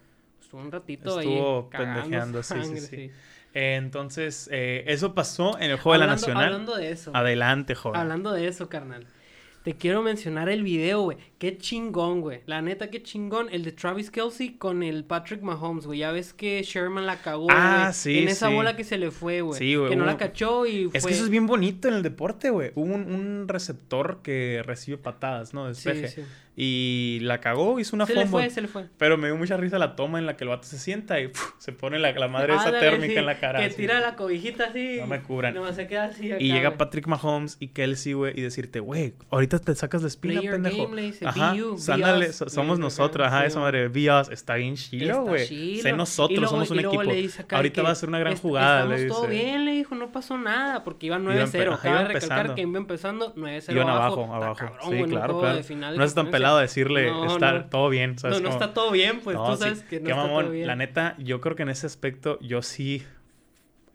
estuvo 0.41 0.61
un 0.61 0.73
ratito 0.73 1.19
ahí. 1.19 1.29
Estuvo 1.29 1.69
pendejeando, 1.69 2.43
sí, 2.43 2.55
sí, 2.55 2.61
sangre, 2.61 2.81
sí. 2.81 3.11
Entonces, 3.55 4.49
eh, 4.53 4.85
eso 4.89 5.15
pasó 5.15 5.57
en 5.59 5.71
el 5.71 5.79
juego 5.79 5.93
de 5.93 6.07
la 6.07 6.13
Nacional. 6.13 6.45
Hablando 6.47 6.77
de 6.77 6.91
eso. 6.91 7.13
Adelante, 7.15 7.75
joven. 7.75 8.01
Hablando 8.01 8.33
de 8.33 8.49
eso, 8.49 8.69
carnal. 8.69 9.07
Te 9.63 9.77
quiero 9.77 10.03
mencionar 10.03 10.51
el 10.51 10.63
video, 10.63 11.03
güey. 11.03 11.17
Qué 11.45 11.59
chingón, 11.59 12.23
güey. 12.23 12.41
La 12.47 12.63
neta, 12.63 12.89
qué 12.89 13.03
chingón. 13.03 13.49
El 13.53 13.65
de 13.65 13.73
Travis 13.73 14.11
Kelsey 14.11 14.55
con 14.57 14.83
el 14.83 15.05
Patrick 15.05 15.43
Mahomes, 15.43 15.85
güey. 15.87 15.99
Ya 15.99 16.11
ves 16.11 16.33
que 16.33 16.63
Sherman 16.63 17.05
la 17.05 17.17
cagó, 17.21 17.49
Ah, 17.51 17.83
güey, 17.89 17.93
sí, 17.95 18.19
En 18.21 18.29
esa 18.29 18.49
sí. 18.49 18.55
bola 18.55 18.77
que 18.77 18.85
se 18.85 18.97
le 18.97 19.11
fue, 19.11 19.43
güey. 19.43 19.59
Sí, 19.59 19.75
güey, 19.75 19.91
Que 19.91 19.97
no 19.97 20.07
la 20.07 20.17
cachó 20.17 20.65
y 20.65 20.87
fue... 20.89 20.99
Es 20.99 21.05
que 21.07 21.13
eso 21.13 21.25
es 21.25 21.31
bien 21.31 21.47
bonito 21.47 21.87
en 21.89 21.95
el 21.95 22.03
deporte, 22.03 22.49
güey. 22.49 22.73
Hubo 22.75 22.95
un, 22.95 23.13
un 23.13 23.47
receptor 23.47 24.21
que 24.23 24.63
recibe 24.65 24.97
patadas, 24.97 25.53
¿no? 25.53 25.69
Despeje. 25.69 26.09
sí. 26.09 26.23
Y 26.57 27.19
la 27.23 27.41
cagó, 27.41 27.81
hizo 27.81 27.97
una 27.97 28.07
Se 28.07 28.15
le 28.15 28.27
fumble. 28.27 28.45
fue, 28.45 28.51
se 28.51 28.61
le 28.61 28.69
fue. 28.69 28.85
Pero 28.97 29.19
me 29.19 29.27
dio 29.27 29.37
mucha 29.37 29.57
risa 29.57 29.77
la 29.77 29.97
toma 29.97 30.21
en 30.21 30.27
la 30.27 30.37
que 30.37 30.45
el 30.45 30.51
vato 30.51 30.63
se 30.69 30.79
sienta 30.79 31.19
y 31.21 31.27
¡puf! 31.27 31.55
se 31.59 31.73
pone 31.73 31.99
la, 31.99 32.13
la 32.13 32.29
madre 32.29 32.55
esa 32.55 32.67
Ándale, 32.67 32.91
térmica 32.91 33.19
en 33.19 33.27
la 33.27 33.41
cara. 33.41 33.59
Que 33.59 33.65
así. 33.67 33.77
tira 33.77 33.99
la 33.99 34.15
cobijita 34.15 34.67
así. 34.67 34.99
No 35.01 35.09
me 35.09 35.21
cubran. 35.21 35.53
Nomás 35.53 35.75
se 35.75 35.89
queda 35.89 36.05
así 36.05 36.31
acá, 36.31 36.41
Y 36.41 36.53
llega 36.53 36.69
güey. 36.69 36.79
Patrick 36.79 37.09
Mahomes 37.09 37.57
y 37.59 37.69
Kelsey, 37.69 38.13
güey, 38.13 38.39
y 38.39 38.43
decirte, 38.43 38.79
güey, 38.79 39.15
ahorita 39.31 39.59
te 39.59 39.75
sacas 39.75 40.03
la 40.03 40.07
espina, 40.09 40.41
pendejo. 40.43 40.85
game, 40.85 40.95
le 40.95 41.03
dice, 41.03 41.27
ajá, 41.41 41.53
be 41.53 41.59
you, 41.59 41.77
be 41.87 41.93
ándale, 41.93 42.29
us. 42.31 42.37
so- 42.37 42.45
Le 42.47 42.51
somos 42.51 42.79
nosotros, 42.79 43.27
ajá, 43.27 43.47
esa 43.47 43.61
madre, 43.61 43.89
be 43.89 44.11
us, 44.11 44.29
está 44.31 44.55
bien 44.55 44.77
chilo, 44.77 45.07
Está 45.07 45.21
güey. 45.21 45.79
Sé 45.81 45.93
nosotros, 45.93 46.39
luego- 46.39 46.51
somos 46.55 46.71
un 46.71 46.79
equipo. 46.81 47.03
le 47.03 47.29
Ahorita 47.51 47.83
va 47.83 47.91
a 47.91 47.95
ser 47.95 48.09
una 48.09 48.19
gran 48.19 48.33
"Est- 48.35 48.43
jugada, 48.43 48.85
le 48.87 48.95
Estamos 48.97 49.17
todo 49.19 49.29
dice. 49.31 49.45
bien, 49.45 49.65
le 49.65 49.73
dijo, 49.73 49.95
no 49.95 50.13
pasó 50.13 50.39
nada, 50.39 50.85
porque 50.85 51.07
iban 51.07 51.23
Iban 51.23 51.37
9-0. 51.37 51.73
empe- 51.73 51.75
ajá, 51.75 51.83
Cabe 51.83 52.05
recalcar 52.15 52.55
que 52.55 52.61
iban 52.63 52.77
empezando 52.77 53.33
9-0 53.37 53.73
Iban 53.77 53.89
abajo, 53.89 54.23
Está 54.25 54.37
abajo. 54.37 54.55
cabrón, 54.57 54.79
sí, 54.83 54.89
claro, 55.11 55.41
claro. 55.41 55.57
de 55.63 55.75
no 55.97 56.05
es 56.05 56.15
tan 56.15 56.31
pelado 56.31 56.59
decirle, 56.59 57.11
No, 57.11 57.27
estar 57.27 57.55
no. 57.55 57.65
todo 57.67 57.89
bien, 57.89 58.19
¿sabes? 58.19 58.41
No, 58.41 58.49
no 58.49 58.53
está 58.55 58.75
todo 58.75 58.91
bien, 58.91 59.21
pues 59.23 59.37
No, 59.37 59.47
tú 59.47 59.57
sí, 59.57 59.63
sabes 59.63 59.83
que 59.83 60.01
no 60.01 60.05
qué 60.07 60.11
está 60.13 60.23
mamón. 60.23 60.45
todo 60.45 60.53
bien. 60.53 60.67
La 60.67 60.77
neta, 60.77 61.15
yo 61.19 61.41
creo 61.41 61.57
que 61.57 61.63
en 61.65 61.69
ese 61.71 61.87
aspecto 61.87 62.39
yo 62.41 62.63
sí 62.63 63.03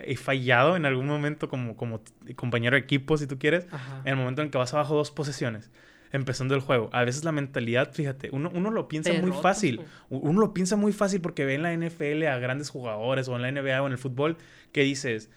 he 0.01 0.15
fallado 0.15 0.77
en 0.77 0.85
algún 0.85 1.07
momento 1.07 1.49
como, 1.49 1.75
como 1.75 2.01
compañero 2.37 2.75
de 2.75 2.81
equipo, 2.81 3.17
si 3.17 3.27
tú 3.27 3.37
quieres, 3.37 3.67
Ajá. 3.71 3.99
en 4.05 4.07
el 4.11 4.15
momento 4.15 4.41
en 4.41 4.49
que 4.49 4.57
vas 4.57 4.73
abajo 4.73 4.95
dos 4.95 5.11
posesiones, 5.11 5.69
empezando 6.11 6.55
el 6.55 6.61
juego. 6.61 6.89
A 6.91 7.03
veces 7.03 7.23
la 7.23 7.31
mentalidad, 7.31 7.91
fíjate, 7.93 8.29
uno, 8.31 8.51
uno 8.53 8.71
lo 8.71 8.87
piensa 8.87 9.13
muy 9.13 9.31
fácil. 9.31 9.81
Uno 10.09 10.39
lo 10.39 10.53
piensa 10.53 10.75
muy 10.75 10.91
fácil 10.93 11.21
porque 11.21 11.45
ve 11.45 11.55
en 11.55 11.63
la 11.63 11.73
NFL 11.73 12.25
a 12.27 12.37
grandes 12.39 12.69
jugadores 12.69 13.27
o 13.27 13.35
en 13.35 13.41
la 13.41 13.51
NBA 13.51 13.81
o 13.81 13.85
en 13.87 13.91
el 13.91 13.97
fútbol 13.97 14.37
que 14.71 14.81
dices, 14.81 15.29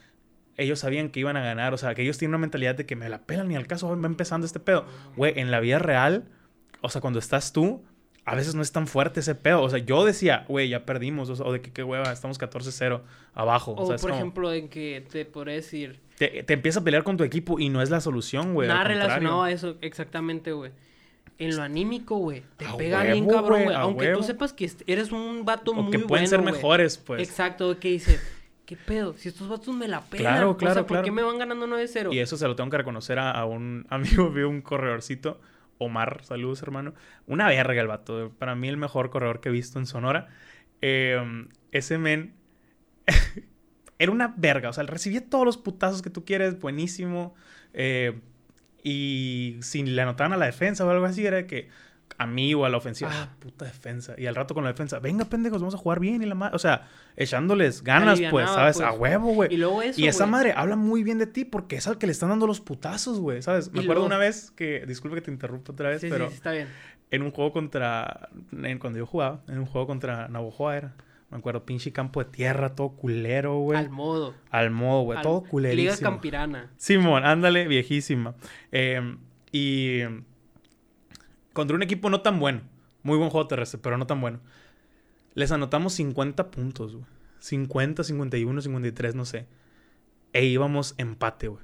ellos 0.56 0.78
sabían 0.80 1.10
que 1.10 1.20
iban 1.20 1.36
a 1.36 1.42
ganar, 1.42 1.74
o 1.74 1.78
sea, 1.78 1.94
que 1.94 2.02
ellos 2.02 2.18
tienen 2.18 2.32
una 2.32 2.38
mentalidad 2.38 2.74
de 2.74 2.86
que 2.86 2.96
me 2.96 3.08
la 3.08 3.22
pelan 3.22 3.48
ni 3.48 3.56
al 3.56 3.66
caso, 3.66 3.88
va 3.88 4.06
empezando 4.06 4.46
este 4.46 4.60
pedo. 4.60 4.86
Güey, 5.16 5.38
en 5.38 5.50
la 5.50 5.60
vida 5.60 5.78
real, 5.78 6.24
o 6.80 6.88
sea, 6.88 7.00
cuando 7.00 7.18
estás 7.18 7.52
tú, 7.52 7.84
a 8.24 8.34
veces 8.36 8.54
no 8.54 8.62
es 8.62 8.70
tan 8.70 8.86
fuerte 8.86 9.20
ese 9.20 9.34
pedo. 9.34 9.62
O 9.62 9.68
sea, 9.70 9.78
yo 9.80 10.04
decía, 10.04 10.44
güey, 10.48 10.68
ya 10.68 10.84
perdimos, 10.84 11.28
o, 11.28 11.36
sea, 11.36 11.46
o 11.46 11.52
de 11.52 11.60
que 11.60 11.72
qué 11.72 11.82
hueva, 11.82 12.12
estamos 12.12 12.38
14-0 12.38 13.00
abajo. 13.34 13.72
O, 13.72 13.82
o 13.82 13.86
sea, 13.86 13.96
es 13.96 14.00
por 14.02 14.10
como- 14.10 14.20
ejemplo, 14.20 14.52
en 14.52 14.68
que 14.68 15.04
te 15.10 15.24
podría 15.24 15.54
decir... 15.56 16.00
te, 16.30 16.42
te 16.44 16.52
empieza 16.52 16.78
a 16.78 16.84
pelear 16.84 17.02
con 17.02 17.16
tu 17.16 17.24
equipo 17.24 17.58
y 17.58 17.68
no 17.68 17.82
es 17.82 17.90
la 17.90 18.00
solución, 18.00 18.54
güey. 18.54 18.68
Nada 18.68 18.84
relacionado 18.84 19.42
a 19.42 19.50
eso, 19.50 19.76
exactamente, 19.80 20.52
güey. 20.52 20.70
En 21.38 21.56
lo 21.56 21.62
anímico, 21.62 22.16
güey. 22.16 22.44
Te 22.56 22.64
A 22.64 22.76
pega 22.76 23.02
bien 23.02 23.26
cabrón, 23.26 23.64
güey, 23.64 23.76
Aunque 23.76 24.06
huevo. 24.06 24.20
tú 24.20 24.24
sepas 24.24 24.52
que 24.52 24.70
eres 24.86 25.10
un 25.10 25.44
vato 25.44 25.72
O 25.72 25.74
muy 25.74 25.90
que 25.90 25.96
bueno, 25.96 26.06
pueden 26.06 26.28
ser 26.28 26.40
mejores, 26.42 26.96
pues. 26.96 27.28
Exacto, 27.28 27.76
que 27.80 27.88
dices, 27.88 28.22
¿qué 28.66 28.76
pedo? 28.76 29.14
Si 29.14 29.30
estos 29.30 29.48
vatos 29.48 29.74
me 29.74 29.88
la 29.88 30.02
pelan. 30.02 30.34
Claro, 30.34 30.50
o 30.50 30.56
claro, 30.56 30.74
sea, 30.74 30.82
¿por 30.82 30.98
claro. 30.98 31.04
qué 31.04 31.10
me 31.10 31.24
van 31.24 31.38
ganando 31.38 31.66
9-0? 31.66 32.14
Y 32.14 32.20
eso 32.20 32.36
se 32.36 32.46
lo 32.46 32.54
tengo 32.54 32.70
que 32.70 32.76
reconocer 32.76 33.18
a, 33.18 33.32
a 33.32 33.44
un 33.44 33.84
amigo, 33.90 34.30
vi 34.30 34.42
un 34.42 34.62
corredorcito, 34.62 35.40
Omar, 35.78 36.20
saludos 36.22 36.62
hermano. 36.62 36.94
Una 37.26 37.48
verga 37.48 37.80
el 37.80 37.88
vato, 37.88 38.30
para 38.38 38.54
mí 38.54 38.68
el 38.68 38.76
mejor 38.76 39.10
corredor 39.10 39.40
que 39.40 39.48
he 39.48 39.52
visto 39.52 39.80
en 39.80 39.86
Sonora. 39.86 40.28
Eh, 40.82 41.20
ese 41.72 41.98
men 41.98 42.34
era 44.02 44.12
una 44.12 44.34
verga, 44.36 44.68
o 44.68 44.72
sea, 44.72 44.84
recibía 44.84 45.24
todos 45.28 45.44
los 45.44 45.56
putazos 45.58 46.02
que 46.02 46.10
tú 46.10 46.24
quieres, 46.24 46.58
buenísimo. 46.58 47.34
eh, 47.74 48.20
y 48.82 49.58
si 49.62 49.82
le 49.84 50.02
anotaban 50.02 50.32
a 50.32 50.36
la 50.36 50.46
defensa 50.46 50.84
o 50.84 50.90
algo 50.90 51.04
así, 51.04 51.24
era 51.24 51.46
que 51.46 51.68
a 52.18 52.26
mí 52.26 52.52
o 52.54 52.64
a 52.64 52.68
la 52.68 52.76
ofensiva, 52.76 53.10
Ah. 53.12 53.28
ah, 53.30 53.36
puta 53.38 53.64
defensa. 53.64 54.14
Y 54.18 54.26
al 54.26 54.34
rato 54.34 54.54
con 54.54 54.64
la 54.64 54.70
defensa, 54.72 54.98
venga 54.98 55.24
pendejos, 55.24 55.60
vamos 55.60 55.74
a 55.74 55.78
jugar 55.78 55.98
bien 56.00 56.22
y 56.22 56.26
la 56.26 56.34
madre. 56.34 56.54
O 56.56 56.58
sea, 56.58 56.88
echándoles 57.16 57.82
ganas, 57.82 58.20
pues, 58.30 58.50
¿sabes? 58.50 58.76
pues. 58.76 58.86
A 58.88 58.92
huevo, 58.92 59.32
güey. 59.34 59.54
Y 59.54 59.56
luego 59.56 59.82
eso, 59.82 60.00
Y 60.00 60.06
esa 60.08 60.26
madre 60.26 60.52
habla 60.56 60.76
muy 60.76 61.02
bien 61.04 61.18
de 61.18 61.26
ti 61.26 61.44
porque 61.44 61.76
es 61.76 61.86
al 61.86 61.96
que 61.98 62.06
le 62.06 62.12
están 62.12 62.28
dando 62.28 62.46
los 62.46 62.60
putazos, 62.60 63.18
güey, 63.20 63.40
¿sabes? 63.42 63.66
Me 63.72 63.80
acuerdo 63.80 63.94
luego- 64.02 64.06
una 64.06 64.18
vez 64.18 64.50
que, 64.50 64.84
disculpe 64.86 65.14
que 65.16 65.22
te 65.22 65.30
interrumpa 65.30 65.72
otra 65.72 65.88
vez, 65.88 66.00
Sí, 66.00 66.08
pero 66.10 66.26
sí, 66.26 66.32
sí, 66.32 66.36
está 66.36 66.50
bien. 66.52 66.68
en 67.10 67.22
un 67.22 67.30
juego 67.30 67.52
contra, 67.52 68.28
en- 68.52 68.78
cuando 68.78 68.98
yo 68.98 69.06
jugaba, 69.06 69.42
en 69.48 69.58
un 69.58 69.66
juego 69.66 69.86
contra 69.86 70.28
Navojoa 70.28 70.76
era, 70.76 70.94
me 71.32 71.38
acuerdo, 71.38 71.64
pinche 71.64 71.92
campo 71.92 72.22
de 72.22 72.30
tierra, 72.30 72.74
todo 72.76 72.90
culero, 72.90 73.56
güey. 73.58 73.78
Al 73.78 73.90
modo. 73.90 74.34
Al 74.50 74.70
modo, 74.70 75.02
güey, 75.02 75.16
Al- 75.18 75.22
todo 75.24 75.40
Liga 75.40 75.50
culerísimo. 75.50 76.10
Campirana. 76.10 76.70
Simón, 76.76 77.24
ándale, 77.24 77.66
viejísima. 77.66 78.34
Eh, 78.70 79.16
y 79.50 80.00
contra 81.52 81.74
un 81.76 81.82
equipo 81.82 82.08
no 82.10 82.20
tan 82.20 82.38
bueno. 82.38 82.60
Muy 83.02 83.18
buen 83.18 83.30
juego 83.30 83.48
terrestre, 83.48 83.80
pero 83.82 83.98
no 83.98 84.06
tan 84.06 84.20
bueno. 84.20 84.40
Les 85.34 85.50
anotamos 85.50 85.94
50 85.94 86.50
puntos, 86.50 86.94
güey. 86.94 87.06
50, 87.40 88.04
51, 88.04 88.60
53, 88.60 89.14
no 89.14 89.24
sé. 89.24 89.46
E 90.32 90.44
íbamos 90.44 90.94
empate, 90.98 91.48
güey. 91.48 91.62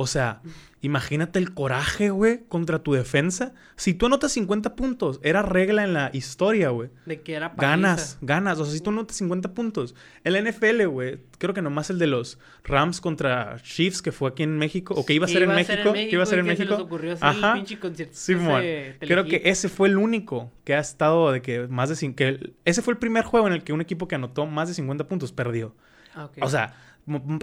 O 0.00 0.06
sea, 0.06 0.42
imagínate 0.80 1.40
el 1.40 1.52
coraje, 1.54 2.10
güey, 2.10 2.44
contra 2.48 2.78
tu 2.84 2.92
defensa. 2.92 3.52
Si 3.74 3.94
tú 3.94 4.06
anotas 4.06 4.30
50 4.30 4.76
puntos, 4.76 5.18
era 5.24 5.42
regla 5.42 5.82
en 5.82 5.92
la 5.92 6.10
historia, 6.12 6.68
güey. 6.70 6.90
De 7.04 7.20
que 7.20 7.34
era 7.34 7.52
Ganas, 7.56 8.00
paliza. 8.14 8.18
ganas. 8.22 8.58
O 8.60 8.64
sea, 8.64 8.72
si 8.74 8.80
tú 8.80 8.90
anotas 8.90 9.16
50 9.16 9.54
puntos. 9.54 9.96
El 10.22 10.36
NFL, 10.40 10.86
güey, 10.86 11.18
creo 11.38 11.52
que 11.52 11.62
nomás 11.62 11.90
el 11.90 11.98
de 11.98 12.06
los 12.06 12.38
Rams 12.62 13.00
contra 13.00 13.56
Chiefs, 13.60 14.00
que 14.02 14.12
fue 14.12 14.30
aquí 14.30 14.44
en 14.44 14.56
México, 14.56 14.94
o 14.96 15.04
que 15.04 15.14
iba 15.14 15.24
a 15.26 15.28
ser 15.28 15.42
en 15.42 15.48
México, 15.54 15.92
que 15.92 16.08
iba 16.12 16.22
a 16.22 16.26
ser 16.26 16.38
en 16.38 16.46
que 16.46 16.56
se 16.56 16.62
les 16.62 16.68
México. 16.70 16.84
ocurrió 16.86 17.16
Ajá. 17.20 17.54
pinche 17.54 17.78
concierto 17.80 18.14
ese 18.14 18.96
creo 19.00 19.24
que 19.24 19.42
ese 19.46 19.68
fue 19.68 19.88
el 19.88 19.96
único 19.98 20.52
que 20.62 20.74
ha 20.76 20.78
estado 20.80 21.32
de 21.32 21.42
que 21.42 21.66
más 21.66 21.88
de 21.88 22.14
que 22.14 22.28
el- 22.28 22.54
ese 22.64 22.82
fue 22.82 22.92
el 22.94 22.98
primer 22.98 23.24
juego 23.24 23.48
en 23.48 23.52
el 23.52 23.64
que 23.64 23.72
un 23.72 23.80
equipo 23.80 24.06
que 24.06 24.14
anotó 24.14 24.46
más 24.46 24.68
de 24.68 24.74
50 24.74 25.08
puntos 25.08 25.32
perdió. 25.32 25.74
Ah. 26.14 26.30
O 26.40 26.48
sea, 26.48 26.74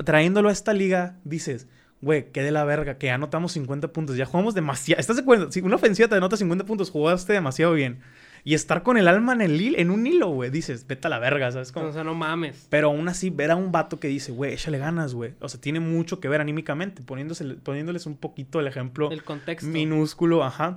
trayéndolo 0.05 0.49
a 0.49 0.51
esta 0.51 0.73
liga, 0.73 1.17
dices, 1.23 1.67
güey, 2.01 2.31
qué 2.31 2.43
de 2.43 2.51
la 2.51 2.63
verga, 2.65 2.97
que 2.97 3.09
anotamos 3.11 3.51
50 3.53 3.89
puntos. 3.93 4.15
Ya 4.17 4.25
jugamos 4.25 4.53
demasiado. 4.53 4.99
¿Estás 4.99 5.15
de 5.15 5.21
acuerdo? 5.23 5.51
Si 5.51 5.61
una 5.61 5.75
ofensiva 5.75 6.07
te 6.07 6.15
anota 6.15 6.37
50 6.37 6.65
puntos, 6.65 6.91
jugaste 6.91 7.33
demasiado 7.33 7.73
bien. 7.73 7.99
Y 8.47 8.53
estar 8.53 8.83
con 8.83 8.97
el 8.97 9.07
alma 9.07 9.33
en 9.33 9.41
el 9.41 9.75
en 9.75 9.89
un 9.89 10.05
hilo, 10.05 10.27
güey, 10.29 10.51
dices, 10.51 10.85
vete 10.85 11.07
a 11.07 11.09
la 11.09 11.17
verga, 11.17 11.51
¿sabes? 11.51 11.71
Como- 11.71 11.87
O 11.87 11.91
sea, 11.93 12.03
no 12.03 12.13
mames. 12.13 12.67
Pero 12.69 12.89
aún 12.89 13.07
así, 13.09 13.31
ver 13.31 13.49
a 13.49 13.55
un 13.55 13.71
vato 13.71 13.99
que 13.99 14.07
dice, 14.07 14.31
güey, 14.31 14.53
échale 14.53 14.77
ganas, 14.77 15.15
güey. 15.15 15.33
O 15.39 15.49
sea, 15.49 15.59
tiene 15.59 15.79
mucho 15.79 16.19
que 16.19 16.27
ver 16.29 16.41
anímicamente, 16.41 17.01
poniéndose, 17.01 17.43
poniéndoles 17.43 18.05
un 18.05 18.17
poquito 18.17 18.59
el 18.59 18.67
ejemplo 18.67 19.09
El 19.09 19.23
contexto. 19.23 19.67
minúsculo, 19.67 20.43
ajá. 20.43 20.75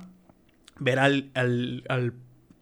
Ver 0.79 0.97
al, 0.97 1.29
al, 1.35 1.83
al 1.89 2.13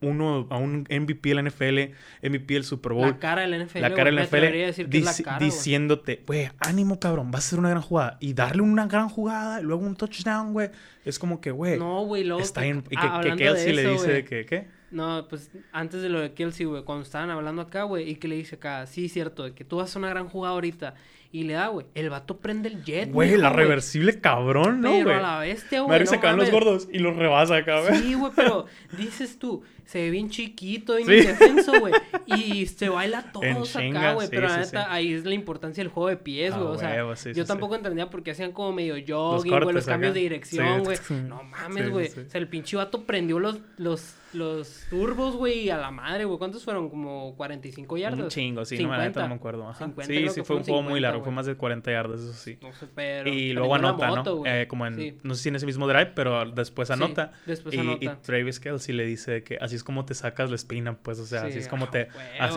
uno, 0.01 0.47
a 0.49 0.57
un 0.57 0.87
MVP 0.89 1.29
de 1.29 1.35
la 1.35 1.41
NFL, 1.41 2.27
MVP 2.27 2.53
del 2.53 2.63
Super 2.63 2.93
Bowl. 2.93 3.07
La 3.07 3.19
cara 3.19 3.41
del 3.43 3.65
NFL. 3.65 3.79
la 3.79 3.93
cara 3.93 4.11
NFL 4.11 4.35
decir 4.35 4.89
que 4.89 4.97
es 4.99 5.05
la 5.05 5.13
cara, 5.23 5.37
güey. 5.37 5.49
diciéndote, 5.49 6.23
güey, 6.25 6.49
ánimo, 6.59 6.99
cabrón, 6.99 7.31
vas 7.31 7.45
a 7.45 7.47
hacer 7.47 7.59
una 7.59 7.69
gran 7.69 7.81
jugada. 7.81 8.17
Y 8.19 8.33
darle 8.33 8.61
una 8.61 8.87
gran 8.87 9.09
jugada, 9.09 9.61
luego 9.61 9.85
un 9.85 9.95
touchdown, 9.95 10.53
güey. 10.53 10.69
Es 11.05 11.19
como 11.19 11.41
que, 11.41 11.51
güey, 11.51 11.79
No, 11.79 12.05
güey, 12.05 12.23
luego... 12.23 12.41
está 12.41 12.61
bien. 12.61 12.83
Y 12.89 12.95
ah, 12.97 13.21
que, 13.21 13.29
que 13.29 13.35
de 13.35 13.37
Kelsey 13.37 13.73
le 13.73 13.89
dice 13.89 14.11
de 14.11 14.25
que, 14.25 14.45
¿qué? 14.45 14.77
No, 14.89 15.27
pues 15.27 15.51
antes 15.73 16.01
de 16.01 16.09
lo 16.09 16.19
de 16.19 16.33
Kelsey, 16.33 16.65
güey, 16.65 16.83
cuando 16.83 17.03
estaban 17.03 17.29
hablando 17.29 17.61
acá, 17.61 17.83
güey, 17.83 18.09
y 18.09 18.15
que 18.15 18.27
le 18.27 18.35
dice 18.35 18.55
acá, 18.55 18.85
sí, 18.87 19.09
cierto, 19.09 19.43
de 19.43 19.53
que 19.53 19.65
tú 19.65 19.77
vas 19.77 19.95
a 19.95 19.99
una 19.99 20.09
gran 20.09 20.29
jugada 20.29 20.53
ahorita. 20.53 20.95
Y 21.29 21.43
le 21.43 21.53
da, 21.53 21.67
güey, 21.67 21.85
el 21.93 22.09
vato 22.09 22.37
prende 22.37 22.69
el 22.69 22.83
jet, 22.85 23.11
Güey, 23.11 23.35
la 23.35 23.49
reversible, 23.49 24.21
cabrón, 24.21 24.79
¿no, 24.79 24.91
Pero 24.91 25.03
güey? 25.03 25.15
a 25.17 25.21
la 25.21 25.39
bestia, 25.39 25.81
güey. 25.81 25.89
Parece 25.89 26.15
no 26.15 26.21
que 26.21 26.27
van 26.27 26.37
los 26.37 26.51
gordos 26.51 26.87
y 26.91 26.99
los 26.99 27.17
rebasa 27.17 27.57
acá, 27.57 27.81
güey. 27.81 27.95
Sí, 28.01 28.13
güey, 28.13 28.31
pero 28.33 28.65
dices 28.97 29.37
tú, 29.37 29.61
se 29.87 30.01
ve 30.01 30.09
bien 30.11 30.29
chiquito, 30.29 30.95
bien 30.95 31.07
Sí. 31.07 31.13
indefenso, 31.15 31.79
güey. 31.79 31.93
Y 32.27 32.65
se 32.65 32.89
baila 32.89 33.31
todos 33.31 33.45
acá, 33.75 33.79
chinga, 33.85 34.13
güey. 34.13 34.27
sí, 34.27 34.31
pero 34.35 34.49
la 34.49 34.57
neta, 34.57 34.83
sí. 34.83 34.87
ahí 34.89 35.13
es 35.13 35.23
la 35.23 35.33
importancia 35.33 35.81
del 35.81 35.91
juego 35.91 36.09
de 36.09 36.17
pies, 36.17 36.53
Ah, 36.53 36.57
güey. 36.57 36.69
O 36.73 36.77
sea, 36.77 36.89
huevo, 36.89 37.15
sí, 37.15 37.33
yo 37.33 37.45
tampoco 37.45 37.75
entendía 37.75 38.09
por 38.09 38.21
qué 38.21 38.31
hacían 38.31 38.51
como 38.51 38.73
medio 38.73 38.95
jogging, 38.95 39.59
güey, 39.61 39.73
los 39.73 39.85
cambios 39.85 40.11
acá. 40.11 40.15
de 40.15 40.19
dirección, 40.19 40.83
güey. 40.83 40.97
No 41.27 41.43
mames, 41.43 41.89
güey. 41.89 42.07
O 42.07 42.29
sea, 42.29 42.41
el 42.41 42.49
pinche 42.49 42.75
vato 42.75 43.05
prendió 43.05 43.39
los, 43.39 43.59
los 43.77 44.15
los 44.33 44.85
turbos, 44.89 45.35
güey, 45.35 45.69
a 45.69 45.77
la 45.77 45.89
madre, 45.89 46.25
güey. 46.25 46.37
¿Cuántos 46.37 46.63
fueron? 46.63 46.89
Como 46.89 47.33
45 47.37 47.97
yardas. 47.97 48.19
Un 48.19 48.27
chingo, 48.29 48.65
sí, 48.65 48.77
no, 48.83 48.91
la 48.91 49.05
neta 49.05 49.21
no 49.21 49.29
me 49.29 49.35
acuerdo. 49.35 49.67
Ajá. 49.69 49.89
sí, 50.01 50.27
sí, 50.29 50.41
fue 50.43 50.57
un 50.57 50.63
juego 50.63 50.81
muy 50.81 50.99
largo, 50.99 51.23
fue 51.23 51.31
más 51.31 51.45
de 51.45 51.55
40 51.55 51.91
yardas, 51.91 52.19
eso 52.21 52.33
sí. 52.33 52.57
No 52.61 52.73
sé, 52.73 52.87
pero. 52.93 53.29
Y 53.29 53.53
luego 53.53 53.75
anota, 53.75 54.09
¿no? 54.09 54.45
Eh, 54.45 54.67
como 54.67 54.85
en, 54.85 55.17
no 55.23 55.33
sé 55.33 55.43
si 55.43 55.49
en 55.49 55.55
ese 55.55 55.65
mismo 55.65 55.87
drive, 55.87 56.11
pero 56.13 56.49
después 56.51 56.91
anota. 56.91 57.31
Después 57.45 57.73
y, 57.73 57.79
anota. 57.79 58.03
Y 58.03 58.09
Travis 58.21 58.59
Kelsey 58.59 58.95
le 58.95 59.05
dice 59.05 59.43
que 59.43 59.57
así 59.59 59.76
es 59.77 59.83
como 59.83 60.05
te 60.05 60.13
sacas 60.13 60.49
la 60.49 60.55
espina, 60.55 60.97
pues, 60.97 61.19
o 61.19 61.25
sea, 61.25 61.43
así 61.43 61.57
es 61.57 61.67
como 61.67 61.85
ah, 61.85 61.91
te. 61.91 62.09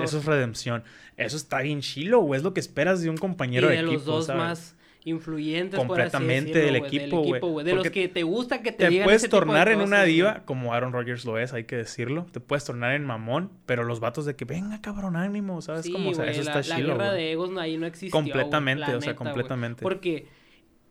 eso 0.03 0.19
es 0.19 0.25
redención. 0.25 0.83
Eso 1.17 1.37
está 1.37 1.61
bien 1.61 1.81
chilo, 1.81 2.21
güey, 2.21 2.39
es 2.39 2.45
lo 2.45 2.53
que 2.53 2.61
esperas 2.61 3.03
de 3.03 3.11
un 3.11 3.17
compañero 3.17 3.69
de, 3.69 3.75
de 3.75 3.81
equipo, 3.81 3.95
los 3.95 4.05
dos 4.05 4.29
más 4.29 4.77
influyentes 5.05 5.79
completamente 5.79 6.59
del, 6.59 6.77
equipo, 6.77 7.23
güey. 7.23 7.65
De 7.65 7.75
los 7.75 7.91
que 7.91 8.09
te 8.09 8.23
gusta 8.23 8.63
que 8.63 8.73
te, 8.73 8.89
te 8.89 9.05
puedes 9.05 9.29
tornar 9.29 9.69
en 9.69 9.81
una 9.81 10.03
diva, 10.05 10.43
como 10.45 10.75
Aaron 10.75 10.93
Rodgers 10.93 11.25
lo 11.25 11.39
es, 11.39 11.53
hay 11.53 11.65
que 11.65 11.77
decirlo. 11.77 12.27
Te 12.33 12.41
puedes 12.41 12.65
tornar 12.65 12.93
en 12.95 13.05
mamón, 13.05 13.51
pero 13.67 13.85
los 13.85 14.01
vatos 14.01 14.27
de 14.27 14.37
que 14.37 14.45
venga, 14.45 14.81
cabrón, 14.81 15.17
ánimo, 15.17 15.63
¿sabes? 15.63 15.89
como, 15.91 16.11
o 16.11 16.15
sea, 16.15 16.27
eso 16.27 16.43
está 16.43 16.63
chido. 16.63 16.79
La 16.79 16.85
guerra 16.85 17.13
de 17.13 17.33
egos 17.33 17.51
ahí 17.59 17.77
no 17.77 17.87
existe. 17.87 18.11
Completamente, 18.11 18.95
o 18.95 19.01
sea, 19.01 19.15
completamente. 19.15 19.83
Porque, 19.83 20.27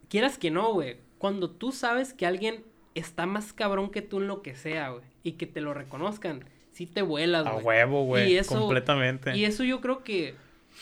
quieras 0.08 0.38
que 0.38 0.52
no, 0.52 0.74
güey, 0.74 0.98
cuando 1.18 1.50
tú 1.52 1.72
sabes 1.72 2.14
que 2.14 2.26
alguien 2.26 2.64
está 3.00 3.26
más 3.26 3.54
cabrón 3.54 3.90
que 3.90 4.02
tú 4.02 4.20
en 4.20 4.28
lo 4.28 4.42
que 4.42 4.56
sea, 4.56 4.90
güey, 4.90 5.04
y 5.24 5.34
que 5.34 5.48
te 5.48 5.62
lo 5.62 5.74
reconozcan, 5.74 6.46
sí 6.72 6.86
te 6.86 7.02
vuelas, 7.02 7.44
güey. 7.44 7.56
A 7.56 7.60
huevo, 7.60 8.06
güey. 8.06 8.46
Completamente. 8.46 9.36
Y 9.36 9.46
eso 9.46 9.64
yo 9.64 9.82
creo 9.82 10.04
que. 10.04 10.36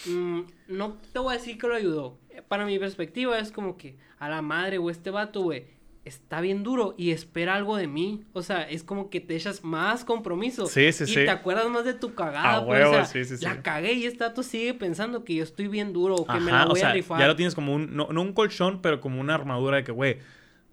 Mm, 0.06 0.42
no 0.68 0.98
te 1.12 1.20
voy 1.20 1.34
a 1.34 1.38
decir 1.38 1.58
que 1.58 1.68
lo 1.68 1.74
ayudó 1.74 2.18
para 2.48 2.66
mi 2.66 2.78
perspectiva 2.80 3.40
es 3.40 3.52
como 3.52 3.78
que 3.78 3.96
a 4.20 4.30
la 4.30 4.42
madre, 4.42 4.78
güey, 4.78 4.96
este 4.96 5.12
vato, 5.12 5.42
güey, 5.42 5.66
está 6.06 6.42
bien 6.42 6.64
duro 6.64 6.96
y 6.98 7.12
espera 7.12 7.56
algo 7.56 7.78
de 7.78 7.88
mí. 7.88 8.24
O 8.34 8.42
sea, 8.42 8.64
es 8.64 8.84
como 8.84 9.10
que 9.10 9.20
te 9.20 9.36
echas 9.36 9.64
más 9.64 10.04
compromiso. 10.04 10.66
Sí, 10.68 10.92
sí, 10.92 11.04
y 11.04 11.08
sí. 11.08 11.14
te 11.16 11.30
acuerdas 11.30 11.70
más 11.70 11.86
de 11.86 11.94
tu 11.94 12.16
cagada. 12.16 12.66
pues, 12.66 13.10
sí, 13.10 13.26
sí, 13.26 13.44
la 13.44 13.62
cagué 13.62 13.94
y 13.94 14.06
este 14.06 14.24
vato 14.24 14.44
sigue 14.44 14.74
pensando 14.74 15.24
que 15.24 15.36
yo 15.36 15.44
estoy 15.44 15.68
bien 15.68 15.94
duro 15.94 16.16
o 16.16 16.26
que 16.26 16.40
me 16.40 16.52
la 16.52 16.66
voy 16.66 16.74
o 16.74 16.76
sea, 16.76 16.90
a 16.90 16.94
rifar. 16.94 17.20
Ya 17.20 17.28
lo 17.28 17.36
tienes 17.36 17.56
como 17.56 17.74
un, 17.74 17.96
no, 17.96 18.08
no 18.12 18.22
un 18.22 18.34
colchón, 18.34 18.82
pero 18.82 19.02
como 19.02 19.20
una 19.20 19.36
armadura 19.36 19.78
de 19.78 19.84
que, 19.84 19.92
güey, 19.92 20.18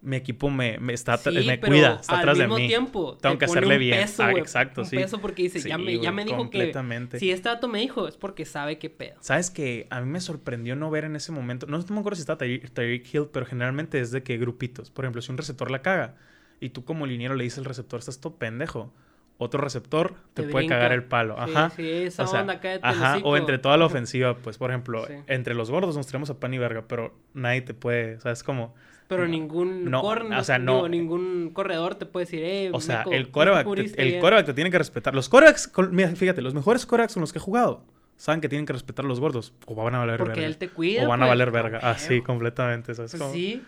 mi 0.05 0.16
equipo 0.16 0.50
me, 0.50 0.78
me 0.78 0.92
está 0.92 1.18
me 1.24 1.59
cuida, 1.59 1.98
está 2.00 2.18
atrás 2.18 2.38
de 2.38 2.46
mí. 2.46 2.68
tiempo, 2.68 3.16
tengo 3.20 3.38
que 3.38 3.46
hacerle 3.46 3.78
bien. 3.78 4.00
Peso, 4.00 4.22
ah, 4.22 4.32
exacto, 4.32 4.82
un 4.82 4.86
sí. 4.86 4.96
peso 4.96 5.20
porque 5.20 5.44
dice, 5.44 5.66
ya 5.66 5.78
me, 5.78 5.98
ya 5.98 6.12
me 6.12 6.24
dijo 6.24 6.50
que 6.50 6.72
si 7.18 7.30
este 7.30 7.48
dato 7.48 7.68
me 7.68 7.78
dijo 7.80 8.07
es 8.07 8.16
porque 8.16 8.44
sabe 8.44 8.78
qué 8.78 8.90
pedo. 8.90 9.16
Sabes 9.20 9.50
que 9.50 9.86
a 9.90 10.00
mí 10.00 10.07
me 10.11 10.20
sorprendió 10.20 10.76
no 10.76 10.90
ver 10.90 11.05
en 11.05 11.16
ese 11.16 11.32
momento, 11.32 11.66
no, 11.66 11.78
me 11.78 11.98
acuerdo 11.98 12.16
si 12.16 12.20
está 12.20 12.36
Tyreek 12.36 13.14
Hill, 13.14 13.28
pero 13.32 13.46
generalmente 13.46 13.98
es 14.00 14.11
de 14.11 14.22
que 14.22 14.36
grupitos. 14.36 14.90
Por 14.90 15.05
ejemplo, 15.05 15.22
si 15.22 15.32
un 15.32 15.38
receptor 15.38 15.70
la 15.70 15.80
caga 15.80 16.16
y 16.61 16.68
tú 16.68 16.84
como 16.84 17.07
liniero 17.07 17.34
le 17.34 17.44
dices 17.44 17.59
al 17.59 17.64
receptor, 17.64 17.98
estás 17.98 18.20
todo 18.20 18.36
pendejo 18.36 18.92
otro 19.36 19.61
receptor 19.61 20.14
te, 20.32 20.44
puede 20.44 20.66
cagar 20.68 20.92
el 20.92 21.05
palo. 21.05 21.38
Ajá. 21.38 21.70
Sí, 21.70 21.88
esa 21.90 22.24
o 22.24 22.40
onda 22.40 22.61
Ajá. 22.82 23.18
O 23.24 23.36
entre 23.36 23.59
toda 23.59 23.76
la 23.76 23.86
ofensiva, 23.86 24.36
pues, 24.36 24.59
por 24.59 24.70
ejemplo, 24.70 25.07
entre 25.26 25.55
los 25.55 25.70
gordos 25.70 25.96
nos 25.96 26.07
tenemos 26.07 26.30
a 26.30 26.38
pan 26.38 26.55
y 26.55 26.59
verga, 26.59 26.84
pero 26.86 27.14
nadie 27.32 27.62
te 27.62 27.74
puede, 27.74 28.16
o 28.16 28.20
sea, 28.20 28.32
es 28.32 28.42
como 28.44 28.74
pero 29.16 29.28
ningún, 29.28 29.90
no, 29.90 30.02
o 30.02 30.44
sea, 30.44 30.58
no, 30.58 30.88
ningún 30.88 31.50
corredor 31.52 31.94
te 31.94 32.06
puede 32.06 32.26
decir, 32.26 32.42
eh, 32.42 32.70
O 32.72 32.80
sea, 32.80 33.04
el 33.10 33.30
coreback, 33.30 33.66
te, 33.74 34.02
el 34.02 34.20
coreback 34.20 34.46
te 34.46 34.54
tiene 34.54 34.70
que 34.70 34.78
respetar. 34.78 35.14
Los 35.14 35.28
corebacks, 35.28 35.70
mira, 35.90 36.08
fíjate, 36.10 36.42
los 36.42 36.54
mejores 36.54 36.86
corebacks 36.86 37.14
con 37.14 37.20
los 37.20 37.32
que 37.32 37.38
he 37.38 37.42
jugado 37.42 37.82
saben 38.16 38.40
que 38.40 38.48
tienen 38.48 38.64
que 38.66 38.72
respetar 38.72 39.04
a 39.04 39.08
los 39.08 39.20
gordos 39.20 39.52
o 39.66 39.74
van 39.74 39.94
a 39.94 39.98
valer 39.98 40.18
Porque 40.18 40.32
verga. 40.32 40.46
él 40.46 40.56
te 40.56 40.68
cuida. 40.68 41.04
O 41.04 41.08
van 41.08 41.22
a 41.22 41.26
pues. 41.26 41.30
valer 41.30 41.50
verga. 41.50 41.80
Ah, 41.82 41.98
sí, 41.98 42.22
completamente. 42.22 42.94
¿sabes? 42.94 43.14
Pues 43.16 43.32
sí, 43.32 43.62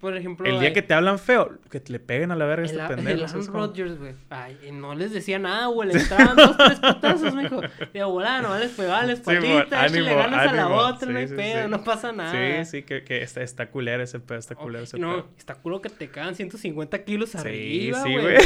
por 0.00 0.16
ejemplo. 0.16 0.46
El 0.46 0.60
día 0.60 0.72
que 0.72 0.82
te 0.82 0.94
hablan 0.94 1.18
feo, 1.18 1.58
que 1.70 1.82
le 1.86 2.00
peguen 2.00 2.30
a 2.30 2.36
la 2.36 2.46
verga 2.46 2.62
a 2.62 2.66
este 2.66 2.94
pendejo. 2.94 3.18
El 3.18 3.24
Aaron 3.24 3.46
Rodgers, 3.46 3.98
güey. 3.98 4.14
Ay, 4.30 4.56
no 4.72 4.94
les 4.94 5.12
decía 5.12 5.38
nada, 5.38 5.66
güey. 5.66 5.92
Le 5.92 6.00
entraban 6.00 6.36
dos, 6.36 6.56
tres 6.56 6.80
putazos, 6.80 7.34
mijo. 7.34 7.60
Y 7.92 8.00
volá, 8.00 8.42
no 8.42 8.58
les 8.58 8.72
pegales 8.72 9.20
patitas, 9.24 9.92
sí, 9.92 10.00
le 10.00 10.14
ganas 10.14 10.48
a 10.48 10.52
la 10.52 10.68
otra, 10.68 11.10
no 11.10 11.18
hay 11.18 11.26
pedo, 11.26 11.68
no 11.68 11.84
pasa 11.84 12.12
nada. 12.12 12.64
Sí, 12.64 12.70
sí, 12.70 12.82
que, 12.82 13.04
que 13.04 13.22
está, 13.22 13.42
está 13.42 13.70
culero 13.70 14.02
ese 14.02 14.20
pedo, 14.20 14.38
está 14.38 14.54
culero 14.54 14.84
ese 14.84 14.96
pedo. 14.96 15.06
No, 15.06 15.26
está 15.38 15.54
culo 15.54 15.80
que 15.80 15.90
te 15.90 16.08
cagan 16.08 16.34
150 16.34 17.04
kilos 17.04 17.34
arriba, 17.34 18.00
güey. 18.02 18.20
güey. 18.20 18.36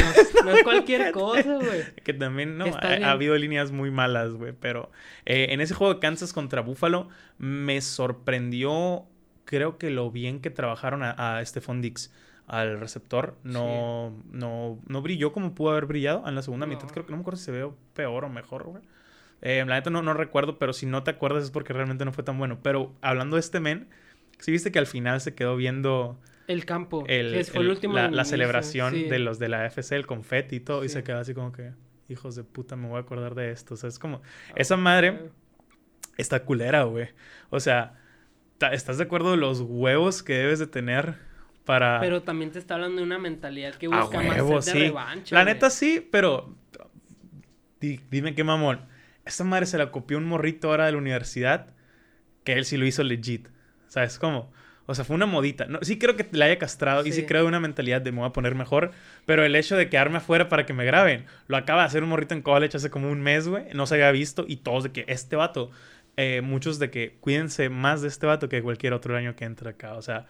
No, 0.43 0.51
es 0.51 0.63
cualquier 0.63 1.11
cosa, 1.11 1.55
güey. 1.55 1.83
Que 2.03 2.13
también, 2.13 2.57
no, 2.57 2.65
ha, 2.65 3.11
habido 3.11 3.35
líneas 3.37 3.71
muy 3.71 3.91
malas, 3.91 4.33
güey, 4.33 4.53
pero 4.59 4.91
eh, 5.25 5.47
en 5.49 5.61
ese 5.61 5.73
juego 5.73 5.99
Kansas 5.99 6.33
contra 6.33 6.61
Buffalo, 6.61 7.09
me 7.37 7.81
sorprendió, 7.81 9.05
creo 9.45 9.77
que 9.77 9.89
lo 9.89 10.11
bien 10.11 10.41
que 10.41 10.49
trabajaron 10.49 11.03
a, 11.03 11.37
a 11.37 11.45
Stephon 11.45 11.81
Dix 11.81 12.11
al 12.51 12.79
receptor. 12.79 13.37
No, 13.43 14.13
no, 14.31 14.77
no 14.85 15.01
brilló 15.01 15.31
como 15.31 15.55
pudo 15.55 15.71
haber 15.71 15.85
brillado 15.85 16.27
en 16.27 16.35
la 16.35 16.41
segunda 16.41 16.65
mitad. 16.65 16.87
Creo 16.89 17.05
que 17.05 17.11
no 17.11 17.17
me 17.17 17.21
acuerdo 17.21 17.37
si 17.37 17.45
se 17.45 17.51
ve 17.51 17.69
peor 17.93 18.25
o 18.25 18.29
mejor, 18.29 18.63
güey. 18.65 18.83
Eh, 19.41 19.63
la 19.65 19.75
neta 19.75 19.89
no, 19.89 20.01
no 20.01 20.13
recuerdo, 20.13 20.59
pero 20.59 20.73
si 20.73 20.85
no 20.85 21.01
te 21.03 21.11
acuerdas 21.11 21.45
es 21.45 21.51
porque 21.51 21.73
realmente 21.73 22.03
no 22.03 22.11
fue 22.11 22.25
tan 22.25 22.37
bueno. 22.37 22.59
Pero 22.61 22.93
hablando 23.01 23.37
de 23.37 23.39
este 23.39 23.61
men, 23.61 23.87
si 24.39 24.51
viste 24.51 24.71
que 24.71 24.79
al 24.79 24.85
final 24.85 25.21
se 25.21 25.33
quedó 25.33 25.55
viendo... 25.55 26.19
El 26.47 26.65
campo. 26.65 27.05
El, 27.07 27.45
fue 27.45 27.61
el 27.61 27.69
último 27.69 27.97
la, 27.97 28.25
celebración 28.25 28.93
de 28.93 29.19
los 29.19 29.39
de 29.39 29.47
la 29.47 29.65
FC, 29.65 29.95
el 29.95 30.05
confeti 30.05 30.57
y 30.57 30.59
todo. 30.59 30.83
Y 30.83 30.89
se 30.89 31.03
quedó 31.03 31.19
así 31.19 31.33
como 31.33 31.53
que, 31.53 31.71
hijos 32.11 32.35
de 32.35 32.43
puta, 32.43 32.75
me 32.75 32.87
voy 32.87 32.97
a 32.97 33.01
acordar 33.01 33.35
de 33.35 33.51
esto. 33.51 33.73
O 33.73 33.77
sea, 33.77 33.89
es 33.89 33.97
como... 33.97 34.21
esa 34.55 34.77
madre 34.77 35.29
está 36.17 36.43
culera, 36.43 36.83
güey. 36.83 37.09
O 37.49 37.59
sea, 37.59 37.99
¿estás 38.71 38.97
de 38.97 39.03
acuerdo 39.03 39.31
de 39.31 39.37
los 39.37 39.61
huevos 39.61 40.21
que 40.23 40.33
debes 40.33 40.59
de 40.59 40.67
tener 40.67 41.15
para... 41.65 41.99
Pero 41.99 42.23
también 42.23 42.51
te 42.51 42.59
está 42.59 42.75
hablando 42.75 42.97
de 42.97 43.03
una 43.03 43.17
mentalidad 43.19 43.75
que 43.75 43.87
busca 43.87 44.21
más 44.21 44.65
de 44.65 44.73
revancha. 44.73 45.35
La 45.35 45.45
neta 45.45 45.69
sí, 45.69 46.07
pero... 46.11 46.55
dime 47.79 48.35
qué 48.35 48.43
mamón. 48.43 48.85
Esta 49.25 49.43
madre 49.43 49.65
se 49.65 49.77
la 49.77 49.91
copió 49.91 50.17
un 50.17 50.25
morrito 50.25 50.69
ahora 50.69 50.85
de 50.85 50.91
la 50.91 50.97
universidad 50.97 51.73
que 52.43 52.53
él 52.53 52.65
sí 52.65 52.77
lo 52.77 52.85
hizo 52.85 53.03
legit. 53.03 53.47
¿Sabes 53.87 54.17
cómo? 54.19 54.51
O 54.91 54.95
sea, 54.95 55.05
fue 55.05 55.15
una 55.15 55.25
modita. 55.25 55.65
No, 55.65 55.79
sí 55.81 55.97
creo 55.97 56.17
que 56.17 56.27
la 56.31 56.45
haya 56.45 56.59
castrado 56.59 57.05
y 57.05 57.13
sí 57.13 57.23
creo 57.25 57.47
una 57.47 57.61
mentalidad 57.61 58.01
de 58.01 58.11
me 58.11 58.19
voy 58.19 58.27
a 58.27 58.33
poner 58.33 58.55
mejor. 58.55 58.91
Pero 59.25 59.45
el 59.45 59.55
hecho 59.55 59.77
de 59.77 59.89
quedarme 59.89 60.17
afuera 60.17 60.49
para 60.49 60.65
que 60.65 60.73
me 60.73 60.83
graben, 60.83 61.25
lo 61.47 61.55
acaba 61.55 61.81
de 61.81 61.87
hacer 61.87 62.03
un 62.03 62.09
morrito 62.09 62.33
en 62.33 62.41
college 62.41 62.75
hace 62.75 62.89
como 62.89 63.09
un 63.09 63.21
mes, 63.21 63.47
güey. 63.47 63.65
No 63.73 63.87
se 63.87 63.95
había 63.95 64.11
visto 64.11 64.43
y 64.47 64.57
todos 64.57 64.83
de 64.83 64.91
que 64.91 65.05
este 65.07 65.37
vato 65.37 65.71
eh, 66.17 66.41
muchos 66.41 66.77
de 66.77 66.91
que 66.91 67.15
cuídense 67.21 67.69
más 67.69 68.01
de 68.01 68.09
este 68.09 68.25
vato 68.25 68.49
que 68.49 68.61
cualquier 68.61 68.93
otro 68.93 69.15
año 69.15 69.35
que 69.35 69.45
entra 69.45 69.71
acá. 69.71 69.93
O 69.93 70.01
sea, 70.01 70.27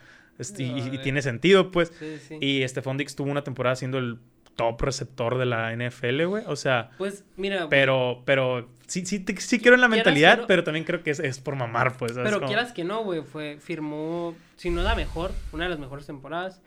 y, 0.58 0.98
tiene 1.00 1.22
sentido, 1.22 1.72
pues. 1.72 1.92
Y 2.40 2.64
Stephon 2.68 2.98
Dix 2.98 3.16
tuvo 3.16 3.32
una 3.32 3.44
temporada 3.44 3.76
siendo 3.76 3.98
el 3.98 4.20
top 4.62 4.82
receptor 4.82 5.38
de 5.38 5.46
la 5.46 5.76
NFL, 5.76 6.26
güey. 6.26 6.44
O 6.48 6.56
sea. 6.56 6.92
Pues 6.98 7.24
mira. 7.36 7.68
Pero, 7.70 8.22
pero 8.26 8.70
sí, 8.88 9.06
sí, 9.06 9.26
sí 9.38 9.60
quiero 9.60 9.76
en 9.76 9.82
la 9.82 9.88
mentalidad, 9.88 10.46
pero 10.48 10.64
también 10.64 10.86
creo 10.86 11.04
que 11.04 11.12
es, 11.12 11.40
por 11.40 11.56
mamar, 11.56 11.98
pues. 11.98 12.14
Pero 12.14 12.42
quieras 12.42 12.72
que 12.72 12.84
no, 12.84 13.04
güey. 13.04 13.22
Fue, 13.22 13.58
firmó, 13.60 14.36
si 14.56 14.70
no 14.70 14.84
la 14.84 14.96
mejor, 14.96 15.32
una 15.52 15.66
de 15.66 15.70
las 15.72 15.80
mejores 15.80 16.06
temporadas 16.06 16.62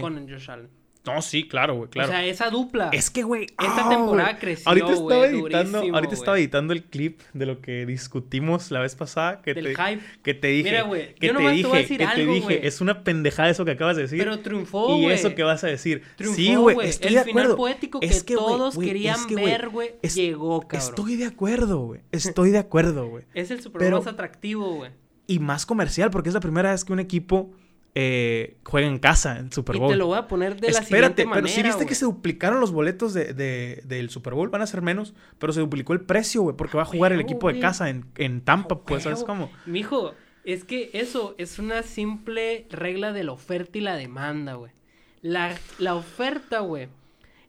con 0.00 0.28
Josh 0.28 0.50
Allen. 0.50 0.77
No, 1.14 1.22
sí, 1.22 1.48
claro, 1.48 1.74
güey, 1.76 1.90
claro. 1.90 2.08
O 2.08 2.12
sea, 2.12 2.24
esa 2.24 2.50
dupla. 2.50 2.90
Es 2.92 3.10
que, 3.10 3.22
güey. 3.22 3.44
Esta 3.44 3.88
temporada 3.88 4.38
creció, 4.38 4.68
Ahorita 4.68 4.92
estaba 4.92 5.26
editando, 5.26 5.78
ahorita 5.78 6.14
estaba 6.14 6.38
editando 6.38 6.72
el 6.72 6.84
clip 6.84 7.20
de 7.32 7.46
lo 7.46 7.60
que 7.60 7.86
discutimos 7.86 8.70
la 8.70 8.80
vez 8.80 8.94
pasada. 8.94 9.42
Que 9.42 9.54
Del 9.54 9.74
te, 9.74 9.82
hype. 9.82 10.02
Que 10.22 10.34
te 10.34 10.48
dije. 10.48 10.70
Mira, 10.70 10.82
güey. 10.82 11.14
Que 11.14 11.32
te 11.32 11.48
dije, 11.50 11.86
que 11.86 12.06
te 12.06 12.26
dije. 12.26 12.66
Es 12.66 12.80
una 12.80 13.02
pendejada 13.04 13.48
eso 13.48 13.64
que 13.64 13.72
acabas 13.72 13.96
de 13.96 14.02
decir. 14.02 14.18
Pero 14.18 14.38
triunfó, 14.40 14.96
güey. 14.96 15.06
Y 15.06 15.12
eso 15.12 15.34
que 15.34 15.42
vas 15.42 15.64
a 15.64 15.68
decir. 15.68 16.02
Triunfó, 16.16 16.36
sí, 16.36 16.54
güey. 16.54 16.88
Estoy 16.88 17.08
el 17.08 17.14
de 17.14 17.20
acuerdo. 17.20 17.40
final 17.40 17.56
poético 17.56 17.98
es 18.02 18.22
que 18.22 18.34
todos 18.34 18.78
querían 18.78 19.18
ver, 19.34 19.68
güey, 19.68 19.94
llegó, 20.14 20.62
cabrón. 20.62 20.88
Estoy 20.88 21.16
de 21.16 21.26
acuerdo, 21.26 21.80
güey. 21.80 22.00
Estoy 22.12 22.50
de 22.50 22.58
acuerdo, 22.58 23.08
güey. 23.08 23.24
es 23.34 23.50
el 23.50 23.60
Super 23.60 23.92
más 23.92 24.06
atractivo, 24.06 24.74
güey. 24.74 24.90
Y 25.26 25.40
más 25.40 25.66
comercial, 25.66 26.10
porque 26.10 26.30
es 26.30 26.34
la 26.34 26.40
primera 26.40 26.70
vez 26.70 26.84
que 26.84 26.92
un 26.92 27.00
equipo 27.00 27.50
eh, 27.94 28.58
juega 28.64 28.86
en 28.86 28.98
casa 28.98 29.38
en 29.38 29.50
Super 29.50 29.76
Bowl. 29.76 29.90
Y 29.90 29.92
te 29.92 29.96
lo 29.96 30.06
voy 30.06 30.18
a 30.18 30.28
poner 30.28 30.60
de 30.60 30.70
la 30.70 30.82
siguiente 30.82 31.24
manera, 31.24 31.46
pero 31.46 31.48
si 31.48 31.62
viste 31.62 31.86
que 31.86 31.94
se 31.94 32.04
duplicaron 32.04 32.60
los 32.60 32.72
boletos 32.72 33.14
de, 33.14 33.82
del 33.84 34.10
Super 34.10 34.34
Bowl, 34.34 34.48
van 34.50 34.62
a 34.62 34.66
ser 34.66 34.82
menos, 34.82 35.14
pero 35.38 35.52
se 35.52 35.60
duplicó 35.60 35.92
el 35.92 36.02
precio, 36.02 36.42
güey, 36.42 36.56
porque 36.56 36.76
va 36.76 36.84
a 36.84 36.86
jugar 36.86 37.12
el 37.12 37.20
equipo 37.20 37.52
de 37.52 37.58
casa 37.60 37.88
en, 37.90 38.06
en 38.16 38.40
Tampa, 38.42 38.82
pues, 38.82 39.02
¿sabes 39.02 39.24
cómo? 39.24 39.50
Mijo, 39.66 40.14
es 40.44 40.64
que 40.64 40.90
eso 40.92 41.34
es 41.38 41.58
una 41.58 41.82
simple 41.82 42.66
regla 42.70 43.12
de 43.12 43.24
la 43.24 43.32
oferta 43.32 43.78
y 43.78 43.80
la 43.80 43.96
demanda, 43.96 44.54
güey. 44.54 44.72
La, 45.20 45.56
la 45.78 45.94
oferta, 45.94 46.60
güey, 46.60 46.88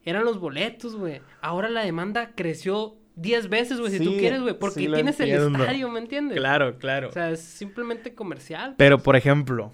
eran 0.04 0.24
los 0.24 0.40
boletos, 0.40 0.96
güey. 0.96 1.20
Ahora 1.40 1.68
la 1.68 1.84
demanda 1.84 2.32
creció 2.34 2.96
10 3.16 3.48
veces, 3.48 3.78
güey, 3.80 3.92
si 3.92 4.04
tú 4.04 4.16
quieres, 4.16 4.40
güey, 4.40 4.58
porque 4.58 4.88
tienes 4.88 5.20
el 5.20 5.30
estadio, 5.30 5.90
¿me 5.90 6.00
entiendes? 6.00 6.38
Claro, 6.38 6.78
claro. 6.78 7.08
O 7.08 7.12
sea, 7.12 7.30
es 7.30 7.40
simplemente 7.40 8.14
comercial. 8.14 8.74
Pero, 8.76 8.98
por 8.98 9.14
ejemplo, 9.14 9.72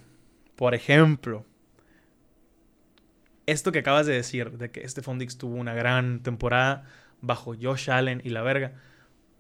por 0.56 0.74
ejemplo, 0.74 1.44
esto 3.46 3.72
que 3.72 3.78
acabas 3.80 4.06
de 4.06 4.14
decir, 4.14 4.52
de 4.58 4.70
que 4.70 4.80
este 4.80 5.02
Fondix 5.02 5.38
tuvo 5.38 5.54
una 5.56 5.74
gran 5.74 6.22
temporada 6.22 6.84
bajo 7.20 7.54
Josh 7.60 7.90
Allen 7.90 8.20
y 8.24 8.30
la 8.30 8.42
verga, 8.42 8.72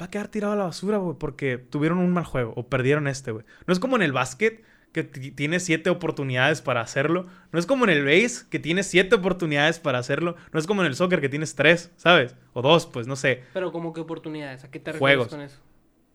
va 0.00 0.06
a 0.06 0.10
quedar 0.10 0.28
tirado 0.28 0.52
a 0.52 0.56
la 0.56 0.64
basura, 0.64 0.98
güey, 0.98 1.16
porque 1.18 1.58
tuvieron 1.58 1.98
un 1.98 2.12
mal 2.12 2.24
juego 2.24 2.52
o 2.56 2.68
perdieron 2.68 3.08
este, 3.08 3.32
güey. 3.32 3.44
No 3.66 3.72
es 3.72 3.80
como 3.80 3.96
en 3.96 4.02
el 4.02 4.12
básquet, 4.12 4.62
que 4.92 5.02
t- 5.02 5.32
tienes 5.32 5.64
siete 5.64 5.90
oportunidades 5.90 6.62
para 6.62 6.80
hacerlo. 6.80 7.26
No 7.52 7.58
es 7.58 7.66
como 7.66 7.84
en 7.84 7.90
el 7.90 8.04
base, 8.04 8.46
que 8.48 8.58
tienes 8.58 8.86
siete 8.86 9.14
oportunidades 9.16 9.78
para 9.78 9.98
hacerlo. 9.98 10.36
No 10.52 10.58
es 10.60 10.66
como 10.66 10.82
en 10.82 10.86
el 10.86 10.94
soccer, 10.94 11.20
que 11.20 11.28
tienes 11.28 11.54
tres, 11.54 11.90
¿sabes? 11.96 12.36
O 12.52 12.62
dos, 12.62 12.86
pues 12.86 13.06
no 13.06 13.16
sé, 13.16 13.42
Pero 13.52 13.72
como 13.72 13.92
que 13.92 14.00
oportunidades, 14.00 14.64
¿a 14.64 14.70
qué 14.70 14.78
te 14.78 14.92
refieres 14.92 14.98
Juegos. 15.00 15.28
con 15.28 15.40
eso? 15.40 15.58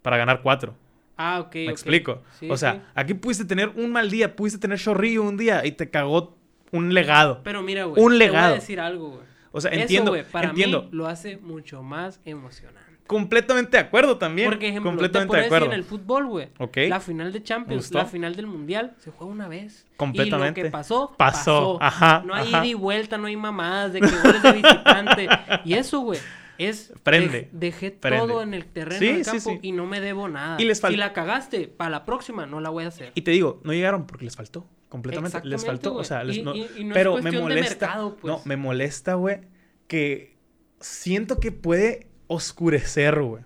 para 0.02 0.18
ganar 0.18 0.42
cuatro. 0.42 0.76
Ah, 1.24 1.40
ok, 1.42 1.54
¿Me 1.56 1.66
explico? 1.72 2.22
Sí, 2.40 2.50
o 2.50 2.58
sea, 2.58 2.74
sí. 2.74 2.80
aquí 2.96 3.14
pudiste 3.14 3.46
tener 3.46 3.70
un 3.76 3.92
mal 3.92 4.10
día, 4.10 4.36
pudiste 4.36 4.60
tener 4.60 4.80
chorrillo 4.80 5.24
un 5.24 5.38
día 5.38 5.66
y 5.66 5.72
te 5.74 5.90
cagó 5.90 6.38
un 6.72 6.94
legado. 6.94 7.42
Pero 7.44 7.62
mira, 7.62 7.86
güey. 7.86 8.02
Un 8.04 8.14
Te 8.14 8.18
legado. 8.18 8.48
voy 8.50 8.58
a 8.58 8.60
decir 8.62 8.80
algo, 8.80 9.10
güey. 9.10 9.24
O 9.52 9.60
sea, 9.60 9.72
Eso, 9.72 9.82
entiendo, 9.82 10.12
güey, 10.12 10.24
para 10.24 10.50
entiendo. 10.50 10.84
mí 10.84 10.90
lo 10.94 11.08
hace 11.08 11.38
mucho 11.38 11.84
más 11.84 12.20
emocionante. 12.26 12.80
Completamente 13.08 13.72
de 13.76 13.84
acuerdo 13.84 14.18
también. 14.18 14.50
Por 14.50 14.64
ejemplo, 14.64 14.90
completamente 14.92 15.34
te 15.34 15.40
de 15.42 15.46
acuerdo. 15.48 15.66
en 15.66 15.74
el 15.74 15.84
fútbol, 15.84 16.28
güey. 16.28 16.48
Ok. 16.60 16.78
La 16.88 17.02
final 17.02 17.34
de 17.34 17.44
Champions, 17.44 17.92
la 17.92 18.06
final 18.06 18.36
del 18.38 18.48
Mundial, 18.48 18.96
se 19.00 19.12
juega 19.12 19.34
una 19.34 19.50
vez. 19.50 19.86
Completamente. 19.98 20.62
Y 20.62 20.64
lo 20.64 20.68
que 20.70 20.72
pasó, 20.72 21.14
Pasó. 21.18 21.78
pasó. 21.78 21.84
Ajá, 21.84 22.24
No 22.26 22.34
hay 22.34 22.48
ajá. 22.48 22.60
ida 22.60 22.66
y 22.68 22.74
vuelta, 22.74 23.18
no 23.18 23.28
hay 23.28 23.36
mamadas 23.36 23.92
de 23.92 24.00
que 24.00 24.08
goles 24.08 24.42
de 24.42 24.52
visitante. 24.54 25.28
y 25.66 25.74
eso, 25.74 26.00
güey, 26.00 26.20
es... 26.58 26.94
Prende, 27.04 27.46
dej- 27.46 27.50
dejé 27.52 27.92
prende. 27.92 28.20
todo 28.28 28.42
en 28.44 28.54
el 28.54 28.66
terreno 28.66 29.00
Sí, 29.00 29.08
del 29.14 29.26
campo 29.26 29.50
sí. 29.52 29.60
y 29.62 29.72
no 29.72 29.86
me 29.86 30.00
debo 30.02 30.28
nada. 30.28 30.62
Y 30.62 30.66
les 30.66 30.80
Si 30.80 30.96
la 30.96 31.14
cagaste, 31.14 31.68
para 31.68 31.90
la 31.90 32.06
próxima 32.06 32.46
no 32.46 32.60
la 32.62 32.70
voy 32.70 32.84
a 32.86 32.88
hacer. 32.90 33.12
Y 33.16 33.22
te 33.22 33.32
digo, 33.32 33.60
no 33.64 33.74
llegaron 33.74 34.06
porque 34.08 34.26
les 34.26 34.36
faltó. 34.36 34.68
Completamente. 34.90 35.40
Les 35.46 35.66
faltó. 35.66 35.96
O 35.96 36.04
sea, 36.04 36.24
les- 36.24 36.38
Y- 36.38 36.44
no- 36.44 36.56
y- 36.56 36.68
y 36.78 36.84
no 36.84 36.90
es 36.90 36.94
pero 36.94 37.18
me 37.22 37.32
de 37.32 37.40
molesta. 37.40 37.86
mercado, 37.88 38.16
pues. 38.18 38.32
No, 38.34 38.42
me 38.46 38.58
molesta, 38.58 39.14
güey, 39.16 39.40
que 39.88 40.36
siento 40.80 41.40
que 41.40 41.52
puede 41.52 42.08
oscurecer, 42.28 43.22
güey. 43.22 43.44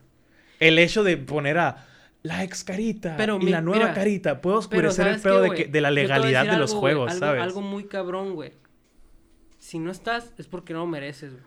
El 0.60 0.80
hecho 0.80 1.04
de 1.04 1.18
poner 1.18 1.58
a 1.58 1.86
la 2.24 2.44
ex 2.44 2.64
carita 2.64 3.16
Pero 3.18 3.36
y 3.40 3.46
mi- 3.46 3.52
la 3.52 3.62
nueva 3.62 3.84
mira, 3.84 3.94
carita 3.94 4.42
puede 4.42 4.58
oscurecer 4.58 5.06
el 5.08 5.20
¿sabes 5.20 5.22
pedo 5.22 5.36
qué, 5.36 5.42
de, 5.42 5.48
güey? 5.48 5.64
que, 5.66 5.68
de 5.72 5.82
la 5.82 5.92
legalidad 5.92 6.46
de 6.46 6.58
los 6.58 6.72
algo, 6.72 6.82
güey, 6.82 6.94
juegos, 6.96 7.12
algo, 7.12 7.26
¿sabes? 7.26 7.42
Algo 7.44 7.62
muy 7.62 7.84
cabrón, 7.86 8.34
güey. 8.34 8.54
Si 9.60 9.78
no 9.80 9.92
estás, 9.92 10.34
es 10.38 10.48
porque 10.48 10.74
no 10.74 10.80
lo 10.80 10.88
mereces, 10.88 11.34
güey. 11.34 11.44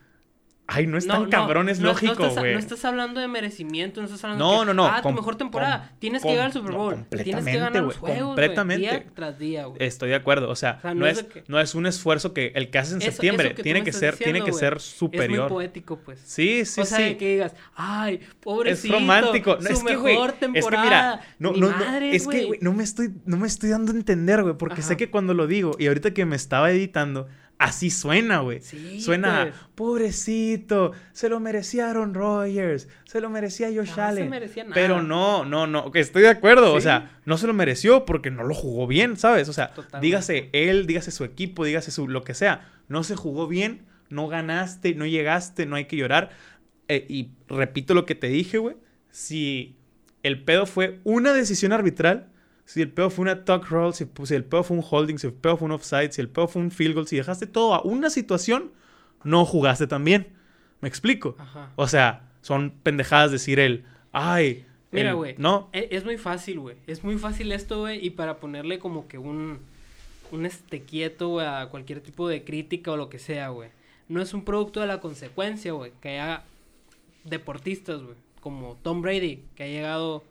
Ay, 0.70 0.86
no 0.86 0.98
es 0.98 1.06
No, 1.06 1.14
tan 1.14 1.22
no, 1.24 1.30
cabrón, 1.30 1.70
es 1.70 1.80
no- 1.80 1.88
lógico, 1.88 2.28
güey. 2.28 2.52
No 2.52 2.58
estás 2.58 2.84
hablando 2.84 3.20
de 3.20 3.26
merecimiento, 3.26 4.02
no 4.02 4.06
estás 4.06 4.22
hablando 4.22 4.44
No, 4.44 4.52
de 4.52 4.58
que, 4.58 4.66
no, 4.66 4.74
no, 4.74 4.86
ah, 4.86 5.00
tu 5.00 5.10
mejor 5.12 5.36
temporada, 5.36 5.92
tienes 5.98 6.22
que 6.22 6.28
llegar 6.28 6.44
al 6.44 6.52
Super 6.52 6.72
Bowl, 6.72 7.06
tienes 7.08 7.42
que 7.46 7.56
ganar 7.58 7.82
los 7.82 7.96
juegos, 7.96 8.36
día 8.76 9.02
tras 9.14 9.38
día, 9.38 9.64
güey. 9.64 9.82
Estoy 9.82 10.10
de 10.10 10.16
acuerdo, 10.16 10.50
o 10.50 10.54
sea, 10.56 10.76
O 10.78 10.82
sea, 10.82 10.94
no, 10.94 11.06
es 11.06 11.22
que- 11.22 11.42
no 11.48 11.58
es 11.58 11.74
un 11.74 11.86
esfuerzo 11.86 12.34
que 12.34 12.52
el 12.54 12.68
que 12.68 12.78
haces 12.80 12.92
en 12.92 13.00
Eso- 13.00 13.12
septiembre 13.12 13.46
eso 13.48 13.56
que 13.56 13.62
tiene 13.62 13.82
que 13.82 13.92
ser 13.92 14.16
tiene 14.16 14.40
diciendo, 14.40 14.44
que 14.44 14.50
güey, 14.50 14.60
ser 14.60 14.74
Es 14.76 14.82
superior. 14.82 15.40
muy 15.44 15.48
poético, 15.48 16.00
pues. 16.00 16.20
Sí, 16.22 16.66
sí, 16.66 16.82
o 16.82 16.84
sea, 16.84 16.98
sí. 16.98 17.14
que 17.14 17.28
digas, 17.32 17.54
ay, 17.74 18.20
pobrecito, 18.40 18.94
es 18.94 19.00
romántico. 19.00 19.56
No, 19.56 19.62
su 19.62 19.72
es 19.72 19.78
que, 19.78 19.84
mejor 19.84 20.00
güey, 20.02 20.16
es 20.26 20.32
que 20.34 20.38
temporada. 20.38 20.84
mira, 20.84 21.20
no, 21.38 21.52
no, 21.52 21.70
madre, 21.70 22.14
es 22.14 22.26
que, 22.28 22.44
güey, 22.44 22.58
no 22.60 22.74
me 22.74 22.84
estoy, 22.84 23.14
no 23.24 23.38
me 23.38 23.46
estoy 23.46 23.70
dando 23.70 23.92
a 23.92 23.94
entender, 23.94 24.42
güey, 24.42 24.54
porque 24.58 24.82
sé 24.82 24.98
que 24.98 25.10
cuando 25.10 25.32
lo 25.32 25.46
digo 25.46 25.76
y 25.78 25.86
ahorita 25.86 26.12
que 26.12 26.26
me 26.26 26.36
estaba 26.36 26.70
editando, 26.70 27.26
así 27.58 27.90
suena, 27.90 28.40
güey. 28.40 28.60
Sí, 28.60 29.00
suena, 29.00 29.48
pues. 29.50 29.54
pobrecito, 29.74 30.92
se 31.12 31.28
lo 31.28 31.40
merecía 31.40 31.90
Aaron 31.90 32.14
Rodgers, 32.14 32.88
se 33.04 33.20
lo 33.20 33.28
merecía 33.30 33.68
Josh 33.68 33.96
No 33.96 34.14
se 34.14 34.24
merecía 34.24 34.64
nada. 34.64 34.74
Pero 34.74 35.02
no, 35.02 35.44
no, 35.44 35.66
no, 35.66 35.90
estoy 35.94 36.22
de 36.22 36.28
acuerdo, 36.28 36.72
o 36.72 36.80
sea, 36.80 37.20
no 37.24 37.36
se 37.36 37.46
lo 37.46 37.52
mereció 37.52 38.04
porque 38.04 38.30
no 38.30 38.44
lo 38.44 38.54
jugó 38.54 38.86
bien, 38.86 39.16
¿sabes? 39.16 39.48
O 39.48 39.52
sea, 39.52 39.72
Totalmente. 39.72 40.06
dígase 40.06 40.50
él, 40.52 40.86
dígase 40.86 41.10
su 41.10 41.24
equipo, 41.24 41.64
dígase 41.64 41.90
su 41.90 42.08
lo 42.08 42.22
que 42.22 42.34
sea, 42.34 42.68
no 42.88 43.02
se 43.02 43.16
jugó 43.16 43.48
bien, 43.48 43.86
no 44.08 44.28
ganaste, 44.28 44.94
no 44.94 45.06
llegaste, 45.06 45.66
no 45.66 45.76
hay 45.76 45.86
que 45.86 45.96
llorar. 45.96 46.30
Eh, 46.88 47.04
y 47.08 47.30
repito 47.48 47.92
lo 47.92 48.06
que 48.06 48.14
te 48.14 48.28
dije, 48.28 48.58
güey, 48.58 48.76
si 49.10 49.76
el 50.22 50.42
pedo 50.42 50.64
fue 50.64 51.00
una 51.04 51.32
decisión 51.32 51.72
arbitral, 51.72 52.28
si 52.68 52.82
el 52.82 52.90
pedo 52.90 53.08
fue 53.08 53.22
una 53.22 53.46
tuck 53.46 53.66
roll, 53.70 53.94
si, 53.94 54.06
si 54.24 54.34
el 54.34 54.44
pedo 54.44 54.62
fue 54.62 54.76
un 54.76 54.84
holding, 54.88 55.16
si 55.16 55.26
el 55.26 55.32
pedo 55.32 55.56
fue 55.56 55.64
un 55.64 55.72
offside, 55.72 56.12
si 56.12 56.20
el 56.20 56.28
pedo 56.28 56.48
fue 56.48 56.60
un 56.60 56.70
field 56.70 56.94
goal, 56.94 57.08
si 57.08 57.16
dejaste 57.16 57.46
todo 57.46 57.72
a 57.72 57.80
una 57.80 58.10
situación, 58.10 58.72
no 59.24 59.46
jugaste 59.46 59.86
tan 59.86 60.04
bien. 60.04 60.34
¿Me 60.82 60.88
explico? 60.90 61.34
Ajá. 61.38 61.72
O 61.76 61.88
sea, 61.88 62.28
son 62.42 62.74
pendejadas 62.82 63.32
decir 63.32 63.58
el, 63.58 63.86
ay, 64.12 64.66
Mira, 64.90 65.14
güey. 65.14 65.34
no, 65.38 65.70
e- 65.72 65.88
Es, 65.92 66.04
muy 66.04 66.18
fácil, 66.18 66.60
güey. 66.60 66.76
Es 66.86 67.02
muy 67.04 67.16
fácil 67.16 67.52
esto, 67.52 67.80
güey. 67.80 68.04
Y 68.04 68.10
para 68.10 68.36
ponerle 68.36 68.78
como 68.78 69.08
que 69.08 69.16
un. 69.16 69.60
Un 70.30 70.44
este 70.44 70.82
quieto, 70.82 71.28
güey, 71.28 71.46
a 71.46 71.68
cualquier 71.70 72.02
tipo 72.02 72.28
de 72.28 72.44
crítica 72.44 72.92
o 72.92 72.98
lo 72.98 73.08
que 73.08 73.18
sea, 73.18 73.48
güey. 73.48 73.70
No 74.10 74.20
es 74.20 74.34
un 74.34 74.44
producto 74.44 74.80
de 74.82 74.86
la 74.86 75.00
consecuencia, 75.00 75.72
güey. 75.72 75.92
Que 76.02 76.10
haya 76.20 76.42
deportistas, 77.24 78.02
güey. 78.02 78.16
Como 78.42 78.76
Tom 78.82 79.00
Brady, 79.00 79.42
que 79.56 79.62
ha 79.62 79.68
llegado 79.68 80.22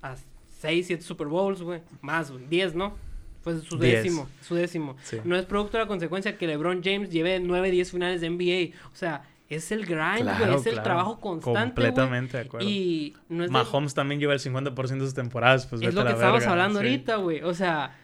a 0.00 0.16
6, 0.62 0.86
7 0.86 1.02
Super 1.02 1.26
Bowls, 1.26 1.60
güey. 1.62 1.80
Más, 2.00 2.30
güey. 2.30 2.44
10, 2.46 2.74
¿no? 2.74 2.94
Fue 3.42 3.58
su 3.60 3.76
Diez. 3.78 4.04
décimo. 4.04 4.28
Su 4.40 4.54
décimo. 4.54 4.96
Sí. 5.02 5.18
No 5.24 5.36
es 5.36 5.44
producto 5.44 5.76
de 5.76 5.82
la 5.84 5.88
consecuencia 5.88 6.38
que 6.38 6.46
LeBron 6.46 6.80
James 6.84 7.10
lleve 7.10 7.40
9, 7.40 7.70
10 7.72 7.90
finales 7.90 8.20
de 8.20 8.30
NBA. 8.30 8.76
O 8.92 8.94
sea, 8.96 9.24
es 9.48 9.72
el 9.72 9.84
grind, 9.84 10.22
güey. 10.22 10.36
Claro, 10.36 10.56
es 10.58 10.66
el 10.66 10.80
trabajo 10.82 11.18
constante, 11.20 11.58
güey. 11.80 11.88
Completamente 11.90 12.36
de 12.36 12.44
acuerdo. 12.44 12.68
Y 12.68 13.16
no 13.28 13.42
es 13.44 13.50
de- 13.50 13.52
Mahomes 13.52 13.94
también 13.94 14.20
lleva 14.20 14.32
el 14.34 14.38
50% 14.40 15.00
de 15.00 15.06
sus 15.06 15.14
temporadas, 15.14 15.66
pues 15.66 15.82
es 15.82 15.86
vete 15.88 15.96
lo 15.96 16.02
que 16.02 16.08
la 16.10 16.14
estábamos 16.14 16.40
verga, 16.40 16.52
hablando 16.52 16.78
sí. 16.80 16.86
ahorita, 16.86 17.16
güey. 17.16 17.42
O 17.42 17.52
sea, 17.54 17.96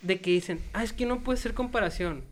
de 0.00 0.20
que 0.20 0.30
dicen, 0.30 0.60
ah, 0.72 0.82
es 0.82 0.94
que 0.94 1.04
no 1.04 1.22
puede 1.22 1.36
ser 1.36 1.52
comparación. 1.52 2.24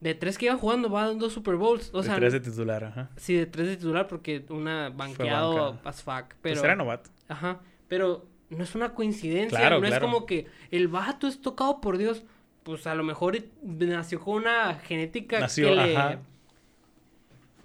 De 0.00 0.14
tres 0.14 0.38
que 0.38 0.46
iba 0.46 0.56
jugando, 0.56 0.90
va 0.90 1.06
dando 1.06 1.30
Super 1.30 1.54
Bowls. 1.56 1.90
O 1.92 1.98
De 2.02 2.08
sea, 2.08 2.16
tres 2.16 2.32
de 2.32 2.40
titular, 2.40 2.82
ajá. 2.84 3.10
sí, 3.16 3.34
de 3.34 3.46
tres 3.46 3.68
de 3.68 3.76
titular 3.76 4.06
porque 4.08 4.44
una 4.50 4.90
banqueado 4.90 5.78
as 5.84 6.02
fuck. 6.02 6.34
Pero... 6.42 6.54
Pero, 6.56 6.64
era 6.64 6.76
novato. 6.76 7.10
ajá, 7.28 7.60
pero 7.88 8.26
no 8.50 8.64
es 8.64 8.74
una 8.74 8.94
coincidencia. 8.94 9.58
Claro, 9.58 9.76
no 9.76 9.86
claro. 9.86 9.94
es 9.94 10.00
como 10.00 10.26
que 10.26 10.46
el 10.70 10.88
vato 10.88 11.26
es 11.26 11.40
tocado 11.40 11.80
por 11.80 11.98
Dios. 11.98 12.22
Pues 12.62 12.86
a 12.86 12.94
lo 12.94 13.02
mejor 13.02 13.38
nació 13.62 14.20
con 14.20 14.42
una 14.42 14.74
genética 14.74 15.40
Nació, 15.40 15.68
que 15.68 15.74
le, 15.74 16.18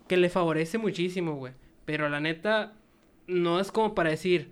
que 0.07 0.17
le 0.17 0.29
favorece 0.29 0.77
muchísimo, 0.77 1.35
güey. 1.35 1.53
Pero 1.85 2.07
la 2.09 2.19
neta, 2.19 2.73
no 3.27 3.59
es 3.59 3.71
como 3.71 3.95
para 3.95 4.11
decir, 4.11 4.51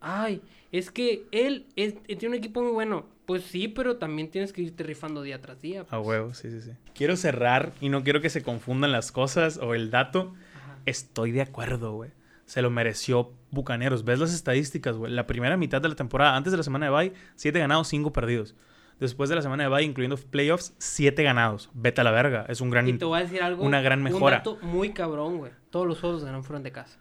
ay, 0.00 0.40
es 0.70 0.90
que 0.90 1.24
él, 1.32 1.66
es- 1.76 2.02
tiene 2.04 2.28
un 2.28 2.34
equipo 2.34 2.62
muy 2.62 2.72
bueno. 2.72 3.06
Pues 3.26 3.44
sí, 3.44 3.68
pero 3.68 3.98
también 3.98 4.30
tienes 4.30 4.52
que 4.52 4.62
irte 4.62 4.82
rifando 4.82 5.22
día 5.22 5.40
tras 5.40 5.60
día. 5.60 5.82
A 5.82 5.84
pues. 5.84 6.06
huevo, 6.06 6.34
sí, 6.34 6.50
sí, 6.50 6.60
sí. 6.60 6.70
Quiero 6.94 7.16
cerrar 7.16 7.72
y 7.80 7.88
no 7.88 8.02
quiero 8.02 8.20
que 8.20 8.30
se 8.30 8.42
confundan 8.42 8.92
las 8.92 9.12
cosas 9.12 9.58
o 9.58 9.74
el 9.74 9.90
dato. 9.90 10.34
Ajá. 10.56 10.78
Estoy 10.86 11.30
de 11.30 11.42
acuerdo, 11.42 11.92
güey. 11.94 12.10
Se 12.46 12.62
lo 12.62 12.70
mereció 12.70 13.32
Bucaneros. 13.50 14.04
¿Ves 14.04 14.18
las 14.18 14.34
estadísticas, 14.34 14.96
güey? 14.96 15.12
La 15.12 15.26
primera 15.26 15.56
mitad 15.56 15.80
de 15.80 15.88
la 15.88 15.94
temporada, 15.94 16.36
antes 16.36 16.50
de 16.50 16.56
la 16.56 16.62
semana 16.62 16.86
de 16.86 16.92
bye, 16.92 17.12
7 17.36 17.58
ganados, 17.58 17.88
5 17.88 18.12
perdidos. 18.12 18.54
Después 19.00 19.30
de 19.30 19.36
la 19.36 19.42
semana 19.42 19.64
de 19.64 19.68
bye, 19.68 19.82
incluyendo 19.82 20.16
playoffs, 20.16 20.74
7 20.78 21.22
ganados. 21.22 21.70
Vete 21.74 22.00
a 22.00 22.04
la 22.04 22.10
verga. 22.10 22.46
Es 22.48 22.60
un 22.60 22.70
gran... 22.70 22.88
Y 22.88 22.94
te 22.94 23.04
voy 23.04 23.20
a 23.20 23.22
decir 23.22 23.42
algo. 23.42 23.64
una 23.64 23.80
gran 23.80 24.02
mejora. 24.02 24.38
Un 24.38 24.54
dato 24.54 24.58
muy 24.66 24.90
cabrón, 24.90 25.38
güey. 25.38 25.52
Todos 25.70 25.86
los 25.86 26.00
juegos 26.00 26.22
ganaron 26.22 26.44
fueron 26.44 26.62
de 26.62 26.72
casa. 26.72 26.98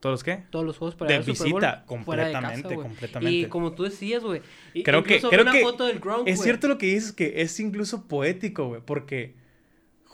¿Todos 0.00 0.14
los 0.14 0.24
qué? 0.24 0.44
Todos 0.50 0.64
los 0.64 0.78
juegos 0.78 0.94
para 0.94 1.08
De 1.08 1.14
ir 1.14 1.18
al 1.18 1.24
Super 1.24 1.52
Bowl, 1.52 1.60
visita, 1.60 1.84
fuera 2.04 2.26
de 2.26 2.32
completamente, 2.32 2.68
casa, 2.68 2.82
completamente. 2.82 3.38
Y 3.38 3.46
como 3.46 3.72
tú 3.72 3.84
decías, 3.84 4.22
güey. 4.22 4.42
Creo 4.84 5.02
que, 5.02 5.20
creo 5.20 5.42
una 5.42 5.52
que 5.52 5.62
foto 5.62 5.86
del 5.86 6.00
Gronk, 6.00 6.28
es 6.28 6.40
cierto 6.40 6.68
lo 6.68 6.78
que 6.78 6.86
dices, 6.86 7.12
que 7.12 7.40
es 7.40 7.58
incluso 7.60 8.06
poético, 8.06 8.68
güey, 8.68 8.82
porque 8.84 9.34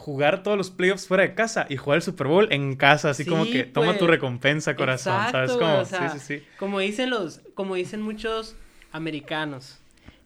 jugar 0.03 0.43
todos 0.43 0.59
los 0.59 0.71
playoffs 0.71 1.07
fuera 1.07 1.23
de 1.23 1.35
casa 1.35 1.65
y 1.69 1.77
jugar 1.77 1.99
el 1.99 2.03
Super 2.03 2.27
Bowl 2.27 2.49
en 2.51 2.75
casa, 2.75 3.11
así 3.11 3.25
como 3.25 3.45
que 3.45 3.63
toma 3.63 3.87
pues. 3.89 3.99
tu 3.99 4.09
recompensa, 4.09 4.75
corazón, 4.75 5.15
Exacto, 5.15 5.33
¿sabes 5.33 5.53
cómo? 5.53 5.79
o 5.79 5.85
sea, 5.85 6.11
sí, 6.11 6.19
sí, 6.19 6.39
sí. 6.41 6.47
Como 6.59 6.81
dicen 6.81 7.09
los, 7.09 7.41
como 7.55 7.77
dicen 7.77 8.03
muchos 8.03 8.57
americanos, 8.91 9.79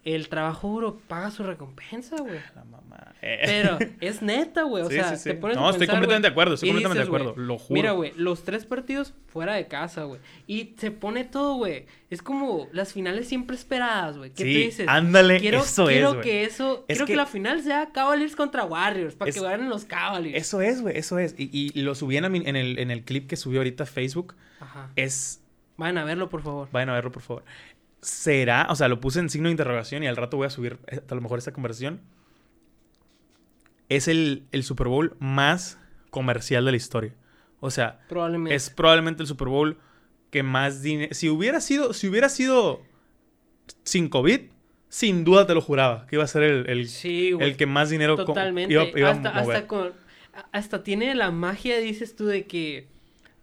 el 0.03 0.31
trabajo 0.31 0.69
duro 0.69 0.99
paga 1.07 1.31
su 1.31 1.43
recompensa, 1.43 2.17
güey. 2.17 2.41
Eh. 3.23 3.43
Pero 3.47 3.79
es 4.01 4.23
neta, 4.23 4.63
güey. 4.65 4.83
O 4.85 4.89
Sí, 4.89 4.95
sea, 4.95 5.11
sí, 5.11 5.23
sí. 5.23 5.29
te 5.31 5.35
pones 5.35 5.57
a 5.57 5.61
No, 5.61 5.71
estoy 5.71 5.87
completamente 5.87 6.29
de 6.29 6.33
acuerdo, 6.33 6.55
estoy 6.55 6.69
completamente 6.69 7.03
de 7.03 7.07
acuerdo, 7.07 7.35
lo 7.37 7.59
juro. 7.59 7.75
Mira, 7.75 7.93
güey, 7.93 8.13
los 8.17 8.45
tres 8.45 8.67
partidos 8.67 9.15
fuera 9.27 9.55
de 9.55 9.67
casa, 9.67 10.05
güey. 10.05 10.21
Y 10.47 10.75
se 10.79 10.91
pone 10.91 11.25
todo, 11.25 11.55
güey. 11.57 11.87
Es 12.11 12.23
como 12.23 12.69
las 12.73 12.93
finales 12.93 13.27
siempre 13.29 13.57
esperadas, 13.57 14.17
güey. 14.19 14.31
¿Qué 14.31 14.45
Sí, 14.45 14.53
tú 14.53 14.59
dices? 14.59 14.89
ándale, 14.89 15.41
quiero, 15.41 15.59
eso 15.61 15.87
quiero 15.87 16.15
es, 16.15 16.17
que 16.25 16.45
eso, 16.45 16.85
Es 16.89 16.97
quiero 16.97 17.07
que... 17.07 17.13
que- 17.13 17.17
la 17.17 17.27
final 17.27 17.63
sea 17.63 17.91
Cavaliers 17.93 18.37
contra 18.37 18.65
Warriors, 18.65 19.15
para 19.17 19.29
Es- 19.29 19.35
que 19.37 19.43
ganen 19.43 19.69
los 19.69 19.85
Cavaliers. 19.85 20.37
Eso 20.41 20.61
es, 20.61 20.83
güey, 20.83 20.97
eso 20.97 21.19
es. 21.19 21.35
Y, 21.37 21.49
y 21.53 21.83
lo 21.83 21.95
subí 21.95 22.17
en 22.17 22.25
el, 22.25 22.79
en 22.79 22.91
el 22.91 23.03
clip 23.05 23.27
que 23.29 23.37
subió 23.37 23.61
ahorita 23.61 23.85
a 23.85 23.87
Facebook. 23.87 24.35
Ajá. 24.61 24.91
Es 24.97 25.43
Vayan 25.79 25.99
a 25.99 26.05
verlo, 26.05 26.29
por 26.31 26.43
favor. 26.43 26.69
Vayan 26.73 26.89
a 26.89 26.95
verlo, 26.95 27.13
por 27.13 27.23
favor. 27.23 27.45
¿Será? 28.01 28.67
O 28.71 28.77
sea, 28.77 28.89
lo 28.89 29.01
puse 29.01 29.19
en 29.21 29.29
signo 29.31 29.49
de 29.49 29.53
interrogación 29.53 30.03
y 30.03 30.07
al 30.07 30.17
rato 30.17 30.37
voy 30.37 30.47
a 30.47 30.51
subir 30.51 30.79
eh, 30.87 31.01
a 31.09 31.15
lo 31.15 31.21
mejor 31.21 31.39
esta 31.39 31.53
conversación. 31.53 32.01
Es 33.89 34.09
el, 34.09 34.45
el 34.53 34.63
Super 34.65 34.89
Bowl 34.89 35.17
más 35.21 35.79
comercial 36.11 36.65
de 36.65 36.71
la 36.73 36.77
historia. 36.77 37.15
O 37.61 37.71
sea, 37.71 38.01
Probablemente. 38.09 38.55
es 38.55 38.71
probablemente 38.71 39.23
el 39.23 39.27
Super 39.29 39.49
Bowl 39.49 39.79
que 40.31 40.43
más 40.43 40.83
dinero... 40.83 41.15
Si 41.15 41.29
hubiera 41.29 41.61
sido, 41.61 41.93
si 41.93 42.09
hubiera 42.09 42.29
sido 42.29 42.83
sin 43.85 44.09
COVID, 44.09 44.41
sin 44.89 45.25
duda 45.25 45.47
te 45.47 45.55
lo 45.55 45.61
juraba, 45.61 46.07
que 46.07 46.17
iba 46.17 46.25
a 46.25 46.29
ser 46.29 46.43
el, 46.43 46.69
el, 46.71 46.89
Sí, 46.89 47.33
güey. 47.33 47.49
el 47.51 47.57
que 47.57 47.67
más 47.67 47.91
dinero 47.91 48.17
Totalmente. 48.17 48.73
iba, 48.73 48.85
iba 48.97 49.11
hasta, 49.11 49.31
a 49.31 49.43
mover. 49.43 49.57
hasta, 49.57 49.69
con, 49.69 49.93
a- 50.35 50.47
hasta 50.53 50.83
tiene 50.83 51.15
la 51.15 51.31
magia, 51.31 51.79
dices 51.79 52.15
tú, 52.17 52.27
de 52.27 52.47
que 52.47 52.89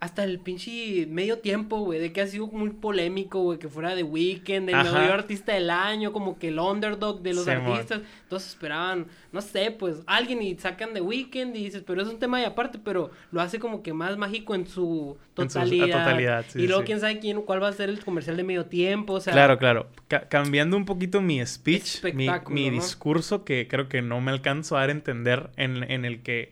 hasta 0.03 0.25
el 0.25 0.39
pinche 0.39 1.07
medio 1.07 1.39
tiempo, 1.39 1.79
güey, 1.79 1.97
de 1.97 2.11
que 2.11 2.19
ha 2.19 2.27
sido 2.27 2.47
muy 2.47 2.71
polémico, 2.71 3.39
güey, 3.41 3.57
que 3.57 3.69
fuera 3.69 3.95
de 3.95 4.03
Weekend, 4.03 4.69
el 4.69 4.75
mejor 4.75 4.99
artista 4.99 5.53
del 5.53 5.69
año, 5.69 6.11
como 6.11 6.37
que 6.37 6.49
el 6.49 6.59
underdog 6.59 7.21
de 7.21 7.33
los 7.33 7.45
Sí, 7.45 7.51
artistas. 7.51 8.01
Todos 8.27 8.45
esperaban, 8.45 9.07
no 9.31 9.39
sé, 9.39 9.71
pues, 9.71 9.99
alguien 10.05 10.41
y 10.41 10.57
sacan 10.57 10.93
de 10.93 10.99
Weekend 10.99 11.55
y 11.55 11.63
dices, 11.63 11.83
pero 11.87 12.01
es 12.01 12.09
un 12.09 12.19
tema 12.19 12.37
de 12.39 12.45
aparte, 12.47 12.79
pero 12.83 13.11
lo 13.31 13.39
hace 13.39 13.59
como 13.59 13.81
que 13.81 13.93
más 13.93 14.17
mágico 14.17 14.55
en 14.55 14.67
su 14.67 15.15
En 15.37 15.49
su- 15.49 15.57
a 15.59 15.61
totalidad. 15.61 16.45
sí, 16.49 16.59
y 16.59 16.67
luego 16.67 16.81
sí. 16.81 16.87
quién 16.87 16.99
sabe 16.99 17.19
quién, 17.19 17.41
cuál 17.43 17.63
va 17.63 17.69
a 17.69 17.73
ser 17.73 17.87
el 17.87 18.03
comercial 18.03 18.35
de 18.35 18.43
medio 18.43 18.65
tiempo, 18.65 19.13
o 19.13 19.19
sea. 19.21 19.31
Claro, 19.31 19.57
claro. 19.57 19.87
Ca- 20.09 20.27
cambiando 20.27 20.75
un 20.75 20.83
poquito 20.83 21.21
mi 21.21 21.43
speech, 21.45 22.03
mi, 22.13 22.27
mi 22.49 22.69
¿no? 22.69 22.73
discurso 22.75 23.45
que 23.45 23.69
creo 23.69 23.87
que 23.87 24.01
no 24.01 24.19
me 24.19 24.31
alcanzo 24.31 24.75
a 24.75 24.81
dar 24.81 24.89
a 24.89 24.91
entender 24.91 25.49
en, 25.55 25.89
en 25.89 26.03
el 26.03 26.21
que... 26.23 26.51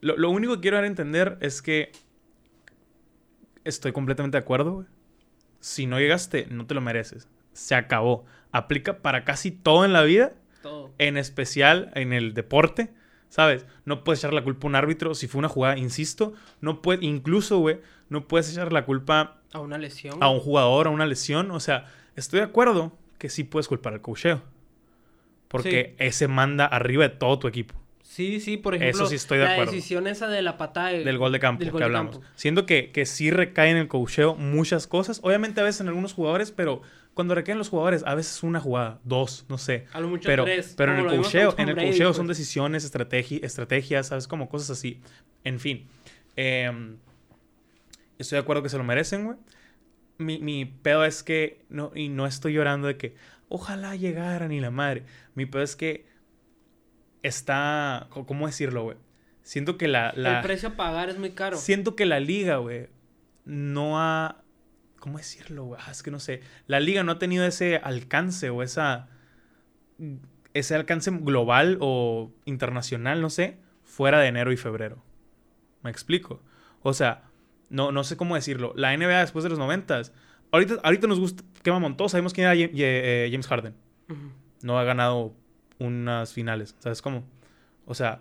Lo, 0.00 0.16
lo 0.16 0.30
único 0.30 0.56
que 0.56 0.60
quiero 0.62 0.78
dar 0.78 0.84
a 0.84 0.88
entender 0.88 1.38
es 1.40 1.62
que 1.62 1.92
estoy 3.64 3.92
completamente 3.92 4.36
de 4.36 4.42
acuerdo, 4.42 4.72
güey. 4.72 4.86
Si 5.60 5.86
no 5.86 5.98
llegaste, 5.98 6.46
no 6.50 6.66
te 6.66 6.74
lo 6.74 6.80
mereces. 6.80 7.28
Se 7.52 7.74
acabó. 7.74 8.24
Aplica 8.52 8.98
para 9.02 9.24
casi 9.24 9.50
todo 9.50 9.84
en 9.84 9.92
la 9.92 10.02
vida, 10.02 10.32
Todo. 10.62 10.90
en 10.98 11.16
especial 11.16 11.90
en 11.94 12.12
el 12.12 12.32
deporte, 12.34 12.90
¿sabes? 13.28 13.66
No 13.84 14.02
puedes 14.02 14.20
echar 14.20 14.32
la 14.32 14.42
culpa 14.42 14.66
a 14.66 14.70
un 14.70 14.74
árbitro 14.76 15.14
si 15.14 15.28
fue 15.28 15.38
una 15.40 15.48
jugada, 15.48 15.76
insisto. 15.78 16.32
No 16.60 16.80
puedes, 16.82 17.02
incluso, 17.02 17.58
güey, 17.58 17.80
no 18.08 18.26
puedes 18.26 18.50
echar 18.50 18.72
la 18.72 18.84
culpa 18.86 19.38
A 19.52 19.60
una 19.60 19.78
lesión. 19.78 20.16
a 20.22 20.30
un 20.30 20.40
jugador, 20.40 20.86
a 20.86 20.90
una 20.90 21.06
lesión. 21.06 21.50
O 21.50 21.60
sea, 21.60 21.86
estoy 22.16 22.40
de 22.40 22.46
acuerdo 22.46 22.96
que 23.18 23.28
sí 23.28 23.44
puedes 23.44 23.68
culpar 23.68 23.92
al 23.92 24.00
cocheo. 24.00 24.42
Porque 25.48 25.94
ese 25.98 26.28
manda 26.28 26.64
arriba 26.66 27.02
de 27.08 27.14
todo 27.16 27.38
tu 27.40 27.48
equipo. 27.48 27.74
Sí, 28.12 28.40
sí, 28.40 28.56
por 28.56 28.74
ejemplo. 28.74 29.02
Eso 29.04 29.06
sí 29.08 29.14
estoy 29.14 29.38
de 29.38 29.44
la 29.44 29.52
acuerdo. 29.52 29.70
decisión 29.70 30.08
esa 30.08 30.26
de 30.26 30.42
la 30.42 30.56
patada. 30.58 30.88
de- 30.88 31.04
Del 31.04 31.16
gol 31.16 31.30
de 31.30 31.38
campo 31.38 31.60
del 31.62 31.70
gol 31.70 31.78
que 31.78 31.82
de 31.82 31.84
hablamos. 31.86 32.18
campo. 32.18 32.26
Siento 32.34 32.66
que, 32.66 32.90
que 32.90 33.06
sí 33.06 33.30
recae 33.30 33.70
en 33.70 33.76
el 33.76 33.86
cocheo 33.86 34.34
muchas 34.34 34.88
cosas. 34.88 35.20
Obviamente 35.22 35.60
a 35.60 35.64
veces 35.64 35.82
en 35.82 35.86
algunos 35.88 36.12
jugadores, 36.12 36.50
pero 36.50 36.82
cuando 37.14 37.36
recaen 37.36 37.56
los 37.58 37.68
jugadores, 37.68 38.02
a 38.04 38.16
veces 38.16 38.42
una 38.42 38.58
jugada, 38.58 38.98
dos, 39.04 39.44
no 39.48 39.58
sé. 39.58 39.86
A 39.92 40.00
lo 40.00 40.08
mucho 40.08 40.26
Pero, 40.26 40.42
tres. 40.42 40.74
pero 40.76 40.92
en 40.92 40.98
el 41.08 41.16
cocheo, 41.22 41.54
en 41.56 41.68
el 41.68 41.74
Brady, 41.76 41.90
cocheo 41.92 42.08
pues. 42.08 42.16
son 42.16 42.26
decisiones, 42.26 42.84
estrategi- 42.92 43.44
estrategias, 43.44 44.08
¿sabes? 44.08 44.26
Como 44.26 44.48
cosas 44.48 44.70
así. 44.70 45.00
En 45.44 45.60
fin. 45.60 45.86
Em, 46.34 46.96
estoy 48.18 48.36
de 48.38 48.40
acuerdo 48.42 48.64
que 48.64 48.68
se 48.70 48.76
lo 48.78 48.82
merecen, 48.82 49.24
güey. 49.24 49.36
Mi, 50.18 50.40
mi 50.40 50.64
pedo 50.64 51.04
es 51.04 51.22
que, 51.22 51.62
no, 51.68 51.92
y 51.94 52.08
no 52.08 52.26
estoy 52.26 52.54
llorando 52.54 52.88
de 52.88 52.96
que 52.96 53.14
ojalá 53.48 53.94
llegaran 53.94 54.50
y 54.50 54.58
la 54.60 54.72
madre. 54.72 55.04
Mi 55.36 55.46
pedo 55.46 55.62
es 55.62 55.76
que 55.76 56.09
está, 57.22 58.08
¿cómo 58.10 58.46
decirlo, 58.46 58.84
güey? 58.84 58.96
Siento 59.42 59.78
que 59.78 59.88
la... 59.88 60.12
la 60.16 60.38
El 60.38 60.42
precio 60.42 60.70
a 60.70 60.72
pagar 60.76 61.08
es 61.08 61.18
muy 61.18 61.30
caro. 61.30 61.56
Siento 61.56 61.96
que 61.96 62.06
la 62.06 62.20
liga, 62.20 62.56
güey, 62.58 62.88
no 63.44 64.00
ha... 64.00 64.42
¿Cómo 64.98 65.18
decirlo, 65.18 65.64
güey? 65.64 65.80
Ah, 65.84 65.90
es 65.90 66.02
que 66.02 66.10
no 66.10 66.20
sé. 66.20 66.42
La 66.66 66.78
liga 66.78 67.02
no 67.02 67.12
ha 67.12 67.18
tenido 67.18 67.44
ese 67.46 67.76
alcance 67.76 68.50
o 68.50 68.62
esa... 68.62 69.08
Ese 70.52 70.74
alcance 70.74 71.10
global 71.10 71.78
o 71.80 72.32
internacional, 72.44 73.20
no 73.20 73.30
sé, 73.30 73.58
fuera 73.84 74.18
de 74.18 74.26
enero 74.26 74.52
y 74.52 74.56
febrero. 74.56 75.02
¿Me 75.82 75.90
explico? 75.90 76.42
O 76.82 76.92
sea, 76.92 77.22
no, 77.68 77.92
no 77.92 78.04
sé 78.04 78.16
cómo 78.16 78.34
decirlo. 78.34 78.72
La 78.76 78.96
NBA 78.96 79.20
después 79.20 79.42
de 79.42 79.50
los 79.50 79.58
noventas... 79.58 80.12
Ahorita, 80.52 80.78
ahorita 80.82 81.06
nos 81.06 81.20
gusta... 81.20 81.44
¿Qué 81.62 81.70
mamón? 81.70 81.96
Todos 81.96 82.10
sabemos 82.10 82.32
quién 82.32 82.46
era 82.46 82.54
eh, 82.56 83.28
James 83.30 83.46
Harden 83.46 83.74
no 84.62 84.78
ha 84.78 84.84
ganado 84.84 85.34
unas 85.80 86.32
finales, 86.32 86.76
¿sabes 86.78 87.02
cómo? 87.02 87.24
O 87.86 87.94
sea, 87.94 88.20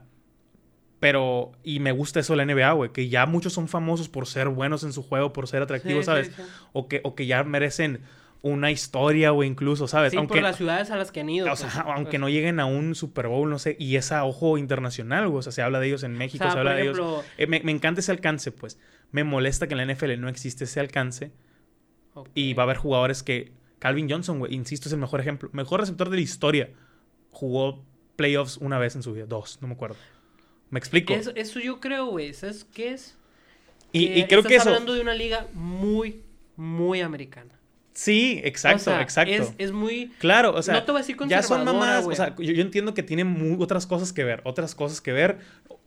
pero, 0.99 1.51
y 1.63 1.79
me 1.79 1.91
gusta 1.91 2.19
eso 2.19 2.33
de 2.35 2.43
la 2.43 2.51
NBA, 2.53 2.71
güey, 2.73 2.91
que 2.91 3.07
ya 3.07 3.25
muchos 3.25 3.53
son 3.53 3.67
famosos 3.67 4.09
por 4.09 4.27
ser 4.27 4.49
buenos 4.49 4.83
en 4.83 4.91
su 4.91 5.01
juego, 5.03 5.31
por 5.31 5.47
ser 5.47 5.61
atractivos, 5.61 6.01
Sí, 6.01 6.05
¿sabes? 6.07 6.27
sí, 6.27 6.33
sí. 6.35 6.43
O, 6.73 6.87
que, 6.87 7.01
o 7.03 7.15
que 7.15 7.25
ya 7.25 7.43
merecen 7.43 8.01
una 8.41 8.71
historia, 8.71 9.31
güey, 9.31 9.49
incluso, 9.49 9.87
¿sabes? 9.87 10.13
Aunque, 10.13 10.35
por 10.35 10.43
las 10.43 10.57
ciudades 10.57 10.91
a 10.91 10.97
las 10.97 11.11
que 11.11 11.19
han 11.21 11.29
ido. 11.29 11.45
o 11.45 11.49
pues. 11.49 11.59
sea, 11.59 11.81
aunque 11.81 12.11
Pues, 12.11 12.19
no 12.21 12.29
lleguen 12.29 12.59
a 12.59 12.65
un 12.65 12.95
Super 12.95 13.27
Bowl, 13.27 13.49
no 13.49 13.59
sé, 13.59 13.75
y 13.79 13.95
es 13.97 14.11
a 14.11 14.25
ojo 14.25 14.57
internacional, 14.57 15.27
güey, 15.27 15.39
o 15.39 15.41
sea, 15.41 15.51
se 15.51 15.61
habla 15.61 15.79
de 15.79 15.87
ellos 15.87 16.03
en 16.03 16.15
o 16.15 16.17
México, 16.17 16.43
sea, 16.43 16.51
se 16.51 16.57
habla 16.59 16.73
de 16.73 16.83
ellos. 16.83 16.99
Eh, 17.37 17.47
me, 17.47 17.61
me 17.61 17.71
encanta 17.71 17.99
ese 18.01 18.11
alcance, 18.11 18.51
pues. 18.51 18.77
Me 19.11 19.23
molesta 19.23 19.67
que 19.67 19.75
en 19.75 19.85
la 19.85 19.93
NFL 19.93 20.19
no 20.19 20.29
existe 20.29 20.65
ese 20.65 20.79
alcance 20.79 21.31
y 22.35 22.53
va 22.53 22.63
a 22.63 22.65
haber 22.65 22.77
jugadores 22.77 23.23
que. 23.23 23.51
Calvin 23.79 24.09
Johnson, 24.09 24.39
güey, 24.39 24.53
insisto, 24.53 24.89
es 24.89 24.93
el 24.93 24.99
mejor 24.99 25.21
ejemplo. 25.21 25.49
Mejor 25.53 25.79
receptor 25.79 26.09
de 26.09 26.17
la 26.17 26.21
historia. 26.21 26.69
Jugó 27.31 27.83
playoffs 28.15 28.57
una 28.57 28.77
vez 28.79 28.95
en 28.95 29.03
su 29.03 29.13
vida. 29.13 29.25
Dos, 29.25 29.59
no 29.61 29.67
me 29.67 29.73
acuerdo. 29.73 29.97
¿Me 30.69 30.79
explico? 30.79 31.13
Eso, 31.13 31.31
eso 31.35 31.59
yo 31.59 31.79
creo, 31.79 32.07
güey. 32.07 32.33
¿Sabes 32.33 32.65
qué 32.73 32.93
es? 32.93 33.15
y, 33.91 34.19
y 34.19 34.27
creo 34.27 34.43
que 34.43 34.55
eso. 34.55 34.69
hablando 34.69 34.93
de 34.93 35.01
una 35.01 35.15
liga 35.15 35.47
muy, 35.53 36.21
muy 36.55 37.01
americana. 37.01 37.59
Sí, 37.93 38.39
exacto, 38.45 38.77
O 38.77 38.83
sea, 38.83 39.01
exacto. 39.01 39.33
Es, 39.33 39.53
es 39.57 39.71
muy... 39.73 40.07
Claro, 40.19 40.53
o 40.55 40.61
sea, 40.61 40.75
No 40.75 40.83
te 40.83 40.91
voy 40.91 40.99
a 40.99 41.01
decir 41.01 41.17
ya 41.27 41.43
son 41.43 41.65
güey. 41.65 42.13
O 42.13 42.15
sea, 42.15 42.33
yo, 42.37 42.53
yo 42.53 42.61
entiendo 42.61 42.93
que 42.93 43.03
tienen 43.03 43.57
otras 43.59 43.85
cosas 43.85 44.13
que 44.13 44.23
ver, 44.23 44.41
otras 44.45 44.73
cosas 44.73 45.01
que 45.01 45.11
ver. 45.11 45.39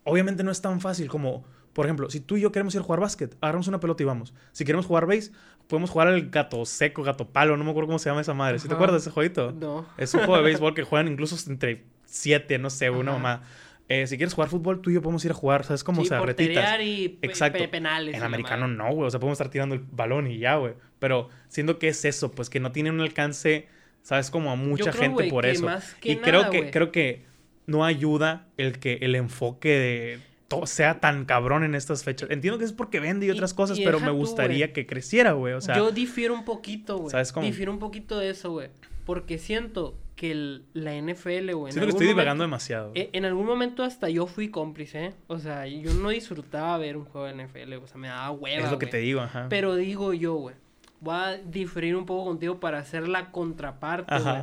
Obviamente 0.05 0.43
no 0.43 0.51
es 0.51 0.61
tan 0.61 0.81
fácil 0.83 1.09
como, 1.09 1.45
por 1.73 1.87
ejemplo, 1.87 2.11
si 2.11 2.21
tú 2.21 2.37
y 2.37 2.41
yo 2.43 2.53
queremos 2.53 2.75
ir 2.75 2.81
a 2.81 2.85
jugar 2.85 3.01
básquet, 3.01 3.37
agarramos 3.41 3.69
una 3.69 3.81
pelota 3.81 4.03
y 4.03 4.07
vamos. 4.07 4.35
Si 4.53 4.65
queremos 4.65 4.87
jugar 4.87 5.07
base, 5.07 5.33
podemos 5.69 5.91
jugar 5.91 6.09
al 6.09 6.29
gato 6.31 6.65
seco, 6.67 7.03
gato 7.03 7.29
palo, 7.29 7.57
no 7.57 7.65
me 7.65 7.71
acuerdo 7.71 7.87
cómo 7.89 7.99
se 7.99 8.11
llama 8.11 8.21
esa 8.21 8.35
madre. 8.35 8.59
¿Sí 8.59 8.69
te 8.69 8.75
acuerdas 8.75 8.95
de 8.95 8.99
ese 9.01 9.11
jueguito? 9.11 9.53
No. 9.53 9.87
Es 9.97 10.13
un 10.15 10.21
juego 10.21 10.37
de 10.37 10.43
béisbol 10.43 10.75
que 10.75 10.83
juegan 10.83 11.09
incluso 11.09 11.37
entre 11.51 11.85
siete, 12.05 12.59
no 12.59 12.69
sé, 12.71 12.91
una 12.91 13.13
mamá. 13.13 13.43
Eh, 13.89 14.07
si 14.07 14.17
quieres 14.17 14.33
jugar 14.33 14.49
fútbol, 14.49 14.81
tú 14.81 14.91
y 14.91 14.95
yo 14.95 15.03
podemos 15.03 15.23
ir 15.25 15.33
a 15.33 15.35
jugar, 15.35 15.65
¿sabes 15.65 15.85
cómo? 15.85 16.01
sí, 16.03 16.07
o 16.07 16.09
sea, 16.09 16.21
retitas. 16.21 16.81
y 16.81 17.19
Exacto. 17.23 17.59
pe- 17.59 17.69
penales. 17.69 18.15
En 18.15 18.23
americano 18.23 18.67
madre. 18.69 18.77
no, 18.79 18.95
güey. 18.95 19.07
O 19.09 19.11
sea, 19.11 19.21
podemos 19.21 19.35
estar 19.37 19.51
tirando 19.51 19.75
el 19.75 19.81
balón 19.91 20.29
y 20.29 20.39
ya, 20.39 20.57
güey. 20.57 20.75
Pero 20.99 21.29
siento 21.49 21.79
que 21.79 21.89
es 21.89 22.05
eso, 22.05 22.31
pues 22.31 22.49
que 22.49 22.61
no 22.61 22.73
tiene 22.73 22.91
un 22.91 23.01
alcance, 23.01 23.69
¿sabes? 24.03 24.31
Como 24.31 24.51
a 24.51 24.57
mucha 24.57 24.91
creo, 24.93 25.03
gente 25.03 25.15
güey, 25.15 25.31
por 25.31 25.45
que 25.45 25.51
eso. 25.51 25.65
más 25.67 25.95
que 25.95 26.13
y 26.13 26.17
creo 26.17 26.49
que 26.51 26.71
creo 26.71 26.91
que 26.93 27.25
no 27.67 27.85
ayuda 27.85 28.47
el 28.57 28.79
que 28.79 28.99
el 29.03 29.15
enfoque 29.15 29.69
de 29.71 30.21
sea 30.67 31.01
tan 31.01 31.25
cabrón 31.25 31.65
en 31.65 31.75
estas 31.75 32.05
fechas. 32.05 32.31
Entiendo 32.31 32.59
que 32.59 32.65
es 32.65 32.73
porque 32.73 33.01
vende 33.01 33.27
y 33.27 33.29
Y- 33.29 33.33
otras 33.33 33.55
cosas, 33.55 33.79
y 33.79 33.85
pero 33.85 33.99
me 34.01 34.11
gustaría 34.11 34.73
que 34.73 34.87
creciera, 34.87 35.33
güey. 35.33 35.55
O 35.55 35.61
sea, 35.61 35.77
Yo 35.77 35.91
difiero 35.91 36.35
un 36.35 36.45
poquito, 36.45 36.99
güey. 36.99 37.11
¿Sabes 37.11 37.33
cómo? 37.33 37.47
Difiero 37.47 37.73
un 37.73 37.79
poquito 37.79 38.19
de 38.19 38.31
eso, 38.31 38.51
güey. 38.53 38.69
Porque 39.05 39.39
siento 39.39 39.99
que 40.15 40.31
el- 40.31 40.65
la 40.75 40.95
NFL, 40.95 41.53
güey. 41.55 41.71
en 41.71 41.73
siento 41.73 41.87
que 41.87 41.91
estoy 41.91 42.07
divagando 42.07 42.45
demasiado. 42.45 42.93
eh, 42.95 43.11
En 43.13 43.25
algún 43.25 43.47
momento 43.47 43.83
hasta 43.83 44.09
yo 44.09 44.27
fui 44.27 44.49
cómplice, 44.51 45.07
¿eh? 45.07 45.15
O 45.27 45.39
sea, 45.39 45.67
yo 45.67 45.93
no 45.95 46.11
disfrutaba 46.11 46.77
ver 46.79 46.97
un 46.97 47.05
juego 47.07 47.27
de 47.27 47.33
NFL, 47.35 47.75
o 47.83 47.87
sea, 47.89 47.97
me 47.99 48.09
daba 48.09 48.31
hueva, 48.31 48.65
es 48.65 48.71
lo 48.71 48.79
que 48.79 48.87
te 48.87 48.99
digo, 48.99 49.21
ajá. 49.21 49.47
Pero 49.49 49.75
digo 49.75 50.13
yo, 50.13 50.35
güey, 50.35 50.55
voy 51.01 51.15
a 51.17 51.37
diferir 51.39 51.97
un 51.97 52.07
poco 52.07 52.27
contigo 52.27 52.61
para 52.61 52.79
hacer 52.79 53.09
la 53.09 53.33
contraparte, 53.33 54.17
güey. 54.21 54.37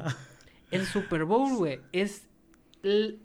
El 0.72 0.86
Super 0.86 1.24
Bowl, 1.24 1.56
güey, 1.56 1.80
es 1.94 2.28
el, 2.84 3.20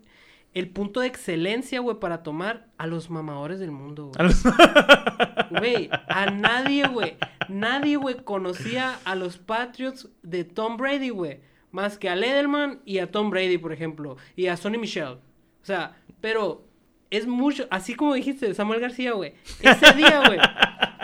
el 0.55 0.69
punto 0.69 1.01
de 1.01 1.07
excelencia, 1.07 1.79
güey, 1.81 1.99
para 1.99 2.23
tomar 2.23 2.67
a 2.79 2.87
los 2.87 3.09
mamadores 3.11 3.59
del 3.59 3.71
mundo, 3.71 4.05
güey. 4.07 4.15
A 4.17 4.23
los- 4.23 4.43
Güey, 5.59 5.89
a 6.07 6.25
nadie, 6.31 6.87
güey. 6.87 7.15
Nadie, 7.49 7.97
güey, 7.97 8.15
conocía 8.23 8.97
a 9.05 9.15
los 9.15 9.37
Patriots 9.37 10.09
de 10.23 10.43
Tom 10.43 10.77
Brady, 10.77 11.09
güey. 11.09 11.39
Más 11.71 11.97
que 11.97 12.09
a 12.09 12.15
Edelman 12.15 12.81
y 12.85 12.97
a 12.99 13.11
Tom 13.11 13.29
Brady, 13.29 13.57
por 13.57 13.71
ejemplo. 13.73 14.17
Y 14.35 14.47
a 14.47 14.57
Sonny 14.57 14.77
Michel. 14.77 15.05
O 15.13 15.19
sea, 15.65 15.97
pero 16.21 16.65
es 17.11 17.27
mucho. 17.27 17.67
Así 17.69 17.93
como 17.95 18.13
dijiste 18.15 18.53
Samuel 18.53 18.79
García, 18.79 19.11
güey. 19.13 19.33
Ese 19.61 19.93
día, 19.93 20.23
güey. 20.25 20.39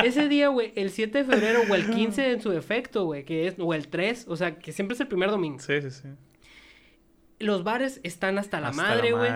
Ese 0.03 0.27
día, 0.27 0.47
güey, 0.47 0.73
el 0.75 0.89
7 0.89 1.19
de 1.19 1.23
febrero 1.25 1.59
o 1.69 1.75
el 1.75 1.87
15 1.91 2.31
en 2.31 2.41
su 2.41 2.49
defecto, 2.49 3.05
güey, 3.05 3.23
que 3.23 3.45
es, 3.47 3.55
o 3.59 3.71
el 3.75 3.87
3, 3.87 4.25
o 4.29 4.35
sea, 4.35 4.57
que 4.57 4.71
siempre 4.71 4.95
es 4.95 5.01
el 5.01 5.07
primer 5.07 5.29
domingo. 5.29 5.59
sí, 5.59 5.79
sí, 5.81 5.91
sí. 5.91 6.07
Los 7.41 7.63
bares 7.63 7.99
están 8.03 8.37
hasta 8.37 8.59
la 8.59 8.71
madre, 8.71 9.11
güey. 9.11 9.31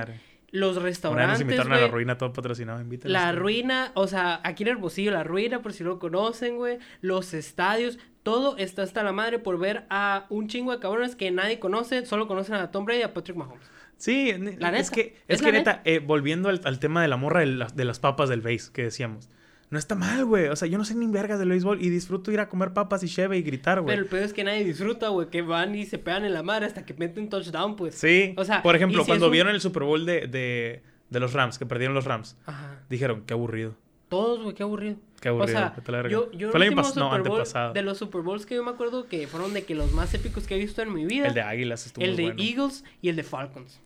Los 0.52 0.76
vez 0.76 0.76
nos 0.76 0.84
restaurantes, 0.84 1.42
invitaron 1.42 1.74
a 1.74 1.82
la 1.82 1.88
ruina 1.88 2.18
todo 2.18 2.32
patrocinado. 2.32 2.80
Invítalos. 2.80 3.12
La 3.12 3.34
ruina, 3.34 3.92
o 3.94 4.08
sea, 4.08 4.40
aquí 4.44 4.64
en 4.64 4.70
Hermosillo, 4.70 5.12
la 5.12 5.24
ruina, 5.24 5.62
por 5.62 5.74
si 5.74 5.84
lo 5.84 6.00
conocen, 6.00 6.56
güey. 6.56 6.78
Los 7.02 7.34
estadios, 7.34 8.00
todo 8.24 8.56
está 8.58 8.84
hasta 8.84 9.04
la 9.04 9.12
madre 9.12 9.40
por 9.40 9.60
ver 9.60 9.86
a 9.90 10.28
un 10.30 10.48
chingo 10.48 10.72
de 10.72 10.80
cabrones 10.80 11.16
que 11.16 11.30
nadie 11.32 11.60
conoce, 11.60 12.06
solo 12.06 12.28
conocen 12.28 12.56
a 12.56 12.72
Tom 12.72 12.86
Brady 12.86 13.02
y 13.02 13.04
a 13.04 13.14
Patrick 13.14 13.36
Mahomes. 13.38 13.70
Sí, 13.98 14.32
La 14.32 14.70
es 14.70 14.92
neta, 14.92 14.92
que, 14.92 15.16
es 15.28 15.42
que 15.42 15.52
neta, 15.52 15.82
eh, 15.86 16.00
volviendo 16.00 16.50
al, 16.50 16.62
al 16.64 16.80
tema 16.80 17.02
de 17.02 17.08
la 17.08 17.18
morra 17.18 17.42
de 17.42 17.48
las, 17.48 17.76
de 17.76 17.86
las 17.86 18.00
papas 18.00 18.30
del 18.30 18.42
base 18.42 18.72
que 18.72 18.84
decíamos. 18.84 19.30
No 19.72 19.80
está 19.80 19.96
mal, 19.96 20.26
güey. 20.26 20.48
O 20.48 20.56
sea, 20.56 20.68
yo 20.68 20.78
no 20.78 20.86
sé 20.86 20.94
ni 20.96 21.08
vergas 21.08 21.40
del 21.40 21.50
béisbol 21.50 21.82
y 21.82 21.90
disfruto 21.90 22.32
ir 22.32 22.40
a 22.40 22.48
comer 22.50 22.72
papas 22.74 23.04
y 23.04 23.08
cheve 23.10 23.38
y 23.38 23.42
gritar, 23.42 23.82
güey. 23.82 23.94
Pero 23.94 24.04
el 24.04 24.10
peor 24.10 24.24
es 24.24 24.34
que 24.34 24.44
nadie 24.44 24.64
disfruta, 24.64 25.10
güey, 25.10 25.30
que 25.30 25.42
van 25.42 25.74
y 25.76 25.86
se 25.86 25.98
pegan 25.98 26.24
en 26.24 26.34
la 26.34 26.44
madre 26.44 26.66
hasta 26.68 26.86
que 26.86 26.94
meten 26.94 27.30
touchdown, 27.30 27.76
pues. 27.76 27.96
Sí. 27.96 28.34
O 28.38 28.46
sea, 28.46 28.62
Por 28.62 28.76
ejemplo, 28.76 29.02
si 29.04 29.08
cuando 29.08 29.26
un- 29.26 29.32
vieron 29.32 29.54
el 29.54 29.62
Super 29.62 29.84
Bowl 29.84 30.06
de, 30.06 30.28
de, 30.28 30.84
de 31.10 31.20
los 31.20 31.34
Rams, 31.34 31.58
que 31.58 31.66
perdieron 31.66 31.96
los 31.96 32.06
Rams, 32.06 32.38
Ajá. 32.46 32.80
dijeron, 32.90 33.24
qué 33.26 33.34
aburrido. 33.34 33.76
Todos, 34.08 34.44
güey, 34.44 34.54
qué 34.56 34.62
aburrido. 34.62 34.98
Qué 35.20 35.30
aburrido. 35.30 35.58
O 35.58 35.82
sea, 35.84 36.08
yo, 36.10 36.32
yo 36.32 36.52
Fue 36.52 36.60
el 36.60 36.64
año 36.72 36.78
último 36.78 36.84
pas- 36.84 36.96
no, 36.96 37.12
antepasado. 37.12 37.74
de 37.74 37.82
los 37.82 37.98
Super 37.98 38.22
Bowls 38.22 38.46
que 38.46 38.54
yo 38.54 38.64
me 38.64 38.70
acuerdo 38.70 39.08
que 39.08 39.26
fueron 39.26 39.54
de 39.56 39.64
que 39.64 39.74
los 39.74 39.92
más 39.94 40.14
épicos 40.14 40.46
que 40.46 40.56
he 40.56 40.60
visto 40.60 40.84
en 40.84 40.94
mi 40.94 41.06
vida. 41.06 41.28
El 41.28 41.34
de 41.34 41.42
Águilas 41.42 41.88
estuvo 41.88 42.06
el 42.06 42.16
de 42.16 42.24
bueno. 42.26 42.42
Eagles 42.44 42.84
y 43.02 43.10
el 43.10 43.16
de 43.16 43.24
Falcons. 43.24 43.82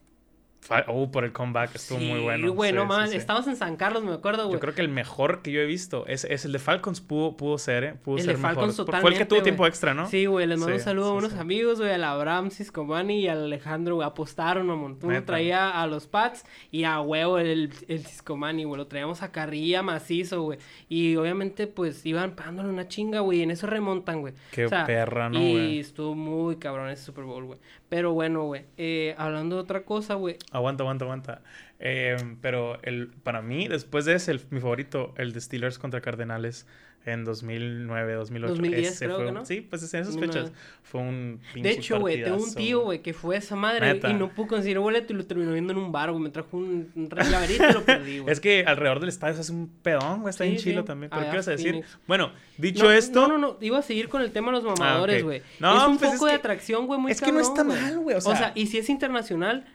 Oh, 0.88 1.10
por 1.10 1.24
el 1.24 1.32
comeback, 1.32 1.76
estuvo 1.76 1.98
muy 2.00 2.20
bueno. 2.20 2.54
güey, 2.54 2.72
Sí, 2.72 2.76
no 2.76 3.08
sí. 3.08 3.18
Estábamos 3.18 3.48
en 3.48 3.56
San 3.56 3.76
Carlos, 3.76 4.04
me 4.04 4.14
acuerdo, 4.14 4.44
güey. 4.44 4.54
Yo 4.54 4.60
creo 4.60 4.76
que 4.76 4.82
el 4.82 4.90
mejor 4.90 5.42
que 5.42 5.52
yo 5.52 5.62
he 5.62 5.66
visto 5.66 6.06
es, 6.06 6.26
es 6.26 6.46
el 6.46 6.52
de 6.52 6.60
Falcons, 6.60 7.02
pudo, 7.02 7.36
pudo 7.38 7.58
ser, 7.58 7.84
¿eh? 7.84 7.94
Pudo 8.04 8.18
El 8.18 8.24
ser 8.24 8.36
de 8.36 8.42
Falcons 8.42 8.78
mejor. 8.78 9.02
Fue 9.02 9.12
el 9.12 9.18
que 9.18 9.26
tuvo 9.26 9.42
tiempo 9.42 9.66
extra, 9.66 9.94
¿no? 9.94 10.08
Sí, 10.08 10.26
güey, 10.26 10.46
les 10.46 10.60
mando 10.60 10.76
un 10.76 10.82
saludo 10.82 11.10
a 11.10 11.14
unos 11.14 11.34
amigos, 11.34 11.80
güey, 11.80 11.92
al 11.92 12.04
Abraham 12.04 12.52
Ciscomani 12.52 13.22
y 13.22 13.28
al 13.28 13.44
Alejandro, 13.46 13.96
güey, 13.96 14.08
apostaron, 14.08 14.68
mamón. 14.68 15.00
Uno 15.02 15.12
Neta. 15.14 15.26
traía 15.26 15.82
a 15.82 15.88
los 15.88 16.06
Pats 16.08 16.46
y 16.72 16.84
a 16.84 17.02
huevo 17.02 17.40
el, 17.40 17.72
el 17.88 18.06
Ciscomani, 18.06 18.66
güey, 18.66 18.78
lo 18.78 18.88
traíamos 18.88 19.24
a 19.24 19.32
carrilla 19.32 19.82
macizo, 19.82 20.44
güey. 20.44 20.60
Y 20.88 21.16
obviamente, 21.16 21.66
pues, 21.68 22.06
iban 22.06 22.36
pegándole 22.36 22.70
una 22.70 22.88
chinga, 22.88 23.22
güey, 23.22 23.40
y 23.40 23.44
en 23.44 23.52
eso 23.52 23.66
remontan, 23.66 24.22
güey. 24.22 24.34
Qué 24.52 24.68
perra, 24.70 25.30
¿no, 25.30 25.40
Y 25.40 25.52
güey? 25.52 25.80
estuvo 25.80 26.14
muy 26.14 26.58
cabrón 26.58 26.90
ese 26.90 27.06
Super 27.06 27.24
Bowl, 27.24 27.46
güey. 27.46 27.60
Pero 27.90 28.14
bueno, 28.14 28.44
güey, 28.44 28.66
eh, 28.78 29.16
hablando 29.18 29.56
de 29.56 29.62
otra 29.64 29.84
cosa, 29.84 30.14
güey, 30.14 30.38
Aguanta, 30.52 30.84
aguanta, 30.84 31.06
aguanta. 31.06 31.42
Eh, 31.80 32.18
pero 32.42 32.80
el, 32.84 33.08
para 33.08 33.42
mí, 33.42 33.68
después 33.68 34.06
de 34.06 34.16
ese, 34.16 34.32
el- 34.32 34.42
mi 34.50 34.60
favorito, 34.60 35.14
el 35.18 35.32
de 35.34 35.42
Steelers 35.42 35.78
contra 35.80 36.02
Cardenales 36.02 36.66
en 37.06 37.24
2009, 37.24 38.14
2008. 38.14 38.50
2010 38.56 38.88
ese 38.92 39.06
creo 39.06 39.18
fue 39.18 39.26
que 39.28 39.32
no. 39.32 39.46
Sí, 39.46 39.62
pues 39.62 39.94
en 39.94 40.02
esas 40.02 40.20
fechas 40.20 40.52
fue 40.84 41.00
un 41.02 41.40
De 41.40 41.54
pinche 41.54 41.72
hecho, 41.72 42.00
güey, 42.00 42.22
tengo 42.24 42.44
un 42.44 42.54
tío, 42.54 42.82
güey, 42.82 43.02
que 43.02 43.14
fue 43.14 43.38
esa 43.38 43.56
madre 43.56 43.94
Neta. 43.94 44.10
y 44.10 44.16
no 44.16 44.30
pudo 44.30 44.48
conseguir 44.48 44.80
boleto 44.80 45.14
y 45.14 45.16
lo 45.16 45.26
terminó 45.26 45.54
viendo 45.54 45.72
en 45.72 45.80
un 45.80 45.92
bar, 45.94 46.12
güey. 46.12 46.22
Me 46.22 46.30
trajo 46.30 46.58
un, 46.58 46.92
un 46.94 47.08
llaverito 47.10 47.64
y 47.70 47.74
lo 47.74 47.84
perdí, 47.86 48.20
güey. 48.20 48.34
Es 48.34 48.42
que 48.42 48.66
alrededor 48.68 49.00
del 49.00 49.10
estadio 49.10 49.36
se 49.36 49.42
hace 49.42 49.52
un 49.54 49.70
pedón, 49.82 50.22
güey. 50.22 50.32
Está 50.32 50.44
Sí, 50.44 50.50
bien 50.50 50.62
sí. 50.62 50.70
chilo 50.72 50.84
también. 50.84 51.10
¿Pero 51.10 51.22
Allá 51.22 51.32
qué 51.32 51.36
ibas 51.38 51.48
a 51.48 51.52
decir? 51.52 51.72
Phoenix. 51.72 51.98
Bueno, 52.06 52.32
dicho 52.58 52.84
No, 52.84 52.92
esto... 52.92 53.22
No, 53.28 53.38
no, 53.38 53.38
no. 53.38 53.58
Iba 53.62 53.80
a 53.80 53.82
seguir 53.82 54.10
con 54.10 54.22
el 54.22 54.32
tema 54.32 54.48
de 54.52 54.62
los 54.62 54.64
mamadores, 54.66 55.16
Ah, 55.16 55.20
ok. 55.20 55.24
güey. 55.24 55.42
No, 55.62 55.78
es 55.78 55.88
un 55.88 55.98
pues 56.00 56.12
poco 56.12 56.28
es 56.28 56.34
de 56.34 56.38
que- 56.38 56.40
atracción, 56.42 56.86
güey, 56.86 57.00
muy 57.00 57.12
es 57.14 57.22
que 57.22 57.32
no 57.32 57.40
está 57.40 57.64
cabrón, 57.64 57.82
mal, 57.82 58.00
güey, 58.00 58.18
o 58.18 58.22
sea- 58.22 58.52
y 58.56 58.68
si 58.68 58.78
es 58.78 58.90
internacional, 58.90 59.66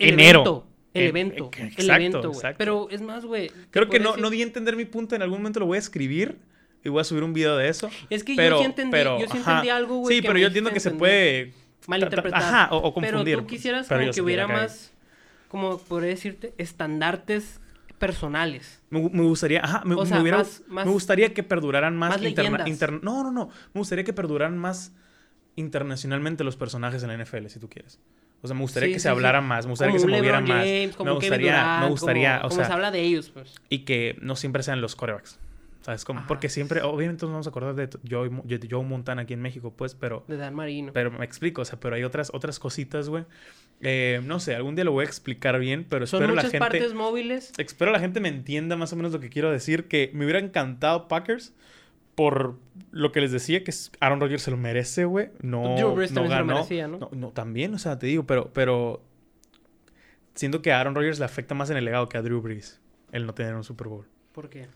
el 0.00 0.14
Enero. 0.14 0.40
evento. 0.40 0.66
El 0.92 1.06
evento. 1.06 1.50
el 1.76 1.90
evento, 1.90 2.18
güey. 2.20 2.32
exacto. 2.34 2.58
Pero 2.58 2.88
es 2.90 3.00
más, 3.00 3.24
güey. 3.24 3.50
Creo 3.70 3.88
que 3.88 4.00
no, 4.00 4.10
decir- 4.12 4.22
no 4.22 4.30
di 4.30 4.40
a 4.40 4.44
entender 4.44 4.74
mi 4.76 4.84
punto. 4.86 5.14
En 5.14 5.22
algún 5.22 5.38
momento 5.38 5.60
lo 5.60 5.66
voy 5.66 5.76
a 5.76 5.78
escribir 5.78 6.36
y 6.82 6.88
voy 6.88 7.00
a 7.00 7.04
subir 7.04 7.22
un 7.22 7.32
video 7.32 7.56
de 7.56 7.68
eso. 7.68 7.88
Es 8.10 8.24
que 8.24 8.34
pero, 8.34 8.56
yo 8.56 8.60
sí 8.62 8.66
entendí, 8.66 8.90
pero, 8.90 9.20
yo 9.20 9.26
sí 9.28 9.38
entendí 9.38 9.68
algo, 9.68 9.98
güey. 9.98 10.16
Sí, 10.16 10.22
que 10.22 10.26
pero 10.28 10.38
yo 10.40 10.46
entiendo 10.48 10.70
que 10.72 10.80
se 10.80 10.90
puede... 10.90 11.52
Malinterpretar. 11.86 12.42
Ajá, 12.42 12.68
o, 12.72 12.78
o 12.78 12.92
confundir. 12.94 13.24
Pero 13.24 13.38
tú 13.40 13.46
pues. 13.46 13.56
quisieras 13.56 13.86
Pero 13.88 14.00
como 14.00 14.06
yo 14.08 14.12
que 14.14 14.20
hubiera 14.22 14.48
más, 14.48 14.92
como 15.48 15.78
podría 15.78 16.10
decirte, 16.10 16.54
estandartes 16.58 17.60
personales. 17.98 18.82
Me, 18.90 19.00
gu- 19.00 19.10
me 19.12 19.22
gustaría, 19.22 19.60
ajá, 19.62 19.82
me, 19.84 19.94
O 19.94 20.00
me 20.00 20.06
sea, 20.06 20.20
hubiera- 20.20 20.38
más- 20.38 20.62
más- 20.68 20.86
me 20.86 20.92
gustaría 20.92 21.32
que 21.34 21.42
perduraran 21.42 21.96
más, 21.96 22.10
más 22.10 22.22
interna- 22.22 22.68
inter- 22.68 23.02
no, 23.04 23.22
no, 23.22 23.30
no, 23.30 23.48
me 23.74 23.78
gustaría 23.80 24.04
que 24.04 24.12
perduraran 24.12 24.56
más 24.58 24.92
internacionalmente 25.56 26.44
los 26.44 26.56
personajes 26.56 27.02
en 27.02 27.08
la 27.08 27.14
NFL, 27.24 27.46
si 27.48 27.58
tú 27.60 27.68
quieres. 27.68 27.98
O 28.42 28.46
sea, 28.46 28.54
me 28.54 28.62
gustaría 28.62 28.86
Sí, 28.88 28.92
que 28.94 28.98
sí, 28.98 29.02
se 29.02 29.08
sí. 29.08 29.12
hablara 29.12 29.40
más, 29.40 29.66
me 29.66 29.70
gustaría 29.72 29.92
Como 29.92 30.06
que 30.06 30.10
se 30.12 30.16
moviera 30.18 30.40
más. 30.40 30.48
James, 30.64 30.96
como 30.96 31.10
me 31.10 31.14
gustaría, 31.16 31.52
Durant, 31.52 31.82
me 31.84 31.88
gustaría, 31.90 32.30
como, 32.36 32.46
o 32.46 32.48
como 32.48 32.56
sea, 32.60 32.66
se 32.66 32.72
habla 32.72 32.90
de 32.90 33.00
ellos, 33.02 33.30
pues. 33.30 33.54
y 33.68 33.80
que 33.80 34.16
no 34.22 34.36
siempre 34.36 34.62
sean 34.62 34.80
los 34.80 34.96
corebacks. 34.96 35.38
¿Sabes? 35.82 36.04
Como, 36.04 36.18
Ajá, 36.20 36.28
porque 36.28 36.50
siempre, 36.50 36.82
obviamente 36.82 37.24
nos 37.24 37.32
vamos 37.32 37.46
a 37.46 37.50
acordar 37.50 37.74
de 37.74 37.88
Joe, 38.08 38.30
Joe 38.70 38.84
Montana 38.84 39.22
aquí 39.22 39.32
en 39.32 39.40
México, 39.40 39.72
pues, 39.74 39.94
pero, 39.94 40.24
De 40.28 40.36
Dan 40.36 40.54
Marino. 40.54 40.92
pero 40.92 41.10
me 41.10 41.24
explico, 41.24 41.62
o 41.62 41.64
sea, 41.64 41.80
pero 41.80 41.96
hay 41.96 42.04
otras, 42.04 42.30
otras 42.34 42.58
cositas, 42.58 43.08
güey. 43.08 43.24
Eh, 43.80 44.20
no 44.24 44.40
sé, 44.40 44.54
algún 44.54 44.74
día 44.74 44.84
lo 44.84 44.92
voy 44.92 45.04
a 45.04 45.08
explicar 45.08 45.58
bien, 45.58 45.86
pero 45.88 46.06
Son 46.06 46.18
espero 46.20 46.34
la 46.34 46.42
muchas 46.42 46.52
gente... 46.52 46.58
partes 46.68 46.92
móviles. 46.92 47.52
Espero 47.56 47.92
la 47.92 47.98
gente 47.98 48.20
me 48.20 48.28
entienda 48.28 48.76
más 48.76 48.92
o 48.92 48.96
menos 48.96 49.12
lo 49.12 49.20
que 49.20 49.30
quiero 49.30 49.50
decir. 49.50 49.88
Que 49.88 50.10
me 50.12 50.24
hubiera 50.26 50.38
encantado 50.38 51.08
Packers 51.08 51.54
por 52.20 52.58
lo 52.90 53.12
que 53.12 53.22
les 53.22 53.32
decía, 53.32 53.64
que 53.64 53.72
Aaron 53.98 54.20
Rodgers 54.20 54.42
se 54.42 54.50
lo 54.50 54.58
merece, 54.58 55.06
güey. 55.06 55.30
No, 55.40 55.74
Drew 55.74 55.94
Brees 55.94 56.12
no 56.12 56.16
también 56.20 56.32
se 56.32 56.38
lo 56.38 56.46
ganó. 56.46 56.54
merecía, 56.54 56.86
¿no? 56.86 57.08
no, 57.12 57.30
también, 57.30 57.72
o 57.72 57.78
sea, 57.78 57.98
te 57.98 58.08
digo, 58.08 58.26
pero, 58.26 58.52
pero 58.52 59.02
siento 60.34 60.60
que 60.60 60.70
a 60.70 60.80
Aaron 60.80 60.94
Rodgers 60.94 61.18
le 61.18 61.24
afecta 61.24 61.54
más 61.54 61.70
en 61.70 61.78
el 61.78 61.86
legado 61.86 62.10
que 62.10 62.18
a 62.18 62.22
Drew 62.22 62.42
Brees 62.42 62.78
el 63.10 63.24
no 63.24 63.32
tener 63.32 63.54
un 63.54 63.64
Super 63.64 63.88
Bowl. 63.88 64.06
¿Por 64.32 64.50
qué? 64.50 64.66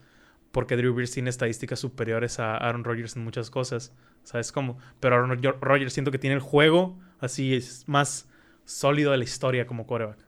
Porque 0.52 0.74
Drew 0.78 0.94
Brees 0.94 1.10
tiene 1.10 1.28
estadísticas 1.28 1.78
superiores 1.80 2.40
a 2.40 2.56
Aaron 2.56 2.82
Rodgers 2.82 3.14
en 3.14 3.24
muchas 3.24 3.50
cosas. 3.50 3.92
¿Sabes 4.22 4.50
cómo? 4.50 4.78
Pero 5.00 5.16
Aaron 5.16 5.38
Rodgers- 5.60 5.92
siento 5.92 6.10
que 6.10 6.18
tiene 6.18 6.36
el 6.36 6.40
juego 6.40 6.98
así 7.20 7.54
es 7.54 7.86
más 7.86 8.26
sólido 8.64 9.10
de 9.10 9.18
la 9.18 9.24
historia 9.24 9.66
como 9.66 9.86
quarterback. 9.86 10.18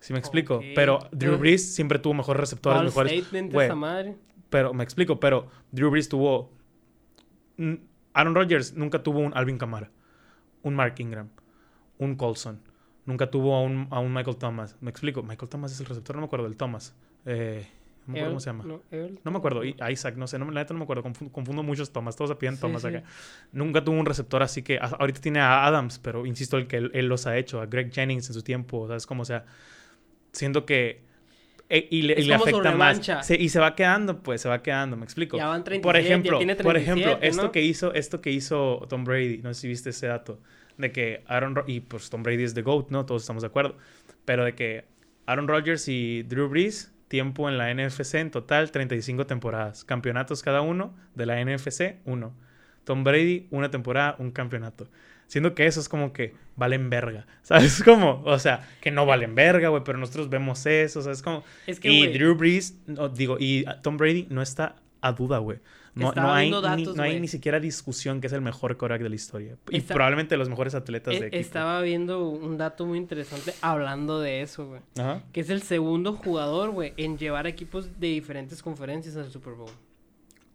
¿Sí 0.00 0.14
me 0.14 0.18
explico? 0.18 0.62
Pero 0.74 1.00
Drew 1.12 1.36
Brees 1.36 1.74
siempre 1.74 1.98
tuvo 1.98 2.14
mejores 2.14 2.40
receptores, 2.40 2.78
All 2.78 2.84
mejores... 2.86 3.12
statement 3.12 3.52
Güey, 3.52 3.66
esa 3.66 3.74
madre. 3.74 4.16
Pero 4.50 4.72
me 4.74 4.84
explico, 4.84 5.18
pero 5.20 5.48
Drew 5.72 5.90
Brees 5.90 6.08
tuvo. 6.08 6.50
Aaron 8.14 8.34
Rodgers 8.34 8.74
nunca 8.74 9.02
tuvo 9.02 9.20
un 9.20 9.32
Alvin 9.36 9.58
Kamara, 9.58 9.90
un 10.62 10.74
Mark 10.74 10.94
Ingram, 10.98 11.28
un 11.98 12.16
Colson. 12.16 12.60
Nunca 13.06 13.30
tuvo 13.30 13.54
a 13.56 13.62
un, 13.62 13.88
a 13.90 14.00
un 14.00 14.12
Michael 14.12 14.36
Thomas. 14.36 14.76
Me 14.80 14.90
explico. 14.90 15.22
Michael 15.22 15.48
Thomas 15.48 15.72
es 15.72 15.80
el 15.80 15.86
receptor, 15.86 16.16
no 16.16 16.20
me 16.22 16.26
acuerdo 16.26 16.44
del 16.46 16.56
Thomas. 16.56 16.94
Eh, 17.24 17.66
no 18.06 18.12
me 18.12 18.18
acuerdo 18.20 18.30
cómo 18.32 18.40
se 18.40 18.50
llama. 18.50 18.64
No, 19.24 19.30
me 19.30 19.38
acuerdo. 19.38 19.64
Y 19.64 19.76
Isaac, 19.90 20.16
no 20.16 20.26
sé, 20.26 20.38
no, 20.38 20.50
la 20.50 20.60
neta 20.60 20.74
no 20.74 20.78
me 20.78 20.84
acuerdo. 20.84 21.02
Confundo, 21.02 21.32
confundo 21.32 21.62
muchos 21.62 21.90
Thomas. 21.92 22.16
Todos 22.16 22.30
se 22.30 22.36
piden 22.36 22.56
Sí, 22.56 22.60
Thomas 22.60 22.82
sí. 22.82 22.88
acá. 22.88 23.02
Nunca 23.52 23.82
tuvo 23.82 23.98
un 23.98 24.04
receptor 24.06 24.42
así 24.42 24.62
que. 24.62 24.78
a- 24.78 24.84
ahorita 24.98 25.20
tiene 25.20 25.40
a 25.40 25.64
Adams, 25.66 25.98
pero 25.98 26.26
insisto, 26.26 26.58
el 26.58 26.66
que 26.66 26.76
él, 26.76 26.90
él 26.94 27.06
los 27.06 27.26
ha 27.26 27.36
hecho. 27.38 27.60
A 27.62 27.66
Greg 27.66 27.92
Jennings 27.92 28.28
en 28.28 28.34
su 28.34 28.42
tiempo. 28.42 28.86
¿Sabes 28.88 29.06
cómo? 29.06 29.22
O 29.22 29.26
sea, 29.26 29.46
siento 30.32 30.66
que. 30.66 31.07
Eh, 31.70 31.86
y 31.90 32.02
le, 32.02 32.14
y 32.20 32.28
afecta 32.32 32.58
más. 32.78 32.96
Se- 33.22 33.36
y 33.36 33.48
se 33.48 33.58
va 33.60 33.74
quedando, 33.74 34.22
pues 34.22 34.40
se 34.40 34.48
va 34.48 34.62
quedando, 34.62 34.96
me 34.96 35.04
explico. 35.04 35.36
Ya 35.36 35.46
van 35.48 35.64
37, 35.64 35.82
por 35.82 35.94
ya 35.96 36.00
ejemplo, 36.00 36.38
por 36.64 36.76
ejemplo, 36.76 37.04
37, 37.18 37.26
esto 37.28 37.52
que 37.52 37.62
hizo, 37.62 37.94
esto 37.94 38.20
que 38.20 38.30
hizo 38.30 38.86
Tom 38.88 39.04
Brady, 39.04 39.38
no 39.38 39.52
sé 39.54 39.60
si 39.62 39.68
viste 39.68 39.90
ese 39.90 40.06
dato, 40.06 40.40
de 40.76 40.92
que 40.92 41.22
Aaron 41.26 41.54
Ro- 41.56 41.64
y 41.66 41.80
pues 41.80 42.08
Tom 42.10 42.22
Brady 42.22 42.44
es 42.44 42.54
the 42.54 42.62
GOAT, 42.62 42.90
¿no? 42.90 43.04
Todos 43.06 43.22
estamos 43.22 43.42
de 43.42 43.48
acuerdo. 43.48 43.76
Pero 44.24 44.44
de 44.44 44.54
que 44.54 44.84
Aaron 45.26 45.46
Rodgers 45.48 45.88
y 45.88 46.22
Drew 46.22 46.48
Brees, 46.48 46.92
tiempo 47.08 47.48
en 47.48 47.58
la 47.58 47.70
NFC 47.74 48.14
en 48.16 48.30
total 48.30 48.70
35 48.70 49.26
temporadas. 49.26 49.84
Campeonatos 49.84 50.42
cada 50.42 50.60
uno 50.62 50.94
de 51.14 51.26
la 51.26 51.40
NFC, 51.44 51.96
uno. 52.04 52.34
Tom 52.84 53.04
Brady, 53.04 53.46
una 53.50 53.70
temporada, 53.70 54.16
un 54.18 54.30
campeonato. 54.30 54.88
Siendo 55.28 55.54
que 55.54 55.66
eso 55.66 55.78
es 55.78 55.88
como 55.88 56.12
que 56.12 56.34
valen 56.56 56.90
verga. 56.90 57.26
¿Sabes 57.42 57.82
cómo? 57.84 58.22
O 58.24 58.38
sea, 58.38 58.68
que 58.80 58.90
no 58.90 59.06
valen 59.06 59.34
verga, 59.34 59.68
güey, 59.68 59.84
pero 59.84 59.98
nosotros 59.98 60.28
vemos 60.28 60.66
eso, 60.66 61.02
¿sabes 61.02 61.22
cómo? 61.22 61.44
Es 61.66 61.78
que, 61.78 61.90
y 61.90 62.08
Drew 62.08 62.34
Brees, 62.34 62.76
no, 62.86 63.08
digo, 63.08 63.36
y 63.38 63.64
Tom 63.82 63.96
Brady 63.96 64.26
no 64.30 64.42
está 64.42 64.76
a 65.00 65.12
duda, 65.12 65.38
güey. 65.38 65.58
No, 65.94 66.12
no 66.12 66.32
hay, 66.32 66.50
ni, 66.50 66.84
no 66.84 67.02
hay 67.02 67.18
ni 67.18 67.26
siquiera 67.26 67.58
discusión 67.58 68.20
que 68.20 68.28
es 68.28 68.32
el 68.32 68.40
mejor 68.40 68.76
quarterback 68.76 69.02
de 69.02 69.08
la 69.08 69.16
historia. 69.16 69.56
Y 69.70 69.80
probablemente 69.80 70.36
los 70.36 70.48
mejores 70.48 70.74
atletas 70.76 71.14
eh, 71.14 71.20
de 71.20 71.26
equipo. 71.26 71.40
estaba 71.40 71.82
viendo 71.82 72.28
un 72.28 72.56
dato 72.56 72.86
muy 72.86 72.98
interesante 72.98 73.52
hablando 73.62 74.20
de 74.20 74.42
eso, 74.42 74.68
güey. 74.68 74.80
Ajá. 74.96 75.24
Que 75.32 75.40
es 75.40 75.50
el 75.50 75.62
segundo 75.62 76.12
jugador, 76.12 76.70
güey, 76.70 76.94
en 76.96 77.18
llevar 77.18 77.48
equipos 77.48 77.98
de 77.98 78.08
diferentes 78.08 78.62
conferencias 78.62 79.16
al 79.16 79.30
Super 79.30 79.54
Bowl. 79.54 79.72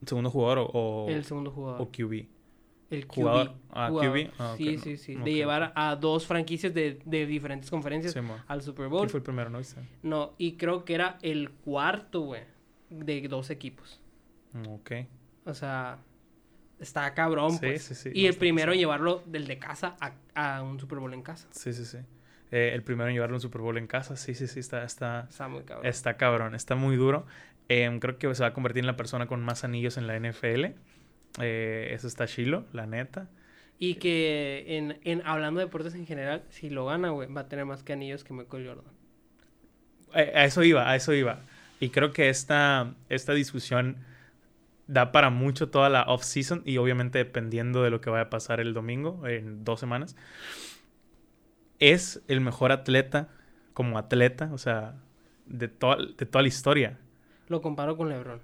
¿Segundo 0.06 0.30
jugador 0.30 0.60
o, 0.60 0.66
o, 0.74 1.10
el 1.10 1.26
segundo 1.26 1.52
jugador. 1.52 1.82
o 1.82 1.90
QB? 1.92 2.26
El 2.90 3.08
QB. 3.08 3.14
Jugador- 3.16 3.54
ah. 3.72 3.90
QB. 3.90 4.32
Ah, 4.38 4.54
sí, 4.58 4.76
no. 4.76 4.82
sí, 4.84 4.98
sí. 4.98 5.16
De 5.16 5.34
llevar 5.34 5.72
a 5.76 5.96
dos 5.96 6.28
franquicias 6.28 6.74
de, 6.74 7.00
de 7.06 7.26
diferentes 7.26 7.70
conferencias 7.72 8.14
Sí, 8.14 8.20
al 8.48 8.62
Super 8.62 8.86
¿Quién 8.86 8.92
Bowl. 8.92 9.10
fue 9.10 9.18
el 9.20 9.24
primero, 9.24 9.50
no 9.50 9.58
viste? 9.58 9.82
No, 10.04 10.34
y 10.38 10.58
creo 10.58 10.86
que 10.86 10.94
era 10.96 11.18
el 11.24 11.50
cuarto, 11.50 12.22
güey, 12.22 12.44
de 12.90 13.28
dos 13.28 13.50
equipos. 13.50 14.00
Ok. 14.70 14.92
O 15.46 15.54
sea, 15.56 15.98
está 16.80 17.14
cabrón, 17.14 17.52
Sí, 17.54 17.58
pues. 17.62 17.84
sí, 17.84 17.96
sí, 17.96 18.10
Y 18.14 18.24
no, 18.24 18.30
el 18.30 18.36
primero 18.38 18.74
en 18.74 18.78
llevarlo 18.80 19.24
del 19.26 19.48
de 19.48 19.58
casa 19.58 19.96
a, 20.00 20.14
a 20.58 20.62
un 20.62 20.80
Super 20.80 21.00
Bowl 21.00 21.14
en 21.14 21.24
casa. 21.24 21.48
Sí, 21.52 21.74
sí, 21.74 21.86
sí. 21.86 21.98
Eh, 22.52 22.72
el 22.76 22.84
primero 22.84 23.08
en 23.10 23.16
llevarlo 23.16 23.36
a 23.36 23.38
un 23.38 23.42
Super 23.42 23.62
Bowl 23.62 23.78
en 23.80 23.88
casa. 23.88 24.16
Sí, 24.16 24.36
sí, 24.36 24.46
sí. 24.48 24.60
Está, 24.60 24.84
está, 24.84 25.26
Está 25.30 25.48
muy 25.48 25.64
cabrón. 25.64 25.88
está 25.88 26.18
cabrón. 26.18 26.54
Está 26.54 26.76
muy 26.76 26.96
duro. 26.96 27.26
Em, 27.70 28.00
creo 28.00 28.20
que 28.20 28.36
se 28.36 28.44
va 28.44 28.50
a 28.50 28.54
convertir 28.54 28.82
en 28.82 28.88
la 28.88 28.96
persona 28.98 29.26
con 29.26 29.42
más 29.42 29.64
anillos 29.64 29.98
en 29.98 30.06
la 30.06 30.16
NFL. 30.20 30.76
Eh, 31.40 31.90
eso 31.94 32.08
está 32.08 32.28
chilo, 32.28 32.66
la 32.74 32.86
neta. 32.88 33.30
Y 33.78 33.96
que 33.96 34.66
en, 34.78 35.00
en 35.04 35.22
hablando 35.26 35.60
de 35.60 35.66
deportes 35.68 35.94
en 35.96 36.06
general, 36.08 36.44
si 36.50 36.70
lo 36.70 36.86
gana, 36.88 37.10
güey, 37.12 37.32
va 37.32 37.42
a 37.42 37.50
tener 37.50 37.66
más 37.66 37.84
que 37.84 37.94
anillos 37.94 38.24
que 38.24 38.34
Michael 38.34 38.68
Jordan. 38.68 38.94
Eh, 40.14 40.32
A 40.36 40.46
eso 40.46 40.64
iba, 40.64 40.90
a 40.90 40.96
eso 40.96 41.14
iba. 41.14 41.40
Y 41.80 41.90
creo 41.90 42.14
que 42.14 42.30
esta, 42.30 42.96
esta 43.10 43.34
discusión 43.34 43.98
da 44.88 45.12
para 45.12 45.30
mucho 45.32 45.70
toda 45.70 45.90
la 45.90 46.04
off-season 46.04 46.64
y 46.66 46.78
obviamente 46.78 47.20
dependiendo 47.20 47.84
de 47.84 47.92
lo 47.92 48.02
que 48.02 48.10
vaya 48.12 48.26
a 48.26 48.30
pasar 48.32 48.60
el 48.62 48.74
domingo, 48.74 49.28
en 49.28 49.64
dos 49.66 49.80
semanas. 49.80 50.16
Es 51.80 52.22
el 52.28 52.42
mejor 52.42 52.72
atleta 52.72 53.30
como 53.74 53.98
atleta, 53.98 54.50
o 54.54 54.58
sea, 54.58 54.96
de, 55.46 55.68
de 55.68 56.26
toda 56.26 56.42
la 56.42 56.48
historia. 56.48 57.00
Lo 57.48 57.62
comparo 57.62 57.96
con 57.96 58.10
LeBron. 58.10 58.42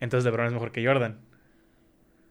Entonces 0.00 0.24
LeBron 0.24 0.46
es 0.46 0.52
mejor 0.52 0.72
que 0.72 0.84
Jordan. 0.86 1.18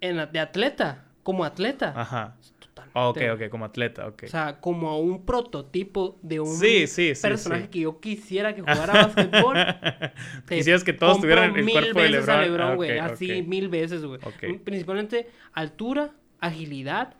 En 0.04 0.18
de 0.32 0.39
atleta, 0.39 1.06
como 1.24 1.43
atleta. 1.45 1.93
Ajá. 1.95 2.36
totalmente. 2.60 3.30
Ok, 3.30 3.41
ok, 3.41 3.49
como 3.49 3.66
atleta, 3.66 4.08
ok. 4.08 4.24
O 4.26 4.28
sea, 4.28 4.60
como 4.60 4.99
un 4.99 5.26
prototipo 5.26 6.18
de 6.22 6.39
un 6.39 6.56
Sí, 6.56 6.88
sí, 6.88 7.16
sí, 7.16 7.22
personaje 7.22 7.70
que 7.70 7.80
yo 7.82 7.99
quisiera 7.99 8.54
que 8.54 8.62
jugara 8.62 8.93
básquetbol. 9.08 9.56
Quisieras 10.49 10.84
que 10.84 10.93
todos 10.93 11.20
tuvieran 11.22 11.56
el 11.56 11.64
mil 11.64 11.74
cuerpo 11.74 11.99
de 12.01 12.10
veces 12.10 12.30
a 12.30 12.41
LeBron. 12.41 12.72
Ah, 12.72 12.76
güey. 12.76 12.99
ok, 12.99 13.04
así 13.12 13.41
ok. 13.41 13.47
mil 13.47 13.70
veces, 13.70 14.04
güey. 14.06 14.20
Ok. 14.24 14.60
Principalmente 14.64 15.28
altura, 15.54 16.12
agilidad, 16.39 17.16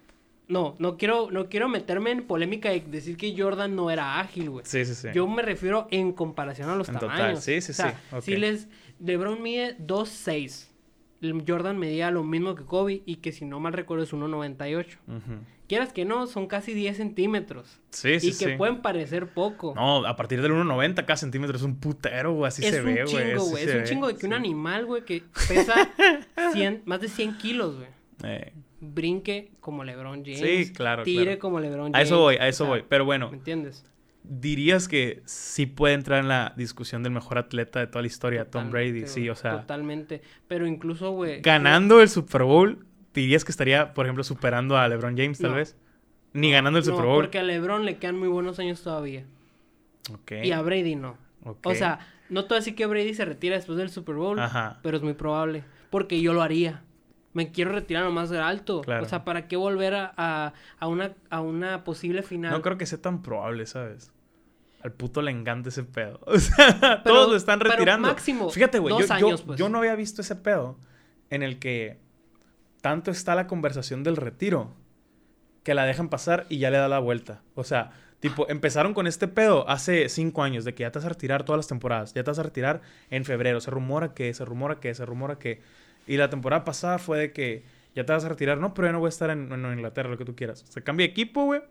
No, 0.50 0.76
no 0.78 0.98
quiero, 0.98 1.32
no 1.32 1.48
quiero 1.48 1.70
meterme 1.70 2.12
en 2.12 2.28
polémica 2.28 2.74
y 2.74 2.82
decir 2.82 3.16
que 3.16 3.34
Jordan 3.36 3.76
no 3.76 3.90
era 3.90 4.20
ágil, 4.20 4.50
güey. 4.50 4.66
Sí, 4.66 4.84
sí, 4.86 4.94
sí. 4.94 5.08
Yo 5.14 5.26
me 5.28 5.42
refiero 5.42 5.88
en 5.90 6.12
comparación 6.12 6.70
a 6.70 6.76
los 6.76 6.90
En 6.90 6.96
total, 6.96 7.18
tamaños. 7.18 7.44
sí, 7.44 7.62
sí, 7.62 7.72
O 7.72 7.74
sea, 7.74 7.98
sí. 8.20 8.22
Si 8.22 8.36
les... 8.36 8.68
LeBron 9.00 9.42
mide 9.42 9.78
2'6". 9.80 10.68
Jordan 11.48 11.78
medía 11.78 12.12
lo 12.12 12.24
mismo 12.24 12.56
que 12.56 12.64
Kobe 12.66 13.02
y 13.06 13.18
que 13.18 13.32
si 13.32 13.46
no 13.46 13.60
mal 13.60 13.74
recuerdo 13.74 14.04
es 14.04 14.14
1.98. 14.14 14.86
Ujú. 15.08 15.22
Quieras 15.68 15.94
que 15.94 16.04
no, 16.06 16.28
son 16.28 16.48
casi 16.48 16.74
10 16.74 16.98
centímetros. 16.98 17.80
Sí, 17.90 18.20
sí, 18.20 18.28
y 18.28 18.30
que 18.32 18.52
sí. 18.52 18.58
pueden 18.58 18.82
parecer 18.82 19.28
poco. 19.28 19.74
No, 19.76 20.06
a 20.06 20.16
partir 20.16 20.42
del 20.42 20.52
1.90 20.52 20.96
cada 21.06 21.18
centímetro 21.18 21.56
es 21.56 21.64
un 21.64 21.78
putero, 21.78 22.34
güey. 22.34 22.48
Así 22.50 22.66
es 22.66 22.72
se 22.74 22.80
un 22.82 22.88
ve, 22.88 23.04
güey. 23.04 23.08
chingo, 23.08 23.42
así 23.42 23.52
güey. 23.52 23.64
se 23.64 23.70
Es 23.70 23.76
un 23.78 23.84
chingo 23.84 24.08
de 24.08 24.16
que 24.16 24.26
un 24.26 24.34
animal, 24.34 24.86
güey, 24.86 25.04
que 25.06 25.24
pesa 25.48 25.90
100, 26.54 26.84
más 26.86 27.00
de 27.02 27.08
100 27.08 27.38
kilos, 27.38 27.78
güey. 27.78 27.88
Eh, 28.26 28.52
Brinque 28.82 29.52
como 29.62 29.84
LeBron 29.84 30.24
James. 30.26 30.40
Sí, 30.40 30.74
claro, 30.74 31.04
Tire 31.04 31.24
claro. 31.24 31.40
como 31.40 31.60
LeBron 31.62 31.94
James. 31.94 31.96
A 31.96 32.02
eso 32.02 32.20
voy, 32.20 32.36
a 32.36 32.48
eso 32.50 32.66
voy. 32.66 32.84
Pero 32.88 33.06
bueno, 33.06 33.30
¿Me 33.32 33.38
entiendes? 33.38 33.86
Dirías 34.24 34.88
que 34.88 35.22
sí 35.26 35.66
puede 35.66 35.94
entrar 35.96 36.20
en 36.22 36.28
la 36.30 36.54
discusión 36.56 37.04
del 37.04 37.12
mejor 37.12 37.38
atleta 37.38 37.80
de 37.80 37.88
toda 37.88 38.02
la 38.02 38.08
historia, 38.08 38.50
Tom 38.50 38.70
Brady. 38.72 39.08
Sí, 39.08 39.30
o 39.30 39.36
sea, 39.36 39.62
Totalmente. 39.62 40.22
Pero 40.48 40.66
incluso, 40.68 41.12
güey. 41.12 41.42
ganando 41.42 42.02
el 42.02 42.10
Super 42.10 42.44
Bowl, 42.44 42.86
dirías 43.14 43.44
que 43.46 43.52
estaría, 43.52 43.94
por 43.94 44.06
ejemplo, 44.06 44.24
superando 44.24 44.78
a 44.78 44.88
LeBron 44.88 45.18
James, 45.18 45.38
tal 45.40 45.52
No. 45.52 45.58
vez. 45.58 45.76
Ni 46.34 46.52
ganando 46.52 46.80
el 46.80 46.86
no, 46.86 46.92
Super 46.92 47.06
Bowl. 47.06 47.22
porque 47.24 47.38
a 47.40 47.44
LeBron 47.44 47.86
le 47.86 47.98
quedan 47.98 48.18
muy 48.18 48.28
buenos 48.28 48.58
años 48.60 48.82
todavía. 48.82 49.26
Ok. 50.12 50.32
Y 50.44 50.52
a 50.52 50.62
Brady 50.62 50.96
no. 50.96 51.18
ok. 51.44 51.68
O 51.68 51.76
sea, 51.76 52.00
no 52.30 52.46
todo 52.46 52.58
así 52.58 52.74
que 52.74 52.86
Brady 52.86 53.14
se 53.14 53.26
retira 53.26 53.56
después 53.56 53.78
del 53.78 53.90
Super 53.90 54.16
Bowl. 54.16 54.40
Ajá. 54.40 54.80
Pero 54.84 54.98
es 54.98 55.04
muy 55.04 55.14
probable. 55.14 55.64
Porque 55.90 56.22
yo 56.22 56.34
lo 56.34 56.42
haría. 56.42 56.84
Me 57.34 57.52
quiero 57.52 57.72
retirar 57.72 58.04
lo 58.06 58.12
más 58.12 58.32
alto. 58.32 58.82
Claro. 58.82 59.04
O 59.06 59.10
sea, 59.10 59.24
¿para 59.26 59.48
qué 59.48 59.56
volver 59.56 59.96
a, 59.96 60.14
a, 60.18 60.54
a 60.80 60.88
una, 60.88 61.14
a 61.32 61.42
una 61.42 61.84
posible 61.84 62.22
final? 62.24 62.52
No 62.52 62.62
creo 62.62 62.78
que 62.78 62.86
sea 62.86 63.02
tan 63.02 63.22
probable, 63.24 63.66
¿sabes? 63.66 64.12
Al 64.84 64.92
puto 64.92 65.22
le 65.22 65.32
encanta 65.32 65.70
ese 65.70 65.84
pedo. 65.84 66.20
O 66.26 66.38
sea, 66.40 66.78
Pero- 66.80 67.02
todos 67.04 67.30
lo 67.30 67.36
están 67.36 67.60
pero 67.60 67.72
retirando. 67.72 68.08
máximo 68.10 68.50
Fíjate, 68.50 68.80
güey, 68.80 68.94
yo, 69.20 69.38
pues. 69.46 69.58
yo 69.58 69.70
no 69.70 69.78
había 69.80 69.96
visto 69.96 70.22
ese 70.22 70.36
pedo 70.36 70.78
en 71.30 71.42
el 71.42 71.58
que 71.60 72.00
tanto 72.82 73.10
está 73.12 73.34
la 73.34 73.48
conversación 73.48 74.04
del 74.04 74.18
retiro 74.18 74.74
que 75.64 75.74
la 75.74 75.86
dejan 75.86 76.10
pasar 76.10 76.46
y 76.50 76.58
ya 76.58 76.70
le 76.70 76.78
da 76.78 76.90
la 76.90 77.00
vuelta. 77.00 77.42
O 77.56 77.64
sea, 77.64 77.92
tipo, 78.20 78.50
empezaron 78.50 78.94
con 78.94 79.08
este 79.08 79.30
pedo 79.30 79.68
hace 79.70 80.10
cinco 80.10 80.44
años 80.44 80.66
de 80.66 80.74
que 80.76 80.82
ya 80.82 80.92
te 80.92 81.00
vas 81.00 81.06
a 81.06 81.10
retirar 81.10 81.44
todas 81.44 81.60
las 81.60 81.68
temporadas, 81.68 82.14
ya 82.14 82.24
te 82.24 82.30
vas 82.32 82.40
a 82.40 82.44
retirar 82.44 82.82
en 83.10 83.24
febrero. 83.24 83.62
Se 83.62 83.72
rumora 83.72 84.14
que, 84.14 84.34
se 84.34 84.44
rumora 84.44 84.82
que, 84.82 84.94
se 84.94 85.06
rumora 85.06 85.40
que. 85.40 85.62
Y 86.06 86.18
la 86.18 86.30
temporada 86.30 86.66
pasada 86.66 86.98
fue 87.00 87.18
de 87.18 87.32
que 87.32 87.64
ya 87.96 88.06
te 88.06 88.12
vas 88.12 88.26
a 88.26 88.30
retirar, 88.30 88.58
no, 88.58 88.74
pero 88.74 88.90
ya 88.90 88.92
no 88.92 89.00
voy 89.00 89.08
a 89.08 89.10
estar 89.10 89.30
en, 89.30 89.50
en 89.52 89.66
Inglaterra, 89.74 90.10
lo 90.10 90.18
que 90.18 90.26
tú 90.26 90.36
quieras. 90.36 90.66
Se 90.68 90.84
cambia 90.84 91.06
de 91.08 91.12
equipo, 91.12 91.46
güey. 91.46 91.62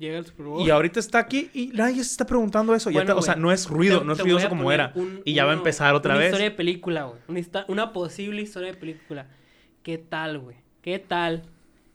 Llega 0.00 0.18
el 0.18 0.24
Super 0.26 0.46
Bowl. 0.46 0.66
Y 0.66 0.70
ahorita 0.70 0.98
está 0.98 1.18
aquí 1.18 1.50
y 1.54 1.68
nadie 1.68 1.96
se 1.96 2.10
está 2.10 2.26
preguntando 2.26 2.74
eso. 2.74 2.90
Ya 2.90 2.94
Bueno, 3.00 3.12
te- 3.14 3.18
o 3.18 3.22
sea, 3.22 3.36
no 3.36 3.52
es 3.52 3.68
ruido, 3.68 4.00
Te- 4.00 4.04
no 4.06 4.14
es 4.14 4.18
ruidoso 4.18 4.48
como 4.48 4.72
era. 4.72 4.90
un- 4.96 5.20
y 5.26 5.34
ya 5.34 5.44
va 5.44 5.50
a 5.50 5.54
uno- 5.54 5.60
empezar 5.60 5.94
otra 5.94 6.12
una 6.14 6.20
vez. 6.20 6.28
historia 6.28 6.48
de 6.50 6.56
película, 6.56 7.02
güey. 7.04 7.20
Una, 7.28 7.64
una 7.68 7.92
posible 7.92 8.40
historia 8.42 8.72
de 8.72 8.78
película. 8.78 9.26
¿Qué 9.82 9.98
tal, 9.98 10.38
güey? 10.38 10.56
¿Qué 10.80 10.98
tal 10.98 11.42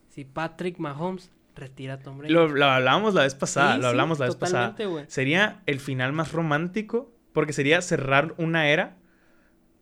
si 0.09 0.23
Patrick 0.23 0.77
Mahomes 0.77 1.31
retira 1.55 1.95
a 1.95 1.99
Tom 1.99 2.19
Brady? 2.19 2.31
Lo, 2.31 2.47
lo 2.47 2.65
hablábamos 2.65 3.15
la 3.15 3.23
vez 3.23 3.33
pasada, 3.33 3.71
Sí, 3.73 3.77
lo 3.77 3.83
sí, 3.83 3.89
hablamos 3.89 4.19
la 4.19 4.25
vez 4.27 4.35
pasada. 4.35 4.75
güey. 4.87 5.05
Sería 5.07 5.61
el 5.65 5.79
final 5.79 6.13
más 6.13 6.31
romántico 6.31 7.11
porque 7.33 7.53
sería 7.53 7.81
cerrar 7.81 8.35
una 8.37 8.69
era, 8.69 8.97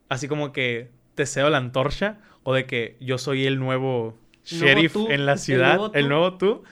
así 0.08 0.28
como 0.28 0.50
que 0.52 0.90
te 1.14 1.26
cedo 1.26 1.50
la 1.50 1.58
antorcha 1.58 2.20
o 2.42 2.54
de 2.54 2.64
que 2.66 2.96
yo 3.00 3.18
soy 3.18 3.46
el 3.46 3.58
nuevo 3.58 4.16
sheriff 4.44 4.94
tú, 4.94 5.08
en 5.10 5.26
la 5.26 5.32
el 5.34 5.38
ciudad, 5.38 5.74
nuevo 5.76 5.90
tú. 5.90 5.98
el 5.98 6.08
nuevo 6.08 6.34
tú. 6.38 6.62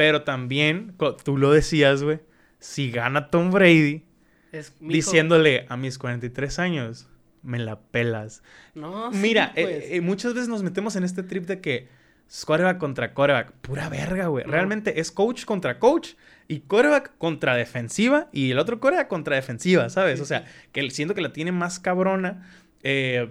Pero 0.00 0.22
también, 0.22 0.94
tú 1.26 1.36
lo 1.36 1.52
decías, 1.52 2.02
güey, 2.02 2.20
si 2.58 2.90
gana 2.90 3.28
Tom 3.28 3.50
Brady 3.50 4.02
Es, 4.50 4.72
diciéndole 4.80 5.66
a 5.68 5.76
mis 5.76 5.98
43 5.98 6.58
años, 6.58 7.06
me 7.42 7.58
la 7.58 7.78
pelas. 7.80 8.42
No, 8.74 9.12
sí, 9.12 9.18
Mira, 9.18 9.52
eh, 9.56 9.62
pues. 9.62 9.84
eh, 9.90 10.00
muchas 10.00 10.32
veces 10.32 10.48
nos 10.48 10.62
metemos 10.62 10.96
en 10.96 11.04
este 11.04 11.22
trip 11.22 11.44
de 11.44 11.60
que 11.60 11.88
es 12.26 12.46
quarterback 12.46 12.78
contra 12.78 13.12
quarterback. 13.12 13.52
Pura 13.60 13.90
verga, 13.90 14.28
güey. 14.28 14.46
No. 14.46 14.52
Realmente 14.52 15.00
es 15.00 15.12
coach 15.12 15.44
contra 15.44 15.78
coach 15.78 16.12
y 16.48 16.60
quarterback 16.60 17.18
contra 17.18 17.54
defensiva 17.54 18.30
y 18.32 18.52
el 18.52 18.58
otro 18.58 18.80
quarterback 18.80 19.08
contra 19.08 19.36
defensiva, 19.36 19.90
¿sabes? 19.90 20.16
Sí, 20.16 20.22
o 20.22 20.24
sea, 20.24 20.46
sí. 20.46 20.68
que 20.72 20.90
siento 20.90 21.14
que 21.14 21.20
la 21.20 21.34
tiene 21.34 21.52
más 21.52 21.78
cabrona. 21.78 22.50
eh, 22.82 23.28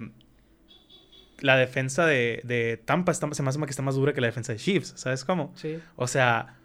la 1.39 1.57
defensa 1.57 2.05
de, 2.05 2.41
de 2.43 2.77
Tampa 2.77 3.11
está, 3.11 3.27
se 3.33 3.41
me 3.41 3.49
hace 3.49 3.59
que 3.59 3.69
está 3.71 3.81
más 3.81 3.95
dura 3.95 4.13
que 4.13 4.21
la 4.21 4.27
defensa 4.27 4.51
de 4.53 4.59
Chiefs, 4.59 4.93
¿sabes 4.97 5.25
cómo? 5.25 5.51
Sí. 5.55 5.79
O 5.95 6.05
sea, 6.05 6.58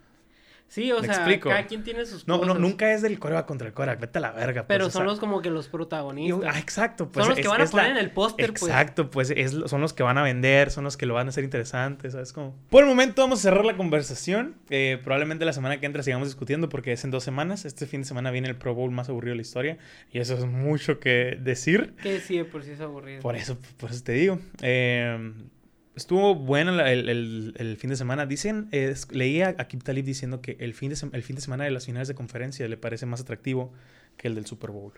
Sí, 0.74 0.90
o 0.90 1.00
Me 1.00 1.06
sea, 1.06 1.14
explico. 1.18 1.50
cada 1.50 1.66
quien 1.68 1.84
tiene 1.84 2.04
sus 2.04 2.26
no, 2.26 2.44
no, 2.44 2.54
nunca 2.54 2.92
es 2.92 3.00
del 3.00 3.20
quarterback 3.20 3.46
contra 3.46 3.68
el 3.68 3.74
quarterback, 3.74 4.00
vete 4.00 4.18
a 4.18 4.22
la 4.22 4.32
verga. 4.32 4.62
pues, 4.62 4.66
Pero 4.76 4.86
o 4.86 4.90
son 4.90 5.02
sea, 5.02 5.04
los 5.04 5.20
como 5.20 5.40
que 5.40 5.48
los 5.50 5.68
protagonistas. 5.68 6.52
ah, 6.52 6.58
exacto, 6.58 7.12
pues 7.12 7.24
son 7.24 7.30
los 7.36 7.40
que 7.40 7.46
van 7.46 7.60
a 7.60 7.64
la- 7.64 7.70
poner 7.70 7.90
en 7.92 7.96
el 7.98 8.10
póster, 8.10 8.48
pues. 8.50 8.62
Exacto, 8.64 9.08
pues 9.08 9.30
es- 9.30 9.52
son 9.66 9.80
los 9.80 9.92
que 9.92 10.02
van 10.02 10.18
a 10.18 10.24
vender, 10.24 10.72
son 10.72 10.82
los 10.82 10.96
que 10.96 11.06
lo 11.06 11.14
van 11.14 11.28
a 11.28 11.30
hacer 11.30 11.44
interesante, 11.44 12.10
¿sabes 12.10 12.32
cómo? 12.32 12.56
Por 12.70 12.82
el 12.82 12.88
momento 12.88 13.22
vamos 13.22 13.38
a 13.38 13.42
cerrar 13.42 13.64
la 13.64 13.76
conversación. 13.76 14.56
Eh, 14.68 14.98
probablemente 15.04 15.44
la 15.44 15.52
semana 15.52 15.78
que 15.78 15.86
entra 15.86 16.02
sigamos 16.02 16.26
discutiendo 16.26 16.68
porque 16.68 16.90
es 16.90 17.04
en 17.04 17.12
dos 17.12 17.22
semanas. 17.22 17.64
Este 17.64 17.86
fin 17.86 18.00
de 18.00 18.08
semana 18.08 18.32
viene 18.32 18.48
el 18.48 18.56
Pro 18.56 18.74
Bowl 18.74 18.90
más 18.90 19.08
aburrido 19.08 19.30
de 19.34 19.36
la 19.36 19.42
historia 19.42 19.78
y 20.10 20.18
eso 20.18 20.34
es 20.34 20.44
mucho 20.44 20.98
que 20.98 21.38
decir. 21.40 21.94
Que 22.02 22.18
sí, 22.18 22.42
por 22.42 22.64
sí 22.64 22.72
es 22.72 22.80
aburrido. 22.80 23.20
Por 23.22 23.36
eso, 23.36 23.56
por 23.76 23.92
eso 23.92 24.02
te 24.02 24.10
digo. 24.12 24.40
Eh, 24.60 25.32
estuvo 25.96 26.34
bueno 26.34 26.72
el, 26.84 27.08
el- 27.08 27.54
el 27.56 27.76
fin 27.76 27.90
de 27.90 27.96
semana. 27.96 28.26
Dicen, 28.26 28.68
eh, 28.72 28.88
es- 28.92 29.10
leí 29.12 29.42
a, 29.42 29.54
Kip 29.68 29.82
Talib 29.82 30.04
diciendo 30.04 30.40
que 30.40 30.56
el 30.60 30.74
fin, 30.74 30.90
de, 30.90 30.96
el 31.12 31.22
fin 31.22 31.36
de 31.36 31.42
semana 31.42 31.64
de 31.64 31.70
las 31.70 31.86
finales 31.86 32.08
de 32.08 32.14
conferencia 32.14 32.66
le 32.68 32.76
parece 32.76 33.06
más 33.06 33.20
atractivo 33.20 33.72
que 34.16 34.28
el 34.28 34.34
del 34.34 34.46
Super 34.46 34.70
Bowl. 34.70 34.92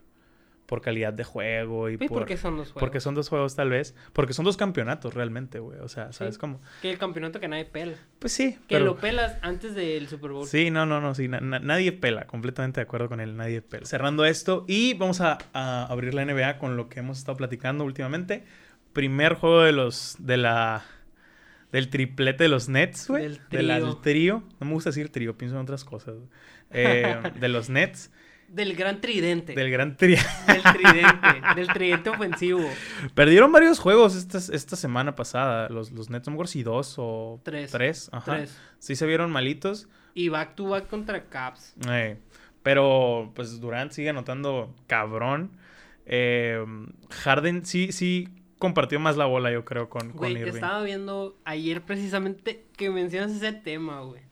Por 0.66 0.80
calidad 0.80 1.12
de 1.12 1.22
juego 1.22 1.88
y 1.88 1.94
¿Y 1.94 1.96
por... 1.96 2.08
por 2.08 2.26
qué 2.26 2.36
son 2.36 2.56
los 2.56 2.72
juegos? 2.72 2.80
Porque 2.80 2.98
son 2.98 3.14
dos 3.14 3.28
juegos, 3.28 3.54
tal 3.54 3.70
vez. 3.70 3.94
Porque 4.12 4.32
son 4.32 4.44
dos 4.44 4.56
campeonatos, 4.56 5.14
realmente, 5.14 5.60
güey. 5.60 5.78
O 5.78 5.88
sea, 5.88 6.12
¿sabes 6.12 6.34
Sí. 6.34 6.40
cómo? 6.40 6.60
Que 6.82 6.90
el 6.90 6.98
campeonato 6.98 7.38
que 7.38 7.46
nadie 7.46 7.66
pela. 7.66 7.94
Pues 8.18 8.32
sí, 8.32 8.54
Que 8.66 8.74
pero... 8.74 8.84
lo 8.86 8.96
pelas 8.96 9.36
antes 9.42 9.76
del 9.76 10.08
Super 10.08 10.32
Bowl. 10.32 10.44
Sí, 10.44 10.72
no, 10.72 10.84
no, 10.84 11.00
no, 11.00 11.14
sí. 11.14 11.28
na- 11.28 11.38
na- 11.38 11.60
nadie 11.60 11.92
pela. 11.92 12.26
Completamente 12.26 12.80
de 12.80 12.82
acuerdo 12.82 13.08
con 13.08 13.20
él. 13.20 13.36
Nadie 13.36 13.62
pela. 13.62 13.86
Cerrando 13.86 14.24
esto 14.24 14.64
y 14.66 14.94
vamos 14.94 15.20
a, 15.20 15.38
a 15.52 15.84
abrir 15.86 16.14
la 16.14 16.24
NBA 16.24 16.58
con 16.58 16.76
lo 16.76 16.88
que 16.88 16.98
hemos 16.98 17.18
estado 17.18 17.36
platicando 17.36 17.84
últimamente. 17.84 18.42
Primer 18.96 19.34
juego 19.34 19.60
de 19.62 19.72
los... 19.72 20.16
De 20.18 20.36
la... 20.38 20.82
Del 21.70 21.90
triplete 21.90 22.44
de 22.44 22.48
los 22.48 22.68
Nets, 22.70 23.08
güey. 23.08 23.24
Del 23.24 23.34
De 23.34 23.58
trío. 23.58 23.86
del 23.86 24.00
trío. 24.00 24.42
No 24.58 24.66
me 24.66 24.72
gusta 24.72 24.88
decir 24.90 25.10
trío, 25.10 25.36
pienso 25.36 25.56
en 25.56 25.62
otras 25.62 25.84
cosas. 25.84 26.14
Eh, 26.70 27.14
de 27.38 27.48
los 27.48 27.68
Nets. 27.68 28.10
Del 28.48 28.74
gran 28.76 29.00
tridente. 29.02 29.54
Del 29.54 29.70
gran 29.70 29.96
trío. 29.96 30.16
Del 30.46 30.62
tridente. 30.62 31.26
del 31.56 31.66
tridente 31.68 32.08
ofensivo. 32.10 32.66
Perdieron 33.14 33.52
varios 33.52 33.78
juegos 33.80 34.14
esta, 34.16 34.38
esta 34.38 34.76
semana 34.76 35.14
pasada. 35.16 35.68
Los, 35.68 35.90
los 35.92 36.08
Nets, 36.08 36.26
no 36.28 36.30
me 36.30 36.34
acuerdo 36.36 36.52
si 36.52 36.62
dos 36.62 36.94
o 36.96 37.40
Tres. 37.44 37.70
tres. 37.72 38.08
Ajá. 38.12 38.36
Tres. 38.36 38.56
Sí 38.78 38.96
se 38.96 39.04
vieron 39.04 39.30
malitos. 39.30 39.88
Y 40.14 40.30
back 40.30 40.54
to 40.54 40.68
back 40.68 40.86
contra 40.88 41.24
Caps. 41.24 41.74
eh, 41.90 42.16
pero 42.62 43.32
pues 43.34 43.60
Durant 43.60 43.92
sigue 43.92 44.08
anotando 44.08 44.74
cabrón. 44.86 45.50
Eh, 46.06 46.64
Harden 47.10 47.66
sí, 47.66 47.90
sí 47.92 48.28
compartió 48.58 48.98
más 49.00 49.16
la 49.16 49.26
bola, 49.26 49.50
yo 49.52 49.64
creo, 49.64 49.88
con, 49.88 50.08
con 50.10 50.18
Güey, 50.18 50.32
Irving. 50.38 50.54
estaba 50.54 50.82
viendo 50.82 51.36
ayer 51.44 51.82
precisamente 51.82 52.64
que 52.76 52.90
mencionas 52.90 53.32
ese 53.32 53.52
tema, 53.52 54.00
güey. 54.00 54.22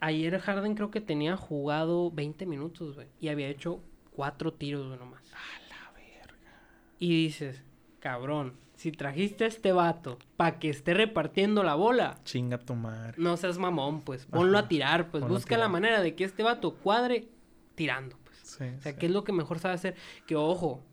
Ayer 0.00 0.38
Harden 0.38 0.74
creo 0.74 0.90
que 0.90 1.00
tenía 1.00 1.36
jugado 1.36 2.10
20 2.10 2.44
minutos, 2.46 2.94
güey. 2.94 3.08
Y 3.20 3.28
había 3.28 3.48
hecho 3.48 3.80
cuatro 4.10 4.52
tiros, 4.52 4.86
güey, 4.86 4.98
nomás. 4.98 5.22
A 5.32 5.68
la 5.68 5.92
verga. 5.92 6.60
Y 6.98 7.24
dices, 7.24 7.62
cabrón, 8.00 8.54
si 8.74 8.92
trajiste 8.92 9.44
a 9.44 9.46
este 9.46 9.72
vato 9.72 10.18
para 10.36 10.58
que 10.58 10.68
esté 10.68 10.92
repartiendo 10.92 11.62
la 11.62 11.74
bola, 11.74 12.18
Chinga 12.24 12.58
tu 12.58 12.74
madre. 12.74 13.14
no 13.16 13.36
seas 13.38 13.56
mamón, 13.56 14.02
pues. 14.02 14.26
Ponlo 14.26 14.58
Ajá, 14.58 14.66
a 14.66 14.68
tirar, 14.68 15.10
pues. 15.10 15.22
ponlo 15.22 15.36
Busca 15.36 15.56
la 15.56 15.68
manera 15.68 16.02
de 16.02 16.14
que 16.14 16.24
este 16.24 16.42
vato 16.42 16.74
cuadre 16.74 17.28
tirando, 17.74 18.18
pues. 18.24 18.36
Sí, 18.42 18.64
O 18.64 18.80
sea, 18.82 18.92
sí. 18.92 18.98
¿qué 18.98 19.06
es 19.06 19.12
lo 19.12 19.24
que 19.24 19.32
mejor 19.32 19.58
sabe 19.58 19.74
hacer? 19.74 19.94
Que, 20.26 20.36
ojo, 20.36 20.84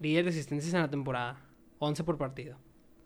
líder 0.00 0.24
de 0.24 0.30
asistencias 0.30 0.72
en 0.72 0.80
la 0.80 0.88
temporada. 0.90 1.38
11 1.84 2.04
por 2.04 2.18
partido. 2.18 2.58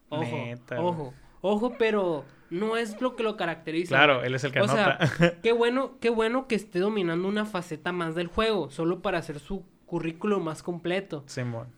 Ojo, 0.08 0.36
Neta, 0.36 0.80
ojo, 0.80 1.14
ojo, 1.40 1.74
pero 1.78 2.24
no 2.50 2.76
es 2.76 3.00
lo 3.00 3.16
que 3.16 3.22
lo 3.22 3.36
caracteriza. 3.36 3.88
Claro, 3.88 4.22
él 4.22 4.34
es 4.34 4.44
el 4.44 4.52
que 4.52 4.60
O 4.60 4.68
sea, 4.68 4.98
qué 5.42 5.52
bueno, 5.52 5.98
qué 6.00 6.10
bueno 6.10 6.46
que 6.46 6.54
esté 6.54 6.78
dominando 6.78 7.28
una 7.28 7.44
faceta 7.44 7.92
más 7.92 8.14
del 8.14 8.28
juego, 8.28 8.70
solo 8.70 9.02
para 9.02 9.18
hacer 9.18 9.38
su 9.38 9.64
currículo 9.86 10.40
más 10.40 10.62
completo. 10.62 11.24
Simón. 11.26 11.68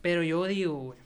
Pero 0.00 0.22
yo 0.22 0.44
digo, 0.44 0.74
güey, 0.74 0.98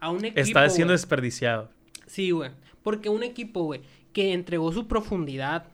a 0.00 0.10
un 0.10 0.24
equipo... 0.24 0.40
Está 0.40 0.68
siendo 0.68 0.92
güey, 0.92 0.98
desperdiciado. 0.98 1.70
Sí, 2.06 2.30
güey. 2.30 2.50
Porque 2.82 3.08
un 3.08 3.22
equipo, 3.22 3.64
güey, 3.64 3.82
que 4.12 4.32
entregó 4.32 4.72
su 4.72 4.88
profundidad. 4.88 5.66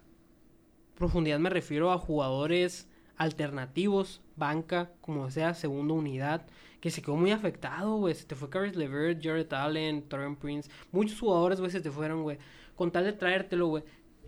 Profundidad 0.97 1.39
me 1.39 1.51
refiero 1.51 1.93
a 1.93 1.99
jugadores 1.99 2.89
alternativos, 3.17 4.21
banca, 4.37 4.91
como 5.01 5.31
sea, 5.31 5.55
segunda 5.55 5.95
unidad, 5.95 6.47
que 6.85 6.91
se 6.91 7.01
quedó 7.01 7.17
muy 7.17 7.31
afectado, 7.31 7.97
güey. 7.97 8.15
Se 8.15 8.27
te 8.27 8.35
fue 8.35 8.51
Caris 8.51 8.77
LeVert, 8.77 9.25
Jared 9.25 9.51
Allen, 9.55 10.03
Torrent 10.03 10.39
Prince. 10.39 10.71
Muchos 10.93 11.19
jugadores, 11.19 11.59
güey, 11.59 11.73
se 11.73 11.81
te 11.81 11.91
fueron, 11.91 12.23
güey. 12.25 12.37
Con 12.77 12.91
tal 12.91 13.05
de 13.05 13.15
traértelo, 13.15 13.69
güey. 13.69 13.85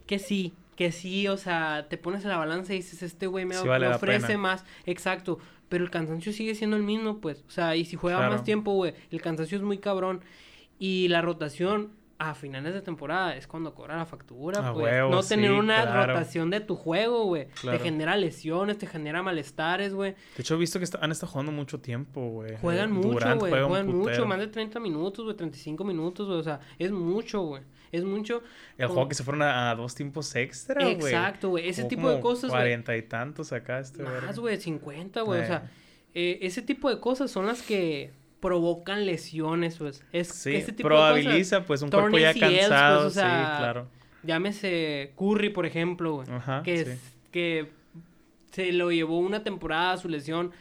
que 0.07 0.18
sí, 0.18 0.54
que 0.74 0.90
sí, 0.90 1.28
o 1.28 1.36
sea, 1.36 1.86
te 1.90 1.98
pones 1.98 2.22
en 2.24 2.30
la 2.30 2.38
balanza 2.38 2.72
y 2.72 2.76
dices, 2.78 3.02
este 3.02 3.26
güey 3.26 3.44
me, 3.44 3.54
Sí 3.57 3.68
vale 3.68 3.88
ofrece 3.88 4.38
más, 4.38 4.64
exacto, 4.86 5.38
pero 5.68 5.84
el 5.84 5.90
cansancio 5.90 6.32
sigue 6.32 6.54
siendo 6.54 6.78
el 6.78 6.82
mismo, 6.82 7.18
pues, 7.20 7.44
o 7.46 7.50
sea, 7.50 7.76
y 7.76 7.84
si 7.84 7.96
juega 7.96 8.16
Claro. 8.20 8.32
más 8.32 8.42
tiempo, 8.42 8.72
güey, 8.72 8.94
el 9.11 9.20
cansancio 9.20 9.59
es 9.59 9.62
muy 9.64 9.76
cabrón, 9.76 10.22
y 10.78 11.09
la 11.09 11.20
rotación 11.20 11.90
a 12.18 12.34
finales 12.34 12.72
de 12.72 12.80
temporada 12.80 13.36
es 13.36 13.46
cuando 13.46 13.74
cobra 13.74 13.96
la 13.96 14.06
factura, 14.06 14.66
A 14.68 14.72
pues, 14.72 14.84
huevo, 14.86 15.10
no 15.10 15.22
tener 15.22 15.50
sí, 15.50 15.56
una 15.58 15.82
claro. 15.82 16.14
rotación 16.14 16.48
de 16.48 16.60
tu 16.60 16.74
juego, 16.74 17.24
güey, 17.24 17.48
Claro. 17.60 17.76
te 17.78 17.84
genera 17.84 18.16
lesiones, 18.16 18.78
te 18.78 18.86
genera 18.86 19.22
malestares, 19.22 19.92
güey, 19.92 20.12
De 20.36 20.42
hecho, 20.42 20.54
he 20.54 20.58
visto 20.58 20.78
que 20.78 20.84
está- 20.86 20.98
han 21.02 21.12
estado 21.12 21.30
jugando 21.32 21.52
mucho 21.52 21.78
tiempo, 21.80 22.30
güey. 22.30 22.56
Juegan 22.56 22.90
mucho, 22.92 23.36
güey. 23.38 23.50
Juegan 23.52 23.88
mucho, 23.88 24.24
más 24.26 24.38
de 24.38 24.46
30 24.46 24.80
minutos, 24.80 25.24
güey. 25.24 25.36
35 25.36 25.84
minutos, 25.84 26.26
güey. 26.26 26.38
O 26.38 26.42
sea, 26.42 26.60
es 26.78 26.90
mucho, 26.90 27.42
güey. 27.42 27.62
Es 27.92 28.02
mucho. 28.04 28.42
El 28.78 28.86
como- 28.86 28.94
juego 28.94 29.08
que 29.10 29.14
se 29.14 29.22
fueron 29.22 29.42
a, 29.42 29.70
a 29.70 29.74
dos 29.74 29.94
tiempos 29.94 30.34
extra, 30.34 30.82
güey. 30.82 30.94
Exacto, 30.94 31.50
güey. 31.50 31.68
Ese 31.68 31.84
tipo 31.84 32.08
de 32.08 32.14
como 32.16 32.22
cosas, 32.30 32.50
güey. 32.50 32.60
Cuarenta 32.62 32.96
y 32.96 33.02
tantos 33.02 33.52
acá 33.52 33.78
este, 33.80 34.02
Más, 34.02 34.12
verga. 34.12 34.32
güey. 34.40 34.56
50, 34.58 35.20
güey. 35.20 35.42
O 35.42 35.46
sea, 35.46 35.70
eh, 36.14 36.38
ese 36.42 36.62
tipo 36.62 36.88
de 36.88 36.98
cosas 36.98 37.30
son 37.30 37.46
las 37.46 37.60
que 37.62 38.10
provocan 38.47 39.07
lesiones, 39.07 39.78
pues. 39.78 40.05
Es 40.12 40.28
Sí, 40.28 40.55
ese 40.55 40.72
tipo 40.72 40.88
de 40.88 40.94
cosas. 40.94 41.12
probabiliza, 41.12 41.64
pues, 41.64 41.82
un 41.82 41.90
Torn 41.90 42.11
cuerpo 42.12 42.18
ya 42.18 42.32
pues, 42.32 42.59
cansado, 42.61 43.07
o 43.09 43.11
sea, 43.11 43.24
sí, 43.57 43.59
claro. 43.59 43.88
Llámese 44.22 45.12
Curry, 45.16 45.51
por 45.51 45.66
ejemplo, 45.66 46.14
güey. 46.14 46.28
Ajá, 46.30 46.62
que, 46.62 46.84
sí. 46.84 46.99
que 47.32 47.70
se 48.53 48.72
lo 48.72 48.92
llevó 48.92 49.18
una 49.18 49.42
temporada 49.42 49.92
a 49.92 49.97
su 49.97 50.09
lesión. 50.09 50.53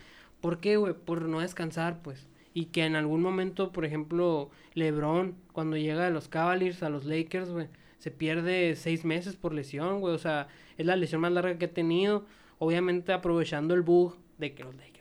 ¿Por 0.42 0.60
qué, 0.60 0.78
güey? 0.78 0.94
Por 0.94 1.24
no 1.24 1.42
descansar, 1.42 2.02
pues. 2.02 2.28
Y 2.56 2.66
que 2.66 2.86
en 2.86 2.96
algún 2.96 3.22
momento, 3.22 3.72
por 3.72 3.86
ejemplo, 3.86 4.50
LeBron, 4.74 5.36
cuando 5.52 5.78
llega 5.78 6.08
a 6.08 6.10
los 6.10 6.28
Cavaliers, 6.28 6.82
a 6.82 6.90
los 6.90 7.06
Lakers, 7.06 7.50
güey, 7.52 7.68
se 8.00 8.10
pierde 8.10 8.76
seis 8.76 9.06
meses 9.06 9.36
por 9.36 9.54
lesión, 9.54 10.00
güey. 10.00 10.16
O 10.16 10.20
sea, 10.20 10.48
es 10.78 10.86
la 10.88 10.96
lesión 10.96 11.22
más 11.22 11.32
larga 11.32 11.58
que 11.60 11.66
ha 11.66 11.74
tenido. 11.74 12.26
Obviamente 12.58 13.14
aprovechando 13.14 13.74
el 13.76 13.82
bug 13.84 14.16
de 14.40 14.56
que 14.56 14.64
los 14.64 14.74
Lakers 14.76 14.95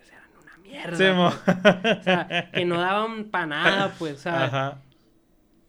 mierda. 0.67 0.97
Sí, 0.97 1.03
mo. 1.15 1.27
O 1.27 2.03
sea, 2.03 2.49
que 2.53 2.65
no 2.65 2.79
daban 2.79 3.25
para 3.25 3.45
nada, 3.45 3.95
pues. 3.97 4.13
O 4.15 4.17
sea, 4.17 4.45
Ajá. 4.45 4.81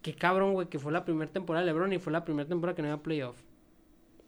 qué 0.03 0.15
cabrón, 0.15 0.53
güey, 0.53 0.69
que 0.69 0.79
fue 0.79 0.93
la 0.93 1.05
primera 1.05 1.31
temporada 1.31 1.65
de 1.65 1.73
LeBron 1.73 1.93
y 1.93 1.99
fue 1.99 2.13
la 2.13 2.25
primera 2.25 2.49
temporada 2.49 2.75
que 2.77 2.83
no 2.83 2.89
iba 2.89 2.97
a 2.97 3.03
playoff. 3.03 3.37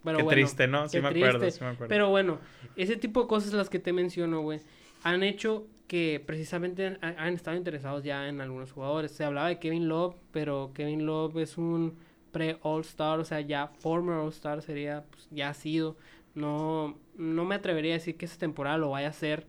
Pero 0.04 0.18
Qué 0.18 0.22
bueno, 0.22 0.36
triste, 0.36 0.68
¿no? 0.68 0.88
Sí 0.88 1.00
me 1.00 1.08
acuerdo, 1.08 1.40
triste. 1.40 1.58
sí 1.58 1.64
me 1.64 1.70
acuerdo. 1.70 1.88
Pero 1.88 2.08
bueno, 2.08 2.38
ese 2.76 2.96
tipo 2.96 3.22
de 3.22 3.28
cosas 3.28 3.52
las 3.52 3.68
que 3.68 3.78
te 3.78 3.92
menciono, 3.92 4.40
güey, 4.42 4.60
han 5.02 5.22
hecho 5.22 5.66
que 5.88 6.22
precisamente 6.24 6.86
han, 6.86 6.98
han 7.02 7.34
estado 7.34 7.56
interesados 7.56 8.04
ya 8.04 8.28
en 8.28 8.40
algunos 8.40 8.72
jugadores. 8.72 9.10
Se 9.10 9.24
hablaba 9.24 9.48
de 9.48 9.58
Kevin 9.58 9.88
Love, 9.88 10.14
pero 10.30 10.70
Kevin 10.74 11.04
Love 11.04 11.38
es 11.38 11.58
un 11.58 11.96
pre-All-Star, 12.30 13.18
o 13.18 13.24
sea, 13.24 13.40
ya 13.40 13.68
former 13.80 14.16
All-Star 14.16 14.62
sería, 14.62 15.04
pues, 15.10 15.26
ya 15.30 15.48
ha 15.50 15.54
sido. 15.54 15.96
No, 16.34 16.96
no 17.16 17.44
me 17.44 17.54
atrevería 17.56 17.94
a 17.94 17.98
decir 17.98 18.16
que 18.16 18.26
esta 18.26 18.38
temporada 18.38 18.78
lo 18.78 18.90
vaya 18.90 19.08
a 19.08 19.10
hacer, 19.10 19.46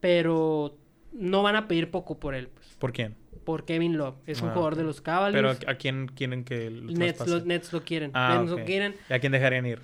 pero 0.00 0.76
no 1.12 1.42
van 1.42 1.56
a 1.56 1.68
pedir 1.68 1.90
poco 1.90 2.18
por 2.18 2.34
él, 2.34 2.48
pues, 2.48 2.76
¿Por 2.78 2.92
quién? 2.92 3.14
por 3.44 3.64
Kevin 3.64 3.96
Love. 3.96 4.16
Es 4.26 4.42
un 4.42 4.50
Ah, 4.50 4.52
jugador 4.52 4.76
de 4.76 4.84
los 4.84 4.96
Pero 5.00 5.04
Cavaliers. 5.04 5.60
¿a 5.66 5.74
quién 5.76 6.06
quieren 6.08 6.44
que 6.44 6.70
lo 6.70 6.90
Nets, 6.92 7.26
los 7.26 7.44
Nets 7.46 7.72
lo 7.72 7.82
quieren. 7.84 8.10
Ah, 8.14 8.38
Nets 8.38 8.50
lo 8.50 8.64
quieren. 8.64 8.94
¿Y 9.08 9.12
a 9.12 9.18
quién 9.18 9.32
dejarían 9.32 9.66
ir? 9.66 9.80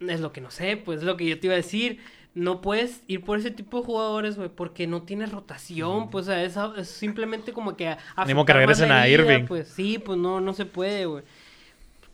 Es 0.00 0.20
lo 0.20 0.32
que 0.32 0.40
no 0.40 0.50
sé, 0.50 0.76
pues 0.76 0.98
es 1.00 1.04
lo 1.04 1.16
que 1.16 1.26
yo 1.26 1.38
te 1.38 1.46
iba 1.48 1.54
a 1.54 1.58
decir. 1.58 1.98
No 2.34 2.60
puedes 2.60 3.02
ir 3.08 3.22
por 3.24 3.38
ese 3.38 3.50
tipo 3.50 3.78
de 3.80 3.84
jugadores, 3.86 4.36
güey, 4.36 4.48
porque 4.48 4.86
no 4.86 5.02
tienes 5.02 5.32
rotación, 5.32 6.08
pues, 6.10 6.26
o 6.28 6.30
sea, 6.30 6.44
es, 6.44 6.56
a- 6.56 6.72
es 6.76 6.88
simplemente 6.88 7.52
como 7.52 7.76
que... 7.76 7.88
a- 7.88 7.98
Ni 8.26 8.34
modo 8.34 8.44
que 8.46 8.52
regresen 8.52 8.92
a 8.92 9.08
Irving. 9.08 9.46
Pues 9.46 9.68
sí, 9.68 9.98
pues 9.98 10.18
no, 10.18 10.40
no 10.40 10.52
se 10.54 10.64
puede, 10.66 11.06
güey. 11.06 11.24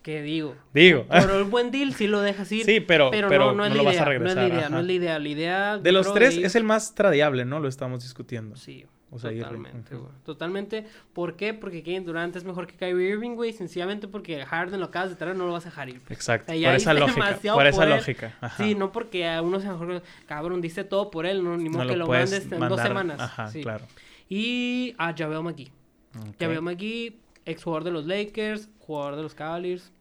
¿Qué 0.04 0.20
digo? 0.22 0.54
Digo. 0.72 1.06
Por 1.06 1.30
el 1.30 1.44
buen 1.44 1.70
deal 1.72 1.92
sí 1.94 2.06
lo 2.06 2.20
dejas 2.20 2.52
ir. 2.52 2.64
Sí, 2.66 2.78
pero- 2.80 3.10
pero 3.10 3.28
no, 3.28 3.46
no 3.46 3.54
no 3.54 3.64
es 3.64 3.70
lo 3.72 3.76
la 3.78 3.82
vas 3.84 3.92
a 3.92 3.96
idea, 3.96 4.04
regresar, 4.04 4.36
No 4.36 4.42
es 4.42 4.48
la 4.48 4.54
idea, 4.54 4.66
ajá. 4.66 4.68
no 4.68 4.78
es 4.80 4.84
la 4.86 4.92
idea. 4.92 5.18
La 5.18 5.28
idea... 5.28 5.78
De 5.78 5.92
los 5.92 6.12
tres 6.14 6.36
es 6.36 6.54
el 6.54 6.62
más 6.64 6.94
tradeable, 6.94 7.44
¿no? 7.46 7.58
Lo 7.58 7.68
estamos 7.68 8.02
discutiendo. 8.02 8.54
Sí, 8.54 8.84
O 9.10 9.18
sea, 9.18 9.30
totalmente, 9.32 9.94
güey. 9.96 10.10
Totalmente. 10.26 10.84
¿Por 11.14 11.36
qué? 11.36 11.54
Porque 11.54 11.82
Kevin 11.82 12.04
Durant 12.04 12.36
es 12.36 12.44
mejor 12.44 12.66
que 12.66 12.74
Kyrie 12.76 13.10
Irving, 13.12 13.30
güey. 13.36 13.54
Sencillamente 13.54 14.06
porque 14.06 14.44
Harden 14.44 14.78
lo 14.78 14.86
acabas 14.86 15.08
de 15.08 15.16
traer, 15.16 15.36
no 15.36 15.46
lo 15.46 15.52
vas 15.52 15.64
a 15.64 15.70
dejar 15.70 15.88
ir. 15.88 16.00
pues. 16.00 16.10
Exacto. 16.18 16.52
O 16.52 16.54
sea, 16.54 16.68
por 16.68 16.76
esa 16.76 16.92
lógica. 16.94 17.54
Por 17.54 17.66
esa 17.66 17.86
lógica. 17.86 18.36
Ajá. 18.42 18.62
Sí, 18.62 18.74
no 18.74 18.92
porque 18.92 19.26
a 19.26 19.40
uno 19.40 19.58
se 19.60 19.68
mejor, 19.70 20.02
cabrón, 20.26 20.60
diste 20.60 20.84
todo 20.84 21.10
por 21.10 21.24
él, 21.24 21.42
no, 21.42 21.56
ni 21.56 21.70
modo 21.70 21.84
No 21.84 21.90
que 21.90 21.96
lo 21.96 22.04
lo 22.04 22.12
mandes 22.12 22.42
en 22.44 22.50
dos 22.50 22.58
mandar- 22.60 22.86
semanas. 22.88 23.20
Ajá, 23.20 23.48
Sí. 23.50 23.62
claro. 23.62 23.86
Y 24.28 24.94
a 24.98 25.14
Javel 25.16 25.42
McGee. 25.42 25.70
Ok. 26.18 26.36
Javel 26.40 26.60
McGee, 26.60 27.16
ex 27.46 27.62
jugador 27.64 27.84
de 27.84 27.90
los 27.92 28.04
Lakers, 28.06 28.68
jugador 28.80 29.16
de 29.16 29.22
los 29.22 29.34
Cavaliers. 29.34 29.92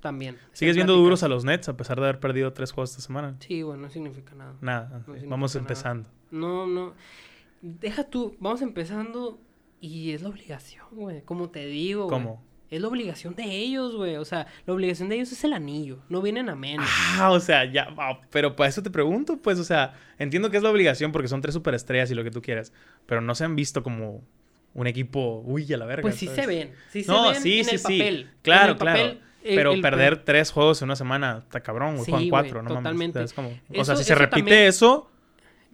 También. 0.00 0.36
¿Sigues 0.52 0.74
viendo 0.74 0.96
duros 0.96 1.22
a 1.22 1.28
los 1.28 1.44
Nets 1.44 1.68
a 1.68 1.76
pesar 1.76 1.98
de 2.00 2.04
haber 2.06 2.18
perdido 2.18 2.52
tres 2.52 2.72
juegos 2.72 2.90
esta 2.90 3.02
semana? 3.02 3.36
Sí, 3.38 3.62
bueno, 3.62 3.82
no 3.82 3.90
significa 3.90 4.34
nada. 4.34 4.54
Nada. 4.60 4.88
No 4.88 4.96
ok. 4.96 5.04
significa 5.04 5.30
Vamos 5.30 5.54
nada. 5.54 5.60
empezando. 5.60 6.08
No, 6.32 6.66
no. 6.66 6.94
Deja 7.60 8.04
tú, 8.04 8.36
vamos 8.40 8.62
empezando 8.62 9.38
y 9.80 10.10
es 10.10 10.22
la 10.22 10.30
obligación, 10.30 10.86
güey. 10.90 11.22
Como 11.22 11.50
te 11.50 11.66
digo, 11.66 12.08
güey. 12.08 12.20
¿Cómo? 12.20 12.44
Es 12.68 12.80
la 12.80 12.88
obligación 12.88 13.34
de 13.34 13.44
ellos, 13.44 13.94
güey. 13.94 14.16
O 14.16 14.24
sea, 14.24 14.46
la 14.66 14.72
obligación 14.72 15.08
de 15.08 15.16
ellos 15.16 15.30
es 15.30 15.44
el 15.44 15.52
anillo. 15.52 15.98
No 16.08 16.22
vienen 16.22 16.48
a 16.48 16.56
menos. 16.56 16.88
Ah, 17.18 17.30
o 17.30 17.38
sea, 17.38 17.70
ya, 17.70 17.94
ah, 17.98 18.18
pero 18.30 18.56
para 18.56 18.70
eso 18.70 18.82
te 18.82 18.90
pregunto, 18.90 19.36
pues, 19.42 19.58
o 19.58 19.64
sea, 19.64 19.94
entiendo 20.18 20.50
que 20.50 20.56
es 20.56 20.62
la 20.62 20.70
obligación 20.70 21.12
porque 21.12 21.28
son 21.28 21.42
tres 21.42 21.54
superestrellas 21.54 22.10
y 22.10 22.14
lo 22.14 22.24
que 22.24 22.30
tú 22.30 22.40
quieras, 22.40 22.72
pero 23.06 23.20
no 23.20 23.34
se 23.34 23.44
han 23.44 23.54
visto 23.56 23.82
como 23.82 24.22
un 24.74 24.86
equipo, 24.86 25.42
uy, 25.44 25.70
a 25.72 25.76
la 25.76 25.84
verga. 25.86 26.02
Pues 26.02 26.16
sí 26.16 26.26
¿sabes? 26.26 26.40
se 26.42 26.46
ven. 26.46 26.72
Sí 26.90 27.04
no, 27.06 27.26
se 27.26 27.32
ven 27.34 27.42
sí, 27.42 27.58
en 27.60 27.64
sí, 27.64 27.70
el 27.74 27.80
papel. 27.82 28.30
Claro, 28.42 28.64
En 28.64 28.70
el 28.70 28.76
papel, 28.76 28.94
claro. 28.94 29.18
el- 29.44 29.54
pero 29.56 29.72
el- 29.72 29.80
perder 29.82 30.24
tres 30.24 30.50
juegos 30.50 30.80
en 30.82 30.86
una 30.86 30.96
semana 30.96 31.38
está 31.44 31.60
cabrón, 31.60 31.96
güey. 31.96 32.08
Juegan 32.10 32.28
cuatro, 32.30 32.62
no 32.62 32.68
totalmente. 32.74 33.18
mames. 33.18 33.30
Es 33.30 33.34
como- 33.34 33.48
o 33.48 33.52
Eso- 33.72 33.84
sea, 33.84 33.96
si 33.96 34.04
se 34.04 34.14
repite 34.14 34.40
también- 34.40 34.58
eso, 34.68 35.10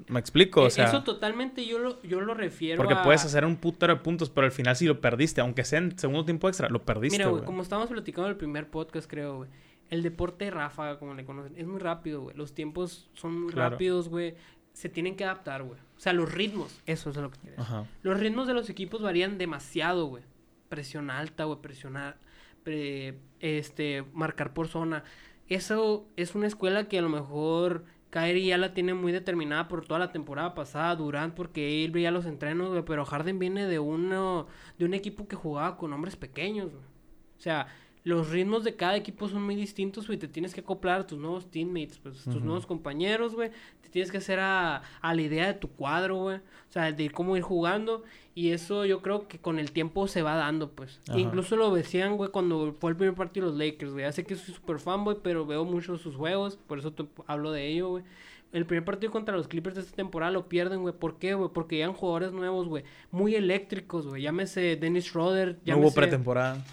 me 0.07 0.20
explico, 0.20 0.62
o 0.62 0.66
Eh, 0.68 0.70
sea, 0.70 0.86
Eso 0.86 1.03
totalmente 1.03 1.66
yo 1.66 1.78
lo, 1.78 2.03
yo 2.03 2.20
lo 2.20 2.34
refiero 2.34 2.76
porque 2.76 2.94
a... 2.94 3.03
puedes 3.03 3.24
hacer 3.24 3.44
un 3.44 3.57
putero 3.57 3.94
de 3.94 4.01
puntos, 4.01 4.30
pero 4.30 4.44
al 4.46 4.53
final 4.53 4.76
si 4.76 4.86
lo 4.86 5.01
perdiste, 5.01 5.40
aunque 5.40 5.64
sea 5.64 5.78
en 5.80 5.99
segundo 5.99 6.24
tiempo 6.24 6.49
extra, 6.49 6.68
lo 6.68 6.82
perdiste, 6.84 7.18
Mira, 7.18 7.28
güey, 7.30 7.44
como 7.44 7.62
estábamos 7.62 7.90
platicando 7.90 8.26
en 8.28 8.32
el 8.32 8.36
primer 8.36 8.68
podcast, 8.68 9.09
creo, 9.11 9.38
güey. 9.38 9.51
El 9.90 10.03
deporte 10.03 10.51
ráfaga, 10.51 10.99
como 10.99 11.14
le 11.14 11.24
conocen, 11.24 11.55
es 11.57 11.66
muy 11.66 11.80
rápido, 11.80 12.20
güey. 12.20 12.36
Los 12.36 12.53
tiempos 12.55 13.09
son 13.14 13.42
muy 13.44 13.53
Claro. 13.53 13.70
rápidos, 13.70 14.09
güey. 14.11 14.34
Se 14.79 14.89
tienen 14.89 15.16
que 15.16 15.24
adaptar, 15.24 15.64
güey. 15.64 15.81
O 15.97 16.01
sea, 16.01 16.12
los 16.12 16.33
ritmos, 16.33 16.81
eso 16.87 17.11
es 17.11 17.16
lo 17.16 17.33
que 17.33 17.39
quieres. 17.41 17.59
Ajá. 17.59 17.85
Los 18.03 18.20
ritmos 18.20 18.47
de 18.47 18.55
los 18.55 18.70
equipos 18.70 19.03
varían 19.03 19.37
demasiado, 19.37 20.07
güey. 20.07 20.22
Presión 20.68 21.11
alta, 21.11 21.43
güey, 21.45 21.59
presionar, 21.61 22.16
pre- 22.62 23.18
este, 23.41 24.05
marcar 24.12 24.55
por 24.55 24.68
zona. 24.68 25.03
Eso 25.49 26.07
es 26.16 26.37
una 26.37 26.47
escuela 26.47 26.87
que 26.87 26.97
a 26.99 27.03
lo 27.03 27.09
mejor 27.09 27.87
Kyrie 28.11 28.47
ya 28.47 28.57
la 28.57 28.72
tiene 28.72 28.95
muy 28.95 29.11
determinada 29.11 29.66
por 29.66 29.85
toda 29.85 29.99
la 29.99 30.12
temporada 30.12 30.55
pasada, 30.55 30.95
Durant 30.95 31.35
porque 31.35 31.85
él 31.85 31.91
veía 31.91 32.12
los 32.12 32.24
entrenos, 32.24 32.68
güey, 32.68 32.85
pero 32.85 33.05
Harden 33.05 33.41
viene 33.41 33.66
de 33.66 33.81
uno 33.81 34.47
de 34.79 34.85
un 34.85 34.95
equipo 34.95 35.26
que 35.26 35.35
jugaba 35.35 35.76
con 35.76 35.93
hombres 35.93 36.14
pequeños, 36.14 36.70
güey. 36.70 36.85
O 36.85 37.41
sea, 37.41 37.66
los 38.09 38.31
ritmos 38.31 38.65
de 38.65 38.75
cada 38.75 38.97
equipo 38.97 39.29
son 39.29 39.43
muy 39.43 39.55
distintos, 39.55 40.07
güey. 40.07 40.19
Te 40.19 40.29
tienes 40.29 40.55
que 40.55 40.61
acoplar 40.61 41.01
a 41.03 41.07
tus 41.07 41.19
nuevos 41.19 41.51
teammates, 41.51 41.99
pues, 41.99 42.17
tus 42.25 42.37
Ujú. 42.37 42.45
nuevos 42.45 42.65
compañeros, 42.67 43.35
güey. 43.35 43.51
Te 43.83 43.91
tienes 43.91 44.11
que 44.11 44.17
hacer 44.17 44.41
a, 44.41 44.83
a 45.03 45.15
la 45.15 45.21
idea 45.21 45.47
de 45.47 45.55
tu 45.55 45.69
cuadro, 45.69 46.17
güey. 46.17 46.37
O 46.39 46.73
sea, 46.73 46.91
de 46.91 47.11
cómo 47.11 47.37
ir 47.37 47.43
jugando. 47.43 48.03
Y 48.35 48.53
eso 48.53 48.87
yo 48.87 49.03
creo 49.03 49.29
que 49.29 49.39
con 49.39 49.59
el 49.59 49.73
tiempo 49.73 50.09
se 50.09 50.23
va 50.23 50.37
dando, 50.37 50.71
pues. 50.71 51.01
Incluso 51.15 51.57
lo 51.57 51.75
decían, 51.75 52.17
güey, 52.17 52.31
cuando 52.31 52.75
fue 52.81 52.93
el 52.93 52.97
primer 52.97 53.15
partido 53.15 53.47
de 53.47 53.53
los 53.53 53.59
Lakers, 53.59 53.93
güey. 53.93 54.05
Ya 54.05 54.13
sé 54.13 54.25
que 54.25 54.37
soy 54.37 54.55
súper 54.55 54.79
fanboy, 54.79 55.19
pero 55.23 55.45
veo 55.45 55.65
mucho 55.67 55.99
sus 55.99 56.17
juegos. 56.17 56.57
Por 56.67 56.79
eso 56.79 56.93
te 56.95 57.05
hablo 57.27 57.53
de 57.53 57.67
ello, 57.69 57.89
güey. 57.91 58.05
El 58.53 58.65
primer 58.65 58.87
partido 58.87 59.13
contra 59.13 59.37
los 59.37 59.49
Clippers 59.49 59.75
de 59.77 59.83
esta 59.83 59.95
temporada 59.97 60.33
lo 60.33 60.49
pierden, 60.49 60.81
güey. 60.81 60.95
¿Por 60.95 61.19
qué, 61.19 61.35
güey? 61.35 61.51
Porque 61.53 61.77
llegan 61.77 61.93
jugadores 61.93 62.33
nuevos, 62.33 62.67
güey. 62.69 62.85
Muy 63.11 63.35
eléctricos, 63.35 64.07
güey. 64.07 64.23
Llámese 64.23 64.77
Dennis 64.77 65.05
Schroeder. 65.05 65.59
No 65.67 65.77
hubo 65.77 65.93
pretemporada. 65.93 66.65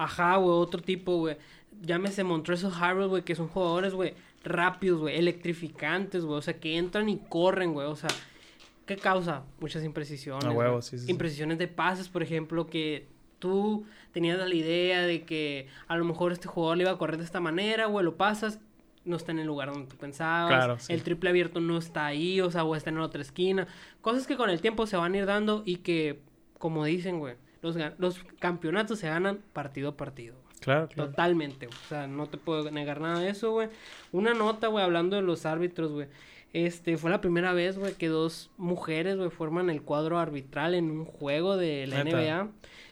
Ajá, 0.00 0.36
güey, 0.36 0.50
otro 0.50 0.80
tipo, 0.80 1.18
güey. 1.18 1.36
Llámese 1.82 2.24
Montrezl 2.24 2.68
Harrell, 2.72 3.08
güey, 3.08 3.22
que 3.22 3.34
son 3.34 3.48
jugadores, 3.48 3.92
güey, 3.92 4.14
rápidos, 4.42 5.00
güey, 5.00 5.18
electrificantes, 5.18 6.24
güey. 6.24 6.38
O 6.38 6.42
sea, 6.42 6.58
que 6.58 6.78
entran 6.78 7.10
y 7.10 7.18
corren, 7.28 7.74
güey. 7.74 7.86
O 7.86 7.96
sea, 7.96 8.08
¿qué 8.86 8.96
causa? 8.96 9.42
Muchas 9.60 9.84
imprecisiones. 9.84 10.54
Huevo, 10.54 10.80
sí, 10.80 10.96
sí, 10.96 11.04
sí. 11.04 11.10
Imprecisiones 11.10 11.58
de 11.58 11.68
pases, 11.68 12.08
por 12.08 12.22
ejemplo, 12.22 12.66
que 12.66 13.08
tú 13.40 13.84
tenías 14.12 14.38
la 14.38 14.54
idea 14.54 15.02
de 15.02 15.26
que 15.26 15.68
a 15.86 15.98
lo 15.98 16.06
mejor 16.06 16.32
este 16.32 16.48
jugador 16.48 16.78
le 16.78 16.84
iba 16.84 16.92
a 16.92 16.96
correr 16.96 17.18
de 17.18 17.24
esta 17.24 17.40
manera, 17.40 17.84
güey, 17.84 18.02
lo 18.02 18.16
pasas, 18.16 18.58
no 19.04 19.16
está 19.16 19.32
en 19.32 19.40
el 19.40 19.46
lugar 19.48 19.70
donde 19.70 19.86
tú 19.86 19.96
pensabas. 19.96 20.48
Claro, 20.48 20.78
sí. 20.78 20.94
El 20.94 21.02
triple 21.02 21.28
abierto 21.28 21.60
no 21.60 21.76
está 21.76 22.06
ahí, 22.06 22.40
o 22.40 22.50
sea, 22.50 22.64
o 22.64 22.74
está 22.74 22.88
en 22.88 22.96
la 22.96 23.04
otra 23.04 23.20
esquina. 23.20 23.68
Cosas 24.00 24.26
que 24.26 24.38
con 24.38 24.48
el 24.48 24.62
tiempo 24.62 24.86
se 24.86 24.96
van 24.96 25.12
a 25.12 25.18
ir 25.18 25.26
dando 25.26 25.62
y 25.66 25.76
que, 25.76 26.22
como 26.56 26.86
dicen, 26.86 27.18
güey, 27.18 27.34
los, 27.62 27.76
los 27.98 28.20
campeonatos 28.38 28.98
se 28.98 29.08
ganan 29.08 29.40
partido 29.52 29.90
a 29.90 29.96
partido. 29.96 30.36
Claro, 30.60 30.88
claro. 30.88 31.10
Totalmente, 31.10 31.66
güey. 31.66 31.78
O 31.78 31.88
sea, 31.88 32.06
no 32.06 32.26
te 32.26 32.36
puedo 32.36 32.70
negar 32.70 33.00
nada 33.00 33.20
de 33.20 33.30
eso, 33.30 33.52
güey. 33.52 33.68
Una 34.12 34.34
nota, 34.34 34.68
güey, 34.68 34.84
hablando 34.84 35.16
de 35.16 35.22
los 35.22 35.46
árbitros, 35.46 35.92
güey. 35.92 36.08
Este, 36.52 36.96
fue 36.96 37.10
la 37.10 37.20
primera 37.20 37.52
vez, 37.52 37.78
güey, 37.78 37.94
que 37.94 38.08
dos 38.08 38.50
mujeres, 38.56 39.16
güey, 39.16 39.30
forman 39.30 39.70
el 39.70 39.82
cuadro 39.82 40.18
arbitral 40.18 40.74
en 40.74 40.90
un 40.90 41.04
juego 41.04 41.56
de 41.56 41.86
la 41.86 42.04
Neta. 42.04 42.16
NBA. 42.16 42.50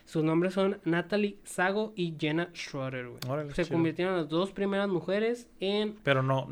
Sus 0.09 0.25
nombres 0.25 0.55
son 0.55 0.81
Natalie 0.85 1.37
Sago 1.45 1.93
y 1.95 2.15
Jenna 2.19 2.49
Schroeder, 2.55 3.09
güey. 3.09 3.21
Se 3.53 3.65
chido. 3.65 3.75
convirtieron 3.77 4.17
las 4.17 4.27
dos 4.31 4.53
primeras 4.53 4.89
mujeres 4.89 5.51
en, 5.61 5.97
Pero 6.03 6.23
no, 6.23 6.49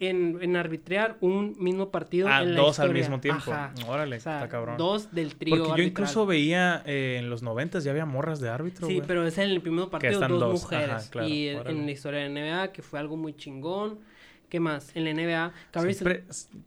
en, 0.00 0.38
en 0.42 0.56
arbitrar 0.56 1.16
un 1.20 1.54
mismo 1.60 1.90
partido 1.92 2.26
Ah, 2.28 2.42
en 2.42 2.56
la 2.56 2.60
dos 2.60 2.80
al 2.80 2.92
mismo 2.92 3.20
tiempo. 3.20 3.52
Ajá. 3.52 3.72
Órale, 3.86 4.16
O 4.16 4.20
sea, 4.20 4.38
está 4.38 4.48
cabrón. 4.48 4.78
dos 4.78 5.12
del 5.14 5.36
trío 5.36 5.64
Porque 5.64 5.80
yo 5.82 5.86
incluso 5.88 6.26
veía 6.26 6.82
eh, 6.86 7.18
en 7.20 7.30
los 7.30 7.40
noventas 7.44 7.84
ya 7.84 7.92
había 7.92 8.04
morras 8.04 8.40
de 8.40 8.48
árbitro, 8.48 8.88
Sí, 8.88 9.00
pero 9.06 9.24
es 9.24 9.38
en 9.38 9.50
el 9.50 9.60
primer 9.60 9.88
partido 9.90 10.18
dos, 10.18 10.40
dos, 10.40 10.62
mujeres. 10.64 10.90
ajá, 10.90 11.10
claro, 11.10 11.28
y 11.28 11.48
en- 11.50 11.58
órale. 11.60 11.78
en 11.78 11.86
la 11.86 11.92
historia 11.92 12.20
de 12.20 12.28
NBA, 12.30 12.72
que 12.72 12.82
fue 12.82 12.98
algo 12.98 13.16
muy 13.16 13.32
chingón. 13.36 14.00
¿Qué 14.48 14.60
más? 14.60 14.90
En 14.96 15.04
la 15.04 15.12
NBA, 15.12 15.52
Caris... 15.70 15.98
Siempre- 15.98 16.24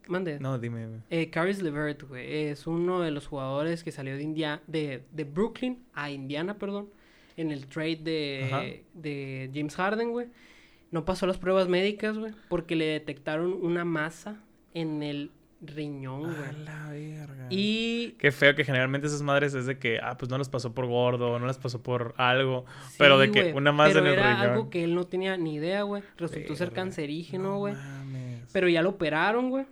Mande. 0.07 0.39
No, 0.39 0.59
dime. 0.59 0.88
Eh, 1.09 1.29
Caris 1.32 1.61
LeVert, 1.61 2.03
güey, 2.07 2.45
es 2.49 2.67
uno 2.67 3.01
de 3.01 3.09
los 3.11 3.25
jugadores 3.27 3.84
que 3.84 3.91
salió 3.91 4.15
de, 4.15 4.21
India 4.23 4.61
de, 4.67 5.03
de 5.11 5.23
Brooklyn 5.23 5.79
a 5.93 6.11
Indiana, 6.11 6.57
perdón, 6.59 6.89
en 7.38 7.51
el 7.51 7.65
trade 7.67 7.95
de, 7.97 8.84
de 8.93 9.49
James 9.53 9.75
Harden, 9.75 10.11
güey. 10.11 10.27
No 10.91 11.05
pasó 11.05 11.25
las 11.25 11.38
pruebas 11.38 11.67
médicas, 11.69 12.17
güey, 12.17 12.34
porque 12.49 12.75
le 12.75 12.86
detectaron 12.86 13.53
una 13.53 13.84
masa 13.86 14.41
en 14.73 15.01
el 15.01 15.32
riñón, 15.62 16.30
A 16.32 16.34
güey. 16.51 16.64
la 16.66 16.89
verga. 16.89 17.47
Y 17.49 18.12
Qué 18.20 18.32
feo 18.32 18.55
que 18.55 18.64
generalmente 18.64 19.07
esas 19.07 19.22
madres 19.22 19.53
es 19.53 19.66
de 19.66 19.78
que, 19.78 19.99
ah, 20.01 20.18
pues 20.18 20.30
no 20.32 20.38
las 20.38 20.49
pasó 20.49 20.74
por 20.74 20.88
gordo, 20.88 21.38
no 21.39 21.45
las 21.45 21.57
pasó 21.57 21.82
por 21.82 22.14
algo. 22.18 22.66
pero 22.97 23.18
de 23.20 23.32
que 23.32 23.53
una 23.53 23.72
más 23.72 23.89
pero 23.89 23.99
en 24.01 24.07
el 24.07 24.14
era 24.14 24.34
riñón. 24.36 24.49
algo 24.51 24.70
que 24.70 24.84
él 24.84 24.95
no 24.95 25.05
tenía 25.05 25.38
ni 25.38 25.55
idea, 25.55 25.84
güey. 25.84 26.03
Resultó 26.18 26.55
ser 26.55 26.72
cancerígeno, 26.72 27.43
No 27.51 27.57
güey. 27.59 27.74
mames. 27.76 28.49
pero 28.51 28.68
ya 28.70 28.82
lo 28.82 28.89
operaron, 28.89 29.49
güey. 29.49 29.66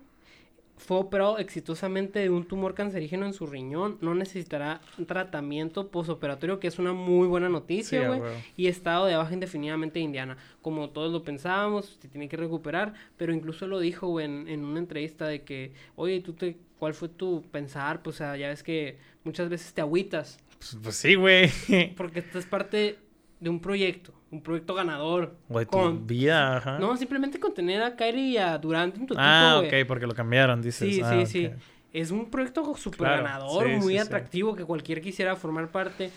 Fue 0.80 0.98
operado 0.98 1.38
exitosamente 1.38 2.20
de 2.20 2.30
un 2.30 2.46
tumor 2.46 2.74
cancerígeno 2.74 3.26
en 3.26 3.34
su 3.34 3.46
riñón. 3.46 3.98
No 4.02 4.16
necesitará 4.16 4.80
tratamiento 5.08 5.90
posoperatorio, 5.92 6.60
que 6.60 6.68
es 6.68 6.80
una 6.80 6.94
muy 6.94 7.28
buena 7.28 7.48
Sí, 7.48 7.54
noticia, 7.54 8.08
güey. 8.08 8.22
huevo. 8.22 8.36
y 8.58 8.68
estado 8.68 9.06
de 9.06 9.16
baja 9.16 9.34
indefinidamente 9.34 10.00
de 10.00 10.06
Indiana. 10.06 10.38
Como 10.62 10.90
todos 10.90 11.12
lo 11.12 11.22
pensábamos, 11.24 11.98
se 12.02 12.08
tiene 12.08 12.30
que 12.30 12.38
recuperar. 12.38 12.94
Pero 13.18 13.34
incluso 13.34 13.68
lo 13.68 13.80
dijo, 13.80 14.08
güey, 14.08 14.26
en, 14.26 14.48
en 14.48 14.64
una 14.64 14.80
entrevista 14.80 15.28
de 15.28 15.44
que, 15.44 15.74
oye, 15.98 16.22
¿tú 16.22 16.34
te, 16.34 16.58
¿cuál 16.80 16.94
fue 16.94 17.10
tu 17.10 17.44
pensar? 17.52 18.02
Pues, 18.02 18.16
o 18.16 18.18
sea, 18.20 18.38
ya 18.38 18.48
ves 18.48 18.64
que 18.64 18.98
muchas 19.26 19.50
veces 19.50 19.74
te 19.74 19.82
agüitas. 19.82 20.40
Pues, 20.58 20.78
pues 20.82 20.96
sí, 20.96 21.16
güey. 21.16 21.50
Porque 21.96 22.20
estás 22.20 22.46
parte 22.46 22.98
de 23.40 23.50
un 23.50 23.60
proyecto, 23.60 24.14
un 24.32 24.42
proyecto 24.42 24.74
ganador. 24.74 25.36
Güey, 25.48 25.66
tu 25.66 25.72
con- 25.72 26.06
vida, 26.08 26.58
ajá. 26.58 26.80
No, 26.80 26.96
simplemente 26.98 27.40
con 27.40 27.54
tener 27.54 27.82
a 27.82 27.96
Kyrie 27.96 28.32
y 28.32 28.38
a 28.38 28.58
Durant 28.58 28.96
en 28.98 29.06
tu 29.06 29.16
ah, 29.18 29.60
equipo, 29.62 29.76
ok, 29.78 29.88
porque 29.88 30.08
lo 30.08 30.14
cambiaron, 30.14 30.62
dices. 30.62 30.94
Sí, 30.96 31.02
Ah, 31.04 31.26
sí, 31.26 31.26
sí. 31.26 31.50
Es 31.92 32.12
un 32.12 32.30
proyecto 32.30 32.62
Claro, 32.96 33.24
ganador, 33.24 33.66
sí, 33.66 33.72
muy 33.78 33.94
sí, 33.94 33.94
sí. 33.94 33.98
atractivo, 33.98 34.56
que 34.56 34.64
cualquier 34.64 35.02
quisiera 35.02 35.36
formar 35.36 35.70
parte. 35.72 36.12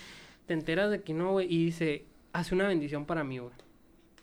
Te 0.46 0.52
enteras 0.54 0.90
de 0.90 1.02
que 1.02 1.14
no, 1.14 1.32
güey, 1.32 1.46
y 1.52 1.64
dice, 1.66 2.04
hace 2.32 2.54
una 2.54 2.66
bendición 2.66 3.06
para 3.06 3.24
mí, 3.24 3.38
güey. 3.38 3.54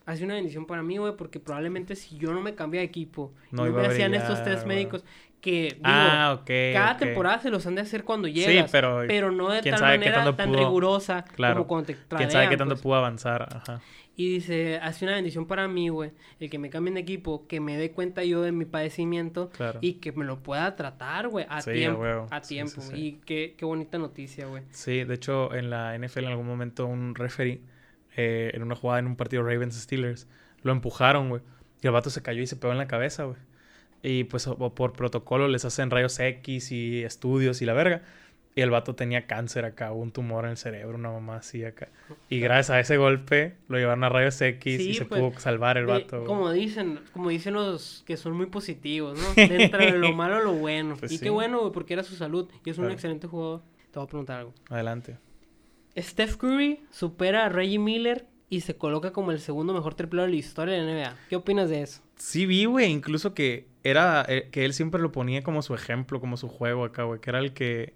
Hace 0.10 0.26
una 0.26 0.34
bendición 0.36 0.66
para 0.66 0.82
mí, 0.82 0.97
güey, 0.97 1.16
porque 1.16 1.39
probablemente 1.39 1.95
si 1.95 2.18
yo 2.18 2.34
no 2.34 2.41
me 2.41 2.55
cambié 2.55 2.80
de 2.80 2.86
equipo, 2.88 3.32
No 3.51 3.64
me 3.66 3.70
hacían 3.86 4.12
brillar, 4.12 4.30
estos 4.32 4.43
test 4.43 4.66
médicos, 4.66 5.03
que 5.39 5.70
digo, 5.76 5.82
Ah, 5.84 6.41
cada 6.45 6.97
temporada 6.97 7.39
se 7.39 7.49
los 7.49 7.66
han 7.68 7.76
de 7.76 7.82
hacer 7.82 8.03
cuando 8.03 8.28
llegas, 8.28 8.72
pero 8.72 9.32
no 9.32 9.49
de 9.51 9.62
tal 9.62 9.80
manera 9.82 10.36
tan 10.36 10.49
pudo- 10.51 10.57
rigurosa 10.60 11.24
claro, 11.36 11.55
como 11.57 11.68
cuando 11.68 11.86
te 11.88 11.93
Quién 11.93 12.07
sabe 12.10 12.28
tradean, 12.28 12.49
qué 12.49 12.57
tanto 12.57 12.74
pues. 12.76 12.82
pudo 12.82 12.95
avanzar. 12.95 13.47
Ajá. 13.55 13.82
Y 14.16 14.34
dice, 14.34 14.80
hace 14.82 15.05
una 15.05 15.14
bendición 15.14 15.45
para 15.45 15.68
mí, 15.70 15.88
güey, 15.88 16.12
el 16.41 16.49
que 16.49 16.60
me 16.60 16.70
cambien 16.70 16.95
de 16.95 16.99
equipo, 17.01 17.47
que 17.47 17.62
me 17.62 17.78
dé 17.78 17.91
cuenta 17.91 18.22
yo 18.26 18.41
de 18.41 18.51
mi 18.51 18.66
padecimiento 18.66 19.49
Claro. 19.51 19.80
y 19.82 19.93
que 19.93 20.12
me 20.12 20.26
lo 20.26 20.39
pueda 20.43 20.76
tratar, 20.76 21.30
güey, 21.30 21.45
a 21.47 21.62
Sí, 21.62 21.72
tiempo, 21.72 22.03
a 22.30 22.43
Sí, 22.43 22.55
tiempo. 22.55 22.82
Y 22.93 23.14
qué, 23.26 23.53
qué 23.57 23.64
bonita 23.64 23.97
noticia, 23.97 24.47
güey. 24.47 24.64
Sí, 24.72 25.05
de 25.05 25.14
hecho, 25.14 25.53
en 25.55 25.70
la 25.70 25.95
NFL 25.97 26.26
en 26.26 26.32
algún 26.32 26.47
momento 26.47 26.86
un 26.86 27.16
referee, 27.16 27.62
eh, 28.20 28.51
en 28.53 28.63
una 28.63 28.76
jugada 28.76 28.99
en 28.99 29.07
un 29.07 29.15
partido 29.15 29.43
Ravens-Steelers, 29.43 30.28
lo 30.63 30.72
empujaron, 30.72 31.30
güey. 31.30 31.41
Y 31.82 31.88
el 31.88 31.93
vato 31.93 32.09
se 32.09 32.22
cayó 32.22 32.41
y 32.41 32.47
se 32.47 32.55
pegó 32.57 32.74
en 32.74 32.80
la 32.80 32.88
cabeza, 32.88 33.24
güey. 33.24 33.38
Y 34.03 34.26
pues 34.26 34.47
o- 34.47 34.74
por 34.76 34.93
protocolo 34.93 35.47
les 35.47 35.63
hacen 35.65 35.89
rayos 35.89 36.20
X 36.20 36.72
y 36.72 37.03
estudios 37.03 37.61
y 37.61 37.65
la 37.65 37.74
verga. 37.74 38.01
Y 38.55 38.61
el 38.61 38.72
vato 38.72 38.93
tenía 38.95 39.26
cáncer 39.28 39.63
acá, 39.63 39.91
un 39.93 40.11
tumor 40.11 40.43
en 40.43 40.51
el 40.51 40.57
cerebro, 40.57 40.97
una 40.97 41.11
mamá 41.11 41.38
así 41.38 41.63
acá. 41.63 41.88
Y 42.30 42.39
gracias 42.39 42.72
a 42.72 42.80
ese 42.80 42.97
golpe 42.97 43.55
lo 43.70 43.78
llevaron 43.78 44.03
a 44.03 44.09
rayos 44.09 44.41
X 44.41 44.80
y 44.82 44.84
Sí, 44.86 44.93
se 44.95 45.05
pues, 45.05 45.22
pudo 45.22 45.39
salvar 45.39 45.78
el 45.78 45.86
vato. 45.86 46.26
como 46.26 46.51
dicen, 46.51 46.99
como 47.13 47.30
dicen 47.30 47.53
los 47.53 48.03
que 48.05 48.17
son 48.17 48.34
muy 48.34 48.47
positivos, 48.47 49.17
¿no? 49.17 49.26
Dentro 49.36 49.80
de 49.80 49.91
lo 49.91 50.11
malo, 50.13 50.43
lo 50.43 50.53
bueno. 50.53 50.95
Pues 50.99 51.11
y 51.13 51.17
sí. 51.20 51.24
qué 51.24 51.30
bueno, 51.30 51.59
güey, 51.59 51.72
porque 51.72 51.93
era 51.93 52.03
su 52.03 52.15
salud. 52.15 52.49
Y 52.65 52.70
es 52.72 52.78
un 52.78 52.84
Claro. 52.86 52.93
excelente 52.95 53.28
jugador. 53.28 53.61
Te 53.91 53.99
voy 53.99 54.05
a 54.05 54.09
preguntar 54.09 54.39
algo. 54.39 54.53
Adelante. 54.70 55.17
Steph 56.02 56.36
Curry 56.38 56.82
supera 56.91 57.45
a 57.45 57.50
Reggie 57.50 57.80
Miller 57.80 58.26
y 58.50 58.62
se 58.62 58.76
coloca 58.76 59.12
como 59.14 59.32
el 59.32 59.39
segundo 59.39 59.74
mejor 59.74 59.93
triplero 59.95 60.24
de 60.26 60.32
la 60.32 60.36
historia 60.38 60.76
de 60.76 60.82
la 60.84 60.91
NBA. 60.93 61.16
¿Qué 61.30 61.36
opinas 61.36 61.70
de 61.70 61.82
eso? 61.84 62.02
Sí 62.16 62.45
vi, 62.45 62.66
güey, 62.66 62.91
incluso 62.91 63.34
que 63.34 63.68
era 63.84 64.26
eh, 64.28 64.50
que 64.52 64.66
él 64.66 64.74
siempre 64.74 65.02
lo 65.02 65.12
ponía 65.12 65.41
como 65.43 65.62
su 65.62 65.74
ejemplo, 65.74 66.20
como 66.20 66.36
su 66.38 66.47
juego 66.47 66.84
acá, 66.86 67.04
güey, 67.04 67.20
que 67.22 67.30
era 67.30 67.39
el 67.39 67.54
que 67.54 67.93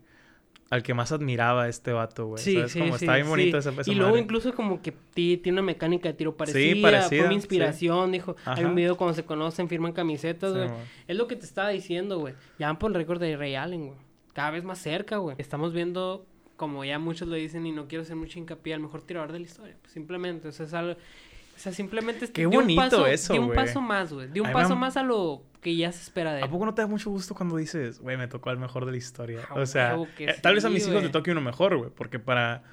al 0.70 0.82
que 0.82 0.95
más 0.95 1.12
admiraba 1.12 1.68
este 1.70 1.91
vato, 1.91 2.26
güey. 2.28 2.41
¿Sabes? 2.43 2.74
Como 2.74 2.95
está 2.95 3.16
bien 3.16 3.28
bonito 3.28 3.58
esa, 3.60 3.70
esa 3.72 3.91
Y 3.91 3.93
luego 3.93 4.12
madre. 4.12 4.24
incluso 4.24 4.56
como 4.56 4.82
que 4.82 4.91
ti- 4.91 5.38
tiene 5.38 5.60
una 5.60 5.66
mecánica 5.68 6.10
de 6.10 6.16
tiro 6.16 6.36
parecida, 6.36 6.82
parecida, 6.82 7.20
fue 7.22 7.28
mi 7.28 7.34
sí. 7.36 7.36
inspiración, 7.36 8.12
dijo, 8.12 8.36
hay 8.45 8.64
un 8.64 8.74
video 8.74 8.97
cuando 8.97 9.14
se 9.14 9.24
conocen, 9.24 9.70
firman 9.70 9.91
camisetas, 9.91 10.51
Sí, 10.51 10.58
güey. 10.58 10.70
güey. 10.70 10.82
es 11.08 11.16
lo 11.18 11.28
que 11.28 11.36
te 11.36 11.45
estaba 11.45 11.70
diciendo, 11.70 12.18
güey. 12.20 12.34
Ya 12.58 12.68
van 12.68 12.80
por 12.80 12.89
el 12.89 12.95
récord 12.95 13.20
de 13.20 13.38
Ray 13.38 13.54
Allen, 13.54 13.88
güey. 13.88 13.99
Cada 14.34 14.49
vez 14.49 14.64
más 14.64 14.80
cerca, 14.80 15.18
güey. 15.18 15.36
Estamos 15.38 15.74
viendo, 15.74 16.26
como 16.56 16.86
ya 16.86 16.99
muchos 16.99 17.28
lo 17.28 17.36
dicen, 17.36 17.66
y 17.66 17.72
no 17.72 17.88
quiero 17.88 18.04
hacer 18.04 18.16
mucho 18.16 18.39
hincapié, 18.39 18.74
al 18.74 18.80
mejor 18.80 19.01
tirador 19.01 19.32
de 19.32 19.39
la 19.39 19.45
historia. 19.45 19.76
Pues 19.82 19.93
simplemente, 19.93 20.47
o 20.47 20.51
sea, 20.51 20.66
es 20.66 20.74
algo... 20.74 20.93
O 20.93 21.60
sea, 21.60 21.72
simplemente 21.72 22.26
es 22.26 22.32
Qué 22.32 22.41
de 22.41 22.47
un 22.47 22.54
bonito 22.54 22.82
paso, 22.82 23.06
eso, 23.06 23.34
de 23.34 23.39
un 23.39 23.54
paso 23.54 23.80
más, 23.80 24.12
güey. 24.12 24.28
De 24.28 24.41
un 24.41 24.51
paso 24.51 24.76
más 24.76 24.97
a 24.97 25.04
lo 25.04 25.43
que 25.62 25.76
ya 25.76 25.91
se 25.91 26.01
espera 26.01 26.34
de 26.34 26.39
él. 26.39 26.45
¿A 26.45 26.49
poco 26.49 26.66
no 26.66 26.74
te 26.74 26.82
da 26.82 26.88
mucho 26.88 27.12
gusto 27.12 27.36
cuando 27.36 27.58
dices, 27.58 27.99
güey, 27.99 28.18
me 28.18 28.28
tocó 28.28 28.49
al 28.49 28.58
mejor 28.58 28.86
de 28.86 28.91
la 28.91 28.97
historia? 28.97 29.41
Ah, 29.49 29.54
o 29.60 29.66
sea, 29.68 29.95
eh, 30.18 30.36
tal 30.41 30.56
vez 30.56 30.66
a 30.66 30.70
mis 30.70 30.88
hijos 30.88 31.04
le 31.04 31.10
toque 31.10 31.32
uno 31.32 31.41
mejor, 31.41 31.78
güey, 31.78 31.91
porque 31.91 32.18
para 32.18 32.64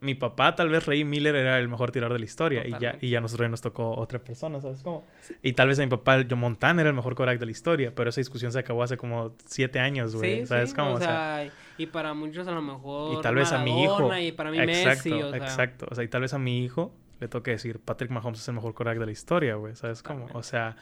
mi 0.00 0.14
papá 0.14 0.54
tal 0.54 0.68
vez 0.70 0.86
Ray 0.86 1.04
Miller 1.04 1.34
era 1.36 1.58
el 1.58 1.68
mejor 1.68 1.90
tirador 1.92 2.14
de 2.14 2.18
la 2.20 2.24
historia 2.24 2.66
y 2.66 2.70
ya, 2.80 2.96
y 3.00 3.10
ya 3.10 3.18
a 3.18 3.20
nosotros 3.20 3.50
nos 3.50 3.60
tocó 3.60 3.96
otra 3.96 4.18
persona, 4.18 4.60
¿sabes 4.60 4.82
cómo? 4.82 5.06
Y 5.42 5.52
tal 5.52 5.68
vez 5.68 5.78
a 5.78 5.82
mi 5.82 5.88
papá 5.88 6.24
John 6.28 6.38
Montana 6.40 6.80
era 6.80 6.90
el 6.90 6.96
mejor 6.96 7.14
quarterback 7.14 7.38
de 7.40 7.46
la 7.46 7.52
historia, 7.52 7.94
pero 7.94 8.10
esa 8.10 8.20
discusión 8.20 8.50
se 8.50 8.58
acabó 8.58 8.82
hace 8.82 8.96
como 8.96 9.34
siete 9.46 9.78
años, 9.78 10.16
güey, 10.16 10.40
Sí, 10.40 10.46
¿sabes 10.46 10.70
sí, 10.70 10.76
cómo? 10.76 10.92
o 10.92 10.94
O 10.94 10.98
sea, 10.98 11.06
sea, 11.44 11.52
y 11.78 11.86
para 11.86 12.14
muchos 12.14 12.48
a 12.48 12.52
lo 12.52 12.62
mejor 12.62 13.18
y 13.18 13.22
tal 13.22 13.34
vez 13.34 13.52
a 13.52 13.58
mi 13.58 13.84
hijo. 13.84 14.16
Y 14.16 14.32
para 14.32 14.50
mí 14.50 14.58
exacto, 14.58 15.08
Messi, 15.10 15.12
o 15.12 15.30
sea, 15.30 15.38
exacto. 15.38 15.86
O 15.90 15.94
sea, 15.94 16.04
y 16.04 16.08
tal 16.08 16.22
vez 16.22 16.34
a 16.34 16.38
mi 16.38 16.64
hijo 16.64 16.94
le 17.20 17.28
toque 17.28 17.50
decir, 17.50 17.78
Patrick 17.80 18.10
Mahomes 18.10 18.40
es 18.40 18.48
el 18.48 18.54
mejor 18.54 18.72
quarterback 18.74 19.00
de 19.00 19.06
la 19.06 19.12
historia, 19.12 19.54
güey. 19.56 19.76
¿Sabes 19.76 20.02
cómo? 20.02 20.26
O 20.32 20.42
sea, 20.42 20.76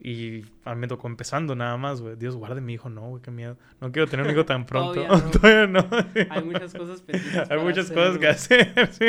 y 0.00 0.44
me 0.76 0.86
tocó 0.86 1.06
empezando 1.08 1.54
nada 1.54 1.76
más, 1.76 2.00
güey. 2.02 2.16
Dios 2.16 2.36
guarde 2.36 2.60
mi 2.60 2.74
hijo, 2.74 2.88
no, 2.90 3.08
güey, 3.08 3.22
qué 3.22 3.30
miedo. 3.30 3.56
No 3.80 3.90
quiero 3.90 4.06
tener 4.08 4.26
un 4.26 4.32
hijo 4.32 4.44
tan 4.44 4.66
pronto. 4.66 4.94
Todavía 5.30 5.66
no. 5.68 5.84
Todavía 5.84 6.26
no. 6.28 6.34
Hay 6.34 6.44
muchas 6.44 6.74
cosas 6.74 7.00
pendientes 7.00 7.50
Hay 7.50 7.58
muchas 7.58 7.86
hacer, 7.90 7.96
cosas 7.96 8.18
que 8.18 8.26
hacer, 8.28 8.88
sí. 8.92 9.06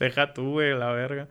Deja 0.00 0.32
tú, 0.34 0.52
güey, 0.52 0.76
la 0.76 0.90
verga. 0.92 1.28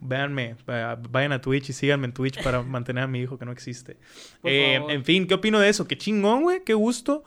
Véanme, 0.00 0.56
va- 0.68 0.96
vayan 1.10 1.32
a 1.32 1.40
Twitch 1.40 1.70
y 1.70 1.72
síganme 1.72 2.06
en 2.06 2.12
Twitch 2.12 2.42
para 2.42 2.62
mantener 2.62 3.04
a 3.04 3.06
mi 3.06 3.20
hijo 3.20 3.38
que 3.38 3.44
no 3.44 3.52
existe. 3.52 3.98
Eh, 4.44 4.80
en 4.88 5.04
fin, 5.04 5.26
¿qué 5.26 5.34
opino 5.34 5.58
de 5.60 5.68
eso? 5.68 5.86
Qué 5.86 5.96
chingón, 5.98 6.42
güey, 6.42 6.62
qué 6.64 6.74
gusto. 6.74 7.24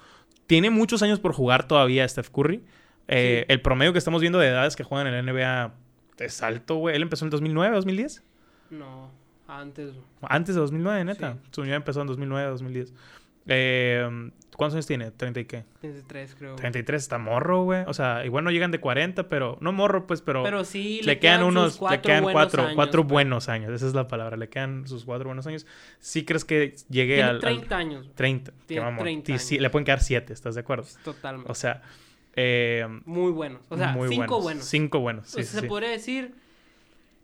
Tiene 0.48 0.70
muchos 0.70 1.02
años 1.04 1.20
por 1.20 1.34
jugar 1.34 1.68
todavía 1.68 2.08
Steph 2.08 2.30
Curry. 2.30 2.64
Eh, 3.08 3.44
Sí. 3.48 3.54
El 3.54 3.62
promedio 3.62 3.92
que 3.94 4.00
estamos 4.00 4.22
viendo 4.22 4.40
de 4.40 4.48
edades 4.48 4.76
que 4.76 4.84
juegan 4.84 5.06
en 5.08 5.14
la 5.26 5.32
NBA 5.34 5.74
es 6.18 6.42
alto, 6.42 6.76
güey. 6.78 6.96
Él 6.96 7.04
empezó 7.04 7.24
en 7.26 7.30
2009, 7.32 7.76
2010. 7.76 8.24
No, 8.72 9.12
antes. 9.48 9.94
Antes 10.22 10.56
de 10.56 10.62
2009, 10.62 11.06
neta. 11.06 11.34
Sí. 11.34 11.40
Su 11.52 11.62
universidad 11.62 11.78
empezó 11.78 12.02
en 12.02 12.08
2009, 12.08 12.50
2010. 12.52 12.94
Eh, 13.48 14.32
¿Cuántos 14.56 14.76
años 14.76 14.88
tiene? 14.88 15.12
¿30 15.12 15.42
y 15.42 15.46
qué? 15.46 15.66
33 15.82 16.36
creo. 16.36 16.52
güey. 16.52 16.62
33 16.62 17.02
está 17.04 17.18
morro, 17.18 17.64
güey. 17.64 17.84
O 17.88 17.94
sea, 17.94 18.26
igual 18.26 18.44
no 18.44 18.52
llegan 18.52 18.72
de 18.72 18.80
40, 18.80 19.28
pero... 19.28 19.58
No 19.60 19.72
morro, 19.74 20.08
pues, 20.08 20.22
pero... 20.22 20.44
Pero 20.44 20.64
sí, 20.64 21.02
le, 21.04 21.20
quedan, 21.20 21.42
sus 21.42 21.50
unos... 21.50 21.74
Le 21.74 21.80
cuatro 21.80 22.02
quedan 22.02 22.24
buenos 22.24 22.42
cuatro, 22.42 22.64
años, 22.64 22.76
cuatro 22.76 23.04
güey. 23.04 23.12
buenos 23.12 23.50
años. 23.50 23.72
Esa 23.72 23.86
es 23.88 23.94
la 23.94 24.08
palabra. 24.08 24.38
Le 24.38 24.48
quedan 24.50 24.88
sus 24.88 25.04
cuatro 25.04 25.28
buenos 25.28 25.46
años. 25.46 25.68
¿Sí 26.00 26.24
crees 26.26 26.46
que 26.46 26.76
llegue 26.90 27.22
al... 27.22 27.36
al 27.36 27.42
30 27.42 27.78
años. 27.78 28.04
güey. 28.04 28.16
30. 28.16 28.52
Qué 28.52 28.58
Tiene 28.66 28.84
mamón. 28.86 29.04
30 29.04 29.32
Y 29.34 29.40
sí, 29.40 29.56
años. 29.56 29.62
le 29.64 29.70
pueden 29.70 29.86
quedar 29.86 30.02
7, 30.02 30.34
¿estás 30.34 30.56
de 30.56 30.62
acuerdo? 30.62 30.86
Totalmente. 31.04 31.52
O 31.52 31.56
sea, 31.56 31.82
eh, 32.36 32.86
muy 33.06 33.32
buenos. 33.32 33.62
O 33.70 33.78
sea, 33.78 33.90
muy 33.90 34.08
cinco 34.10 34.22
buenos. 34.26 34.44
buenos. 34.44 34.66
Cinco 34.66 35.00
buenos, 35.00 35.28
sí, 35.28 35.42
O 35.42 35.44
sea, 35.44 35.52
sí, 35.52 35.60
se 35.60 35.68
podría 35.68 35.90
decir 35.90 36.34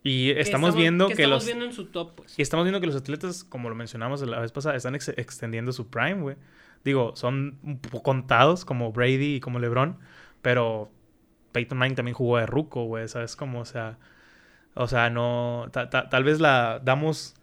Y 0.03 0.31
estamos, 0.31 0.75
viendo 0.75 1.07
que, 1.07 1.13
estamos 1.13 1.29
los... 1.35 1.45
viendo 1.45 1.65
en 1.65 1.73
su 1.73 1.85
top, 1.87 2.15
pues. 2.15 2.37
Y 2.37 2.41
estamos 2.41 2.65
viendo 2.65 2.79
que 2.81 2.87
los 2.87 2.95
atletas, 2.95 3.43
como 3.43 3.69
lo 3.69 3.75
mencionamos 3.75 4.21
la 4.21 4.39
vez 4.39 4.51
pasada, 4.51 4.75
están 4.75 4.95
ex- 4.95 5.09
extendiendo 5.09 5.71
su 5.73 5.89
prime, 5.89 6.21
güey. 6.21 6.35
Digo, 6.83 7.15
son 7.15 7.59
un 7.61 7.77
poco 7.79 8.01
contados 8.01 8.65
como 8.65 8.91
Brady 8.91 9.35
y 9.35 9.39
como 9.39 9.59
LeBron, 9.59 9.99
pero 10.41 10.91
Peyton 11.51 11.77
Manning 11.77 11.95
también 11.95 12.15
jugó 12.15 12.37
de 12.37 12.47
ruco, 12.47 12.85
güey, 12.85 13.07
¿sabes? 13.07 13.35
Como, 13.35 13.59
o 13.59 13.65
sea, 13.65 13.99
o 14.73 14.87
sea, 14.87 15.11
no, 15.11 15.67
ta- 15.71 15.89
ta- 15.91 16.09
tal 16.09 16.23
vez 16.23 16.39
la 16.39 16.81
damos 16.83 17.35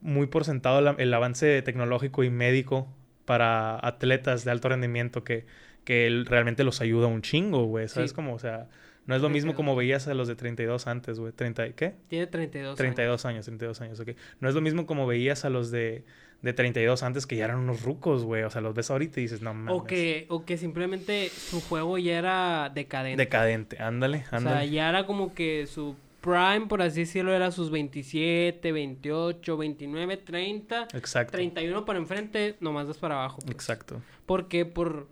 muy 0.00 0.28
por 0.28 0.44
sentado 0.44 0.80
la- 0.80 0.94
el 0.98 1.12
avance 1.12 1.62
tecnológico 1.62 2.22
y 2.22 2.30
médico 2.30 2.86
para 3.24 3.84
atletas 3.84 4.44
de 4.44 4.52
alto 4.52 4.68
rendimiento 4.68 5.24
que, 5.24 5.46
que 5.84 6.22
realmente 6.26 6.62
los 6.62 6.80
ayuda 6.80 7.08
un 7.08 7.22
chingo, 7.22 7.64
güey. 7.64 7.88
¿Sabes 7.88 8.10
Sí. 8.10 8.14
cómo? 8.14 8.34
O 8.34 8.38
sea, 8.38 8.68
no 9.06 9.14
es 9.14 9.22
lo 9.22 9.28
mismo 9.28 9.52
32. 9.52 9.56
como 9.56 9.76
veías 9.76 10.08
a 10.08 10.14
los 10.14 10.28
de 10.28 10.36
32 10.36 10.86
antes, 10.86 11.18
güey. 11.18 11.32
30, 11.32 11.72
¿Qué? 11.72 11.94
Tiene 12.08 12.26
32 12.26 12.76
32 12.76 13.24
años, 13.24 13.44
32 13.44 13.80
años, 13.80 14.00
ok. 14.00 14.10
No 14.40 14.48
es 14.48 14.54
lo 14.54 14.60
mismo 14.60 14.86
como 14.86 15.06
veías 15.06 15.44
a 15.44 15.50
los 15.50 15.70
de, 15.70 16.04
de 16.42 16.52
32 16.52 17.02
antes 17.02 17.26
que 17.26 17.36
ya 17.36 17.44
eran 17.44 17.58
unos 17.58 17.82
rucos, 17.82 18.24
güey. 18.24 18.42
O 18.44 18.50
sea, 18.50 18.60
los 18.60 18.74
ves 18.74 18.90
ahorita 18.90 19.20
y 19.20 19.24
dices, 19.24 19.42
no 19.42 19.52
mames. 19.52 19.74
O 19.74 19.84
que, 19.84 20.26
o 20.28 20.44
que 20.44 20.56
simplemente 20.56 21.28
su 21.28 21.60
juego 21.60 21.98
ya 21.98 22.18
era 22.18 22.70
decadente. 22.74 23.22
Decadente, 23.22 23.82
ándale, 23.82 24.24
o 24.26 24.28
sea, 24.28 24.38
ándale. 24.38 24.70
ya 24.70 24.88
era 24.88 25.06
como 25.06 25.34
que 25.34 25.66
su 25.66 25.96
prime, 26.24 26.66
por 26.66 26.80
así 26.80 27.00
decirlo, 27.00 27.34
era 27.34 27.50
sus 27.50 27.70
27, 27.70 28.72
28, 28.72 29.56
29, 29.58 30.16
30. 30.16 30.88
Exacto. 30.94 31.32
31 31.32 31.84
para 31.84 31.98
enfrente, 31.98 32.56
nomás 32.60 32.88
das 32.88 32.96
para 32.96 33.16
abajo. 33.16 33.40
pues. 33.42 33.54
Exacto. 33.54 34.00
¿Por 34.24 34.48
qué? 34.48 34.64
Por, 34.64 35.08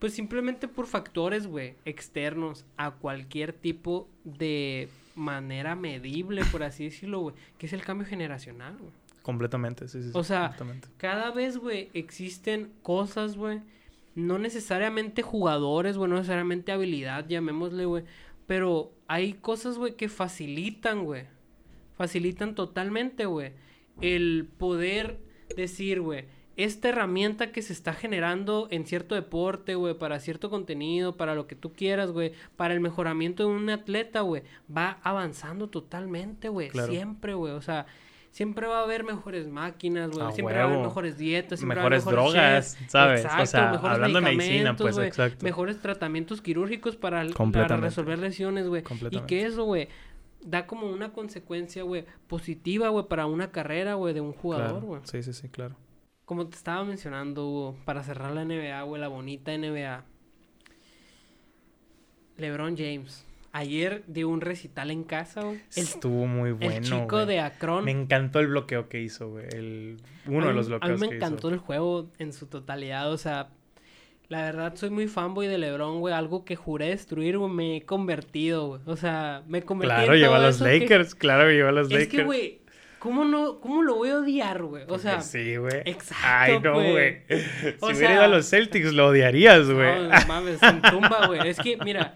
pues 0.00 0.14
simplemente 0.14 0.66
por 0.66 0.86
factores, 0.86 1.46
güey, 1.46 1.74
externos 1.84 2.64
a 2.76 2.90
cualquier 2.92 3.52
tipo 3.52 4.08
de 4.24 4.88
manera 5.14 5.76
medible, 5.76 6.42
por 6.46 6.62
así 6.62 6.84
decirlo, 6.84 7.20
güey, 7.20 7.34
que 7.58 7.66
es 7.66 7.72
el 7.74 7.82
cambio 7.82 8.06
generacional, 8.06 8.76
güey. 8.78 8.90
Completamente, 9.22 9.86
sí, 9.88 10.02
sí. 10.02 10.08
sí, 10.08 10.12
O 10.14 10.24
sea. 10.24 10.56
Cada 10.96 11.30
vez, 11.30 11.58
güey, 11.58 11.90
existen 11.92 12.72
cosas, 12.82 13.36
güey, 13.36 13.60
no 14.14 14.38
necesariamente 14.38 15.20
jugadores, 15.20 15.98
güey, 15.98 16.08
no 16.10 16.16
necesariamente 16.16 16.72
habilidad, 16.72 17.28
llamémosle, 17.28 17.84
güey, 17.84 18.04
pero 18.46 18.92
hay 19.06 19.34
cosas, 19.34 19.76
güey, 19.76 19.96
que 19.96 20.08
facilitan, 20.08 21.04
güey, 21.04 21.24
facilitan 21.98 22.54
totalmente, 22.54 23.26
güey, 23.26 23.52
el 24.00 24.48
poder 24.56 25.20
decir, 25.54 26.00
güey, 26.00 26.24
esta 26.56 26.88
herramienta 26.90 27.52
que 27.52 27.62
se 27.62 27.72
está 27.72 27.92
generando 27.94 28.68
en 28.70 28.84
cierto 28.84 29.14
deporte, 29.14 29.74
güey, 29.76 29.94
para 29.94 30.20
cierto 30.20 30.50
contenido, 30.50 31.16
para 31.16 31.34
lo 31.34 31.46
que 31.46 31.54
tú 31.56 31.72
quieras, 31.72 32.10
güey, 32.10 32.32
para 32.56 32.74
el 32.74 32.80
mejoramiento 32.80 33.44
de 33.44 33.48
un 33.50 33.70
atleta, 33.70 34.20
güey, 34.20 34.42
va 34.74 34.98
avanzando 35.02 35.68
totalmente, 35.68 36.48
güey, 36.48 36.68
Claro. 36.68 36.90
siempre, 36.92 37.34
güey, 37.34 37.52
o 37.54 37.62
sea, 37.62 37.86
siempre 38.30 38.66
va 38.66 38.80
a 38.80 38.82
haber 38.82 39.04
mejores 39.04 39.48
máquinas, 39.48 40.10
güey, 40.10 40.32
siempre 40.32 40.56
va 40.56 40.62
a 40.62 40.64
haber 40.66 40.78
mejores 40.80 41.16
dietas, 41.18 41.60
siempre 41.60 41.76
va 41.78 41.82
a 41.82 41.86
haber 41.86 41.98
Mejores 42.00 42.16
mejores 42.16 42.34
drogas, 42.34 42.76
chefs, 42.78 42.90
¿sabes? 42.92 43.20
O 43.24 43.26
exacto, 43.26 43.46
sea, 43.46 43.70
mejores 43.72 43.94
hablando 43.94 44.20
de 44.20 44.24
medicina, 44.36 44.76
pues, 44.76 44.98
exacto. 44.98 45.44
Mejores 45.44 45.78
tratamientos 45.80 46.40
quirúrgicos 46.42 46.96
para, 46.96 47.26
para 47.52 47.76
resolver 47.78 48.18
lesiones, 48.18 48.68
güey. 48.68 48.82
Y 49.10 49.20
que 49.20 49.46
eso, 49.46 49.64
güey, 49.64 49.88
da 50.44 50.66
como 50.66 50.86
una 50.88 51.12
consecuencia, 51.12 51.82
güey, 51.84 52.04
positiva, 52.26 52.88
güey, 52.90 53.06
para 53.06 53.26
una 53.26 53.50
carrera, 53.50 53.94
güey, 53.94 54.14
de 54.14 54.20
un 54.20 54.32
jugador, 54.32 54.70
Claro. 54.72 54.86
güey. 54.86 55.00
Sí, 55.04 55.22
sí, 55.22 55.32
sí, 55.32 55.48
claro. 55.48 55.76
Como 56.30 56.46
te 56.46 56.54
estaba 56.54 56.84
mencionando, 56.84 57.44
Hugo, 57.48 57.76
para 57.84 58.04
cerrar 58.04 58.30
la 58.30 58.44
NBA, 58.44 58.80
güey, 58.84 59.00
la 59.00 59.08
bonita 59.08 59.50
NBA. 59.50 60.04
LeBron 62.36 62.76
James. 62.76 63.26
Ayer 63.50 64.04
dio 64.06 64.28
un 64.28 64.40
recital 64.40 64.92
en 64.92 65.02
casa, 65.02 65.40
güey. 65.42 65.56
El, 65.74 65.82
Estuvo 65.82 66.28
muy 66.28 66.50
el 66.50 66.54
bueno. 66.54 66.80
chico 66.82 67.16
güey. 67.16 67.26
de 67.26 67.40
Akron. 67.40 67.84
Me 67.84 67.90
encantó 67.90 68.38
el 68.38 68.46
bloqueo 68.46 68.88
que 68.88 69.00
hizo, 69.02 69.28
güey. 69.30 69.46
El... 69.52 69.96
Uno 70.26 70.44
A 70.44 70.48
de 70.50 70.54
los 70.54 70.66
A 70.66 70.68
bloqueos 70.68 71.00
mí 71.00 71.06
me 71.06 71.10
que 71.10 71.16
encantó 71.16 71.48
hizo. 71.48 71.54
el 71.54 71.58
juego 71.58 72.08
en 72.20 72.32
su 72.32 72.46
totalidad, 72.46 73.10
o 73.12 73.18
sea, 73.18 73.48
la 74.28 74.42
verdad 74.42 74.76
soy 74.76 74.90
muy 74.90 75.08
fanboy 75.08 75.48
de 75.48 75.58
LeBron, 75.58 75.98
güey, 75.98 76.14
algo 76.14 76.44
que 76.44 76.54
juré 76.54 76.90
destruir, 76.90 77.38
güey, 77.38 77.50
me 77.52 77.76
he 77.78 77.82
convertido, 77.82 78.68
güey. 78.68 78.80
O 78.86 78.94
sea, 78.96 79.42
me 79.48 79.62
convertí 79.62 79.92
Claro, 79.96 80.14
en 80.14 80.20
lleva 80.20 80.36
a 80.36 80.40
los 80.42 80.54
eso 80.54 80.64
que- 80.66 80.78
Lakers. 80.78 81.16
Claro, 81.16 81.50
lleva 81.50 81.70
a 81.70 81.72
los 81.72 81.88
Es 81.88 81.92
Lakers. 81.92 82.08
que, 82.10 82.22
güey, 82.22 82.59
¿cómo 83.00 83.24
no 83.24 83.58
cómo 83.60 83.82
lo 83.82 83.96
voy 83.96 84.10
a 84.10 84.18
odiar, 84.18 84.62
güey? 84.62 84.84
O 84.88 84.98
sea, 84.98 85.20
sí, 85.20 85.56
güey. 85.56 85.82
exacto, 85.86 86.24
Ay, 86.24 86.60
no, 86.60 86.74
güey. 86.74 87.22
Si 87.28 87.34
O 87.80 87.86
hubiera 87.86 87.94
sea- 87.98 88.12
ido 88.14 88.22
a 88.22 88.28
los 88.28 88.48
Celtics, 88.48 88.92
lo 88.92 89.08
odiarías, 89.08 89.68
güey. 89.68 90.02
no, 90.02 90.08
no 90.08 90.26
mames, 90.28 90.62
en 90.62 90.80
tumba, 90.82 91.26
güey. 91.26 91.48
Es 91.48 91.58
que, 91.58 91.76
mira, 91.78 92.14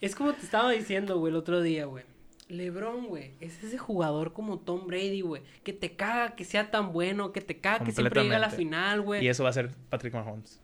es 0.00 0.14
como 0.14 0.32
te 0.34 0.42
estaba 0.44 0.70
diciendo, 0.70 1.18
güey, 1.18 1.32
el 1.32 1.36
otro 1.36 1.60
día, 1.60 1.86
güey. 1.86 2.04
LeBron, 2.48 3.06
güey, 3.08 3.32
es 3.40 3.62
ese 3.62 3.76
jugador 3.76 4.32
como 4.32 4.58
Tom 4.58 4.86
Brady, 4.86 5.20
güey, 5.20 5.42
que 5.64 5.74
te 5.74 5.96
caga 5.96 6.34
que 6.34 6.44
sea 6.46 6.70
tan 6.70 6.92
bueno, 6.94 7.30
que 7.32 7.42
te 7.42 7.58
caga 7.58 7.84
que 7.84 7.92
siempre 7.92 8.22
llega 8.22 8.36
a 8.36 8.40
la 8.40 8.48
final, 8.50 9.02
güey. 9.02 9.22
Y 9.24 9.28
eso 9.28 9.42
va 9.44 9.50
a 9.50 9.52
ser 9.52 9.70
Patrick 9.90 10.14
Mahomes. 10.14 10.60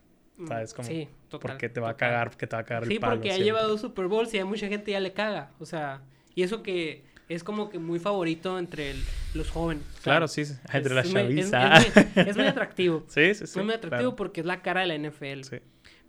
¿Sabes 0.48 0.72
cómo? 0.74 0.88
Sí, 0.88 1.08
total. 1.28 1.50
Porque 1.52 1.68
te 1.68 1.78
va 1.80 1.90
a 1.90 1.96
cagar, 1.96 2.30
porque 2.30 2.46
te 2.46 2.56
va 2.56 2.62
a 2.62 2.64
cagar 2.64 2.86
Sí, 2.86 2.94
el 2.94 3.00
palo. 3.00 3.12
porque 3.16 3.28
ha 3.28 3.34
siempre. 3.34 3.44
llevado 3.44 3.76
Super 3.78 4.06
Bowls 4.06 4.32
y 4.34 4.38
a 4.38 4.44
mucha 4.46 4.66
gente 4.66 4.90
ya 4.92 4.98
le 4.98 5.12
caga. 5.12 5.50
O 5.60 5.66
sea, 5.66 6.00
y 6.34 6.42
eso 6.42 6.62
que 6.62 7.04
es 7.28 7.42
como 7.44 7.70
que 7.70 7.78
muy 7.78 7.98
favorito 7.98 8.58
entre 8.58 8.90
el- 8.92 9.02
los 9.34 9.50
jóvenes. 9.50 9.84
Claro, 10.02 10.28
sí, 10.28 10.44
sí. 10.44 10.54
Entre 10.72 10.94
la 10.94 11.00
es 11.02 11.12
muy- 11.12 11.40
es- 11.40 11.50
chaviza. 11.50 11.78
Es, 11.78 11.94
muy, 12.16 12.24
es 12.28 12.36
muy 12.36 12.46
atractivo. 12.48 13.04
sí, 13.08 13.34
sí, 13.34 13.46
sí. 13.46 13.58
es 13.58 13.64
muy 13.64 13.74
atractivo 13.74 14.10
claro. 14.10 14.16
porque 14.16 14.40
es 14.40 14.46
la 14.46 14.62
cara 14.62 14.82
de 14.82 14.86
la 14.88 14.94
NFL. 15.08 15.42
Sí. 15.44 15.56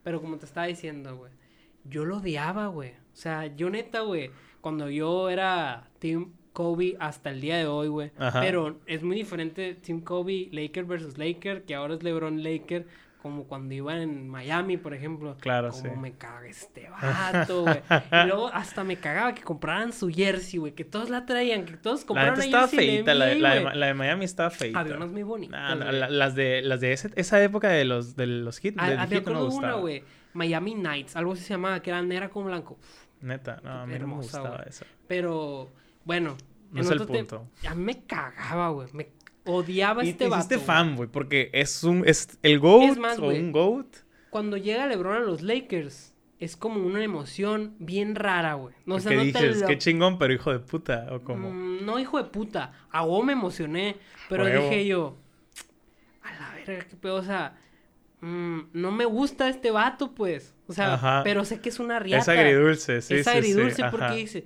Pero 0.03 0.21
como 0.21 0.37
te 0.37 0.45
estaba 0.45 0.67
diciendo, 0.67 1.15
güey, 1.17 1.31
yo 1.83 2.05
lo 2.05 2.17
odiaba, 2.17 2.67
güey. 2.67 2.91
O 2.91 3.15
sea, 3.17 3.47
yo 3.55 3.69
neta, 3.69 4.01
güey, 4.01 4.29
cuando 4.61 4.89
yo 4.89 5.29
era 5.29 5.89
Team 5.99 6.33
Kobe 6.53 6.95
hasta 6.99 7.29
el 7.31 7.41
día 7.41 7.57
de 7.57 7.65
hoy, 7.67 7.87
güey. 7.87 8.11
Pero 8.33 8.79
es 8.85 9.03
muy 9.03 9.15
diferente 9.15 9.73
Team 9.75 10.01
Kobe, 10.01 10.49
Laker 10.51 10.85
versus 10.85 11.17
Laker, 11.17 11.63
que 11.65 11.75
ahora 11.75 11.95
es 11.95 12.03
LeBron 12.03 12.43
Laker, 12.43 12.85
como 13.25 13.45
cuando 13.45 13.73
iba 13.73 13.99
en 13.99 14.29
Miami, 14.29 14.77
por 14.77 14.93
ejemplo. 14.93 15.35
Claro, 15.39 15.71
como 15.71 15.81
sí. 15.95 15.99
me 15.99 16.11
caga 16.13 16.45
este 16.47 16.87
vato, 16.91 17.63
güey. 17.63 17.81
y 17.89 18.27
luego 18.27 18.49
hasta 18.53 18.83
me 18.83 18.97
cagaba 18.97 19.33
que 19.33 19.41
compraran 19.41 19.91
su 19.93 20.09
jersey, 20.11 20.59
güey. 20.59 20.73
Que 20.73 20.85
todos 20.85 21.09
la 21.09 21.25
traían, 21.25 21.65
que 21.65 21.75
todos 21.75 22.05
compraran 22.05 22.37
la 22.37 22.45
estaba 22.45 22.67
de 22.67 22.77
feita, 22.77 23.15
la, 23.15 23.25
de- 23.25 23.39
la 23.39 23.55
de, 23.55 23.61
la 23.75 23.87
de 23.87 23.93
Miami 23.95 24.25
estaba 24.25 24.51
feita. 24.51 24.79
Había 24.79 24.95
unas 24.97 25.09
muy 25.09 25.23
bonitas, 25.23 25.59
Nah, 25.59 25.73
no, 25.73 25.91
la- 25.91 26.07
las 26.07 26.35
de, 26.35 26.61
las 26.61 26.81
de 26.81 26.93
ese- 26.93 27.09
esa 27.15 27.41
época 27.41 27.69
de 27.69 27.83
los, 27.83 28.15
de 28.15 28.27
los 28.27 28.63
hits, 28.63 28.77
Ah, 28.79 28.91
ah, 28.99 29.07
me 29.09 29.15
hit 29.17 29.25
no 29.27 29.45
una, 29.47 29.73
güey. 29.73 30.03
Miami 30.33 30.75
Nights, 30.75 31.15
algo 31.15 31.33
así 31.33 31.41
se 31.43 31.55
llamaba, 31.55 31.81
que 31.81 31.89
era 31.89 32.03
negra 32.03 32.29
con 32.29 32.45
blanco. 32.45 32.77
Neta, 33.21 33.59
no, 33.63 33.71
a 33.71 33.73
mí 33.73 33.79
no 33.79 33.87
me 33.87 33.95
Hermosa, 33.95 34.37
gustaba 34.39 34.57
güey. 34.57 34.69
eso. 34.69 34.85
Pero, 35.07 35.71
bueno. 36.03 36.37
No 36.71 36.81
en 36.81 36.85
es 36.85 36.91
el 36.91 37.07
punto. 37.07 37.47
A 37.67 37.73
mí 37.73 37.83
me 37.83 38.03
cagaba, 38.05 38.69
güey. 38.69 38.87
Me 38.93 39.07
odiaba 39.45 40.03
Y 40.03 40.09
este 40.09 40.25
te 40.25 40.29
vato. 40.29 40.59
fan, 40.59 40.95
güey, 40.95 41.09
porque 41.09 41.49
es 41.53 41.83
un, 41.83 42.03
es 42.07 42.37
el 42.43 42.59
GOAT 42.59 42.91
Es 42.91 42.97
más, 42.97 43.19
o 43.19 43.27
un 43.27 43.51
GOAT. 43.51 43.87
Cuando 44.29 44.57
llega 44.57 44.85
LeBron 44.87 45.15
a 45.15 45.19
los 45.19 45.41
Lakers, 45.41 46.13
es 46.39 46.57
como 46.57 46.85
una 46.85 47.03
emoción 47.03 47.75
bien 47.79 48.15
rara, 48.15 48.55
güey. 48.55 48.75
No, 48.85 48.95
o 48.95 48.99
sea, 48.99 49.13
no 49.15 49.23
dices, 49.23 49.61
lo- 49.61 49.67
qué 49.67 49.77
chingón, 49.77 50.17
pero 50.17 50.33
hijo 50.33 50.51
de 50.51 50.59
puta, 50.59 51.07
o 51.11 51.21
como. 51.21 51.51
Mm, 51.51 51.85
no, 51.85 51.97
hijo 51.99 52.17
de 52.21 52.25
puta. 52.29 52.73
A 52.91 53.05
vos 53.05 53.23
me 53.23 53.33
emocioné. 53.33 53.95
Pero 54.27 54.43
Huevo. 54.43 54.63
dije 54.69 54.85
yo, 54.85 55.17
a 56.23 56.31
la 56.33 56.53
verga, 56.55 56.85
qué 56.89 56.95
pedo. 56.97 57.15
O 57.15 57.23
sea, 57.23 57.57
mm, 58.21 58.59
no 58.73 58.91
me 58.91 59.05
gusta 59.05 59.47
este 59.47 59.71
vato, 59.71 60.13
pues. 60.13 60.53
O 60.67 60.73
sea, 60.73 60.95
Ajá. 60.95 61.21
pero 61.23 61.45
sé 61.45 61.61
que 61.61 61.69
es 61.69 61.79
una 61.79 61.99
riata. 61.99 62.23
es 62.33 62.39
agridulce, 62.39 63.01
sí, 63.01 63.15
es 63.15 63.23
sí, 63.25 63.29
agridulce 63.29 63.75
sí. 63.77 63.83
porque 63.91 64.05
ajá. 64.05 64.15
dice, 64.15 64.45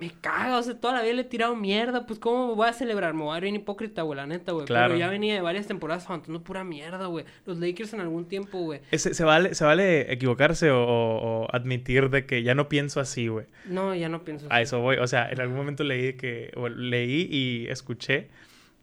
me 0.00 0.10
caga, 0.20 0.58
o 0.58 0.62
sea, 0.62 0.74
toda 0.78 0.94
la 0.94 1.02
vida 1.02 1.14
le 1.14 1.22
he 1.22 1.24
tirado 1.24 1.56
mierda, 1.56 2.06
pues 2.06 2.18
cómo 2.20 2.54
voy 2.54 2.68
a 2.68 2.72
celebrar, 2.72 3.14
me 3.14 3.22
voy 3.22 3.30
a 3.30 3.34
ver 3.34 3.42
bien 3.44 3.56
hipócrita, 3.56 4.02
güey, 4.02 4.16
la 4.16 4.26
neta, 4.26 4.52
güey. 4.52 4.64
Claro. 4.66 4.88
Pero 4.94 4.98
ya 5.00 5.08
venía 5.08 5.34
de 5.34 5.40
varias 5.40 5.66
temporadas 5.66 6.04
aguantando 6.04 6.40
pura 6.42 6.62
mierda, 6.62 7.06
güey. 7.06 7.24
Los 7.46 7.58
Lakers 7.58 7.94
en 7.94 8.00
algún 8.00 8.26
tiempo, 8.28 8.58
güey. 8.60 8.80
Se, 8.92 9.24
vale, 9.24 9.54
se 9.56 9.64
vale 9.64 10.12
equivocarse 10.12 10.70
o, 10.70 10.80
o- 10.86 11.48
admitir 11.52 12.10
de 12.10 12.26
que 12.26 12.42
ya 12.44 12.54
no 12.54 12.68
pienso 12.68 13.00
así, 13.00 13.26
güey. 13.28 13.46
No, 13.66 13.94
ya 13.94 14.08
no 14.08 14.22
pienso 14.24 14.46
A 14.50 14.54
así. 14.56 14.62
eso 14.64 14.80
voy. 14.80 14.98
O 14.98 15.06
sea, 15.08 15.28
en 15.30 15.40
algún 15.40 15.56
momento 15.56 15.82
leí 15.82 16.12
que. 16.14 16.52
o 16.56 16.68
leí 16.68 17.26
y 17.30 17.66
escuché 17.68 18.28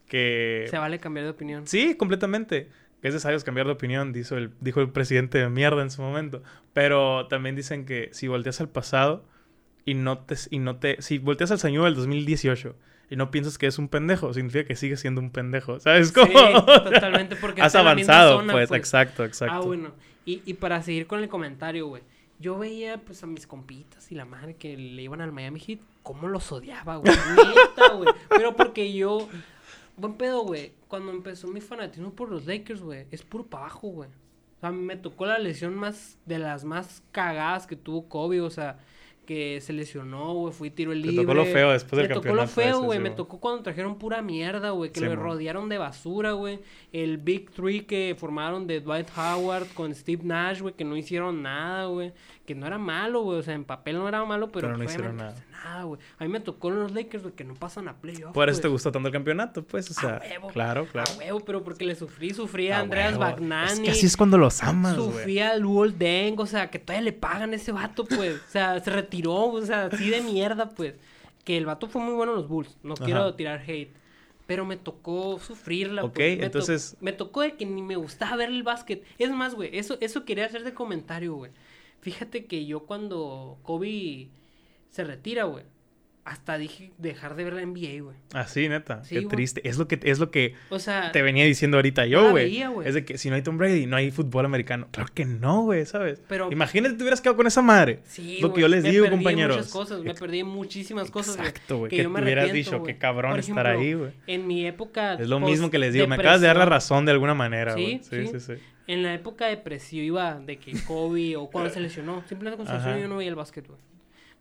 que. 0.08 0.66
Se 0.70 0.78
vale 0.78 1.00
cambiar 1.00 1.26
de 1.26 1.32
opinión. 1.32 1.68
Sí, 1.68 1.96
completamente. 1.96 2.70
Es 3.02 3.14
necesario 3.14 3.40
cambiar 3.42 3.68
de 3.68 3.74
opinión, 3.74 4.14
dijo 4.14 4.36
el, 4.36 4.52
dijo 4.62 4.82
el 4.82 4.90
presidente 4.90 5.38
de 5.38 5.48
mierda 5.50 5.82
en 5.82 5.92
su 5.92 6.02
momento. 6.02 6.42
Pero 6.74 7.28
también 7.28 7.56
dicen 7.56 7.86
que 7.86 8.10
si 8.12 8.28
volteas 8.28 8.60
al 8.62 8.70
pasado 8.70 9.26
y 9.86 9.94
no 9.94 10.20
te... 10.20 10.36
Y 10.50 10.60
no 10.60 10.78
te 10.78 11.02
si 11.02 11.20
volteas 11.20 11.52
al 11.52 11.60
señor 11.60 11.86
del 11.86 11.96
2018 11.96 12.76
y 13.10 13.16
no 13.16 13.32
piensas 13.32 13.58
que 13.58 13.68
es 13.68 13.78
un 13.78 13.88
pendejo, 13.88 14.34
significa 14.34 14.66
que 14.66 14.76
sigues 14.76 15.00
siendo 15.00 15.22
un 15.22 15.30
pendejo. 15.30 15.80
¿Sabes 15.80 16.12
cómo? 16.12 16.28
Sí, 16.28 16.54
totalmente, 16.66 17.36
porque 17.36 17.62
Has 17.62 17.76
avanzado, 17.76 18.38
zona, 18.40 18.54
pues, 18.54 18.72
exacto, 18.72 19.24
exacto. 19.24 19.56
Ah, 19.56 19.60
bueno. 19.60 19.92
Y, 20.26 20.42
y 20.46 20.56
para 20.56 20.82
seguir 20.82 21.06
con 21.06 21.22
el 21.22 21.30
comentario, 21.30 21.88
güey. 21.88 22.02
Yo 22.40 22.58
veía, 22.58 22.98
pues, 22.98 23.24
a 23.24 23.28
mis 23.28 23.48
compitas 23.48 24.12
y 24.12 24.16
la 24.16 24.26
madre 24.26 24.56
que 24.56 24.76
le 24.76 25.02
iban 25.02 25.22
al 25.22 25.32
Miami 25.32 25.60
Heat. 25.60 25.80
¿Cómo 26.04 26.28
los 26.28 26.52
odiaba, 26.52 26.98
güey? 26.98 27.14
Neta, 27.76 27.94
güey. 27.94 28.10
Pero 28.30 28.56
porque 28.56 28.92
yo... 28.94 29.30
Buen 29.98 30.16
pedo, 30.16 30.42
güey. 30.42 30.74
Cuando 30.88 31.12
empezó 31.12 31.48
mi 31.48 31.62
fanatismo 31.62 32.12
por 32.12 32.30
los 32.30 32.46
Lakers, 32.46 32.82
güey, 32.82 33.06
es 33.12 33.22
puro 33.24 33.46
para 33.46 33.66
abajo, 33.66 33.88
güey. 33.88 34.10
O 34.10 34.60
sea, 34.60 34.72
me 34.72 34.98
tocó 34.98 35.26
la 35.26 35.40
lesión 35.40 35.76
más... 35.76 36.18
De 36.26 36.40
las 36.40 36.64
más 36.66 37.04
cagadas 37.12 37.68
que 37.68 37.76
tuvo 37.76 38.10
Kobe, 38.10 38.42
o 38.42 38.50
sea... 38.50 38.80
Que 39.26 39.60
se 39.62 39.74
lesionó, 39.74 40.34
güey, 40.34 40.54
fui 40.54 40.70
tiro 40.70 40.92
Te 40.92 40.98
libre. 40.98 41.24
tocó 41.26 41.34
lo 41.34 41.46
feo 41.46 41.72
después 41.72 41.98
del 41.98 42.08
Me 42.10 42.14
tocó 42.16 42.30
lo 42.30 42.36
campeonato 42.46 42.54
feo, 42.54 42.82
güey. 42.82 43.00
Me 43.00 43.10
tocó 43.12 43.40
cuando 43.40 43.64
trajeron 43.64 43.98
pura 43.98 44.22
mierda, 44.22 44.70
güey. 44.70 44.92
Que 44.92 45.00
Sí, 45.00 45.06
lo 45.06 45.16
rodearon 45.16 45.68
de 45.70 45.78
basura, 45.78 46.34
güey. 46.34 46.60
El 46.94 47.18
Big 47.18 47.50
Three 47.52 47.82
que 47.86 48.16
formaron 48.18 48.68
de 48.68 48.82
Dwight 48.82 49.08
Howard 49.18 49.68
con 49.74 49.94
Steve 49.96 50.22
Nash, 50.24 50.62
güey. 50.62 50.74
Que 50.76 50.84
no 50.86 50.96
hicieron 50.96 51.42
nada, 51.42 51.86
güey. 51.88 52.14
Que 52.46 52.54
no 52.54 52.68
era 52.68 52.78
malo, 52.78 53.22
güey. 53.24 53.40
O 53.40 53.44
sea, 53.44 53.56
en 53.56 53.64
papel 53.66 53.96
no 53.98 54.08
era 54.08 54.24
malo, 54.24 54.52
pero, 54.52 54.68
Pero 54.68 54.78
no 54.78 54.84
hicieron 54.84 55.18
nada. 55.18 55.34
nada, 55.52 55.84
güey. 55.86 56.00
A 56.20 56.24
mí 56.26 56.30
me 56.30 56.40
tocó 56.40 56.70
los 56.70 56.92
Lakers, 56.92 57.24
güey, 57.24 57.36
que 57.36 57.44
no 57.44 57.56
pasan 57.56 57.88
a 57.88 57.96
playoff. 57.96 58.34
Por 58.34 58.50
eso 58.50 58.62
te 58.62 58.68
gustó 58.68 58.92
tanto 58.92 59.08
el 59.08 59.14
campeonato, 59.14 59.64
pues, 59.64 59.90
o 59.90 59.94
sea, 59.96 60.18
A 60.18 60.20
huevo. 60.20 60.48
claro, 60.50 60.86
claro. 60.92 61.12
A 61.12 61.18
huevo, 61.18 61.40
pero 61.40 61.64
porque 61.64 61.86
le 61.86 61.96
sufrí, 61.96 62.36
sufrí 62.36 62.70
a 62.70 62.78
A 62.78 62.82
Andreas. 62.82 63.18
Bagnani. 63.18 63.72
Es 63.72 63.80
que 63.80 63.90
así 63.92 64.06
es 64.06 64.16
cuando 64.16 64.38
los 64.38 64.62
amas, 64.62 64.96
güey. 64.96 65.10
Sufrí 65.10 65.40
al 65.40 65.64
Deng, 65.98 66.40
o 66.40 66.46
sea, 66.46 66.70
que 66.70 66.78
todavía 66.78 67.02
le 67.06 67.14
pagan 67.14 67.52
a 67.52 67.56
ese 67.56 67.72
vato, 67.72 68.06
pues. 68.06 68.36
O 68.48 68.52
sea, 68.52 68.80
se 68.80 68.92
retiró, 68.92 69.34
o 69.34 69.66
sea, 69.66 69.86
así 69.86 70.10
de 70.12 70.22
mierda, 70.22 70.70
pues. 70.70 70.94
Que 71.44 71.58
el 71.58 71.66
vato 71.66 71.88
fue 71.88 72.02
muy 72.02 72.14
bueno 72.14 72.34
en 72.34 72.38
los 72.38 72.48
Bulls. 72.48 72.78
No 72.84 72.94
quiero 72.96 73.34
tirar 73.34 73.64
hate. 73.68 73.92
Pero 74.46 74.64
me 74.66 74.78
tocó 74.78 75.40
sufrirla, 75.40 76.04
Ok, 76.04 76.14
pues. 76.14 76.30
Me 76.30 76.38
to- 76.38 76.46
entonces- 76.46 76.96
Me 77.02 77.12
tocó 77.14 77.42
de 77.42 77.56
que 77.56 77.66
ni 77.66 77.82
me 77.82 77.96
gustaba 77.96 78.36
ver 78.36 78.50
el 78.50 78.62
básquet. 78.62 79.04
Es 79.18 79.32
más, 79.32 79.56
güey, 79.56 79.76
eso, 79.76 79.98
eso 80.02 80.24
quería 80.26 80.46
hacer 80.46 80.64
de 80.64 80.76
comentario, 80.76 81.34
güey. 81.34 81.50
Fíjate 82.06 82.46
que 82.46 82.68
yo 82.68 82.82
cuando 82.86 83.58
Kobe 83.64 84.28
se 84.92 85.04
retira, 85.04 85.46
güey, 85.46 85.64
hasta 86.24 86.56
dije 86.60 86.92
dejar 87.00 87.36
de 87.36 87.44
ver 87.46 87.54
la 87.54 87.62
NBA, 87.66 88.04
güey. 88.04 88.16
Así, 88.34 88.70
neta. 88.70 89.04
Sí, 89.04 89.16
Qué 89.16 89.22
güey. 89.22 89.30
triste. 89.30 89.68
Es 89.68 89.80
lo 89.80 89.88
que, 89.88 90.00
es 90.04 90.20
lo 90.20 90.30
que 90.30 90.54
O 90.70 90.78
sea, 90.78 91.12
te 91.12 91.24
venía 91.24 91.46
diciendo 91.46 91.78
ahorita 91.78 92.06
yo, 92.06 92.30
güey. 92.30 92.46
veía, 92.46 92.70
güey. 92.70 92.88
Es 92.88 92.94
de 92.94 93.06
que 93.06 93.18
si 93.18 93.30
no 93.32 93.36
hay 93.36 93.42
Tom 93.42 93.58
Brady, 93.58 93.88
no 93.88 93.96
hay 93.98 94.12
fútbol 94.12 94.46
americano. 94.46 94.88
Claro 94.92 95.10
que 95.16 95.26
no, 95.26 95.64
güey, 95.64 95.84
¿sabes? 95.88 96.22
Pero- 96.30 96.52
Imagínate 96.52 96.94
te 96.94 97.02
hubieras 97.02 97.22
quedado 97.22 97.38
con 97.38 97.48
esa 97.48 97.64
madre. 97.64 98.02
Sí, 98.04 98.38
lo 98.40 98.54
que 98.54 98.62
yo 98.62 98.68
les 98.68 98.84
me 98.84 98.92
digo, 98.92 99.06
perdí 99.06 99.16
compañeros. 99.18 99.58
muchas 99.58 99.72
cosas, 99.72 100.04
me 100.04 100.14
perdí 100.14 100.44
muchísimas 100.44 101.10
cosas. 101.10 101.38
Exacto, 101.40 101.78
güey. 101.80 101.90
que 101.90 101.98
Que 101.98 102.04
yo 102.04 102.10
me 102.12 102.22
hubieras 102.22 102.54
dicho, 102.54 102.84
qué 102.84 103.00
cabrón 103.00 103.40
estar 103.40 103.66
ahí, 103.66 103.94
güey. 103.96 104.12
En 104.28 104.46
mi 104.46 104.68
época. 104.68 105.16
Es 105.16 105.28
lo 105.28 105.40
mismo 105.40 105.72
que 105.72 105.80
les 105.80 105.92
digo. 105.94 106.06
Me 106.06 106.16
acabas 106.18 106.42
de 106.42 106.46
dar 106.48 106.58
la 106.58 106.66
razón 106.66 107.06
de 107.06 107.14
alguna 107.14 107.34
manera, 107.34 107.74
Sí, 107.74 107.82
güey. 107.82 108.00
Sí, 108.04 108.28
sí. 108.32 108.40
sí, 108.40 108.56
sí. 108.58 108.62
En 108.88 109.02
la 109.04 109.14
época 109.14 109.48
depresiva 109.48 110.40
de 110.40 110.58
que 110.58 110.74
Kobe 110.88 111.36
o 111.38 111.50
cuando 111.50 111.70
se 111.70 111.80
lesionó. 111.80 112.24
Simplemente 112.28 112.64
lesionó 112.64 112.82
Ajá. 112.92 113.00
yo 113.00 113.08
no 113.08 113.18
veía 113.18 113.30
el 113.30 113.36
básquet, 113.36 113.68
güey. 113.68 113.80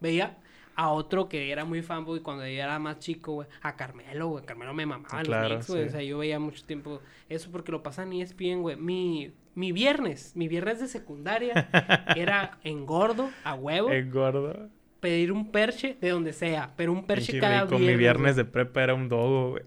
Veía 0.01 0.37
a 0.77 0.91
otro 0.91 1.29
que 1.29 1.51
era 1.53 1.65
muy 1.65 1.83
fanboy 1.83 2.21
cuando 2.21 2.43
yo 2.47 2.51
era 2.63 2.79
más 2.79 2.99
chico, 2.99 3.33
güey. 3.35 3.49
A 3.63 3.77
Carmelo, 3.77 4.29
güey. 4.29 4.45
Carmelo 4.45 4.75
me 4.75 4.85
mamaba 4.87 5.21
en 5.21 5.25
Claro, 5.27 5.49
los 5.49 5.67
Knicks, 5.67 5.69
güey. 5.71 5.83
sí. 5.85 5.89
O 5.89 5.93
sea, 5.93 6.03
yo 6.03 6.19
veía 6.19 6.39
mucho 6.39 6.65
tiempo 6.65 7.01
eso 7.29 7.51
porque 7.51 7.73
lo 7.73 7.83
pasan 7.83 8.13
en 8.13 8.21
E 8.21 8.23
ESPN, 8.23 8.61
güey. 8.63 8.77
Mi, 8.77 9.33
mi 9.55 9.73
viernes, 9.73 10.33
mi 10.35 10.49
viernes 10.49 10.81
de 10.81 10.89
secundaria 10.89 11.69
era 12.17 12.59
engordo, 12.65 13.31
a 13.45 13.55
huevo, 13.55 13.91
Eh, 13.93 14.03
gordo. 14.03 14.69
pedir 15.01 15.31
un 15.33 15.53
perche 15.53 15.97
de 16.01 16.09
donde 16.11 16.33
sea. 16.33 16.73
Pero 16.77 16.93
un 16.93 17.07
perche 17.07 17.39
cada 17.39 17.65
viernes. 17.65 17.89
Mi 17.89 17.97
viernes 17.97 18.37
de 18.37 18.45
prepa 18.45 18.83
era 18.83 18.95
un 18.95 19.09
dogo, 19.09 19.51
güey. 19.53 19.63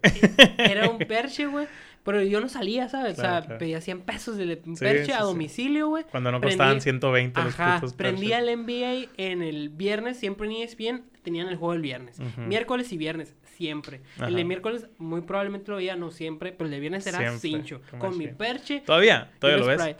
Era 0.58 0.90
un 0.90 0.98
perche, 0.98 1.46
güey. 1.46 1.66
Pero 2.08 2.22
yo 2.22 2.40
no 2.40 2.48
salía, 2.48 2.88
¿sabes? 2.88 3.16
Claro, 3.16 3.28
o 3.28 3.32
sea, 3.38 3.40
claro. 3.46 3.58
pedía 3.58 3.80
100 3.80 4.00
pesos 4.00 4.36
de 4.38 4.56
perche 4.56 5.04
sí, 5.06 5.12
a 5.12 5.18
sí. 5.18 5.22
domicilio, 5.24 5.88
güey. 5.88 6.04
Cuando 6.10 6.32
no 6.32 6.38
Prendí- 6.40 6.42
costaban 6.56 6.80
120 6.80 7.42
los 7.42 7.54
Ajá, 7.60 7.74
putos 7.80 7.92
prendía 7.94 8.38
el 8.38 8.48
NBA 8.64 9.08
en 9.18 9.42
el 9.42 9.68
viernes, 9.68 10.18
siempre 10.18 10.46
en 10.48 10.54
ESPN 10.62 11.02
tenían 11.22 11.48
el 11.48 11.56
juego 11.56 11.74
el 11.74 11.82
viernes. 11.82 12.18
Miércoles 12.38 12.90
y 12.92 12.96
viernes, 12.96 13.34
siempre. 13.44 14.00
Ajá. 14.16 14.28
El 14.28 14.36
de 14.36 14.44
miércoles 14.44 14.86
muy 14.96 15.20
probablemente 15.20 15.70
lo 15.70 15.76
veía, 15.76 15.96
no 15.96 16.10
siempre, 16.10 16.52
pero 16.52 16.64
el 16.66 16.70
de 16.70 16.80
viernes 16.80 17.06
era 17.06 17.18
Siempre, 17.18 17.38
cincho. 17.40 17.80
Con 17.98 18.16
mi 18.16 18.28
perche. 18.28 18.82
¿Todavía? 18.86 19.30
¿Todavía 19.38 19.60
lo 19.64 19.66
ves? 19.66 19.96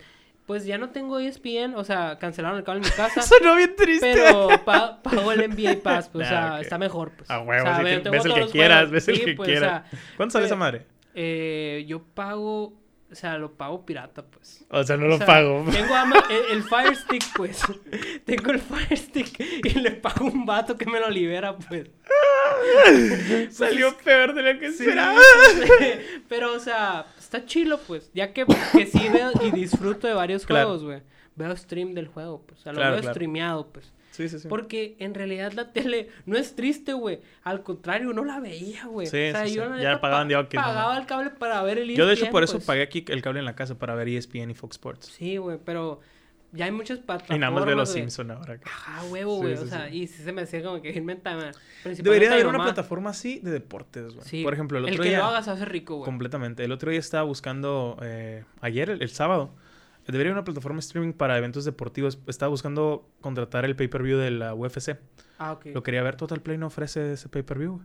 Pues 0.47 0.65
ya 0.65 0.79
no 0.79 0.89
tengo 0.89 1.19
ESPN, 1.19 1.75
o 1.75 1.83
sea, 1.83 2.17
cancelaron 2.17 2.57
el 2.57 2.63
cable 2.63 2.81
en 2.81 2.85
mi 2.89 2.95
casa. 2.95 3.21
Sonó 3.21 3.55
bien 3.55 3.75
triste. 3.75 4.13
Pero 4.15 4.49
pa- 4.65 4.99
pago 5.03 5.31
el 5.31 5.47
NBA 5.47 5.75
Pass, 5.83 6.09
pues, 6.09 6.27
o 6.31 6.31
Ah, 6.31 6.33
sea, 6.33 6.53
ok. 6.55 6.61
está 6.61 6.77
mejor, 6.79 7.11
pues. 7.11 7.29
A 7.29 7.39
huevo, 7.41 7.69
O 7.69 7.73
sea, 7.75 7.83
ves 7.83 8.25
el 8.25 8.33
que 8.33 8.39
los 8.39 8.51
quieras, 8.51 8.77
juegos. 8.79 8.91
ves 8.91 9.07
el 9.09 9.15
Sí, 9.17 9.25
que 9.25 9.33
pues, 9.35 9.47
o 9.47 9.51
quieras. 9.51 9.83
sea, 9.91 9.99
¿Cuánto 10.17 10.33
sale 10.33 10.45
esa 10.47 10.55
pero- 10.55 10.59
madre? 10.59 10.85
Eh, 11.13 11.85
yo 11.87 12.03
pago, 12.03 12.73
o 13.11 13.15
sea, 13.15 13.37
lo 13.37 13.53
pago 13.53 13.85
pirata, 13.85 14.23
pues. 14.23 14.65
O 14.69 14.83
sea, 14.83 14.97
no 14.97 15.05
O 15.05 15.09
lo 15.09 15.17
sea, 15.17 15.25
pago. 15.25 15.65
Tengo 15.71 15.95
ama- 15.95 16.23
el, 16.29 16.57
el 16.57 16.63
Fire 16.63 16.95
Stick, 16.95 17.23
pues. 17.35 17.61
tengo 18.25 18.51
el 18.51 18.59
Fire 18.59 18.97
Stick 18.97 19.39
y 19.65 19.79
le 19.79 19.91
pago 19.91 20.25
un 20.25 20.45
vato 20.45 20.77
que 20.77 20.85
me 20.85 20.99
lo 20.99 21.09
libera, 21.09 21.55
pues. 21.57 21.89
Salió 23.51 23.95
peor 23.97 24.33
de 24.33 24.53
lo 24.53 24.59
que 24.59 24.71
Sí, 24.71 24.83
esperaba. 24.83 25.19
pues, 25.77 25.99
Pero, 26.27 26.53
o 26.53 26.59
sea, 26.59 27.05
está 27.17 27.45
chilo, 27.45 27.79
pues. 27.87 28.11
Ya 28.13 28.33
que, 28.33 28.45
que 28.73 28.85
sí 28.85 29.09
veo 29.09 29.31
y 29.41 29.51
disfruto 29.51 30.07
de 30.07 30.13
varios 30.13 30.45
Claro. 30.45 30.67
juegos, 30.69 30.83
güey. 30.83 31.01
Veo 31.35 31.55
stream 31.55 31.93
del 31.93 32.07
juego, 32.07 32.43
pues. 32.45 32.59
O 32.59 32.63
sea, 32.63 32.73
lo 32.73 32.77
Claro, 32.79 32.91
veo 32.93 33.01
claro. 33.01 33.13
streameado, 33.13 33.67
pues. 33.71 33.93
Sí, 34.11 34.27
sí, 34.29 34.39
sí. 34.39 34.47
Porque 34.47 34.95
en 34.99 35.13
realidad 35.13 35.53
la 35.53 35.71
tele 35.71 36.09
no 36.25 36.37
es 36.37 36.55
triste, 36.55 36.93
güey. 36.93 37.19
Al 37.43 37.63
contrario, 37.63 38.11
no 38.13 38.25
la 38.25 38.39
veía, 38.39 38.85
güey. 38.85 39.07
Sí, 39.07 39.29
o 39.29 39.31
sea, 39.31 39.47
sí, 39.47 39.53
yo 39.53 39.63
sí. 39.63 39.69
la 39.69 39.81
Ya 39.81 40.01
pagaban 40.01 40.27
pa- 40.27 40.35
de 40.35 40.43
¿no? 40.43 40.49
Pagaba 40.49 40.97
el 40.97 41.05
cable 41.05 41.29
para 41.31 41.61
ver 41.63 41.77
el 41.77 41.95
Yo 41.95 42.05
de 42.05 42.13
hecho 42.13 42.23
ESPN, 42.25 42.31
por 42.31 42.43
eso 42.43 42.53
pues. 42.53 42.65
pagué 42.65 42.81
aquí 42.81 43.05
el 43.07 43.21
cable 43.21 43.39
en 43.39 43.45
la 43.45 43.55
casa 43.55 43.77
para 43.77 43.95
ver 43.95 44.07
E 44.09 44.17
ESPN 44.17 44.49
y 44.51 44.55
Fox 44.55 44.75
Sports. 44.75 45.07
Sí, 45.17 45.37
güey, 45.37 45.57
pero 45.63 46.01
ya 46.51 46.65
hay 46.65 46.71
muchas 46.71 46.97
plataformas. 46.99 47.37
Y 47.37 47.39
nada 47.39 47.51
más 47.51 47.65
veo 47.65 47.75
los 47.75 47.89
güey. 47.91 48.01
Simpson 48.01 48.31
ahora. 48.31 48.59
Ajá, 48.65 49.03
huevo, 49.05 49.35
Sí, 49.37 49.41
güey. 49.43 49.57
sí, 49.57 49.63
o 49.63 49.67
sea, 49.67 49.89
sí. 49.89 49.97
y 49.97 50.07
sí 50.07 50.23
se 50.23 50.31
me 50.31 50.41
hacía 50.41 50.63
como 50.63 50.81
que 50.81 50.89
inventa. 50.89 51.31
principalmente 51.83 52.03
Debería 52.03 52.33
haber 52.33 52.47
una 52.47 52.63
plataforma 52.63 53.11
así 53.11 53.39
de 53.39 53.51
deportes, 53.51 54.15
güey. 54.15 54.27
Sí. 54.27 54.43
Por 54.43 54.53
ejemplo, 54.53 54.79
el 54.79 54.85
otro 54.85 55.03
que 55.03 55.09
día... 55.09 55.19
lo 55.19 55.25
haga 55.25 55.43
se 55.43 55.51
hace 55.51 55.65
rico, 55.65 55.97
güey. 55.97 56.05
Completamente. 56.05 56.63
El 56.65 56.71
otro 56.71 56.89
día 56.91 56.99
estaba 56.99 57.23
buscando, 57.23 57.97
eh, 58.01 58.43
ayer, 58.61 58.89
el, 58.89 59.01
el 59.03 59.09
sábado, 59.11 59.51
debería 60.11 60.31
haber 60.31 60.39
una 60.39 60.43
plataforma 60.45 60.79
streaming 60.79 61.13
para 61.13 61.37
eventos 61.37 61.65
deportivos. 61.65 62.19
Estaba 62.27 62.49
buscando 62.49 63.09
contratar 63.21 63.65
el 63.65 63.75
pay-per-view 63.75 64.17
de 64.17 64.31
la 64.31 64.53
UFC. 64.53 64.97
Ah, 65.37 65.53
ok. 65.53 65.67
Lo 65.73 65.83
quería 65.83 66.03
ver. 66.03 66.15
Total 66.15 66.41
Play 66.41 66.57
no 66.57 66.67
ofrece 66.67 67.13
ese 67.13 67.29
pay-per-view. 67.29 67.81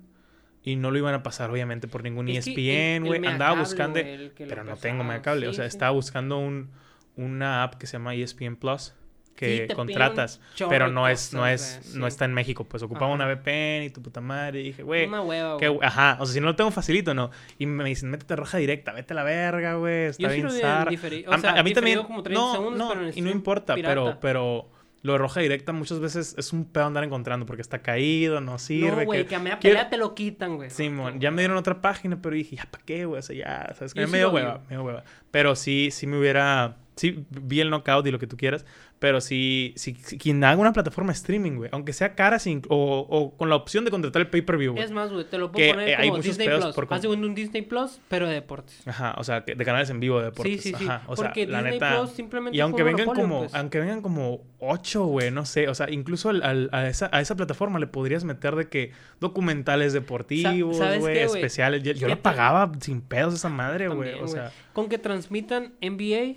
Y 0.63 0.77
no 0.77 0.91
lo 0.91 0.97
iban 0.99 1.15
a 1.15 1.23
pasar, 1.23 1.51
obviamente, 1.51 1.89
por 1.89 2.03
ningún 2.03 2.29
E 2.29 2.39
Es 2.39 2.47
ESPN, 2.47 2.63
el 2.63 3.05
güey. 3.05 3.27
Andaba 3.27 3.59
buscando... 3.61 4.01
Pero 4.37 4.65
no 4.65 4.71
pasaba. 4.71 4.77
tengo 4.81 5.05
Megacable. 5.05 5.47
o 5.49 5.51
Sí, 5.51 5.57
sea, 5.57 5.65
sí. 5.65 5.69
estaba 5.77 5.91
buscando 5.91 6.39
un, 6.39 6.71
una 7.17 7.63
app 7.63 7.75
que 7.75 7.87
se 7.87 7.93
llama 7.95 8.15
E 8.15 8.23
ESPN 8.23 8.57
Plus 8.57 8.95
que 9.35 9.67
Sí, 9.69 9.75
contratas, 9.75 10.41
pero 10.69 10.89
no 10.89 11.09
es, 11.09 11.33
no 11.35 11.47
es, 11.47 11.81
güey, 11.85 11.99
no 11.99 12.07
sí. 12.07 12.09
está 12.09 12.25
en 12.25 12.35
México, 12.35 12.65
pues 12.65 12.83
ocupaba 12.83 13.07
Ajá. 13.07 13.15
una 13.15 13.27
VPN 13.27 13.85
y 13.85 13.91
tu 13.91 14.01
puta 14.01 14.21
madre, 14.21 14.61
y 14.61 14.65
dije, 14.65 14.83
güey, 14.83 15.07
Una 15.07 15.23
hueva, 15.23 15.59
que, 15.59 15.69
güey. 15.69 15.87
ajá, 15.87 16.19
o 16.21 16.27
sea, 16.27 16.35
si 16.35 16.41
no 16.41 16.47
lo 16.47 16.57
tengo 16.57 16.71
facilito, 16.71 17.15
no, 17.15 17.31
y 17.59 17.67
me 17.67 17.85
dicen, 17.85 18.11
métete 18.11 18.37
roja 18.37 18.59
directa, 18.59 18.93
vete 18.93 19.13
a 19.13 19.17
la 19.17 19.25
verga, 19.25 19.75
güey, 19.75 20.05
está 20.07 20.23
Yo 20.23 20.31
sí 20.31 20.37
bien 20.37 20.49
diferi- 20.49 21.25
o 21.27 21.33
A- 21.33 21.39
sea, 21.39 21.59
a, 21.59 21.63
mí 21.63 21.73
también, 21.73 22.03
como 22.05 22.23
30 22.23 22.41
no, 22.41 22.53
segundos, 22.53 22.79
no, 22.79 22.89
pero 22.95 23.11
y 23.15 23.21
no 23.21 23.31
importa, 23.31 23.75
pero, 23.75 23.89
pirata. 24.05 24.21
pero 24.21 24.71
lo 25.03 25.13
de 25.13 25.19
roja 25.19 25.41
directa 25.41 25.73
muchas 25.73 26.01
veces 26.01 26.35
es 26.39 26.53
un 26.55 26.65
pedo 26.65 26.87
andar 26.87 27.05
encontrando 27.05 27.45
porque 27.45 27.61
está 27.61 27.81
caído, 27.83 28.41
no 28.41 28.59
sirve. 28.59 29.01
no, 29.01 29.05
güey, 29.05 29.23
que- 29.25 29.27
que 29.31 29.35
a 29.35 29.39
media 29.41 29.59
quiero- 29.59 29.75
pelea 29.77 29.91
te 29.91 29.97
lo 29.99 30.15
quitan, 30.15 30.57
güey. 30.57 30.71
Simón, 30.71 31.21
ya 31.21 31.31
me 31.31 31.43
dieron 31.43 31.57
otra 31.59 31.83
página, 31.83 32.23
pero 32.23 32.35
dije, 32.37 32.57
ya, 32.57 32.67
¿para 32.71 32.85
qué, 32.85 33.05
güey? 33.05 33.19
O 33.19 33.23
sea, 33.23 33.37
ya, 33.37 33.75
¿sabes? 33.75 33.93
Que 33.93 34.01
me 34.03 34.07
sí 34.07 34.17
dio 34.17 34.31
hueva, 34.31 34.61
me 34.71 34.77
dio 34.77 34.83
hueva. 34.85 35.03
Pero 35.31 35.57
sí, 35.57 35.91
sí 35.91 36.07
me 36.07 36.19
hubiera... 36.19 36.77
Sí, 36.97 37.25
vi 37.29 37.61
el 37.61 37.71
knockout 37.71 38.07
y 38.07 38.11
lo 38.13 38.19
que 38.21 38.27
tú 38.29 38.37
quieras, 38.37 38.65
pero 39.01 39.21
sí, 39.21 39.73
sí, 39.77 39.97
sí, 40.01 40.17
quien 40.17 40.43
haga 40.45 40.61
una 40.61 40.73
plataforma 40.73 41.13
de 41.13 41.17
streaming, 41.17 41.57
güey, 41.57 41.69
aunque 41.73 41.93
sea 41.93 42.15
cara 42.15 42.39
sin, 42.39 42.63
o, 42.69 43.01
o 43.11 43.37
con 43.37 43.49
la 43.49 43.57
opción 43.57 43.85
de 43.85 43.91
contratar 43.91 44.23
el 44.23 44.29
pay-per-view. 44.29 44.77
Es 44.79 44.93
más, 44.93 45.11
güey, 45.13 45.25
te 45.29 45.37
lo 45.37 45.51
Que, 45.51 45.55
puedo 45.55 45.71
poner 45.73 45.89
eh, 45.89 45.97
hay 45.97 46.07
como 46.09 46.19
muchos 46.19 46.25
Disney 46.37 46.47
pedos 46.47 46.63
Plus. 46.67 46.75
por 46.77 46.85
de 46.85 46.89
cuenta 46.89 47.09
un 47.09 47.35
Disney 47.35 47.63
Plus, 47.63 48.01
pero 48.09 48.29
de 48.29 48.35
deportes. 48.35 48.87
Ajá, 48.87 49.15
o 49.19 49.25
sea, 49.25 49.45
que- 49.45 49.57
de 49.57 49.65
canales 49.65 49.91
en 49.91 49.99
vivo 49.99 50.19
de 50.21 50.27
deportes. 50.27 50.63
sí, 50.63 50.71
sí, 50.71 50.75
sí. 50.79 50.85
Ajá, 50.85 51.03
o 51.09 51.17
sea, 51.17 51.27
Porque 51.27 51.47
la 51.49 51.59
Disney 51.59 51.73
neta... 51.81 51.99
Plus 51.99 52.11
simplemente 52.13 52.57
Y 52.57 52.61
aunque 52.61 52.83
un 52.83 52.89
vengan 52.89 53.07
como, 53.15 53.41
pues. 53.41 53.55
aunque 53.55 53.81
vengan 53.81 54.01
como 54.01 54.43
ocho, 54.61 55.05
güey, 55.07 55.31
no 55.33 55.45
sé, 55.45 55.69
o 55.69 55.75
sea, 55.75 55.91
incluso 55.91 56.29
al- 56.31 56.43
al- 56.45 56.71
a, 56.73 56.89
esa, 56.89 57.11
a 57.13 57.21
esa 57.21 57.35
plataforma 57.35 57.81
le 57.81 57.89
podrías 57.89 58.23
meter 58.25 58.55
de 58.55 58.69
que 58.69 58.93
documentales 59.21 59.93
deportivos, 59.93 60.79
¿sabes 60.79 61.01
güey, 61.01 61.19
especiales. 61.19 61.83
Yo, 61.83 61.93
yo 61.93 62.07
Que 62.07 62.15
la 62.15 62.23
pagaba 62.23 62.71
sin 62.81 63.01
pedos 63.01 63.35
esa 63.35 63.49
madre, 63.49 63.89
güey, 63.89 64.15
o 64.21 64.29
sea, 64.29 64.53
Con 64.73 64.89
que 64.89 64.99
transmitan 64.99 65.75
NBA, 65.83 66.37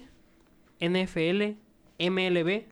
NFL, 0.80 1.56
MLB 2.00 2.64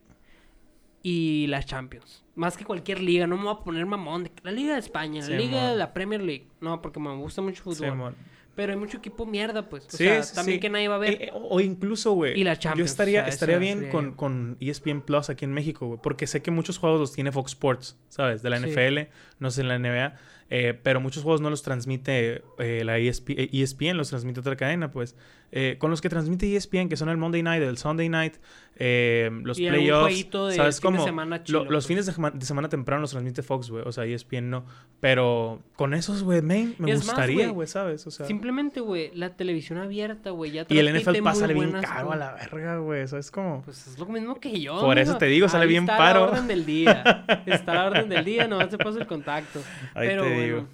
y 1.04 1.48
la 1.48 1.64
Champions. 1.64 2.24
Más 2.36 2.58
que 2.58 2.66
cualquier 2.66 3.00
liga, 3.02 3.28
no 3.28 3.38
me 3.38 3.44
voy 3.44 3.54
a 3.54 3.64
poner 3.64 3.86
mamón. 3.86 4.30
La 4.44 4.52
Liga 4.52 4.74
de 4.74 4.80
España, 4.80 5.22
la 5.22 5.28
Sí, 5.28 5.34
Liga 5.34 5.72
de 5.72 5.78
la 5.78 5.94
Premier 5.94 6.22
League. 6.22 6.48
No, 6.60 6.82
porque 6.82 7.00
me 7.00 7.16
gusta 7.16 7.42
mucho 7.42 7.64
fútbol. 7.64 8.16
Pero 8.56 8.72
hay 8.72 8.80
mucho 8.80 8.98
equipo 9.00 9.26
mierda, 9.26 9.68
pues. 9.68 9.86
O 9.86 9.90
Sí, 9.92 10.06
sea, 10.06 10.24
también 10.34 10.62
que 10.62 10.70
nadie 10.70 10.88
va 10.88 10.96
a 10.96 11.00
ver. 11.00 11.14
Eh, 11.14 11.26
eh, 11.26 11.32
o 11.34 11.56
o 11.56 11.60
incluso, 11.60 12.14
güey. 12.14 12.40
Y 12.40 12.44
la 12.46 12.54
Yo 12.54 12.60
Champions, 12.62 12.92
estaría, 12.92 13.20
o 13.22 13.24
sea, 13.24 13.30
estaría 13.34 13.56
eso 13.56 13.62
bien 13.62 13.90
con, 13.90 14.12
yo. 14.12 14.16
con 14.18 14.58
E 14.62 14.70
ESPN 14.70 15.02
Plus 15.02 15.30
aquí 15.30 15.44
en 15.44 15.52
México, 15.54 15.88
güey. 15.88 16.00
Porque 16.02 16.26
sé 16.26 16.42
que 16.42 16.52
muchos 16.52 16.78
juegos 16.78 17.00
los 17.02 17.12
tiene 17.14 17.34
Fox 17.34 17.52
Sports, 17.52 17.98
¿sabes? 18.08 18.42
De 18.42 18.50
la. 18.50 18.60
NFL, 18.60 19.10
no 19.40 19.52
sé 19.52 19.62
en 19.62 19.68
la 19.68 19.78
NBA. 19.78 20.16
eh, 20.50 20.80
pero 20.84 21.02
muchos 21.02 21.24
juegos 21.24 21.42
no 21.42 21.50
los 21.50 21.64
transmite 21.64 22.44
eh, 22.60 22.84
la 22.86 22.98
ESP 22.98 23.32
ESPN, 23.52 23.98
los 23.98 24.10
transmite 24.10 24.40
otra 24.40 24.56
cadena, 24.56 24.90
pues. 24.90 25.16
Eh, 25.52 25.78
con 25.80 25.90
los 25.90 26.02
que 26.02 26.10
transmite 26.10 26.54
ESPN, 26.54 26.90
que 26.90 26.98
son 26.98 27.08
el 27.08 27.16
Monday 27.18 27.42
Night, 27.42 27.64
el 27.64 27.78
Sunday 27.78 28.10
Night, 28.10 28.34
eh, 28.76 29.30
los 29.44 29.58
Y 29.58 29.68
playoffs. 29.70 30.30
de 30.32 30.56
¿Sabes 30.56 30.82
fin 30.82 30.92
de 30.92 30.98
cómo? 30.98 31.26
Lo- 31.48 31.64
los 31.64 31.68
pues. 31.70 31.88
fines 31.88 32.06
de, 32.06 32.46
semana 32.46 32.68
temprano 32.68 33.02
los 33.02 33.12
transmite 33.12 33.42
Fox, 33.42 33.70
güey. 33.70 33.84
O 33.86 33.92
sea, 33.94 34.04
ESPN 34.04 34.50
no. 34.50 34.66
Pero 35.00 35.62
con 35.78 35.94
esos, 35.94 36.24
güey, 36.24 36.42
me, 36.42 36.74
me 36.78 36.94
gustaría, 36.96 37.48
güey, 37.50 37.68
¿sabes? 37.70 38.06
O 38.06 38.12
sea. 38.12 38.26
Simplemente, 38.26 38.82
güey, 38.82 39.12
la 39.14 39.38
televisión 39.38 39.80
abierta, 39.80 40.32
güey, 40.32 40.52
ya 40.52 40.66
Y 40.68 40.78
el 40.78 40.90
NFL 40.94 41.22
pasa 41.24 41.48
bien 41.48 41.72
buenas 41.72 41.86
caro 41.86 42.12
a 42.12 42.16
la 42.18 42.34
verga, 42.34 42.78
güey. 42.80 43.04
Eso 43.04 43.18
es 43.18 43.32
como. 43.32 43.62
Pues 43.64 43.88
es 43.88 43.98
lo 43.98 44.08
mismo 44.08 44.40
que 44.40 44.60
yo. 44.60 44.82
Por 44.82 45.00
eso 45.00 45.18
te 45.18 45.28
digo, 45.28 45.48
sale 45.48 45.64
Ahí 45.64 45.70
bien 45.70 45.84
está 45.84 45.98
paro. 45.98 46.22
la 46.22 46.32
orden 46.32 46.48
del 46.48 46.66
día. 46.66 47.26
Está 47.46 47.76
la 47.76 47.86
orden 47.86 48.10
del 48.10 48.26
día, 48.26 48.48
nomás 48.48 48.70
te 48.70 48.78
paso 48.78 49.00
el 49.00 49.08
contacto. 49.08 49.62
Ahí 49.94 50.08
Pero 50.10 50.24
te 50.24 50.30
bueno, 50.30 50.44
digo. 50.44 50.68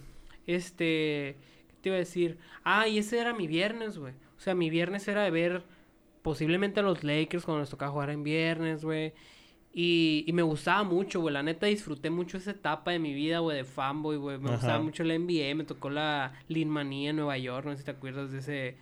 este, 0.47 1.37
¿qué 1.69 1.75
te 1.81 1.89
iba 1.89 1.95
a 1.97 1.99
decir? 1.99 2.37
Ah, 2.63 2.87
y 2.87 2.97
ese 2.97 3.19
era 3.19 3.33
mi 3.33 3.47
viernes, 3.47 3.97
güey. 3.97 4.13
O 4.41 4.43
sea, 4.43 4.55
mi 4.55 4.71
viernes 4.71 5.07
era 5.07 5.21
de 5.23 5.29
ver 5.29 5.61
posiblemente 6.23 6.79
a 6.79 6.83
los 6.83 7.03
Lakers 7.03 7.45
cuando 7.45 7.61
les 7.61 7.69
tocaba 7.69 7.91
jugar 7.91 8.09
en 8.09 8.23
viernes, 8.23 8.83
güey. 8.83 9.13
Y, 9.71 10.23
y 10.25 10.33
me 10.33 10.41
gustaba 10.41 10.81
mucho, 10.81 11.21
güey. 11.21 11.31
La 11.31 11.43
neta 11.43 11.67
disfruté 11.67 12.09
mucho 12.09 12.37
esa 12.37 12.49
etapa 12.49 12.89
de 12.89 12.97
mi 12.97 13.13
vida, 13.13 13.37
güey, 13.37 13.57
de 13.57 13.65
fanboy, 13.65 14.17
güey. 14.17 14.39
Me 14.39 14.49
gustaba 14.49 14.79
mucho 14.79 15.03
la 15.03 15.13
NBA. 15.13 15.53
Me 15.53 15.63
tocó 15.63 15.91
la 15.91 16.33
Lin 16.47 16.69
Manía 16.69 17.11
en 17.11 17.17
Nueva 17.17 17.37
York. 17.37 17.67
No 17.67 17.73
sé 17.73 17.77
si 17.77 17.83
te 17.83 17.91
acuerdas 17.91 18.31
de 18.31 18.39
ese 18.39 18.77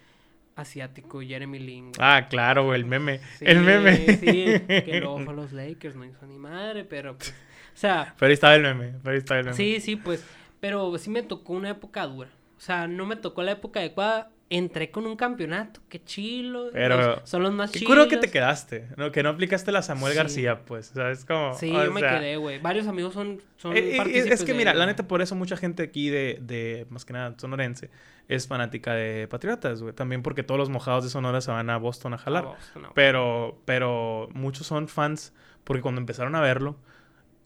asiático, 0.55 1.19
Jeremy 1.19 1.59
Lin. 1.59 1.91
Ah, 1.99 2.27
claro, 2.29 2.63
güey, 2.63 2.79
el 2.79 2.85
meme. 2.85 3.19
Sí, 3.37 3.43
el 3.45 3.59
meme. 3.59 3.97
Sí, 4.15 4.45
que 4.85 5.01
luego 5.01 5.19
fue 5.19 5.33
a 5.33 5.35
los 5.35 5.51
Lakers, 5.51 5.97
no 5.97 6.05
hizo 6.05 6.25
ni 6.25 6.37
madre, 6.37 6.85
pero 6.85 7.17
pues. 7.17 7.31
O 7.31 7.77
sea, 7.77 8.15
Pero 8.17 8.27
ahí 8.27 8.33
estaba 8.33 8.55
el 8.55 8.61
meme. 8.61 8.93
Pero 9.03 9.11
ahí 9.11 9.17
estaba 9.17 9.41
el 9.41 9.45
meme. 9.47 9.57
sí, 9.57 9.81
sí, 9.81 9.97
pues. 9.97 10.25
Pero 10.61 10.97
sí 10.97 11.09
me 11.09 11.21
tocó 11.21 11.51
una 11.51 11.71
época 11.71 12.07
dura. 12.07 12.29
O 12.57 12.61
sea, 12.61 12.87
no 12.87 13.05
me 13.05 13.17
tocó 13.17 13.43
la 13.43 13.51
época 13.51 13.81
adecuada. 13.81 14.31
Entré 14.51 14.89
con 14.89 15.05
un 15.05 15.15
campeonato, 15.15 15.79
qué 15.89 16.03
chilo. 16.03 16.69
Pero- 16.73 16.97
los- 16.97 17.29
son 17.29 17.43
los 17.43 17.53
más 17.53 17.71
chilos. 17.71 17.87
curo 17.87 18.07
que 18.07 18.17
te 18.17 18.31
quedaste, 18.31 18.87
¿no? 18.97 19.11
Que 19.11 19.21
no 19.21 19.29
aplicaste 19.29 19.71
la 19.71 19.83
Samuel 19.83 20.13
Sí. 20.13 20.17
García, 20.17 20.65
pues. 20.65 20.89
O 20.89 20.93
sea, 20.95 21.11
es 21.11 21.23
como. 21.23 21.53
Sí, 21.53 21.71
yo 21.71 21.91
me 21.91 22.01
quedé, 22.01 22.35
güey. 22.37 22.57
Varios 22.59 22.87
amigos 22.87 23.13
son, 23.13 23.39
son 23.57 23.77
eh, 23.77 23.97
es 24.15 24.43
que 24.43 24.55
mira, 24.55 24.73
la 24.73 24.87
neta, 24.87 25.07
por 25.07 25.21
eso 25.21 25.35
mucha 25.35 25.55
gente 25.55 25.83
aquí 25.83 26.09
de, 26.09 26.39
de 26.41 26.87
más 26.89 27.05
que 27.05 27.13
nada, 27.13 27.35
sonorense, 27.37 27.91
es 28.27 28.47
fanática 28.47 28.95
de 28.95 29.27
Patriotas, 29.27 29.83
güey. 29.83 29.93
También 29.93 30.23
porque 30.23 30.41
todos 30.41 30.57
los 30.57 30.69
mojados 30.71 31.03
de 31.03 31.11
Sonora 31.11 31.41
se 31.41 31.51
van 31.51 31.69
a 31.69 31.77
Boston 31.77 32.15
a 32.15 32.17
jalar. 32.17 32.45
A 32.45 32.47
Boston, 32.47 32.85
a- 32.85 32.93
Pero, 32.95 33.61
pero 33.65 34.29
muchos 34.33 34.65
son 34.65 34.87
fans 34.87 35.31
porque 35.63 35.83
cuando 35.83 36.01
empezaron 36.01 36.33
a 36.35 36.41
verlo, 36.41 36.75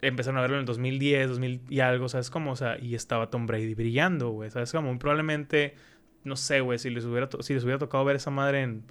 empezaron 0.02 0.38
a 0.38 0.42
verlo 0.42 0.56
en 0.56 0.62
el 0.62 0.66
2010, 0.66 1.30
2000 1.30 1.62
y 1.70 1.80
algo, 1.82 2.08
¿sabes 2.08 2.30
cómo? 2.30 2.52
O 2.52 2.56
sea, 2.56 2.78
y 2.80 2.96
estaba 2.96 3.30
Tom 3.30 3.46
Brady 3.46 3.74
brillando, 3.74 4.30
güey, 4.30 4.50
¿sabes 4.52 4.72
cómo? 4.72 4.90
Muy 4.90 4.98
probablemente, 5.00 5.76
no 6.24 6.36
sé, 6.36 6.62
güey, 6.62 6.80
si 6.80 6.90
les 6.90 7.06
hubiera, 7.06 7.30
si 7.42 7.54
les 7.54 7.64
hubiera 7.64 7.80
tocado 7.80 8.04
ver 8.06 8.16
esa 8.16 8.32
madre 8.32 8.62
en 8.62 8.84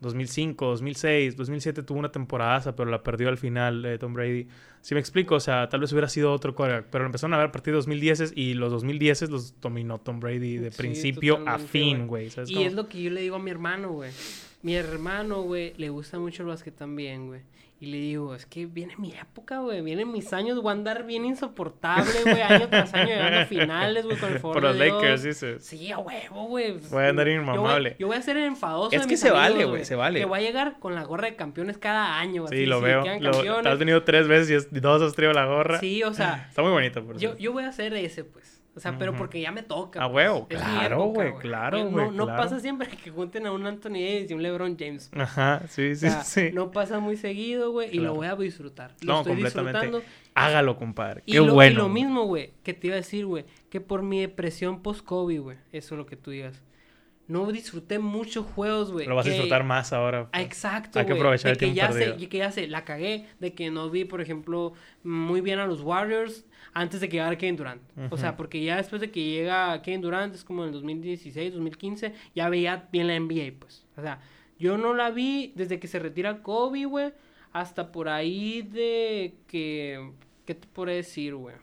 2005, 0.00 0.66
2006, 0.66 1.36
2007 1.36 1.82
tuvo 1.84 1.98
una 2.00 2.10
temporada, 2.10 2.74
pero 2.74 2.90
la 2.90 3.02
perdió 3.04 3.28
al 3.28 3.38
final 3.38 3.84
eh, 3.84 3.98
Tom 3.98 4.14
Brady. 4.14 4.48
Si 4.80 4.94
me 4.94 5.00
explico, 5.00 5.36
o 5.36 5.40
sea, 5.40 5.68
tal 5.68 5.78
vez 5.80 5.92
hubiera 5.92 6.08
sido 6.08 6.32
otro 6.32 6.54
quarterback, 6.56 6.86
pero 6.90 7.06
empezaron 7.06 7.34
a 7.34 7.36
ver 7.36 7.46
a 7.46 7.52
partir 7.52 7.72
de 7.72 7.76
2010 7.76 8.32
y 8.34 8.54
los 8.54 8.72
2010 8.72 9.30
los 9.30 9.60
dominó 9.60 10.00
Tom 10.00 10.18
Brady 10.18 10.58
de 10.58 10.72
Sí, 10.72 10.76
principio 10.76 11.40
a 11.46 11.58
fin, 11.58 12.08
güey. 12.08 12.30
¿sabes 12.30 12.50
Y 12.50 12.54
cómo? 12.54 12.66
es 12.66 12.72
lo 12.74 12.88
que 12.88 13.00
yo 13.00 13.10
le 13.10 13.20
digo 13.20 13.36
a 13.36 13.38
mi 13.38 13.52
hermano, 13.52 13.90
güey. 13.92 14.10
Mi 14.62 14.74
hermano, 14.74 15.42
güey, 15.42 15.72
le 15.76 15.88
gusta 15.90 16.18
mucho 16.18 16.42
el 16.42 16.48
básquet 16.48 16.74
también, 16.74 17.28
güey. 17.28 17.42
Y 17.82 17.86
le 17.86 17.96
digo, 17.96 18.32
es 18.36 18.46
que 18.46 18.66
viene 18.66 18.94
mi 18.96 19.10
época, 19.10 19.58
güey. 19.58 19.82
Vienen 19.82 20.12
mis 20.12 20.32
años, 20.32 20.62
voy 20.62 20.70
a 20.70 20.72
andar 20.74 21.04
bien 21.04 21.24
insoportable, 21.24 22.12
güey. 22.22 22.40
Año 22.40 22.68
tras 22.68 22.94
año 22.94 23.08
llegando 23.08 23.40
a 23.40 23.44
finales, 23.46 24.04
güey, 24.04 24.16
con 24.18 24.32
el 24.32 24.40
Por 24.40 24.62
los. 24.62 24.76
Lakers, 24.76 25.24
dices. 25.24 25.64
Sí, 25.64 25.90
a 25.90 25.98
huevo, 25.98 26.44
güey. 26.44 26.78
Voy 26.92 27.02
a 27.02 27.08
andar 27.08 27.26
Yo 27.26 27.32
inmamable. 27.32 27.96
Yo 27.98 28.06
voy, 28.06 28.16
a 28.16 28.22
ser 28.22 28.36
el 28.36 28.44
enfadoso 28.44 28.94
Es 28.94 29.02
de 29.02 29.08
que 29.08 29.14
mis 29.14 29.20
se 29.20 29.32
vale, 29.32 29.64
güey, 29.64 29.84
se 29.84 29.96
vale. 29.96 30.20
Que 30.20 30.26
voy 30.26 30.38
a 30.38 30.42
llegar 30.42 30.78
con 30.78 30.94
la 30.94 31.02
gorra 31.02 31.26
de 31.26 31.34
campeones 31.34 31.76
cada 31.76 32.20
año, 32.20 32.46
Sí, 32.46 32.66
lo 32.66 32.80
veo. 32.80 33.02
Lo, 33.18 33.62
te 33.62 33.68
has 33.68 33.78
venido 33.80 34.04
tres 34.04 34.28
veces 34.28 34.50
y 34.50 34.54
es- 34.54 34.80
dos 34.80 35.02
has 35.02 35.14
traído 35.14 35.32
la 35.32 35.46
gorra. 35.46 35.80
Sí, 35.80 36.04
o 36.04 36.14
sea, 36.14 36.46
Está 36.50 36.62
muy 36.62 36.70
bonito, 36.70 37.04
por 37.04 37.18
yo, 37.18 37.36
yo 37.36 37.52
voy 37.52 37.64
a 37.64 37.70
hacer 37.70 37.94
ese, 37.94 38.22
pues. 38.22 38.61
O 38.74 38.80
sea, 38.80 38.96
pero 38.98 39.14
porque 39.14 39.38
ya 39.40 39.52
me 39.52 39.62
toca. 39.62 40.02
A 40.02 40.10
pues. 40.10 40.14
huevo, 40.26 40.46
Es 40.48 40.58
mi 40.58 40.64
claro, 40.64 41.04
güey, 41.04 41.34
claro, 41.40 41.78
güey, 41.90 42.06
No, 42.06 42.10
no 42.12 42.24
claro. 42.24 42.42
pasa 42.42 42.58
siempre 42.58 42.88
que 42.88 43.10
junten 43.10 43.46
a 43.46 43.52
un 43.52 43.66
Anthony 43.66 44.00
Davis 44.00 44.30
y 44.30 44.34
un 44.34 44.42
LeBron 44.42 44.76
James. 44.78 45.10
pues. 45.12 45.22
Ajá, 45.22 45.62
sí, 45.68 45.90
O 45.90 45.94
sí, 45.94 45.96
sea, 45.96 46.24
sí. 46.24 46.50
no 46.54 46.70
pasa 46.70 46.98
muy 46.98 47.18
seguido, 47.18 47.70
güey, 47.70 47.94
y 47.94 48.00
lo 48.00 48.14
voy 48.14 48.28
a 48.28 48.34
disfrutar. 48.34 48.94
Lo 49.02 49.12
No, 49.12 49.18
estoy 49.20 49.32
completamente. 49.34 49.78
disfrutando. 49.80 50.12
Hágalo, 50.34 50.76
compadre. 50.78 51.22
Y 51.26 51.32
Qué 51.32 51.38
lo, 51.38 51.44
y 51.46 51.50
bueno. 51.50 51.76
lo 51.80 51.90
güey. 51.90 52.02
mismo, 52.02 52.24
güey, 52.24 52.52
que 52.62 52.72
te 52.72 52.86
iba 52.86 52.94
a 52.94 52.96
decir, 52.96 53.26
güey, 53.26 53.44
que 53.68 53.82
por 53.82 54.00
mi 54.02 54.20
depresión 54.22 54.80
post-COVID, 54.82 55.40
güey, 55.40 55.58
eso 55.72 55.94
es 55.94 55.98
lo 55.98 56.06
que 56.06 56.16
tú 56.16 56.30
digas. 56.30 56.62
No 57.28 57.50
disfruté 57.52 57.98
muchos 57.98 58.44
juegos, 58.46 58.90
güey. 58.90 59.06
Lo 59.06 59.14
vas 59.14 59.26
a 59.26 59.30
disfrutar 59.30 59.64
más 59.64 59.92
ahora. 59.92 60.28
Ah, 60.32 60.40
Exacto, 60.42 60.98
Hay 60.98 61.04
que 61.06 61.12
aprovechar 61.12 61.50
de 61.50 61.52
el 61.52 61.58
que 61.58 61.66
tiempo 61.66 61.76
ya 61.76 61.88
perdido. 61.98 62.18
sé, 62.18 62.28
que 62.28 62.38
ya 62.38 62.50
sé, 62.50 62.66
la 62.68 62.84
cagué 62.84 63.26
de 63.38 63.54
que 63.54 63.70
no 63.70 63.88
vi, 63.90 64.04
por 64.04 64.20
ejemplo, 64.22 64.72
muy 65.04 65.40
bien 65.42 65.58
a 65.60 65.66
los 65.66 65.82
Warriors 65.82 66.44
antes 66.74 67.00
de 67.00 67.08
que 67.08 67.16
llegara 67.16 67.36
Kevin 67.36 67.56
Durant. 67.56 67.82
O 68.10 68.16
sea, 68.16 68.36
porque 68.36 68.62
ya 68.62 68.76
después 68.76 69.00
de 69.00 69.10
que 69.10 69.22
llega 69.22 69.80
Kevin 69.82 70.00
Durant, 70.00 70.34
es 70.34 70.44
como 70.44 70.62
en 70.62 70.68
el 70.68 70.74
2016, 70.74 71.52
2015, 71.52 72.14
ya 72.34 72.48
veía 72.48 72.88
bien 72.90 73.06
la 73.08 73.18
NBA, 73.18 73.58
pues. 73.58 73.86
O 73.96 74.02
sea, 74.02 74.20
yo 74.58 74.78
no 74.78 74.94
la 74.94 75.10
vi 75.10 75.52
desde 75.56 75.78
que 75.78 75.88
se 75.88 75.98
retira 75.98 76.42
Kobe, 76.42 76.84
güey, 76.84 77.12
hasta 77.52 77.92
por 77.92 78.08
ahí 78.08 78.62
de 78.62 79.34
que, 79.46 80.12
¿qué 80.46 80.54
te 80.54 80.66
puedo 80.68 80.90
decir, 80.90 81.34
güey? 81.34 81.56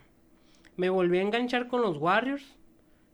Me 0.78 0.90
volví 0.90 1.18
a 1.18 1.22
enganchar 1.22 1.68
con 1.68 1.82
los 1.82 1.98
Warriors 1.98 2.56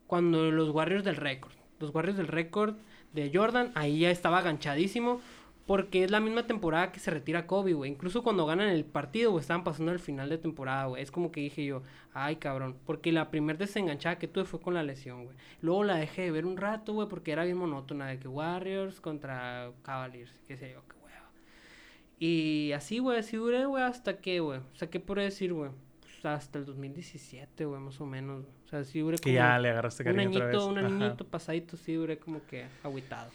cuando 0.07 0.51
los 0.51 0.69
Warriors 0.69 1.03
del 1.03 1.15
récord. 1.15 1.53
Los 1.79 1.93
Warriors 1.93 2.17
del 2.17 2.27
récord 2.27 2.75
de 3.13 3.31
Jordan, 3.33 3.71
ahí 3.75 3.99
ya 3.99 4.11
estaba 4.11 4.39
aganchadísimo. 4.39 5.21
Porque 5.65 6.03
es 6.03 6.11
la 6.11 6.19
misma 6.19 6.45
temporada 6.45 6.91
que 6.91 6.99
se 6.99 7.09
retira 7.09 7.47
Kobe, 7.47 7.73
güey. 7.73 7.89
Incluso 7.89 8.21
cuando 8.21 8.45
ganan 8.45 8.69
el 8.69 8.85
partido, 8.85 9.31
güey, 9.31 9.41
estaban 9.41 9.63
pasando 9.63 9.91
al 9.91 9.99
final 9.99 10.29
de 10.29 10.37
temporada, 10.37 10.85
güey. 10.85 11.01
Es 11.01 11.09
como 11.09 11.31
que 11.31 11.41
dije 11.41 11.65
yo, 11.65 11.81
ay, 12.13 12.35
cabrón. 12.35 12.77
Porque 12.85 13.11
la 13.11 13.31
primer 13.31 13.57
desenganchada 13.57 14.19
que 14.19 14.27
tuve 14.27 14.45
fue 14.45 14.61
con 14.61 14.75
la 14.75 14.83
lesión, 14.83 15.25
güey. 15.25 15.35
Luego 15.61 15.83
la 15.83 15.95
dejé 15.95 16.23
de 16.23 16.31
ver 16.31 16.45
un 16.45 16.57
rato, 16.57 16.93
güey, 16.93 17.07
porque 17.07 17.31
era 17.31 17.45
bien 17.45 17.57
monótona. 17.57 18.05
De 18.07 18.19
que 18.19 18.27
Warriors 18.27 19.01
contra 19.01 19.71
Cavaliers, 19.81 20.31
qué 20.47 20.55
sé 20.55 20.71
yo, 20.71 20.83
qué 20.87 20.95
hueva. 21.03 21.31
Y 22.19 22.71
así, 22.73 22.99
güey, 22.99 23.17
así 23.17 23.35
duré, 23.35 23.65
güey, 23.65 23.83
hasta 23.83 24.17
que, 24.17 24.41
güey. 24.41 24.59
O 24.59 24.75
sea, 24.75 24.89
¿qué 24.91 24.99
puedo 24.99 25.19
decir, 25.21 25.51
güey? 25.51 25.71
Pues 26.01 26.23
hasta 26.25 26.59
el 26.59 26.65
2017, 26.65 27.65
güey, 27.65 27.81
más 27.81 27.99
o 27.99 28.05
menos. 28.05 28.43
güey. 28.43 28.53
O 28.65 28.67
sea, 28.67 28.83
sí 28.83 28.99
duré 28.99 29.17
Que 29.17 29.23
como 29.23 29.33
ya 29.33 29.57
le 29.57 29.69
agarraste 29.71 30.03
un 30.03 30.15
cariño 30.15 30.29
otra 30.29 30.45
vez. 30.45 30.55
añito, 30.55 30.67
un 30.67 30.77
añito 30.77 31.27
pasadito, 31.27 31.75
sí 31.75 31.93
duré 31.93 32.19
como 32.19 32.45
que 32.45 32.67
agüitado. 32.83 33.31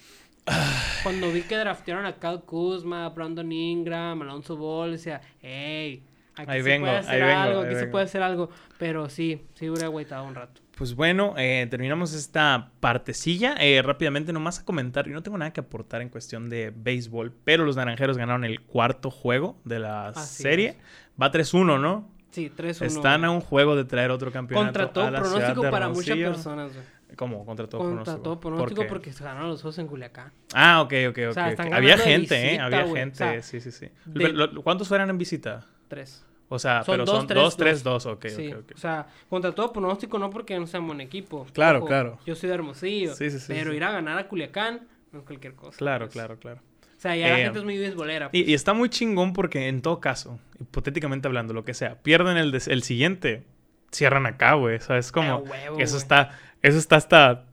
Cuando 1.03 1.31
vi 1.31 1.43
que 1.43 1.57
draftearon 1.57 2.07
a 2.07 2.17
Cal 2.17 2.43
Kuzma, 2.45 3.07
a 3.07 3.09
Brandon 3.11 3.51
Ingram, 3.51 4.23
Alonso 4.23 4.57
Ball, 4.57 4.93
decía, 4.93 5.21
hey, 5.41 6.05
aquí 6.37 6.51
Ahí 6.51 6.63
se 6.63 6.69
vengo, 6.69 6.87
puede 6.87 6.99
hacer 6.99 7.23
vengo, 7.23 7.41
algo, 7.41 7.61
aquí 7.61 7.75
se 7.75 7.87
puede 7.87 8.05
hacer 8.05 8.23
algo. 8.23 8.51
Pero 8.79 9.09
sí, 9.09 9.43
sí 9.55 9.67
duré 9.67 9.85
agüitado 9.85 10.25
un 10.25 10.35
rato. 10.35 10.61
Pues 10.77 10.95
bueno, 10.95 11.35
eh, 11.37 11.67
terminamos 11.71 12.15
esta 12.15 12.71
partecilla. 12.81 13.55
Eh, 13.61 13.83
rápidamente, 13.83 14.33
nomás 14.33 14.61
a 14.61 14.65
comentar. 14.65 15.07
Yo 15.07 15.13
no 15.13 15.23
tengo 15.23 15.37
nada 15.37 15.53
que 15.53 15.61
aportar 15.61 16.01
en 16.01 16.09
cuestión 16.09 16.49
de 16.49 16.73
béisbol, 16.75 17.33
pero 17.45 17.65
los 17.65 17.77
naranjeros 17.77 18.17
ganaron 18.17 18.45
el 18.45 18.63
cuarto 18.63 19.11
juego 19.11 19.61
de 19.65 19.79
la 19.79 20.09
Así 20.09 20.43
serie. 20.43 20.69
es. 20.69 20.77
Va 21.21 21.31
3-1, 21.31 21.79
¿no? 21.79 22.09
Sí, 22.31 22.51
3-1. 22.57 22.87
Están 22.87 23.25
a 23.25 23.31
un 23.31 23.41
juego 23.41 23.77
de 23.77 23.85
traer 23.85 24.11
otro 24.11 24.33
campeonato. 24.33 24.67
Contra 24.67 24.93
todo 24.93 25.05
a 25.05 25.11
la 25.11 25.21
pronóstico 25.21 25.63
de 25.63 25.71
para 25.71 25.89
muchas 25.89 26.17
personas, 26.17 26.73
güey. 26.73 26.85
¿Cómo? 27.17 27.45
Contra 27.45 27.67
todo 27.69 27.81
Contra 27.81 27.97
pronóstico. 28.05 28.23
todo 28.23 28.41
¿Por 28.41 28.53
pronóstico 28.55 28.87
porque 28.89 29.13
se 29.13 29.25
ganaron 29.25 29.49
los 29.51 29.61
juegos 29.63 29.79
en 29.79 29.87
Culiacán. 29.87 30.33
Ah, 30.55 30.81
ok, 30.83 30.93
ok, 31.11 31.19
ok. 31.29 31.35
sea, 31.35 31.51
están 31.51 31.73
Había 31.75 31.99
gente, 31.99 32.55
¿eh? 32.55 32.59
Había 32.61 32.83
güey. 32.85 33.03
gente, 33.03 33.15
O 33.25 33.27
sea, 33.29 33.43
sí, 33.43 33.61
sí, 33.61 33.71
sí. 33.73 33.89
de- 34.07 34.49
¿Cuántos 34.63 34.89
fueron 34.89 35.11
en 35.11 35.19
visita? 35.19 35.67
Tres. 35.89 36.25
O 36.53 36.59
sea, 36.59 36.83
Son 36.83 36.95
pero 36.95 37.05
dos, 37.05 37.17
son 37.17 37.27
tres, 37.29 37.43
2, 37.43 37.57
3, 37.57 37.83
dos. 37.85 38.05
2, 38.05 38.15
ok, 38.15 38.27
sí, 38.29 38.53
ok, 38.53 38.59
ok. 38.63 38.73
o 38.75 38.79
sea, 38.79 39.07
contra 39.29 39.53
todo 39.53 39.73
pronóstico 39.73 40.19
no 40.19 40.31
porque 40.31 40.59
no 40.59 40.67
seamos 40.67 40.91
un 40.93 41.01
equipo. 41.01 41.47
Claro, 41.53 41.85
claro. 41.85 42.19
Yo 42.27 42.35
soy 42.35 42.49
de 42.49 42.57
Hermosillo. 42.57 43.15
Sí, 43.15 43.31
sí, 43.31 43.39
sí, 43.39 43.45
Pero 43.49 43.71
sí. 43.71 43.77
ir 43.77 43.85
a 43.85 43.93
ganar 43.93 44.19
a 44.19 44.27
Culiacán 44.27 44.89
no 45.13 45.21
es 45.21 45.25
cualquier 45.25 45.55
cosa. 45.55 45.79
Claro, 45.79 46.07
pues. 46.07 46.13
claro, 46.13 46.39
claro. 46.41 46.61
O 46.97 47.01
sea, 47.01 47.15
ya 47.17 47.29
la 47.29 47.39
Eh, 47.41 47.45
gente 47.45 47.61
es 47.61 47.65
muy 47.65 47.79
beisbolera. 47.79 48.31
Y, 48.33 48.51
y 48.51 48.55
está 48.55 48.75
muy 48.75 48.89
chingón 48.91 49.33
porque 49.33 49.69
en 49.69 49.81
todo 49.81 50.01
caso, 50.01 50.41
hipotéticamente 50.61 51.29
hablando, 51.29 51.55
lo 51.55 51.65
que 51.65 51.73
sea, 51.73 52.03
pierden 52.03 52.37
el, 52.37 52.51
des- 52.51 52.67
el 52.69 52.83
siguiente, 52.83 53.45
cierran 53.93 54.27
acá, 54.27 54.55
güey. 54.55 54.81
¿Sabes 54.81 55.13
cómo? 55.13 55.31
A 55.33 55.37
huevo, 55.37 55.79
eso 55.79 55.93
güey. 55.95 56.03
está, 56.03 56.37
eso 56.63 56.79
está 56.79 56.97
hasta 56.97 57.47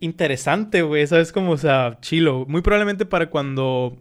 interesante, 0.00 0.82
güey. 0.82 1.06
¿Sabes 1.06 1.32
cómo? 1.32 1.52
O 1.52 1.56
sea, 1.56 1.98
chilo. 2.00 2.44
Muy 2.48 2.62
probablemente 2.62 3.06
para 3.06 3.30
cuando 3.30 3.96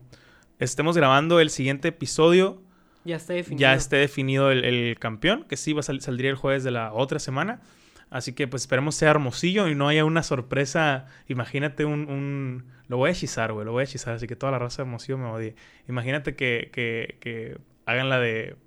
estemos 0.60 0.96
grabando 0.98 1.40
el 1.40 1.50
siguiente 1.50 1.90
episodio, 1.90 2.62
Ya 3.04 3.16
está 3.16 3.34
definido. 3.34 3.60
ya 3.62 3.74
esté 3.74 3.96
definido 3.98 4.52
el, 4.52 4.64
el 4.64 4.98
campeón, 5.00 5.46
que 5.48 5.58
sí 5.58 5.74
va 5.74 5.80
a 5.82 5.84
sal- 5.84 6.02
saldría 6.02 6.30
el 6.32 6.36
jueves 6.36 6.64
de 6.64 6.72
la 6.72 6.94
otra 6.94 7.20
semana. 7.20 7.62
Así 8.10 8.34
que 8.34 8.46
pues 8.48 8.64
esperemos 8.64 8.96
sea 8.96 9.10
hermosillo 9.12 9.70
y 9.70 9.76
no 9.76 9.88
haya 9.88 10.04
una 10.04 10.22
sorpresa. 10.24 11.06
Imagínate 11.28 11.86
un... 11.86 12.10
un- 12.10 12.66
Lo 12.88 12.98
voy 12.98 13.10
a 13.10 13.12
hechizar, 13.14 13.54
güey. 13.54 13.66
Lo 13.66 13.72
voy 13.72 13.82
a 13.82 13.84
hechizar. 13.86 14.14
Así 14.16 14.28
que 14.28 14.36
toda 14.36 14.52
la 14.52 14.60
raza 14.60 14.78
de 14.84 14.88
hermosillo 14.88 15.18
me 15.18 15.26
odie. 15.28 15.56
Imagínate 15.88 16.36
que, 16.36 16.70
que, 16.74 17.18
que 17.22 17.58
hagan 17.86 18.10
la 18.10 18.20
de... 18.20 18.58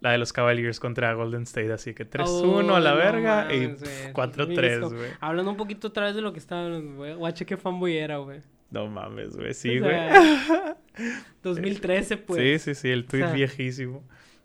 La 0.00 0.10
de 0.12 0.18
los 0.18 0.32
Cavaliers 0.34 0.80
contra 0.80 1.12
Golden 1.14 1.42
State. 1.44 1.72
Así 1.72 1.94
que 1.94 2.08
3-1 2.08 2.74
a 2.74 2.80
la 2.80 2.90
no 2.90 2.96
verga 2.96 3.54
y 3.54 3.60
mames, 3.68 3.80
güey. 3.80 4.12
4-3, 4.12 4.70
Misco. 4.80 4.90
güey. 4.96 5.10
Hablando 5.20 5.50
un 5.50 5.56
poquito 5.56 5.88
otra 5.88 6.04
vez 6.06 6.14
de 6.14 6.20
lo 6.20 6.32
que 6.32 6.38
estaba 6.38 6.64
hablando, 6.64 6.96
güey. 6.96 7.14
Guache 7.14 7.46
qué 7.46 7.56
fanboy 7.56 7.96
era, 7.96 8.18
güey. 8.18 8.40
No 8.70 8.86
mames, 8.88 9.36
güey. 9.36 9.54
Sí, 9.54 9.78
O 9.78 9.82
güey. 9.82 9.92
sea, 9.94 10.76
2013, 11.42 12.16
pues. 12.18 12.40
sí, 12.62 12.74
sí, 12.74 12.80
sí. 12.80 12.90
El 12.90 13.06
tweet 13.06 13.22
O 13.22 13.26
sea, 13.26 13.34
viejísimo. 13.34 14.00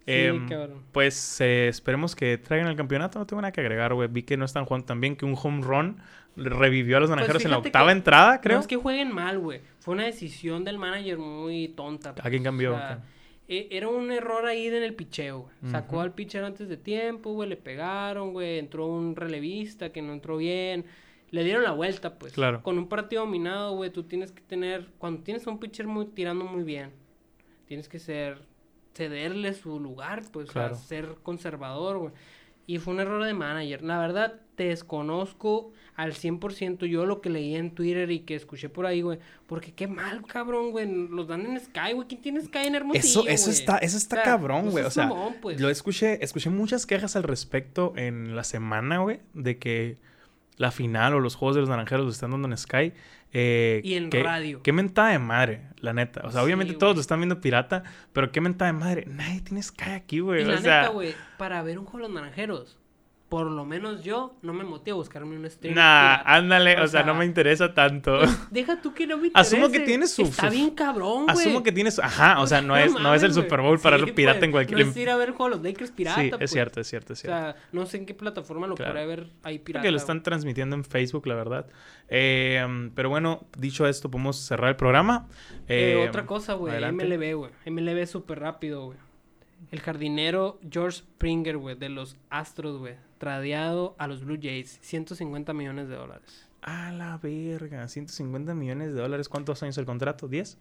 Sí, 0.06 0.14
Em, 0.16 0.48
cabrón. 0.50 0.84
Pues 0.92 1.40
eh, 1.42 1.68
esperemos 1.68 2.16
que 2.16 2.38
traigan 2.38 2.68
el 2.68 2.76
campeonato. 2.76 3.20
No 3.20 3.28
tengo 3.28 3.42
nada 3.42 3.52
que 3.52 3.62
agregar, 3.62 3.94
güey. 3.94 4.08
Vi 4.08 4.24
que 4.24 4.38
no 4.38 4.46
están 4.46 4.66
jugando 4.66 4.86
tan 4.88 5.00
bien, 5.02 5.16
que 5.16 5.26
un 5.26 5.36
home 5.42 5.62
run 5.62 5.98
revivió 6.36 6.98
a 6.98 7.00
los 7.00 7.10
naranjeros 7.10 7.44
en 7.46 7.52
la 7.52 7.58
Pues 7.58 7.68
octava 7.68 7.92
entrada, 7.92 8.42
creo. 8.42 8.56
No 8.58 8.62
es 8.62 8.68
que 8.68 8.76
jueguen 8.78 9.14
mal, 9.14 9.38
güey. 9.40 9.62
Fue 9.80 9.94
una 9.94 10.06
decisión 10.06 10.64
del 10.64 10.78
manager 10.80 11.18
muy 11.20 11.68
tonta. 11.70 12.16
¿A 12.24 12.30
quién 12.30 12.44
cambió? 12.44 12.74
O 12.74 12.78
sea, 12.78 13.04
era 13.50 13.88
un 13.90 14.12
error 14.12 14.46
ahí 14.46 14.68
en 14.68 14.84
el 14.84 14.94
picheo, 14.94 15.42
güey. 15.62 15.72
Sacó 15.72 16.02
al 16.02 16.14
pitcher 16.14 16.44
antes 16.44 16.70
de 16.70 16.78
tiempo, 16.78 17.34
güey. 17.34 17.50
Le 17.50 17.58
pegaron, 17.58 18.32
güey. 18.32 18.60
Entró 18.60 18.88
un 18.88 19.16
relevista 19.16 19.92
que 19.92 20.02
no 20.02 20.14
entró 20.14 20.38
bien. 20.38 20.86
Le 21.32 21.44
dieron 21.44 21.64
la 21.64 21.72
vuelta, 21.72 22.18
pues. 22.20 22.34
Claro. 22.34 22.62
Con 22.64 22.78
un 22.78 22.88
partido 22.88 23.24
dominado, 23.24 23.76
güey, 23.76 23.90
tú 23.92 24.04
tienes 24.04 24.32
que 24.32 24.42
tener... 24.42 24.88
Cuando 24.98 25.22
tienes 25.24 25.46
a 25.48 25.50
un 25.52 25.60
pitcher 25.60 25.88
muy, 25.88 26.06
tirando 26.08 26.46
muy 26.46 26.64
bien, 26.64 26.92
tienes 27.66 27.88
que 27.90 28.00
ser 28.00 28.42
cederle 28.94 29.54
su 29.54 29.80
lugar, 29.80 30.24
pues, 30.32 30.50
Claro. 30.52 30.74
a 30.76 30.78
ser 30.78 31.16
conservador, 31.24 31.98
güey. 32.00 32.14
Y 32.68 32.78
fue 32.78 32.94
un 32.94 33.00
error 33.00 33.24
de 33.24 33.34
manager. 33.34 33.82
La 33.84 34.00
verdad, 34.00 34.42
desconozco 34.66 35.72
al 35.96 36.14
100% 36.14 36.86
yo 36.86 37.06
lo 37.06 37.20
que 37.22 37.30
leí 37.30 37.56
en 37.56 37.72
Twitter 37.72 38.10
y 38.12 38.22
que 38.22 38.36
escuché 38.36 38.70
por 38.70 38.86
ahí, 38.86 39.02
güey. 39.02 39.20
Porque 39.48 39.74
qué 39.74 39.88
mal, 39.88 40.26
cabrón, 40.26 40.72
güey. 40.72 40.88
Los 41.10 41.28
dan 41.28 41.46
en 41.46 41.60
Sky, 41.60 41.94
güey. 41.94 42.08
¿Quién 42.08 42.22
tiene 42.22 42.42
Sky 42.42 42.60
en 42.68 42.76
Hermosillo, 42.76 43.02
Eso, 43.04 43.28
eso 43.28 43.46
güey? 43.48 43.60
está, 43.60 43.78
eso 43.80 43.98
está 43.98 44.16
O 44.16 44.20
sea, 44.20 44.24
cabrón, 44.24 44.70
güey. 44.72 44.86
O 44.86 44.92
sea, 44.92 45.08
mamón, 45.08 45.36
pues. 45.42 45.60
lo 45.60 45.70
escuché, 45.70 46.24
escuché 46.24 46.50
muchas 46.50 46.86
quejas 46.86 47.16
al 47.16 47.24
respecto 47.24 47.94
en 47.98 48.36
la 48.36 48.44
semana, 48.44 49.00
güey, 49.00 49.20
de 49.34 49.58
que 49.58 49.98
la 50.56 50.72
final 50.72 51.14
o 51.14 51.20
los 51.20 51.36
juegos 51.36 51.56
de 51.56 51.62
los 51.62 51.70
naranjeros 51.70 52.06
los 52.06 52.16
están 52.16 52.32
dando 52.32 52.48
en 52.48 52.58
Sky. 52.58 52.94
eh, 53.32 53.82
Y 53.84 53.94
en 53.94 54.10
que- 54.10 54.24
radio. 54.24 54.64
Qué 54.64 54.74
mentada 54.74 55.10
de 55.10 55.20
madre, 55.20 55.68
la 55.82 55.94
neta. 55.94 56.22
O 56.26 56.32
sea, 56.32 56.42
Sí, 56.42 56.46
obviamente 56.46 56.74
todos 56.74 56.96
lo 56.96 57.02
están 57.02 57.20
viendo 57.20 57.40
pirata, 57.40 57.84
pero 58.12 58.32
qué 58.32 58.42
mentada 58.42 58.72
de 58.74 58.80
madre. 58.80 59.06
Nadie 59.08 59.42
tiene 59.42 59.62
Sky 59.62 59.92
aquí, 59.92 60.20
güey. 60.20 60.42
Y 60.42 60.46
O 60.46 60.48
la 60.48 60.58
sea, 60.58 60.82
neta, 60.82 60.94
güey, 60.94 61.14
para 61.38 61.62
ver 61.62 61.78
un 61.78 61.86
juego 61.86 62.08
de 62.08 62.12
los 62.14 62.22
naranjeros, 62.22 62.79
por 63.30 63.50
lo 63.50 63.64
menos 63.64 64.04
yo 64.04 64.34
no 64.42 64.54
me 64.54 64.64
motivo 64.64 64.96
a 64.96 64.98
buscarme 65.02 65.38
un 65.38 65.48
stream. 65.50 65.76
nah, 65.76 66.18
pirata. 66.18 66.36
ándale, 66.36 66.80
o, 66.80 66.84
O 66.84 66.88
sea, 66.88 67.02
no 67.02 67.06
sea, 67.06 67.14
pues, 67.14 67.18
me 67.20 67.26
interesa 67.26 67.74
tanto. 67.76 68.20
Deja 68.50 68.82
tú 68.82 68.94
que 68.94 69.06
no 69.08 69.18
me 69.18 69.28
interese. 69.28 69.56
Asumo 69.58 69.72
que 69.72 69.80
tiene 69.82 70.08
su- 70.08 70.24
Está 70.24 70.48
su- 70.50 70.56
bien 70.56 70.72
cabrón, 70.72 71.26
güey. 71.26 71.38
Asumo 71.38 71.62
que 71.64 71.72
tienes. 71.72 72.00
Ajá, 72.00 72.42
o 72.42 72.48
sea, 72.48 72.62
no 72.62 72.76
es, 72.76 72.92
no 72.94 73.14
es 73.14 73.22
el 73.24 73.34
Super. 73.34 73.62
Bowl 73.62 73.80
para 73.80 73.98
Sí, 73.98 74.02
verlo 74.02 74.16
pirata 74.16 74.40
pues, 74.40 74.46
en 74.46 74.52
cualquier. 74.52 74.80
No 74.86 74.92
es 74.92 74.98
ir 74.98 75.10
a 75.10 75.16
ver 75.16 75.30
juego 75.32 75.46
de 75.52 75.56
los 75.58 75.64
Lakers 75.64 75.92
pirata, 75.92 76.22
sí, 76.22 76.30
pues. 76.30 76.42
es 76.42 76.52
cierto, 76.52 76.82
es 76.82 76.88
cierto, 76.88 77.14
es 77.14 77.20
O 77.20 77.22
cierto. 77.22 77.40
sea, 77.40 77.56
no 77.72 77.86
sé 77.86 77.98
en 77.98 78.06
qué 78.06 78.14
plataforma 78.14 78.66
lo 78.68 78.76
Claro. 78.76 78.94
podré 78.94 79.06
ver 79.06 79.28
ahí 79.44 79.60
pirata. 79.60 79.82
Creo 79.84 79.90
que 79.90 79.92
lo 79.92 79.98
están 79.98 80.24
transmitiendo 80.24 80.76
en 80.76 80.84
Facebook, 80.84 81.28
la 81.28 81.36
verdad. 81.36 81.68
Eh, 82.08 82.90
pero 82.96 83.10
bueno, 83.10 83.46
dicho 83.58 83.88
esto, 83.88 84.10
podemos 84.10 84.38
cerrar 84.38 84.70
el 84.72 84.76
programa. 84.76 85.28
Eh, 85.68 85.98
Eh, 86.04 86.08
otra 86.10 86.26
cosa, 86.26 86.54
güey. 86.54 86.74
MLB, 86.84 87.34
güey. 87.36 87.52
MLB 87.66 88.08
súper 88.08 88.40
rápido, 88.40 88.86
güey. 88.88 88.98
El 89.72 89.80
jardinero 89.82 90.60
George 90.70 91.00
Springer, 91.00 91.58
güey, 91.58 91.76
de 91.76 91.90
los 91.90 92.18
Astros, 92.30 92.78
güey. 92.80 92.96
Tradeado 93.18 93.96
a 93.98 94.08
los 94.08 94.24
Blue 94.24 94.40
Jays. 94.42 94.80
150 94.82 95.54
millones 95.54 95.90
de 95.90 95.96
dólares. 95.96 96.48
A 96.62 96.92
la 96.92 97.18
verga, 97.18 97.88
150 97.88 98.54
millones 98.54 98.94
de 98.94 99.02
dólares. 99.02 99.30
¿Cuántos 99.30 99.62
años 99.64 99.78
el 99.78 99.86
contrato? 99.86 100.28
¿10? 100.30 100.58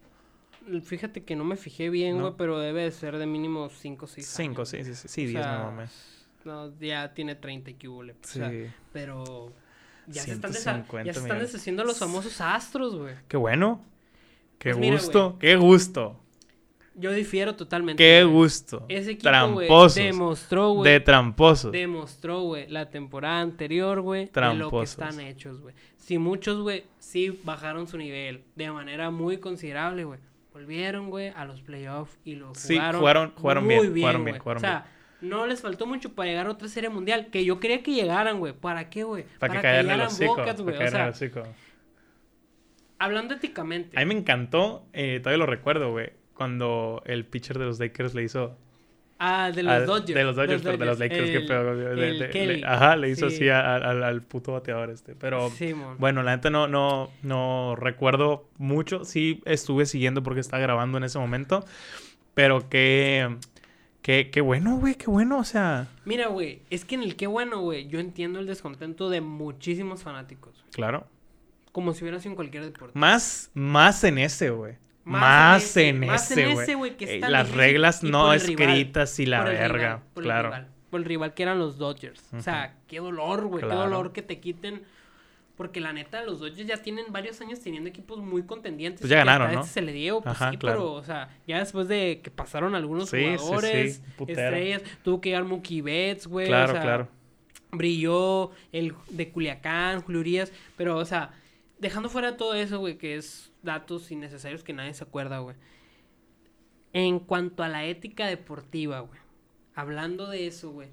Fíjate 0.83 1.25
que 1.25 1.35
no 1.37 1.45
me 1.45 1.57
fijé 1.57 1.89
bien, 1.89 2.17
No. 2.19 2.25
güey, 2.25 2.35
pero 2.37 2.59
debe 2.59 2.83
de 2.83 2.91
ser 2.91 3.17
de 3.17 3.27
mínimo 3.27 3.69
5 3.71 4.05
o 4.05 4.09
6 4.09 4.27
5, 4.27 4.65
sí, 4.67 4.85
sí, 4.85 4.95
sí, 4.95 5.09
sí, 5.09 5.25
O 5.25 5.29
10 5.29 5.43
sea, 5.43 5.59
no 5.59 5.65
mames. 5.71 6.27
No, 6.45 6.79
ya 6.79 7.15
tiene 7.15 7.35
30 7.35 7.71
y 7.71 7.75
que 7.75 7.89
hule, 7.89 8.13
o 8.13 8.17
Sí. 8.23 8.39
sea, 8.39 8.53
pero 8.93 9.53
ya 10.07 10.23
se 10.23 10.33
están, 10.33 10.51
desa- 10.53 10.63
150 10.75 11.07
ya 11.07 11.13
se 11.15 11.19
están 11.21 11.25
millones. 11.37 11.53
deshaciendo 11.53 11.85
los 11.85 11.99
famosos 11.99 12.41
astros, 12.41 12.97
güey. 12.97 13.15
Qué 13.29 13.37
bueno. 13.37 13.83
Qué 14.59 14.71
Pues 14.71 14.79
mira, 14.81 14.97
gusto, 14.97 15.37
qué 15.39 15.57
gusto. 15.57 16.21
Yo 16.99 17.13
difiero 17.13 17.55
totalmente. 17.55 18.03
Qué 18.03 18.25
güey. 18.25 18.35
gusto. 18.35 18.85
Ese 18.89 19.13
equipo, 19.13 19.31
güey, 19.53 19.69
Tramposos. 19.69 19.95
demostró, 19.95 20.71
güey. 20.73 20.93
De 20.93 21.01
tramposos. 21.01 21.73
Demostró, 21.73 22.41
güey, 22.43 22.67
la 22.69 22.91
temporada 22.91 23.41
anterior, 23.41 24.01
güey, 24.01 24.21
de 24.23 24.27
lo 24.27 24.33
que 24.33 24.33
Tramposos. 24.33 24.91
están 24.91 25.21
hechos, 25.21 25.61
güey. 25.61 25.75
Si 25.97 26.19
muchos, 26.19 26.61
güey, 26.61 26.85
sí 26.99 27.39
bajaron 27.45 27.87
su 27.87 27.99
nivel 27.99 28.43
de 28.57 28.71
manera 28.71 29.11
muy 29.11 29.39
considerable, 29.39 30.05
güey. 30.05 30.19
Volvieron, 30.53 31.09
güey, 31.11 31.29
a 31.29 31.45
los 31.45 31.61
playoffs 31.61 32.19
y 32.25 32.35
lo 32.35 32.53
Sí, 32.55 32.75
jugaron, 32.77 33.01
jugaron- 33.01 33.33
jugaron 33.37 33.65
muy 33.65 33.89
bien, 33.89 33.95
jugaron 34.07 34.25
bien, 34.25 34.39
jugaron 34.39 34.59
O 34.59 34.67
sea, 34.67 34.87
no 35.21 35.47
les 35.47 35.61
faltó 35.61 35.87
mucho 35.87 36.13
para 36.15 36.31
llegar 36.31 36.47
a 36.47 36.51
otra 36.51 36.67
serie 36.67 36.89
mundial, 36.91 37.29
que 37.31 37.45
yo 37.45 37.61
quería 37.61 37.83
que 37.83 37.93
llegaran, 37.93 38.41
güey. 38.41 38.55
¿Para 38.55 38.91
qué, 38.91 39.05
güey? 39.05 39.25
Para 39.39 39.55
que 39.55 39.61
cayeran 39.63 40.01
hocico. 40.01 40.31
bocas, 40.33 40.47
para 40.47 40.63
güey. 40.65 40.79
que 40.79 40.85
O 40.85 40.91
sea, 40.91 41.53
hablando 42.99 43.35
éticamente. 43.35 43.97
A 43.97 44.05
mí 44.05 44.07
me 44.15 44.21
encantó, 44.21 44.87
eh, 44.93 45.21
todavía 45.23 45.39
lo 45.39 45.47
recuerdo, 45.47 45.91
güey, 45.93 46.11
cuando 46.39 47.03
el 47.05 47.27
pitcher 47.27 47.59
de 47.59 47.67
los 47.67 47.79
Lakers 47.81 48.15
le 48.15 48.23
hizo... 48.23 48.57
Ah, 49.19 49.51
de 49.51 49.65
los 49.65 49.85
Dodgers. 49.85 50.15
De 50.15 50.23
los 50.23 50.37
Dodgers, 50.37 50.63
pero 50.63 50.79
de 50.79 50.87
los 50.87 50.99
Lakers, 51.01 51.25
qué 51.31 51.37
El- 51.39 51.99
el 51.99 52.19
de- 52.21 52.31
Kelly. 52.31 52.61
le- 52.61 52.67
ajá, 52.67 52.95
le 52.95 53.11
hizo 53.11 53.29
Sí. 53.29 53.35
así 53.35 53.49
a- 53.49 53.61
a- 53.61 53.75
al, 53.75 54.05
al 54.05 54.23
puto 54.23 54.53
bateador 54.53 54.91
este. 54.91 55.17
Pero 55.17 55.51
Simón. 55.51 55.97
bueno, 55.99 56.23
la 56.23 56.37
neta 56.37 56.51
no, 56.51 56.69
no, 56.69 57.11
no 57.25 57.75
recuerdo 57.75 58.49
mucho. 58.59 59.05
Sí 59.05 59.43
estuve 59.45 59.87
siguiendo 59.87 60.23
porque 60.23 60.39
estaba 60.41 60.63
grabando 60.63 60.99
en 60.99 61.05
ese 61.05 61.19
momento. 61.19 61.65
Pero 62.35 62.69
qué, 62.69 63.37
qué, 64.03 64.31
qué 64.31 64.41
bueno, 64.41 64.77
güey, 64.79 64.95
qué 64.95 65.07
bueno. 65.11 65.39
O 65.41 65.45
sea, 65.45 65.89
Mira, 66.05 66.29
güey, 66.29 66.63
es 66.71 66.85
que 66.85 66.95
en 66.95 67.03
el 67.03 67.17
qué 67.17 67.27
bueno, 67.27 67.61
güey, 67.61 67.89
yo 67.89 67.99
entiendo 67.99 68.39
el 68.39 68.47
descontento 68.47 69.11
de 69.11 69.21
muchísimos 69.21 70.05
fanáticos. 70.05 70.65
claro. 70.73 71.09
Como 71.73 71.93
si 71.93 72.03
hubiera 72.03 72.19
sido 72.19 72.31
en 72.33 72.37
cualquier 72.37 72.65
deporte. 72.65 72.99
Más, 72.99 73.51
más 73.55 74.03
en 74.03 74.19
ese, 74.19 74.51
güey. 74.51 74.75
Más 75.09 75.77
en 75.77 76.05
ese, 76.05 76.75
güey. 76.75 76.95
Eh, 77.01 77.21
Las 77.21 77.51
reglas 77.53 78.03
no 78.03 78.33
el 78.33 78.41
escritas 78.41 79.19
y 79.19 79.27
la 79.27 79.41
Por 79.43 79.49
el 79.51 79.57
verga. 79.59 79.77
rival, 79.79 80.03
por 80.15 80.23
el 80.23 80.27
claro. 80.27 80.49
rival, 80.51 80.69
por 80.91 81.01
el 81.01 81.07
rival 81.07 81.35
que 81.35 81.43
eran 81.43 81.59
los 81.59 81.79
Dodgers. 81.79 82.23
O 82.35 82.41
sea, 82.43 82.75
qué 82.87 82.99
dolor, 82.99 83.47
güey. 83.47 83.63
Claro. 83.63 83.81
Qué 83.81 83.85
dolor 83.89 84.13
que 84.13 84.23
te 84.23 84.39
quiten. 84.41 84.83
Porque 85.57 85.81
la 85.81 85.93
neta, 85.93 86.23
los 86.23 86.39
Dodgers 86.39 86.69
ya 86.69 86.77
tienen 86.77 87.07
varios 87.11 87.41
años 87.41 87.59
teniendo 87.59 87.89
equipos 87.89 88.19
muy 88.21 88.45
contendientes. 88.45 89.01
Pues 89.01 89.11
ya 89.11 89.17
ganaron, 89.19 89.53
¿no? 89.53 89.61
este 89.63 89.73
se 89.73 89.83
le 89.83 89.93
dio, 89.93 90.21
pues 90.21 90.37
Ajá, 90.37 90.53
sí, 90.53 90.57
claro. 90.57 90.79
pero, 90.79 90.93
o 90.93 91.03
sea, 91.03 91.37
ya 91.49 91.59
después 91.59 91.89
de 91.89 92.21
que 92.23 92.31
pasaron 92.31 92.77
algunos 92.77 93.11
Sí, 93.11 93.17
sí, 93.17 93.25
sí, 93.33 93.37
jugadores, 93.39 94.03
estrellas, 94.29 94.83
tuvo 95.03 95.21
que 95.21 95.31
llegar 95.31 95.43
Mookie 95.45 95.81
Betts, 95.81 96.29
güey. 96.29 96.47
Claro, 96.47 96.69
o 96.71 96.75
sea, 96.75 96.83
claro. 96.83 97.09
brilló 97.73 98.53
el 98.71 98.95
de 99.11 99.31
Culiacán, 99.31 100.01
Julio 100.03 100.21
Urias, 100.21 100.53
pero, 100.77 100.97
o 100.97 101.05
sea, 101.05 101.31
dejando 101.81 102.09
fuera 102.09 102.37
todo 102.37 102.55
eso, 102.55 102.79
güey, 102.79 102.97
que 102.97 103.17
es 103.17 103.48
datos 103.63 104.11
innecesarios 104.11 104.63
que 104.63 104.73
nadie 104.73 104.95
se 104.95 105.05
acuerda, 105.05 105.39
güey. 105.39 105.57
En 106.93 107.19
cuanto 107.21 107.63
a 107.63 107.69
la 107.69 107.85
ética 107.85 108.27
deportiva, 108.27 109.01
güey, 109.01 109.21
hablando 109.75 110.29
de 110.29 110.47
eso, 110.47 110.71
güey, 110.71 110.89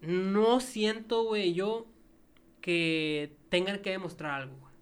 no 0.00 0.60
siento, 0.60 1.24
güey, 1.24 1.54
yo 1.54 1.86
que 2.60 3.36
tengan 3.48 3.78
que 3.78 3.90
demostrar 3.90 4.42
algo, 4.42 4.56
güey. 4.56 4.72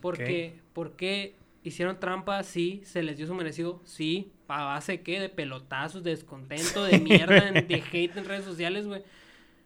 Porque, 0.00 0.60
porque 0.72 1.36
hicieron 1.62 2.00
trampa, 2.00 2.42
sí, 2.42 2.82
se 2.84 3.02
les 3.02 3.16
dio 3.16 3.26
su 3.26 3.34
merecido, 3.34 3.80
sí, 3.84 4.32
a 4.48 4.64
base 4.64 4.92
de 4.92 5.00
qué, 5.02 5.20
de 5.20 5.28
pelotazos, 5.28 6.02
de 6.02 6.10
descontento, 6.10 6.84
de 6.84 6.98
mierda, 7.00 7.52
de 7.52 7.82
hate 7.92 8.16
en 8.16 8.24
redes 8.24 8.44
sociales, 8.44 8.86
güey. 8.86 9.02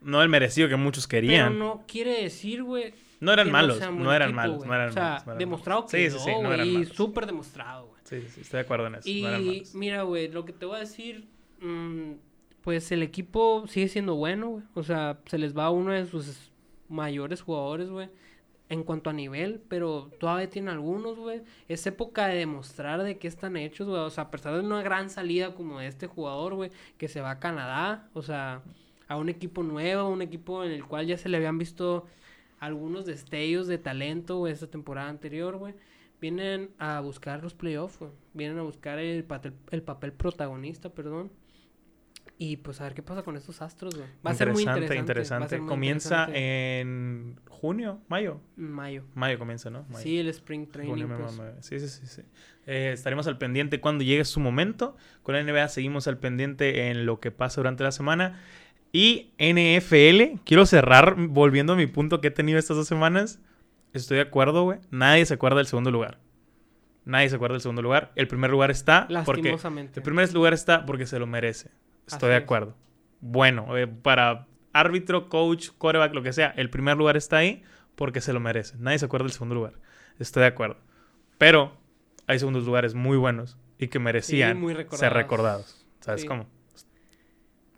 No 0.03 0.23
el 0.23 0.29
merecido 0.29 0.69
que 0.69 0.77
muchos 0.77 1.09
querían. 1.09 1.55
Pero 1.55 1.65
no 1.65 1.85
quiere 1.89 2.23
decir, 2.23 2.63
güey. 2.63 2.95
No 3.21 3.33
eran 3.33 3.51
malos, 3.51 3.79
no 3.93 4.13
eran 4.13 4.31
equipo, 4.31 4.37
malos, 4.37 4.65
no 4.67 4.75
eran 4.75 4.89
o 4.89 4.93
sea, 4.93 5.03
malos, 5.03 5.27
no 5.27 5.33
eran 5.33 5.39
demostrado 5.39 5.81
malos. 5.81 5.91
que 5.91 6.11
Sí, 6.11 6.11
sí, 6.11 6.19
sí, 6.19 6.31
no 6.41 6.53
eran 6.53 6.73
malos. 6.73 6.89
súper 6.91 7.27
demostrado, 7.27 7.87
güey. 7.89 8.01
Sí, 8.05 8.21
sí, 8.23 8.29
sí, 8.29 8.41
estoy 8.43 8.59
de 8.59 8.63
acuerdo 8.65 8.87
en 8.89 8.97
eso. 8.97 9.15
no 9.21 9.29
eran 9.29 9.43
Y 9.43 9.47
malos. 9.47 9.75
mira, 9.75 10.03
güey, 10.03 10.29
lo 10.29 10.45
que 10.45 10.53
te 10.53 10.67
voy 10.67 10.77
a 10.77 10.81
decir, 10.81 11.29
mm, 11.61 12.13
pues 12.63 12.91
el 12.93 13.03
equipo 13.03 13.67
sigue 13.69 13.89
siendo 13.89 14.15
bueno, 14.17 14.49
güey. 14.49 14.65
O 14.75 14.83
sea, 14.83 15.19
se 15.27 15.39
les 15.39 15.57
va 15.57 15.71
uno 15.71 15.93
de 15.93 16.07
sus 16.07 16.53
mayores 16.89 17.43
jugadores, 17.43 17.89
güey. 17.91 18.09
En 18.69 18.83
cuanto 18.83 19.11
a 19.11 19.13
nivel, 19.13 19.63
pero 19.69 20.11
todavía 20.19 20.51
tienen 20.51 20.71
algunos, 20.71 21.17
güey. 21.19 21.43
Es 21.69 21.87
época 21.87 22.27
de 22.27 22.37
demostrar 22.39 23.03
de 23.05 23.17
qué 23.17 23.29
están 23.29 23.57
hechos, 23.57 23.87
güey. 23.89 24.01
O 24.01 24.11
sea, 24.11 24.25
a 24.25 24.31
pesar 24.33 24.55
de 24.55 24.61
una 24.61 24.83
gran 24.83 25.09
salida 25.09 25.55
como 25.55 25.79
de 25.79 25.87
este 25.87 26.09
jugador, 26.09 26.55
güey, 26.55 26.73
que 26.99 27.07
se 27.07 27.21
va 27.21 27.31
a 27.31 27.39
Canadá, 27.39 28.09
o 28.13 28.23
sea, 28.23 28.63
a 29.07 29.17
un 29.17 29.29
equipo 29.29 29.63
nuevo, 29.63 30.09
un 30.09 30.21
equipo 30.21 30.65
en 30.65 30.73
el 30.73 30.85
cual 30.85 31.07
ya 31.07 31.17
se 31.17 31.29
le 31.29 31.37
habían 31.37 31.59
visto 31.59 32.07
algunos 32.59 33.07
destellos 33.07 33.67
de 33.67 33.79
talento, 33.79 34.39
güey, 34.39 34.53
esta 34.53 34.67
temporada 34.69 35.09
anterior, 35.09 35.57
güey. 35.57 35.75
Vienen 36.21 36.71
a 36.79 37.01
buscar 37.01 37.43
los 37.43 37.55
playoffs, 37.55 37.99
güey. 37.99 38.11
Vienen 38.33 38.59
a 38.59 38.63
buscar 38.63 38.99
el 38.99 39.25
papel, 39.25 39.53
el 39.71 39.83
papel 39.83 40.13
protagonista, 40.13 40.89
perdón. 40.91 41.31
Y 42.39 42.59
pues 42.59 42.81
a 42.81 42.85
ver 42.85 42.95
qué 42.95 43.03
pasa 43.03 43.23
con 43.23 43.37
estos 43.37 43.63
astros, 43.63 43.95
güey. 43.97 44.09
Va 44.27 44.31
a 44.31 44.35
ser 44.35 44.53
muy 44.53 44.63
interesante. 44.63 44.97
interesante. 44.97 45.49
ser 45.49 45.61
muy 45.61 45.69
Comienza 45.69 46.27
interesante. 46.27 46.81
en 46.81 47.41
junio, 47.49 48.01
mayo. 48.09 48.41
mayo. 48.57 49.05
Mayo 49.15 49.39
comienza, 49.39 49.71
¿no? 49.71 49.85
Mayo. 49.89 50.03
Sí, 50.03 50.19
el 50.19 50.29
spring 50.29 50.67
training. 50.69 51.07
Junio, 51.07 51.09
pues. 51.19 51.65
Sí, 51.65 51.81
sí, 51.81 51.89
sí. 51.89 52.07
sí. 52.07 52.23
Eh, 52.67 52.91
estaremos 52.93 53.27
al 53.27 53.39
pendiente 53.39 53.81
cuando 53.81 54.05
llegue 54.05 54.25
su 54.27 54.41
momento. 54.41 54.97
Con 55.23 55.35
la 55.35 55.43
NBA 55.43 55.69
seguimos 55.69 56.09
al 56.09 56.19
pendiente 56.19 56.91
en 56.91 57.07
lo 57.07 57.21
que 57.21 57.31
pasa 57.31 57.61
durante 57.61 57.85
la 57.85 57.93
semana. 57.93 58.39
Y 58.93 59.33
NFL, 59.39 60.41
quiero 60.45 60.65
cerrar 60.67 61.17
volviendo 61.17 61.75
a 61.75 61.77
mi 61.77 61.87
punto 61.87 62.21
que 62.21 62.29
he 62.29 62.31
tenido 62.31 62.59
estas 62.59 62.77
dos 62.77 62.87
semanas. 62.89 63.41
Estoy 63.93 64.17
de 64.17 64.23
acuerdo, 64.23 64.63
güey. 64.65 64.79
Nadie 64.91 65.27
se 65.27 65.35
acuerda 65.35 65.59
del 65.59 65.67
segundo 65.67 65.91
lugar. 65.91 66.19
Nadie 67.05 67.29
se 67.29 67.37
acuerda 67.37 67.55
del 67.55 67.61
segundo 67.63 67.83
lugar. 67.83 68.13
El 68.17 68.27
primer 68.27 68.51
lugar 68.51 68.71
está 68.71 69.07
porque 69.25 69.51
el 69.95 70.03
primer 70.03 70.33
lugar 70.33 70.55
está 70.55 70.85
porque 70.87 71.07
se 71.07 71.19
lo 71.19 71.27
merece. 71.27 71.71
Estoy 72.07 72.17
Así 72.17 72.27
de 72.29 72.37
es. 72.39 72.43
acuerdo. 72.43 72.75
Bueno, 73.21 73.77
eh, 73.77 73.87
para 73.87 74.47
árbitro, 74.73 75.29
coach, 75.29 75.69
quarterback, 75.79 76.15
lo 76.15 76.23
que 76.23 76.33
sea, 76.33 76.53
el 76.57 76.69
primer 76.71 76.97
lugar 76.97 77.17
está 77.17 77.39
ahí 77.39 77.63
porque 77.95 78.21
se 78.21 78.33
lo 78.33 78.41
merece. 78.41 78.77
Nadie 78.79 78.99
se 78.99 79.07
acuerda 79.07 79.25
del 79.25 79.33
segundo 79.33 79.55
lugar. 79.55 79.75
Estoy 80.19 80.43
de 80.43 80.49
acuerdo. 80.49 80.79
Pero 81.39 81.77
hay 82.27 82.39
segundos 82.39 82.65
lugares 82.67 82.95
muy 82.95 83.17
buenos 83.17 83.57
y 83.79 83.89
que 83.89 83.99
merecían 83.99 84.61
muy 84.61 84.75
ser 84.75 84.79
recordados. 84.85 85.13
recordados. 85.15 85.87
¿Sabes 86.01 86.23
Sí. 86.23 86.27
cómo? 86.27 86.47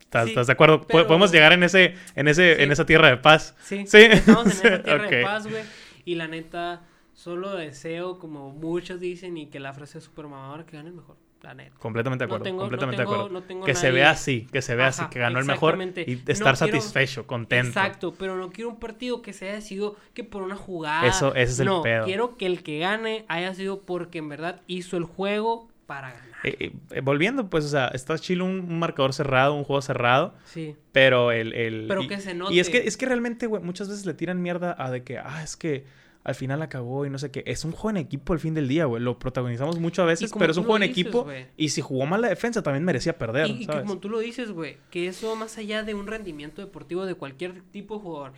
¿Estás, 0.08 0.28
Sí, 0.28 0.34
de 0.46 0.52
acuerdo? 0.52 0.80
Pero- 0.86 1.06
Podemos 1.06 1.30
llegar 1.30 1.52
en 1.52 1.62
ese, 1.62 1.94
en 2.14 2.28
ese, 2.28 2.56
Sí. 2.56 2.62
en 2.62 2.72
esa 2.72 2.86
tierra 2.86 3.08
de 3.08 3.18
paz. 3.18 3.54
Sí, 3.62 3.86
Sí. 3.86 3.98
estamos 3.98 4.46
en 4.46 4.50
esa 4.72 4.82
tierra 4.82 5.06
de 5.08 5.22
paz, 5.22 5.46
güey. 5.46 5.62
Y 6.06 6.14
la 6.14 6.26
neta, 6.28 6.82
solo 7.12 7.54
deseo, 7.54 8.18
como 8.18 8.50
muchos 8.50 9.00
dicen, 9.00 9.36
y 9.36 9.46
que 9.48 9.60
la 9.60 9.72
frase 9.74 9.98
es 9.98 10.04
súper 10.04 10.26
mamadora, 10.26 10.64
que 10.64 10.76
gane 10.76 10.88
el 10.88 10.94
mejor. 10.94 11.16
La 11.42 11.54
neta. 11.54 11.76
Completamente 11.78 12.24
de 12.24 12.28
No 12.28 12.34
acuerdo. 12.34 12.52
no 12.52 12.58
completamente 12.60 12.96
tengo- 13.02 13.10
de 13.12 13.16
acuerdo. 13.18 13.40
no 13.40 13.46
tengo 13.46 13.64
que 13.64 13.74
se 13.76 13.92
vea 13.92 14.10
así, 14.10 14.48
que 14.50 14.60
se 14.60 14.74
vea 14.74 14.88
así, 14.88 15.04
que 15.08 15.20
ganó 15.20 15.38
el 15.38 15.44
mejor 15.44 15.74
y 15.74 15.76
No 15.76 15.92
estar 15.92 16.16
quiero- 16.26 16.56
satisfecho, 16.56 17.28
contento. 17.28 17.68
Exacto, 17.68 18.12
pero 18.18 18.36
no 18.36 18.50
quiero 18.50 18.70
un 18.70 18.80
partido 18.80 19.22
que 19.22 19.32
se 19.32 19.48
haya 19.50 19.60
sido 19.60 19.94
que 20.14 20.24
por 20.24 20.42
una 20.42 20.56
jugada. 20.56 21.06
Eso- 21.06 21.34
ese 21.36 21.52
es 21.52 21.60
el 21.60 21.66
no, 21.66 21.82
pedo. 21.82 22.06
quiero 22.06 22.36
que 22.36 22.46
el 22.46 22.64
que 22.64 22.80
gane 22.80 23.24
haya 23.28 23.54
sido 23.54 23.82
porque 23.82 24.18
en 24.18 24.28
verdad 24.30 24.62
hizo 24.66 24.96
el 24.96 25.04
juego 25.04 25.68
para 25.86 26.10
ganar. 26.12 26.27
Eh, 26.44 26.56
eh, 26.60 26.72
eh, 26.90 27.00
volviendo, 27.00 27.50
pues, 27.50 27.64
o 27.64 27.68
sea, 27.68 27.88
está 27.88 28.16
chilo 28.18 28.44
un, 28.44 28.60
un 28.60 28.78
marcador 28.78 29.12
cerrado, 29.12 29.54
un 29.54 29.64
juego 29.64 29.82
cerrado, 29.82 30.34
Sí. 30.44 30.76
pero 30.92 31.32
el... 31.32 31.52
el 31.52 31.86
Pero 31.88 32.02
y, 32.02 32.08
que 32.08 32.20
se 32.20 32.36
Y 32.50 32.60
es 32.60 32.68
que, 32.70 32.78
note. 32.78 32.88
es 32.88 32.96
que 32.96 33.06
realmente, 33.06 33.46
güey, 33.46 33.62
muchas 33.62 33.88
veces 33.88 34.06
le 34.06 34.14
tiran 34.14 34.40
mierda 34.40 34.74
a 34.78 34.90
de 34.90 35.02
que, 35.02 35.18
ah, 35.18 35.42
es 35.42 35.56
que 35.56 35.84
al 36.24 36.34
final 36.34 36.60
acabó 36.60 37.06
y 37.06 37.10
no 37.10 37.18
sé 37.18 37.30
qué. 37.30 37.42
Es 37.46 37.64
un 37.64 37.72
juego 37.72 37.90
en 37.90 37.96
equipo 37.96 38.34
al 38.34 38.38
fin 38.38 38.52
del 38.52 38.68
día, 38.68 38.84
güey. 38.84 39.02
Lo 39.02 39.18
protagonizamos 39.18 39.78
mucho 39.80 40.02
a 40.02 40.04
veces, 40.04 40.30
pero 40.38 40.50
es 40.52 40.58
un 40.58 40.64
juego 40.64 40.76
en 40.76 40.82
dices, 40.82 40.98
equipo. 41.06 41.26
Y 41.56 41.70
si 41.70 41.80
jugó 41.80 42.04
mal 42.06 42.20
la 42.20 42.28
defensa, 42.28 42.62
también 42.62 42.84
merecía 42.84 43.16
perder, 43.16 43.46
Y, 43.48 43.62
y 43.62 43.64
¿sabes? 43.64 43.80
como 43.82 43.98
tú 43.98 44.08
lo 44.10 44.18
dices, 44.18 44.50
güey, 44.50 44.76
que 44.90 45.06
eso 45.08 45.34
más 45.36 45.56
allá 45.58 45.82
de 45.84 45.94
un 45.94 46.06
rendimiento 46.06 46.60
deportivo 46.60 47.06
de 47.06 47.14
cualquier 47.14 47.62
tipo 47.72 47.96
de 47.96 48.00
jugador. 48.02 48.32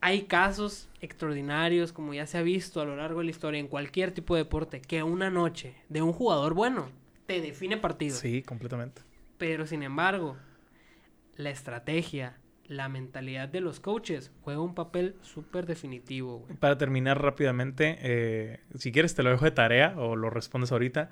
Hay 0.00 0.22
casos 0.22 0.88
extraordinarios, 1.00 1.92
como 1.92 2.14
ya 2.14 2.26
se 2.26 2.38
ha 2.38 2.42
visto 2.42 2.80
a 2.80 2.84
lo 2.84 2.96
largo 2.96 3.18
de 3.18 3.26
la 3.26 3.30
historia 3.30 3.60
en 3.60 3.68
cualquier 3.68 4.12
tipo 4.12 4.34
de 4.34 4.44
deporte, 4.44 4.80
que 4.80 5.02
una 5.02 5.30
noche 5.30 5.74
de 5.88 6.00
un 6.02 6.12
jugador 6.12 6.54
bueno 6.54 6.88
te 7.26 7.40
define 7.40 7.76
partido. 7.76 8.16
Sí, 8.16 8.42
completamente. 8.42 9.02
Pero 9.38 9.66
sin 9.66 9.82
embargo, 9.82 10.36
la 11.36 11.50
estrategia, 11.50 12.36
la 12.66 12.88
mentalidad 12.88 13.48
de 13.48 13.60
los 13.60 13.80
coaches 13.80 14.32
juega 14.42 14.60
un 14.60 14.74
papel 14.74 15.16
súper 15.22 15.66
definitivo, 15.66 16.38
güey. 16.38 16.56
Para 16.56 16.78
terminar 16.78 17.20
rápidamente, 17.20 17.98
eh, 18.00 18.60
si 18.76 18.92
quieres 18.92 19.14
te 19.14 19.22
lo 19.22 19.30
dejo 19.30 19.44
de 19.44 19.50
tarea 19.50 19.94
o 19.96 20.16
lo 20.16 20.30
respondes 20.30 20.72
ahorita. 20.72 21.10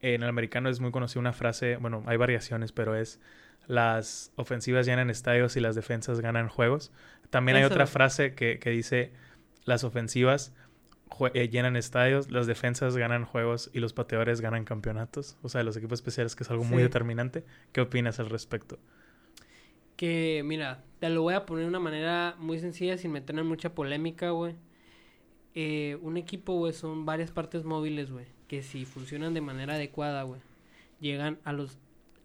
En 0.00 0.22
el 0.22 0.28
americano 0.28 0.68
es 0.68 0.80
muy 0.80 0.90
conocida 0.90 1.20
una 1.20 1.32
frase, 1.32 1.76
bueno, 1.76 2.02
hay 2.06 2.16
variaciones, 2.16 2.72
pero 2.72 2.94
es 2.94 3.20
las 3.66 4.32
ofensivas 4.36 4.86
llenan 4.86 5.10
estadios 5.10 5.56
y 5.56 5.60
las 5.60 5.74
defensas 5.74 6.20
ganan 6.20 6.48
juegos. 6.48 6.92
También 7.30 7.56
hay 7.56 7.64
Eso. 7.64 7.72
otra 7.72 7.86
frase 7.86 8.34
que, 8.34 8.58
que 8.58 8.70
dice 8.70 9.12
las 9.64 9.84
ofensivas 9.84 10.52
eh, 11.34 11.48
llenan 11.48 11.76
estadios, 11.76 12.30
las 12.30 12.46
defensas 12.46 12.96
ganan 12.96 13.24
juegos 13.24 13.70
y 13.72 13.78
los 13.78 13.92
pateadores 13.92 14.40
ganan 14.40 14.64
campeonatos. 14.64 15.36
O 15.42 15.48
sea, 15.48 15.62
los 15.62 15.76
equipos 15.76 15.98
especiales, 16.00 16.34
que 16.34 16.42
es 16.42 16.50
algo 16.50 16.64
muy 16.64 16.82
determinante. 16.82 17.44
¿Qué 17.72 17.80
opinas 17.80 18.18
al 18.18 18.30
respecto? 18.30 18.78
Que, 19.96 20.42
mira, 20.44 20.82
te 20.98 21.08
lo 21.08 21.22
voy 21.22 21.34
a 21.34 21.46
poner 21.46 21.64
de 21.64 21.68
una 21.68 21.78
manera 21.78 22.34
muy 22.38 22.58
sencilla 22.58 22.98
sin 22.98 23.12
meter 23.12 23.38
en 23.38 23.46
mucha 23.46 23.74
polémica, 23.74 24.30
güey. 24.30 24.56
Eh, 25.54 25.98
un 26.02 26.16
equipo, 26.16 26.54
güey, 26.54 26.72
son 26.72 27.06
varias 27.06 27.30
partes 27.30 27.62
móviles, 27.64 28.10
güey, 28.10 28.26
que 28.48 28.62
si 28.62 28.84
funcionan 28.84 29.34
de 29.34 29.40
manera 29.40 29.74
adecuada, 29.74 30.24
güey, 30.24 30.40
llegan 30.98 31.38
a 31.44 31.52
los 31.52 31.78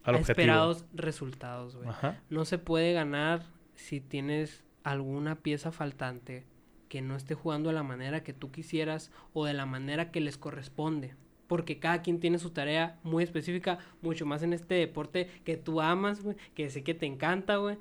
Al 0.03 0.15
esperados 0.15 0.85
resultados, 0.95 1.75
güey. 1.75 1.89
No 2.31 2.43
se 2.45 2.57
puede 2.57 2.93
ganar 2.93 3.45
si 3.75 4.01
tienes 4.01 4.63
alguna 4.83 5.35
pieza 5.35 5.71
faltante 5.71 6.45
que 6.89 7.01
no 7.01 7.15
esté 7.15 7.35
jugando 7.35 7.69
de 7.69 7.75
la 7.75 7.83
manera 7.83 8.23
que 8.23 8.33
tú 8.33 8.51
quisieras 8.51 9.11
o 9.33 9.45
de 9.45 9.53
la 9.53 9.65
manera 9.65 10.11
que 10.11 10.21
les 10.21 10.37
corresponde. 10.37 11.15
Porque 11.47 11.79
cada 11.79 12.01
quien 12.01 12.19
tiene 12.19 12.37
su 12.37 12.51
tarea 12.51 12.99
muy 13.03 13.23
específica, 13.23 13.79
mucho 14.01 14.25
más 14.25 14.43
en 14.43 14.53
este 14.53 14.75
deporte 14.75 15.29
que 15.43 15.57
tú 15.57 15.81
amas, 15.81 16.21
güey, 16.21 16.35
que 16.53 16.69
sé 16.69 16.83
que 16.83 16.93
te 16.93 17.05
encanta, 17.05 17.57
güey. 17.57 17.77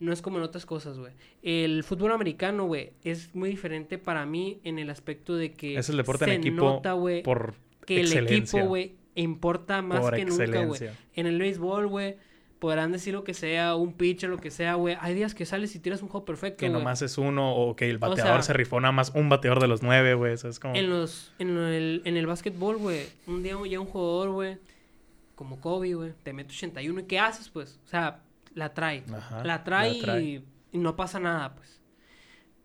No 0.00 0.12
es 0.12 0.22
como 0.22 0.38
en 0.38 0.44
otras 0.44 0.66
cosas, 0.66 0.98
güey. 0.98 1.12
El 1.42 1.84
fútbol 1.84 2.12
americano, 2.12 2.66
güey, 2.66 2.92
es 3.04 3.34
muy 3.34 3.50
diferente 3.50 3.98
para 3.98 4.26
mí 4.26 4.60
en 4.64 4.78
el 4.78 4.90
aspecto 4.90 5.36
de 5.36 5.52
que 5.52 5.76
Es 5.76 5.88
el 5.88 5.96
deporte 5.96 6.24
en 6.24 6.30
se 6.30 6.36
equipo 6.36 6.56
nota, 6.56 6.94
güey, 6.94 7.22
por 7.22 7.54
que 7.86 8.00
el 8.00 8.12
equipo, 8.12 8.60
güey, 8.64 8.96
importa 9.14 9.82
más 9.82 10.00
Por 10.00 10.16
que 10.16 10.24
nunca, 10.24 10.64
güey. 10.64 10.80
En 11.14 11.26
el 11.26 11.38
béisbol, 11.38 11.86
güey, 11.86 12.16
podrán 12.58 12.92
decir 12.92 13.12
lo 13.14 13.24
que 13.24 13.34
sea, 13.34 13.74
un 13.74 13.92
pitcher, 13.92 14.30
lo 14.30 14.38
que 14.38 14.50
sea, 14.50 14.74
güey. 14.74 14.96
Hay 15.00 15.14
días 15.14 15.34
que 15.34 15.44
sales 15.46 15.74
y 15.74 15.80
tiras 15.80 16.02
un 16.02 16.08
juego 16.08 16.24
perfecto, 16.24 16.58
Que 16.58 16.70
nomás 16.70 17.02
es 17.02 17.18
uno 17.18 17.54
o 17.54 17.76
que 17.76 17.88
el 17.90 17.96
O 17.96 18.00
bateador 18.00 18.36
sea, 18.36 18.42
se 18.42 18.52
rifó 18.52 18.80
nada 18.80 18.92
más 18.92 19.12
un 19.14 19.28
bateador 19.28 19.60
de 19.60 19.68
los 19.68 19.82
nueve, 19.82 20.14
güey. 20.14 20.32
Eso 20.32 20.48
es 20.48 20.58
como... 20.58 20.74
En 20.74 20.90
los, 20.90 21.32
en 21.38 21.56
el, 21.56 22.02
en 22.04 22.16
el 22.16 22.26
básquetbol, 22.26 22.76
güey, 22.78 23.06
un 23.26 23.42
día 23.42 23.56
llega 23.64 23.80
un 23.80 23.86
jugador, 23.86 24.30
güey, 24.30 24.58
como 25.34 25.60
Kobe, 25.60 25.94
güey, 25.94 26.12
te 26.22 26.32
mete 26.32 26.52
81 26.52 27.00
y 27.00 27.04
¿qué 27.04 27.18
haces, 27.18 27.48
pues? 27.48 27.80
O 27.84 27.88
sea, 27.88 28.20
la 28.54 28.72
trae. 28.72 29.04
Ajá, 29.12 29.44
la 29.44 29.64
trae, 29.64 29.94
la 29.94 30.02
trae. 30.02 30.22
Y, 30.22 30.44
y 30.72 30.78
no 30.78 30.96
pasa 30.96 31.20
nada, 31.20 31.54
pues. 31.54 31.80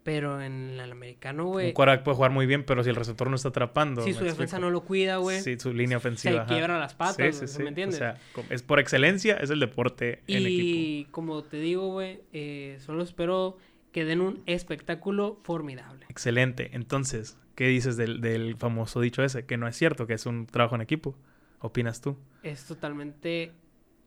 Pero 0.04 0.42
en 0.42 0.80
el 0.80 0.92
americano, 0.92 1.46
güey, 1.48 1.68
Un 1.68 1.74
quarterback 1.74 2.04
puede 2.06 2.16
jugar 2.16 2.32
muy 2.32 2.46
bien, 2.46 2.64
pero 2.64 2.84
si 2.84 2.90
el 2.90 2.96
receptor 2.96 3.30
no 3.30 3.36
está 3.36 3.50
atrapando. 3.50 4.02
si 4.02 4.10
¿me 4.12 4.14
su 4.14 4.24
defensa 4.24 4.44
explico? 4.44 4.66
no 4.66 4.70
lo 4.72 4.82
cuida, 4.82 5.18
güey, 5.18 5.42
Sí, 5.42 5.60
su 5.60 5.74
línea 5.74 5.98
ofensiva. 5.98 6.48
se 6.48 6.54
quiebra 6.54 6.80
las 6.80 6.94
patas, 6.94 7.36
Sí, 7.36 7.48
sí, 7.48 7.54
sí. 7.54 7.64
¿me 7.64 7.70
entiendes? 7.70 7.98
O 7.98 8.00
sea, 8.00 8.18
es 8.50 8.64
por 8.64 8.80
excelencia, 8.80 9.36
es 9.38 9.50
el 9.50 9.60
deporte 9.60 10.22
en 10.28 10.46
equipo. 10.46 10.78
Y 10.80 11.08
como 11.12 11.44
te 11.44 11.60
digo, 11.60 11.90
güey, 11.92 12.22
eh, 12.34 12.78
solo 12.80 13.04
espero 13.04 13.58
que 13.92 14.06
den 14.06 14.22
un 14.22 14.42
espectáculo 14.46 15.40
formidable. 15.44 16.06
Excelente. 16.10 16.70
Entonces, 16.74 17.38
¿qué 17.56 17.68
dices 17.68 17.98
del, 17.98 18.22
del 18.22 18.56
famoso 18.56 19.02
dicho 19.02 19.22
ese? 19.24 19.46
Que 19.46 19.58
no 19.58 19.68
es 19.68 19.76
cierto, 19.76 20.08
que 20.08 20.14
es 20.14 20.26
un 20.26 20.46
trabajo 20.48 20.76
en 20.76 20.82
equipo. 20.82 21.16
¿Opinas 21.60 22.00
tú? 22.00 22.18
Es 22.42 22.64
totalmente 22.66 23.52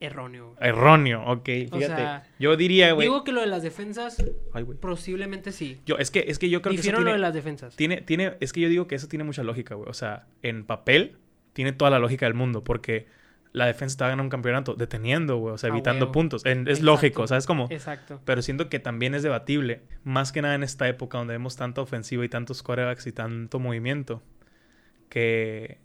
erróneo. 0.05 0.55
güey. 0.57 0.69
Erróneo, 0.69 1.23
ok. 1.25 1.49
O 1.71 1.77
Fíjate. 1.77 1.87
sea, 1.87 2.25
yo 2.39 2.57
diría, 2.57 2.93
güey. 2.93 3.07
Digo 3.09 3.25
que 3.25 3.33
lo 3.33 3.41
de 3.41 3.47
las 3.47 3.63
defensas, 3.63 4.23
Ay, 4.53 4.63
güey. 4.65 4.79
posiblemente 4.79 5.53
sí. 5.53 5.81
Yo, 5.87 5.97
es 5.99 6.11
que, 6.11 6.25
es 6.29 6.39
que 6.39 6.49
yo 6.51 6.61
creo 6.63 6.71
que 6.73 6.77
eso 6.81 6.83
Difiero 6.83 6.99
lo 7.01 7.05
tiene, 7.05 7.13
de 7.15 7.19
las 7.21 7.35
defensas. 7.35 7.77
tiene, 7.77 8.01
tiene, 8.03 8.35
es 8.41 8.53
que 8.53 8.61
yo 8.61 8.69
digo 8.69 8.87
que 8.87 8.95
eso 8.95 9.09
tiene 9.09 9.25
mucha 9.25 9.43
lógica, 9.43 9.75
güey. 9.75 9.89
O 9.89 9.95
sea, 9.95 10.27
en 10.43 10.65
papel 10.65 11.17
tiene 11.53 11.73
toda 11.73 11.91
la 11.91 11.99
lógica 11.99 12.27
del 12.27 12.35
mundo, 12.35 12.65
porque 12.65 13.07
la 13.55 13.67
defensa 13.67 14.07
a 14.07 14.09
ganar 14.09 14.25
un 14.25 14.31
campeonato 14.31 14.75
deteniendo, 14.75 15.37
güey. 15.37 15.53
O 15.55 15.59
sea, 15.59 15.69
A 15.69 15.73
evitando 15.73 16.11
puntos. 16.11 16.47
En- 16.47 16.63
es 16.63 16.79
Exacto. 16.79 16.87
lógico, 16.87 17.27
¿sabes 17.27 17.47
cómo? 17.47 17.67
Exacto. 17.71 18.21
Pero 18.25 18.41
siento 18.41 18.71
que 18.71 18.79
también 18.79 19.15
es 19.15 19.23
debatible, 19.23 19.83
más 20.05 20.33
que 20.33 20.41
nada 20.41 20.55
en 20.55 20.63
esta 20.63 20.89
época 20.89 21.19
donde 21.19 21.35
vemos 21.35 21.57
tanta 21.57 21.83
ofensiva 21.83 22.25
y 22.25 22.29
tantos 22.31 22.63
corebacks 22.63 23.07
y 23.07 23.13
tanto 23.13 23.59
movimiento, 23.59 24.23
que 25.11 25.79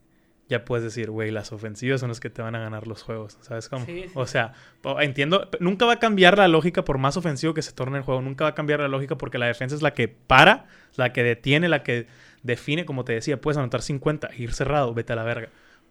ya 0.50 0.64
puedes 0.64 0.84
decir, 0.84 1.10
güey, 1.12 1.32
las 1.32 1.52
ofensivas 1.52 2.00
son 2.00 2.10
las 2.10 2.20
que 2.20 2.30
te 2.30 2.42
van 2.42 2.56
a 2.56 2.60
ganar 2.60 2.88
los 2.88 3.04
juegos, 3.04 3.38
¿sabes 3.42 3.68
cómo? 3.68 3.86
Sí, 3.86 4.04
sí. 4.04 4.12
O 4.16 4.26
sea, 4.26 4.54
entiendo, 5.02 5.50
nunca 5.60 5.86
va 5.86 5.94
a 5.94 6.00
cambiar 6.00 6.38
la 6.38 6.48
lógica 6.48 6.86
por 6.86 6.98
más 6.98 7.18
ofensivo 7.18 7.54
que 7.54 7.62
se 7.62 7.74
torne 7.74 7.98
el 7.98 8.04
juego, 8.04 8.22
nunca 8.22 8.46
va 8.46 8.52
a 8.52 8.56
cambiar 8.56 8.80
la 8.80 8.88
lógica 8.88 9.18
porque 9.18 9.38
la 9.38 9.48
defensa 9.48 9.76
es 9.76 9.82
la 9.82 9.94
que 9.94 10.08
para, 10.08 10.68
la 10.96 11.12
que 11.12 11.24
detiene, 11.24 11.68
la 11.68 11.84
que 11.84 12.08
define, 12.44 12.86
como 12.86 13.04
te 13.04 13.14
decía, 13.14 13.42
puedes 13.42 13.58
anotar 13.58 13.82
50, 13.82 14.30
ir 14.38 14.54
cerrado, 14.54 14.94
vete 14.94 15.14
a 15.14 15.16
la 15.16 15.24
verga. 15.24 15.50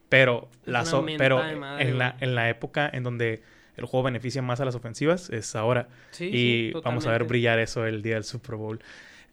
Pero, 0.08 0.48
mentada 0.64 1.16
pero 1.18 1.36
madre, 1.58 1.88
en, 1.88 1.98
la, 1.98 2.16
en 2.20 2.34
la 2.34 2.48
época 2.48 2.88
en 2.92 3.02
donde 3.02 3.42
el 3.76 3.84
juego 3.84 4.04
beneficia 4.04 4.40
más 4.40 4.60
a 4.60 4.64
las 4.64 4.74
ofensivas 4.74 5.30
es 5.30 5.54
ahora 5.54 5.88
Sí, 6.10 6.30
y 6.32 6.72
vamos 6.82 7.06
a 7.06 7.10
ver 7.10 7.24
brillar 7.24 7.58
eso 7.58 7.84
el 7.86 8.02
día 8.02 8.14
del 8.14 8.24
Super 8.24 8.56
Bowl. 8.56 8.80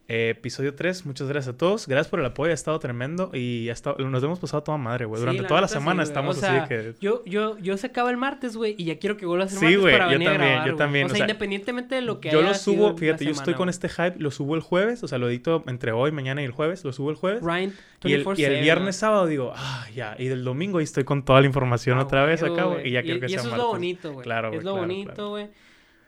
Eh, 0.06 0.34
episodio 0.36 0.74
3, 0.74 1.06
muchas 1.06 1.28
gracias 1.28 1.54
a 1.54 1.56
todos. 1.56 1.88
Gracias 1.88 2.08
por 2.08 2.20
el 2.20 2.26
apoyo, 2.26 2.50
ha 2.50 2.54
estado 2.54 2.78
tremendo 2.78 3.30
y 3.32 3.70
ha 3.70 3.72
estado- 3.72 3.96
nos 3.96 4.22
hemos 4.22 4.38
pasado 4.38 4.62
toda 4.62 4.76
madre, 4.76 5.06
güey. 5.06 5.18
Sí, 5.18 5.24
Durante 5.24 5.48
toda 5.48 5.62
la 5.62 5.68
sí, 5.68 5.74
semana 5.74 6.02
estamos 6.02 6.36
O 6.36 6.40
sea, 6.40 6.62
así 6.64 6.74
de 6.74 6.92
que... 6.92 6.94
Yo, 7.00 7.24
yo, 7.24 7.56
yo 7.58 7.78
se 7.78 7.86
acaba 7.86 8.10
el 8.10 8.18
martes, 8.18 8.54
güey, 8.54 8.74
y 8.76 8.84
ya 8.84 8.98
quiero 8.98 9.16
que 9.16 9.24
vuelva 9.24 9.46
a 9.46 9.48
ser 9.48 9.60
Sí, 9.60 9.64
martes 9.64 9.80
güey, 9.80 9.92
para 9.94 10.04
yo 10.06 10.10
venir 10.12 10.28
a 10.28 10.32
grabar, 10.34 10.68
yo 10.68 10.76
también, 10.76 11.04
O 11.04 11.06
o 11.06 11.10
sea, 11.14 11.20
independientemente 11.20 11.94
de 11.94 12.02
lo 12.02 12.20
que 12.20 12.30
Yo 12.30 12.40
haya 12.40 12.48
lo 12.48 12.54
subo, 12.54 12.94
fíjate, 12.98 13.24
yo 13.24 13.30
estoy 13.30 13.54
con 13.54 13.70
este 13.70 13.88
hype, 13.88 14.16
lo 14.18 14.30
subo 14.30 14.54
el 14.56 14.60
jueves, 14.60 15.02
o 15.02 15.08
sea, 15.08 15.16
lo 15.16 15.30
edito 15.30 15.64
entre 15.68 15.92
hoy, 15.92 16.12
mañana 16.12 16.42
y 16.42 16.44
el 16.44 16.52
jueves, 16.52 16.84
lo 16.84 16.92
subo 16.92 17.08
el 17.08 17.16
jueves. 17.16 17.42
Ryan 17.42 17.72
Y 18.04 18.12
el, 18.12 18.12
y 18.12 18.14
el 18.14 18.24
24/7, 18.26 18.60
viernes, 18.60 18.96
sábado 18.96 19.26
digo, 19.26 19.54
ah, 19.56 19.86
ya. 19.94 20.16
Y 20.18 20.26
del 20.28 20.44
domingo 20.44 20.76
ahí 20.78 20.84
estoy 20.84 21.04
con 21.04 21.24
toda 21.24 21.40
la 21.40 21.46
información 21.46 21.98
Ah, 21.98 22.02
otra 22.02 22.26
vez 22.26 22.42
acá, 22.42 22.64
güey. 22.64 22.88
Y 22.88 22.90
ya 22.90 23.02
quiero 23.02 23.20
que 23.20 23.26
y 23.26 23.28
sea 23.30 23.40
eso 23.40 23.48
es 23.50 23.56
lo 23.56 23.68
bonito, 23.68 24.12
güey. 24.12 24.22
Claro, 24.22 24.48
güey, 24.48 24.58
Es 24.58 24.64
lo 24.64 24.76
bonito, 24.76 25.30
güey. 25.30 25.48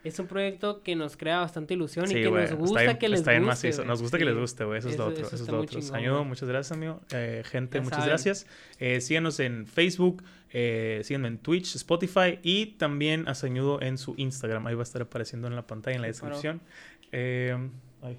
Es 0.07 0.19
un 0.19 0.27
proyecto 0.27 0.83
que 0.83 0.95
nos 0.97 1.17
crea 1.17 1.41
bastante 1.41 1.75
ilusión 1.75 2.11
y 2.11 2.15
que 2.15 2.31
nos 2.31 2.53
gusta 2.55 2.81
bien- 2.83 2.99
que 2.99 3.09
les 3.09 3.21
guste. 3.21 3.41
macizo. 3.41 3.85
Nos 3.85 4.01
gusta 4.03 4.19
que 4.19 4.25
les 4.25 4.37
guste, 4.37 4.65
güey. 4.65 4.79
Eso, 4.79 4.89
es 4.89 4.97
lo 4.97 5.05
Eso- 5.05 5.11
otro. 5.13 5.27
eso 5.27 5.35
Eso 5.35 5.45
es 5.45 5.51
lo 5.51 5.61
otro. 5.61 5.83
Sañudo, 5.83 6.25
muchas 6.25 6.49
gracias, 6.49 6.73
amigo. 6.77 7.01
Eh, 7.13 7.43
gente, 7.45 7.79
Ya 7.79 7.83
muchas 7.83 7.99
saben. 7.99 8.09
gracias. 8.11 8.47
Eh, 8.79 9.01
síganos 9.01 9.41
en 9.41 9.67
Facebook, 9.67 10.23
eh, 10.51 11.01
síganme 11.05 11.29
en 11.29 11.39
Twitch, 11.39 11.75
Spotify 11.77 12.39
y 12.43 12.67
también 12.79 13.29
a 13.29 13.35
Sañudo 13.35 13.81
en 13.83 13.99
su 13.99 14.15
Instagram. 14.17 14.67
Ahí 14.67 14.75
va 14.75 14.83
a 14.83 14.85
estar 14.85 15.03
apareciendo 15.03 15.49
en 15.49 15.57
la 15.57 15.67
pantalla, 15.67 15.97
en 15.97 16.03
la 16.03 16.09
descripción. 16.09 16.61
Eh, 17.13 17.57
ay. 18.03 18.19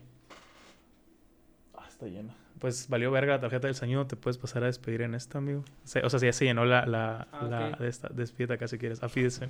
Ah, 1.76 1.86
está 1.88 2.06
llena. 2.08 2.36
Pues 2.60 2.90
valió 2.90 3.12
verga 3.12 3.34
la 3.36 3.40
tarjeta 3.40 3.68
del 3.68 3.76
Sañudo. 3.76 4.08
Te 4.08 4.16
puedes 4.16 4.38
pasar 4.40 4.64
a 4.64 4.66
despedir 4.66 5.04
en 5.04 5.14
esta, 5.14 5.38
amigo. 5.38 5.64
O 6.04 6.10
sea, 6.10 6.10
si 6.20 6.26
ya 6.26 6.34
se 6.34 6.46
llenó 6.46 6.66
la, 6.66 6.86
la, 6.88 7.28
Ah, 7.32 7.46
la 7.48 7.70
de 7.78 7.88
esta. 7.88 8.10
Despídete 8.10 8.54
acá 8.54 8.68
si 8.68 8.80
quieres. 8.80 9.04
Afídese. 9.04 9.50